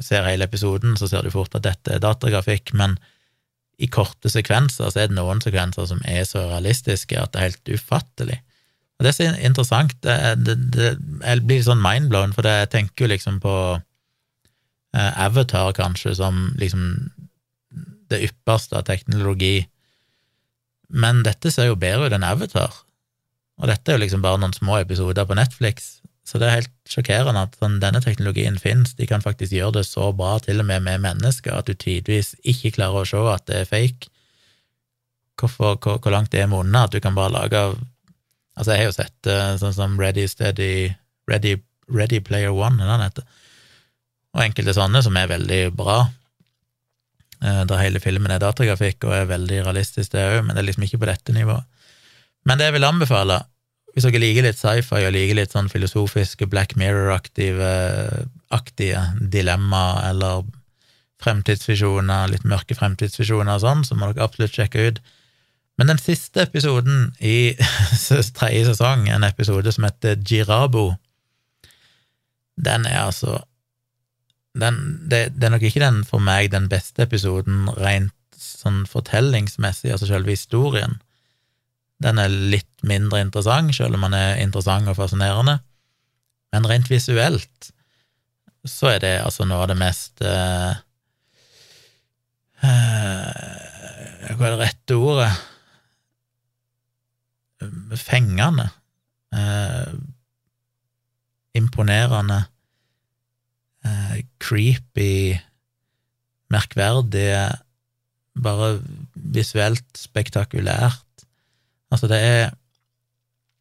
ser 0.03 0.27
hele 0.27 0.43
episoden, 0.43 0.97
så 0.99 1.07
ser 1.07 1.23
du 1.23 1.31
fort 1.31 1.55
at 1.55 1.63
dette 1.63 1.95
er 1.95 2.03
datagrafikk, 2.03 2.73
men 2.75 2.97
i 3.79 3.87
korte 3.87 4.27
sekvenser 4.27 4.91
så 4.91 4.99
er 4.99 5.07
det 5.07 5.17
noen 5.17 5.39
sekvenser 5.43 5.87
som 5.87 6.03
er 6.03 6.27
så 6.27 6.43
realistiske 6.49 7.15
at 7.15 7.31
det 7.31 7.39
er 7.39 7.47
helt 7.47 7.73
ufattelig. 7.79 8.41
Og 9.03 9.09
det 9.09 9.11
er 9.11 9.15
så 9.17 9.25
interessant. 9.43 9.95
Det, 9.99 10.13
det, 10.47 10.53
det, 10.71 10.91
jeg 11.19 11.41
blir 11.43 11.63
sånn 11.65 11.81
mindblown, 11.83 12.31
for 12.31 12.47
jeg 12.47 12.69
tenker 12.71 13.03
jo 13.03 13.09
liksom 13.11 13.41
på 13.43 13.55
eh, 13.75 15.25
Avatar, 15.25 15.73
kanskje, 15.75 16.13
som 16.21 16.53
liksom 16.55 16.85
det 18.07 18.21
ypperste 18.29 18.79
av 18.79 18.85
teknologi. 18.87 19.65
Men 20.87 21.19
dette 21.27 21.51
ser 21.51 21.67
jo 21.67 21.75
bedre 21.75 22.07
ut 22.07 22.15
enn 22.15 22.23
Avatar, 22.23 22.79
og 23.59 23.67
dette 23.67 23.91
er 23.91 23.99
jo 23.99 24.05
liksom 24.05 24.23
bare 24.23 24.39
noen 24.39 24.55
små 24.55 24.79
episoder 24.79 25.27
på 25.27 25.35
Netflix, 25.35 25.97
så 26.23 26.39
det 26.39 26.47
er 26.47 26.59
helt 26.61 26.75
sjokkerende 26.87 27.43
at 27.43 27.59
sånn, 27.59 27.81
denne 27.83 27.99
teknologien 27.99 28.55
finnes. 28.55 28.95
De 28.95 29.03
kan 29.09 29.19
faktisk 29.19 29.51
gjøre 29.51 29.81
det 29.81 29.87
så 29.89 30.13
bra, 30.15 30.37
til 30.39 30.63
og 30.63 30.69
med 30.71 30.85
med 30.87 31.03
mennesker, 31.03 31.59
at 31.59 31.67
du 31.67 31.75
tidvis 31.75 32.37
ikke 32.47 32.77
klarer 32.79 33.03
å 33.03 33.09
se 33.09 33.23
at 33.35 33.49
det 33.51 33.65
er 33.65 33.67
fake. 33.67 34.07
Hvorfor, 35.35 35.75
hvor, 35.75 35.99
hvor 35.99 36.15
langt 36.15 36.31
det 36.31 36.39
er 36.39 36.47
med 36.47 36.63
unna 36.63 36.85
at 36.87 36.95
du 36.95 37.03
kan 37.03 37.17
bare 37.17 37.35
lage 37.35 37.65
Altså, 38.53 38.73
jeg 38.73 38.81
har 38.81 38.89
jo 38.89 38.95
sett 38.95 39.29
uh, 39.29 39.53
sånn 39.61 39.75
som 39.75 39.95
Ready 39.99 40.27
Steady 40.29 40.91
Ready, 41.29 41.55
Ready 41.89 42.19
Player 42.21 42.53
One, 42.53 42.81
eller 42.81 42.99
hva 42.99 43.07
heter, 43.07 43.39
og 44.33 44.43
enkelte 44.43 44.75
sånne 44.75 45.01
som 45.05 45.15
er 45.17 45.31
veldig 45.31 45.61
bra, 45.77 46.03
Eh, 47.43 47.63
der 47.67 47.81
hele 47.81 47.99
filmen 47.99 48.31
er 48.31 48.39
datagrafikk 48.39 49.03
og 49.07 49.13
er 49.17 49.31
veldig 49.31 49.63
realistisk, 49.65 50.11
det 50.13 50.23
òg, 50.23 50.45
men 50.45 50.55
det 50.55 50.61
er 50.61 50.67
liksom 50.69 50.85
ikke 50.87 51.01
på 51.01 51.09
dette 51.09 51.31
nivået. 51.35 51.63
Men 52.47 52.59
det 52.59 52.65
jeg 52.69 52.75
vil 52.77 52.87
anbefale, 52.87 53.37
hvis 53.93 54.05
dere 54.07 54.23
liker 54.23 54.43
litt 54.47 54.59
sci-fi 54.59 55.01
og 55.07 55.15
liker 55.15 55.37
litt 55.37 55.53
sånn 55.53 55.71
filosofiske 55.71 56.45
Black 56.51 56.71
Mirror-aktige 56.79 59.01
dilemma 59.35 59.83
eller 60.07 60.35
fremtidsvisjoner, 61.23 62.31
litt 62.31 62.45
mørke 62.47 62.75
fremtidsvisjoner 62.79 63.53
og 63.57 63.63
sånn, 63.63 63.81
så 63.87 63.93
må 63.95 64.01
dere 64.11 64.25
absolutt 64.25 64.55
sjekke 64.55 64.79
ut. 64.87 64.97
Men 65.77 65.89
den 65.89 66.01
siste 66.01 66.43
episoden 66.45 67.13
i 67.19 67.55
tredje 68.37 68.67
sesong, 68.69 69.07
en 69.09 69.25
episode 69.25 69.71
som 69.73 69.87
heter 69.87 70.19
Girabo, 70.21 70.93
den 72.61 72.85
er 72.85 73.07
altså 73.07 73.39
den, 74.53 75.09
det, 75.09 75.33
det, 75.33 75.47
er 75.47 75.55
nok 75.55 75.65
ikke 75.65 75.81
den 75.81 76.03
for 76.05 76.21
meg 76.21 76.51
den 76.53 76.67
beste 76.69 77.07
episoden 77.07 77.71
rent 77.73 78.13
sånn 78.37 78.83
fortellingsmessig, 78.89 79.89
altså 79.91 80.11
selve 80.11 80.35
historien. 80.35 80.99
Den 82.03 82.19
er 82.21 82.29
litt 82.29 82.85
mindre 82.85 83.23
interessant, 83.23 83.73
selv 83.75 83.97
om 83.97 84.05
den 84.05 84.17
er 84.17 84.41
interessant 84.43 84.91
og 84.91 84.99
fascinerende. 84.99 85.57
Men 86.53 86.67
rent 86.69 86.91
visuelt 86.91 87.71
så 88.69 88.93
er 88.93 89.01
det 89.03 89.15
altså 89.23 89.47
noe 89.47 89.65
av 89.65 89.71
det 89.73 89.75
mest 89.75 90.21
uh, 90.23 90.77
uh, 92.63 94.29
Hva 94.37 94.45
er 94.47 94.53
det 94.53 94.61
rette 94.61 94.95
ordet? 94.95 95.31
Fengende. 97.99 98.69
eh, 99.33 99.93
imponerende 101.53 102.43
eh, 103.85 104.25
creepy, 104.41 105.39
merkverdige, 106.53 107.45
bare 108.43 108.75
visuelt 109.13 109.85
spektakulært. 109.97 111.25
Altså, 111.93 112.09
det 112.09 112.19
er 112.21 112.51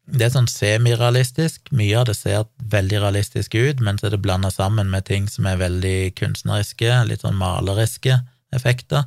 det 0.03 0.25
er 0.25 0.33
sånn 0.33 0.49
semirealistisk. 0.51 1.69
Mye 1.71 2.01
av 2.01 2.09
det 2.09 2.17
ser 2.17 2.41
veldig 2.73 2.99
realistisk 3.05 3.53
ut, 3.55 3.79
men 3.79 3.95
så 3.95 4.09
er 4.09 4.17
det 4.17 4.23
blanda 4.25 4.49
sammen 4.51 4.89
med 4.91 5.05
ting 5.07 5.29
som 5.31 5.47
er 5.47 5.61
veldig 5.61 6.11
kunstneriske, 6.19 6.89
litt 7.07 7.23
sånn 7.23 7.39
maleriske 7.39 8.17
effekter. 8.51 9.05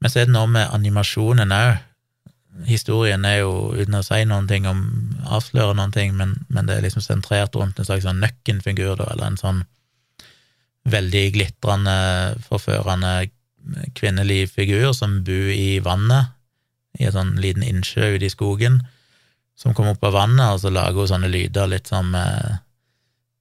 Men 0.00 0.12
så 0.12 0.20
er 0.20 0.28
det 0.28 0.34
noe 0.36 0.50
med 0.52 0.68
animasjonen 0.76 1.54
òg. 1.56 1.80
Historien 2.66 3.24
er 3.24 3.40
jo, 3.40 3.52
uten 3.78 3.96
å 3.96 4.02
si 4.04 4.24
noen 4.26 4.48
ting 4.50 4.66
om 4.68 4.80
avsløre 5.30 5.76
noen 5.78 5.92
ting, 5.94 6.16
men, 6.18 6.34
men, 6.48 6.66
det 6.66 6.76
er 6.76 6.86
liksom 6.86 7.04
sentrert 7.04 7.54
rundt 7.56 7.78
en 7.78 7.86
slags 7.86 8.06
sånn 8.06 8.20
nøkkenfigur, 8.22 8.96
da, 8.98 9.06
eller 9.12 9.30
en 9.30 9.40
sånn 9.40 9.60
veldig 10.90 11.24
glitrende, 11.36 11.96
forførende 12.46 13.30
kvinnelig 13.96 14.50
figur 14.54 14.92
som 14.96 15.20
bor 15.24 15.52
i 15.52 15.78
vannet, 15.84 16.34
i 16.98 17.06
en 17.06 17.14
sånn 17.14 17.36
liten 17.40 17.62
innsjø 17.62 18.16
ute 18.16 18.26
i 18.26 18.32
skogen, 18.32 18.80
som 19.54 19.76
kommer 19.76 19.94
opp 19.94 20.04
av 20.08 20.16
vannet, 20.16 20.56
og 20.56 20.62
så 20.62 20.72
lager 20.72 21.04
hun 21.04 21.10
sånne 21.12 21.30
lyder 21.30 21.70
litt 21.70 21.90
som 21.90 22.14
eh, 22.16 22.58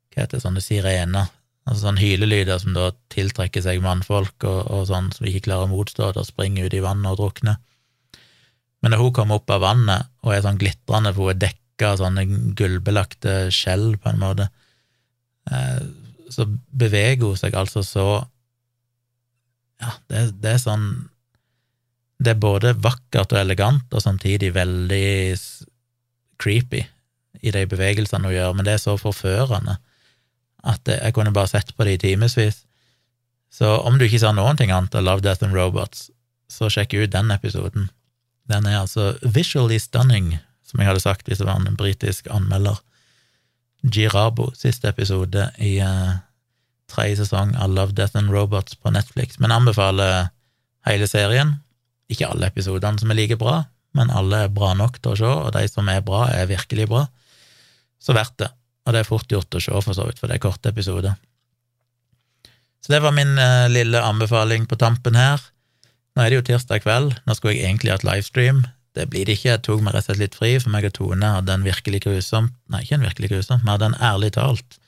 Hva 0.10 0.26
heter 0.26 0.38
det, 0.38 0.44
sånne 0.44 0.64
sirener? 0.64 1.30
Altså 1.70 1.86
sånne 1.86 2.02
hylelyder 2.02 2.60
som 2.62 2.74
da 2.76 2.90
tiltrekker 3.14 3.64
seg 3.64 3.82
mannfolk 3.84 4.44
og, 4.48 4.62
og 4.74 4.88
sånn 4.90 5.12
som 5.16 5.28
ikke 5.30 5.46
klarer 5.48 5.68
å 5.68 5.72
motstå 5.72 6.12
og 6.12 6.28
springer 6.28 6.68
ut 6.68 6.76
i 6.76 6.84
vannet 6.84 7.12
og 7.14 7.20
drukner. 7.22 7.60
Men 8.80 8.94
når 8.94 9.04
hun 9.04 9.16
kommer 9.16 9.40
opp 9.40 9.52
av 9.52 9.64
vannet 9.64 10.10
og 10.24 10.34
er 10.34 10.44
sånn 10.46 10.60
glitrende, 10.60 11.12
for 11.16 11.28
hun 11.28 11.36
er 11.36 11.42
dekka 11.48 11.94
av 11.94 12.02
sånne 12.02 12.26
gullbelagte 12.60 13.38
skjell, 13.54 13.94
på 14.00 14.12
en 14.12 14.22
måte, 14.22 14.50
eh, 15.52 15.82
så 16.30 16.46
beveger 16.48 17.26
hun 17.26 17.40
seg 17.40 17.58
altså 17.58 17.84
så 17.86 18.10
Ja, 19.80 19.94
det, 20.12 20.42
det, 20.44 20.52
er 20.52 20.60
sånn 20.60 20.88
Det 22.20 22.34
er 22.34 22.42
både 22.44 22.76
vakkert 22.76 23.32
og 23.32 23.40
elegant, 23.40 23.88
og 23.94 24.04
samtidig 24.04 24.54
veldig 24.56 25.38
creepy 26.40 26.84
i 27.40 27.52
de 27.56 27.64
bevegelsene 27.72 28.28
hun 28.28 28.36
gjør, 28.36 28.56
men 28.56 28.68
det 28.68 28.76
er 28.76 28.84
så 28.84 28.98
forførende 29.00 29.78
at 30.68 30.92
jeg 30.92 31.16
kunne 31.16 31.32
bare 31.36 31.48
sett 31.48 31.72
på 31.76 31.86
det 31.88 31.94
i 31.96 32.02
timevis. 32.04 32.66
Så 33.50 33.78
om 33.80 33.98
du 33.98 34.06
ikke 34.06 34.20
sa 34.20 34.34
noen 34.36 34.60
ting 34.60 34.74
annet 34.76 34.96
av 34.96 35.06
Love, 35.06 35.24
Death 35.24 35.46
and 35.46 35.56
Robots, 35.56 36.10
så 36.52 36.70
sjekk 36.72 36.98
ut 37.00 37.14
den 37.14 37.32
episoden. 37.32 37.88
Den 38.50 38.66
er 38.66 38.82
altså 38.82 39.14
visually 39.22 39.78
stunning, 39.82 40.34
som 40.66 40.82
jeg 40.82 40.90
hadde 40.90 41.04
sagt 41.04 41.30
hvis 41.30 41.42
det 41.42 41.48
var 41.48 41.62
en 41.62 41.78
britisk 41.78 42.28
anmelder. 42.34 42.80
Girabo, 43.86 44.50
siste 44.58 44.90
episode 44.90 45.46
i 45.64 45.78
uh, 45.80 46.18
tredje 46.92 47.22
sesong 47.22 47.54
av 47.56 47.72
Love, 47.72 47.96
Death 47.96 48.18
and 48.20 48.34
Robots 48.34 48.76
på 48.76 48.92
Netflix, 48.92 49.40
men 49.40 49.54
anbefaler 49.56 50.32
hele 50.88 51.08
serien. 51.08 51.58
Ikke 52.10 52.28
alle 52.28 52.50
episodene 52.50 53.00
som 53.00 53.14
er 53.14 53.20
like 53.22 53.38
bra, 53.40 53.62
men 53.98 54.12
alle 54.14 54.46
er 54.46 54.54
bra 54.54 54.74
nok 54.78 55.00
til 55.00 55.14
å 55.14 55.20
se, 55.22 55.30
og 55.30 55.54
de 55.56 55.64
som 55.70 55.90
er 55.92 56.04
bra, 56.06 56.26
er 56.34 56.50
virkelig 56.50 56.90
bra. 56.90 57.06
Så 58.02 58.16
verdt 58.18 58.38
det. 58.42 58.50
Og 58.88 58.96
det 58.96 59.04
er 59.04 59.10
fort 59.10 59.32
gjort 59.32 59.56
å 59.56 59.62
se, 59.62 59.82
for 59.86 59.96
så 59.96 60.08
vidt, 60.08 60.20
for 60.22 60.32
det 60.32 60.40
er 60.40 60.44
korte 60.44 60.72
episoder. 60.74 61.16
Så 62.80 62.94
det 62.96 63.02
var 63.04 63.14
min 63.14 63.36
uh, 63.38 63.70
lille 63.70 64.02
anbefaling 64.02 64.66
på 64.70 64.80
tampen 64.82 65.18
her. 65.20 65.42
Nå 66.16 66.24
er 66.24 66.32
det 66.32 66.40
jo 66.40 66.48
tirsdag 66.50 66.84
kveld, 66.84 67.16
nå 67.26 67.36
skulle 67.38 67.56
jeg 67.56 67.68
egentlig 67.68 67.94
hatt 67.94 68.08
livestream, 68.08 68.66
det 68.98 69.06
blir 69.12 69.28
det 69.28 69.38
ikke. 69.38 69.52
Jeg 69.54 69.64
tok 69.64 69.84
meg 69.86 69.94
rett 69.94 70.08
og 70.08 70.16
slett 70.16 70.24
litt 70.24 70.36
fri, 70.36 70.56
for 70.60 70.74
meg 70.74 70.88
og 70.90 70.96
Tone 70.98 71.34
hadde 71.38 71.54
en 71.54 71.64
virkelig 71.64 72.02
grusom 72.04 72.50
Nei, 72.74 72.82
ikke 72.84 72.98
en 72.98 73.06
virkelig 73.06 73.30
grusom, 73.32 73.62
vi 73.64 73.72
hadde 73.72 73.92
en 73.92 74.00
ærlig 74.04 74.34
talt 74.36 74.80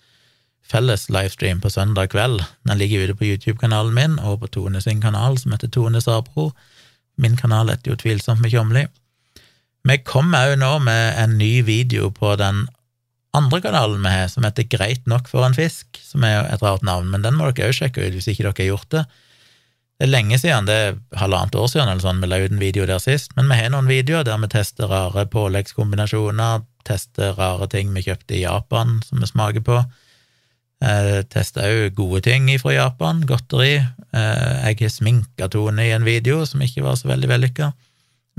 felles 0.72 1.10
livestream 1.12 1.62
på 1.62 1.70
søndag 1.72 2.12
kveld. 2.14 2.44
Den 2.68 2.80
ligger 2.80 3.04
ute 3.04 3.18
på 3.20 3.28
YouTube-kanalen 3.28 3.96
min 3.96 4.20
og 4.20 4.42
på 4.42 4.52
Tone 4.56 4.82
sin 4.84 5.02
kanal, 5.04 5.38
som 5.40 5.54
heter 5.56 5.72
Tone 5.72 6.02
Sabro. 6.02 6.52
Min 7.22 7.38
kanal 7.40 7.72
heter 7.74 7.92
jo 7.92 8.00
Tvilsomt 8.00 8.42
med 8.44 8.54
Tjomli. 8.54 8.86
Vi 9.88 9.98
kommer 10.06 10.52
òg 10.52 10.60
nå 10.62 10.76
med 10.86 11.18
en 11.18 11.38
ny 11.40 11.64
video 11.66 12.12
på 12.14 12.36
den 12.40 12.68
andre 13.36 13.62
kanalen 13.64 14.04
vi 14.04 14.14
har, 14.14 14.30
som 14.30 14.46
heter 14.46 14.68
Greit 14.70 15.08
nok 15.10 15.28
for 15.32 15.48
en 15.48 15.58
fisk, 15.58 16.00
som 16.06 16.24
er 16.28 16.46
et 16.52 16.64
rart 16.64 16.86
navn, 16.86 17.10
men 17.12 17.26
den 17.26 17.38
må 17.38 17.50
dere 17.50 17.72
òg 17.72 17.80
sjekke 17.80 18.06
ut 18.06 18.16
hvis 18.16 18.30
ikke 18.32 18.46
dere 18.46 18.58
har 18.60 18.72
gjort 18.76 18.92
det. 18.96 19.06
Det 20.02 20.08
er 20.08 20.16
lenge 20.16 20.38
siden, 20.42 20.66
det 20.66 20.76
er 20.82 20.96
halvannet 21.22 21.54
år 21.62 21.68
siden 21.70 21.86
eller 21.92 22.02
sånn, 22.02 22.24
vi 22.24 22.28
la 22.32 22.40
ut 22.42 22.50
en 22.50 22.58
video 22.58 22.88
der 22.90 22.98
sist, 22.98 23.36
men 23.38 23.52
vi 23.52 23.60
har 23.60 23.68
noen 23.70 23.86
videoer 23.86 24.26
der 24.26 24.40
vi 24.42 24.48
tester 24.50 24.90
rare 24.90 25.28
påleggskombinasjoner, 25.30 26.64
tester 26.90 27.36
rare 27.38 27.68
ting 27.70 27.92
vi 27.94 28.02
kjøpte 28.08 28.34
i 28.34 28.40
Japan 28.42 28.96
som 29.06 29.22
vi 29.22 29.30
smaker 29.30 29.62
på. 29.68 29.78
Eh, 30.82 31.20
tester 31.30 31.68
òg 31.70 31.94
gode 32.00 32.24
ting 32.26 32.50
fra 32.64 32.74
Japan, 32.74 33.22
godteri. 33.30 33.76
Eh, 33.78 34.72
jeg 34.72 34.80
har 34.80 34.94
sminka 34.96 35.52
Tone 35.54 35.86
i 35.86 35.94
en 35.94 36.10
video 36.10 36.42
som 36.50 36.66
ikke 36.66 36.82
var 36.88 36.98
så 36.98 37.12
veldig 37.14 37.30
vellykka. 37.36 37.70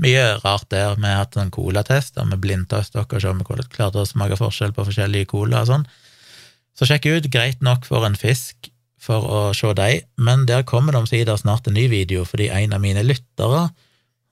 Mye 0.03 0.27
rart 0.43 0.67
der. 0.75 0.97
Vi 0.99 1.07
har 1.07 1.21
hatt 1.21 1.39
en 1.39 1.55
colatest 1.61 2.19
der 2.19 2.27
vi 2.33 2.41
blindtester 2.43 3.05
dere 3.05 3.21
og 3.21 3.23
ser 3.23 3.31
om 3.31 3.39
vi 3.39 3.69
klarte 3.71 4.03
å 4.03 4.11
smake 4.11 4.35
forskjell 4.35 4.75
på 4.75 4.89
forskjellige 4.91 5.31
cola 5.31 5.63
og 5.63 5.71
sånn. 5.71 5.87
Så 6.75 6.91
sjekk 6.91 7.07
ut 7.07 7.31
Greit 7.31 7.63
nok 7.63 7.87
for 7.87 8.03
en 8.03 8.19
fisk 8.19 8.72
for 9.03 9.25
å 9.27 9.39
se 9.57 9.73
dem, 9.75 10.05
men 10.15 10.45
der 10.47 10.63
kommer 10.67 10.95
det 10.95 11.03
omsider 11.03 11.39
snart 11.39 11.67
en 11.67 11.75
ny 11.75 11.89
video, 11.91 12.23
fordi 12.27 12.47
en 12.53 12.75
av 12.75 12.83
mine 12.83 13.03
lyttere 13.03 13.65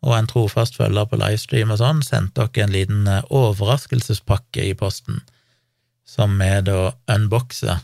og 0.01 0.13
en 0.15 0.29
trofast 0.29 0.79
følger 0.79 1.09
på 1.09 1.19
livestream 1.19 1.73
og 1.73 1.81
sånn 1.81 1.99
sendte 2.05 2.47
dere 2.47 2.65
en 2.65 2.73
liten 2.73 3.09
eh, 3.11 3.27
overraskelsespakke 3.29 4.63
i 4.65 4.73
posten, 4.79 5.19
som 6.07 6.39
vi 6.39 6.49
da 6.65 6.93
unboxer 7.11 7.83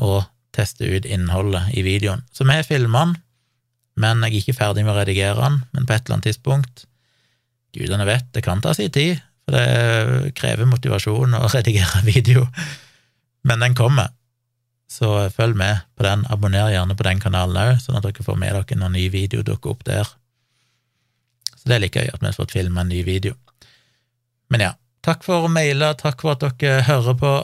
og 0.00 0.22
tester 0.54 0.94
ut 0.94 1.06
innholdet 1.06 1.74
i 1.74 1.82
videoen. 1.84 2.22
Så 2.32 2.46
vi 2.48 2.62
filmer 2.66 3.10
den 3.10 3.18
men 4.00 4.24
jeg 4.24 4.32
er 4.32 4.40
ikke 4.40 4.56
ferdig 4.58 4.82
med 4.84 4.94
å 4.94 4.98
redigere 4.98 5.38
den, 5.38 5.60
men 5.74 5.86
på 5.86 5.94
et 5.94 6.04
eller 6.04 6.18
annet 6.18 6.30
tidspunkt 6.32 6.88
Gudene 7.74 8.06
vet, 8.06 8.28
det 8.30 8.44
kan 8.46 8.60
ta 8.62 8.70
sin 8.70 8.92
tid, 8.94 9.18
for 9.42 9.56
det 9.56 10.34
krever 10.38 10.68
motivasjon 10.70 11.34
å 11.34 11.48
redigere 11.56 12.04
video, 12.06 12.44
men 13.42 13.64
den 13.64 13.74
kommer. 13.74 14.12
Så 14.94 15.08
følg 15.34 15.56
med 15.58 15.82
på 15.98 16.06
den, 16.06 16.22
abonner 16.30 16.70
gjerne 16.70 16.94
på 16.94 17.06
den 17.06 17.22
kanalen 17.22 17.58
òg, 17.58 17.80
sånn 17.82 17.98
at 17.98 18.06
dere 18.06 18.26
får 18.26 18.38
med 18.38 18.54
dere 18.54 18.78
når 18.78 18.92
ny 18.94 19.08
video 19.10 19.42
dukker 19.46 19.74
opp 19.74 19.82
der. 19.88 20.06
Så 21.54 21.66
det 21.66 21.78
er 21.78 21.82
like 21.82 22.04
gøy 22.04 22.12
at 22.12 22.22
vi 22.22 22.28
har 22.28 22.36
fått 22.36 22.54
filma 22.54 22.84
en 22.84 22.92
ny 22.92 23.00
video. 23.06 23.34
Men 24.52 24.68
ja, 24.68 24.70
takk 25.02 25.24
for 25.26 25.48
mailer, 25.50 25.96
takk 25.98 26.22
for 26.22 26.36
at 26.36 26.44
dere 26.44 26.84
hører 26.86 27.18
på. 27.18 27.34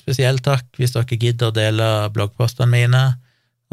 Spesielt 0.00 0.44
takk 0.46 0.80
hvis 0.80 0.94
dere 0.94 1.18
gidder 1.18 1.50
å 1.50 1.56
dele 1.56 1.88
bloggpostene 2.14 2.70
mine, 2.72 3.04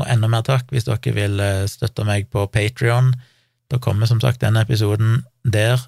og 0.02 0.10
enda 0.10 0.28
mer 0.32 0.44
takk 0.48 0.74
hvis 0.74 0.90
dere 0.90 1.14
vil 1.16 1.40
eh, 1.40 1.68
støtte 1.70 2.04
meg 2.08 2.28
på 2.34 2.48
Patrion. 2.52 3.14
Da 3.72 3.80
kommer 3.80 4.10
som 4.10 4.20
sagt 4.20 4.42
denne 4.44 4.66
episoden 4.66 5.22
der 5.46 5.80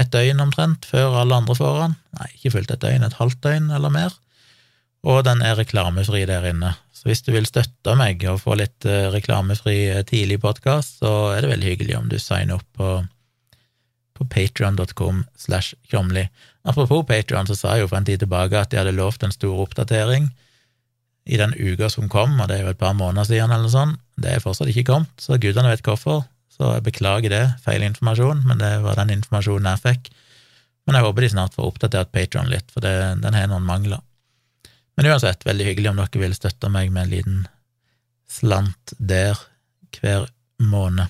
et 0.00 0.10
døgn 0.10 0.40
omtrent 0.40 0.88
før 0.88 1.20
alle 1.20 1.36
andre 1.36 1.54
får 1.54 1.78
den. 1.84 1.96
Nei, 2.18 2.28
ikke 2.34 2.56
fullt 2.56 2.72
et 2.72 2.82
døgn, 2.82 3.04
et 3.06 3.18
halvt 3.20 3.42
døgn 3.44 3.70
eller 3.76 3.92
mer. 3.92 4.16
Og 5.02 5.24
den 5.26 5.42
er 5.42 5.56
reklamefri 5.58 6.22
der 6.30 6.46
inne. 6.46 6.76
Så 6.94 7.08
hvis 7.08 7.24
du 7.26 7.32
vil 7.34 7.48
støtte 7.48 7.96
meg 7.98 8.22
og 8.30 8.44
få 8.44 8.54
litt 8.60 8.86
eh, 8.86 9.08
reklamefri 9.10 9.78
eh, 9.90 10.04
tidlig 10.06 10.38
podkast, 10.44 11.00
så 11.02 11.32
er 11.34 11.42
det 11.42 11.50
veldig 11.56 11.72
hyggelig 11.72 11.96
om 11.98 12.06
du 12.10 12.18
signer 12.22 12.60
opp 12.60 12.68
på, 12.78 12.90
på 14.14 14.26
patrion.com 14.30 15.24
slash 15.34 15.74
tjomli. 15.90 16.28
Apropos 16.62 17.02
Patrion, 17.08 17.48
så 17.50 17.58
sa 17.58 17.74
jeg 17.74 17.84
jo 17.84 17.90
for 17.90 17.98
en 17.98 18.06
tid 18.06 18.22
tilbake 18.22 18.60
at 18.60 18.70
de 18.70 18.78
hadde 18.78 18.94
lovt 18.94 19.26
en 19.26 19.34
stor 19.34 19.64
oppdatering 19.64 20.30
i 21.26 21.38
den 21.38 21.54
uka 21.58 21.90
som 21.90 22.06
kom, 22.10 22.38
og 22.38 22.46
det 22.50 22.60
er 22.60 22.68
jo 22.68 22.74
et 22.74 22.78
par 22.78 22.94
måneder 22.98 23.26
siden 23.26 23.50
eller 23.50 23.66
noe 23.66 23.74
sånt. 23.74 23.98
Det 24.22 24.30
er 24.30 24.44
fortsatt 24.44 24.70
ikke 24.70 24.86
kommet, 24.92 25.10
så 25.18 25.38
gudene 25.42 25.72
vet 25.72 25.82
hvorfor. 25.86 26.22
Så 26.52 26.76
jeg 26.76 26.86
beklager 26.86 27.32
det, 27.32 27.44
feil 27.64 27.82
informasjon, 27.86 28.44
men 28.46 28.62
det 28.62 28.76
var 28.84 28.98
den 29.00 29.16
informasjonen 29.16 29.70
jeg 29.72 29.82
fikk. 29.82 30.10
Men 30.86 30.98
jeg 30.98 31.06
håper 31.06 31.24
de 31.24 31.30
snart 31.34 31.58
får 31.58 31.70
oppdatert 31.70 32.14
Patron 32.14 32.50
litt, 32.50 32.70
for 32.70 32.84
det, 32.84 32.94
den 33.22 33.38
har 33.38 33.50
noen 33.50 33.66
mangler. 33.66 34.02
Men 34.96 35.08
uansett, 35.08 35.46
veldig 35.46 35.66
hyggelig 35.70 35.90
om 35.92 36.00
dere 36.02 36.20
vil 36.20 36.36
støtte 36.36 36.68
meg 36.72 36.92
med 36.92 37.06
en 37.06 37.12
liten 37.12 37.40
slant 38.32 38.94
der 38.98 39.38
hver 39.96 40.28
måned. 40.62 41.08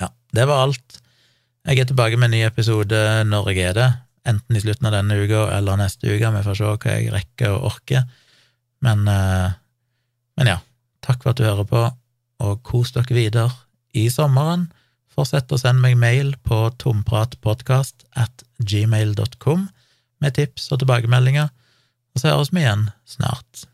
Ja, 0.00 0.10
det 0.36 0.46
var 0.48 0.64
alt. 0.66 1.00
Jeg 1.68 1.82
er 1.82 1.90
tilbake 1.90 2.16
med 2.16 2.30
en 2.30 2.38
ny 2.38 2.42
episode 2.46 3.00
når 3.28 3.52
jeg 3.52 3.70
er 3.70 3.76
det, 3.76 3.88
enten 4.28 4.56
i 4.56 4.62
slutten 4.62 4.88
av 4.88 4.96
denne 4.96 5.16
uka 5.20 5.46
eller 5.56 5.80
neste 5.80 6.08
uke. 6.08 6.32
Vi 6.36 6.44
får 6.46 6.58
se 6.58 6.68
hva 6.72 6.96
jeg 6.96 7.12
rekker 7.12 7.54
og 7.54 7.66
orker. 7.74 8.06
Men, 8.84 9.04
eh, 9.08 9.52
men 10.40 10.52
ja, 10.54 10.58
takk 11.04 11.22
for 11.22 11.32
at 11.32 11.40
du 11.40 11.44
hører 11.44 11.68
på, 11.68 11.84
og 12.40 12.62
kos 12.64 12.94
dere 12.96 13.16
videre 13.16 13.52
i 13.92 14.08
sommeren. 14.12 14.70
Fortsett 15.12 15.52
å 15.52 15.58
sende 15.60 15.84
meg 15.84 15.98
mail 16.00 16.32
på 16.46 16.62
tompratpodkast 16.80 18.06
at 18.16 18.44
gmail.com 18.60 19.68
med 20.20 20.36
tips 20.36 20.70
og 20.72 20.82
tilbakemeldinger, 20.82 21.50
og 22.14 22.22
så 22.22 22.32
høres 22.34 22.52
vi 22.54 22.64
igjen 22.64 22.88
snart. 23.08 23.66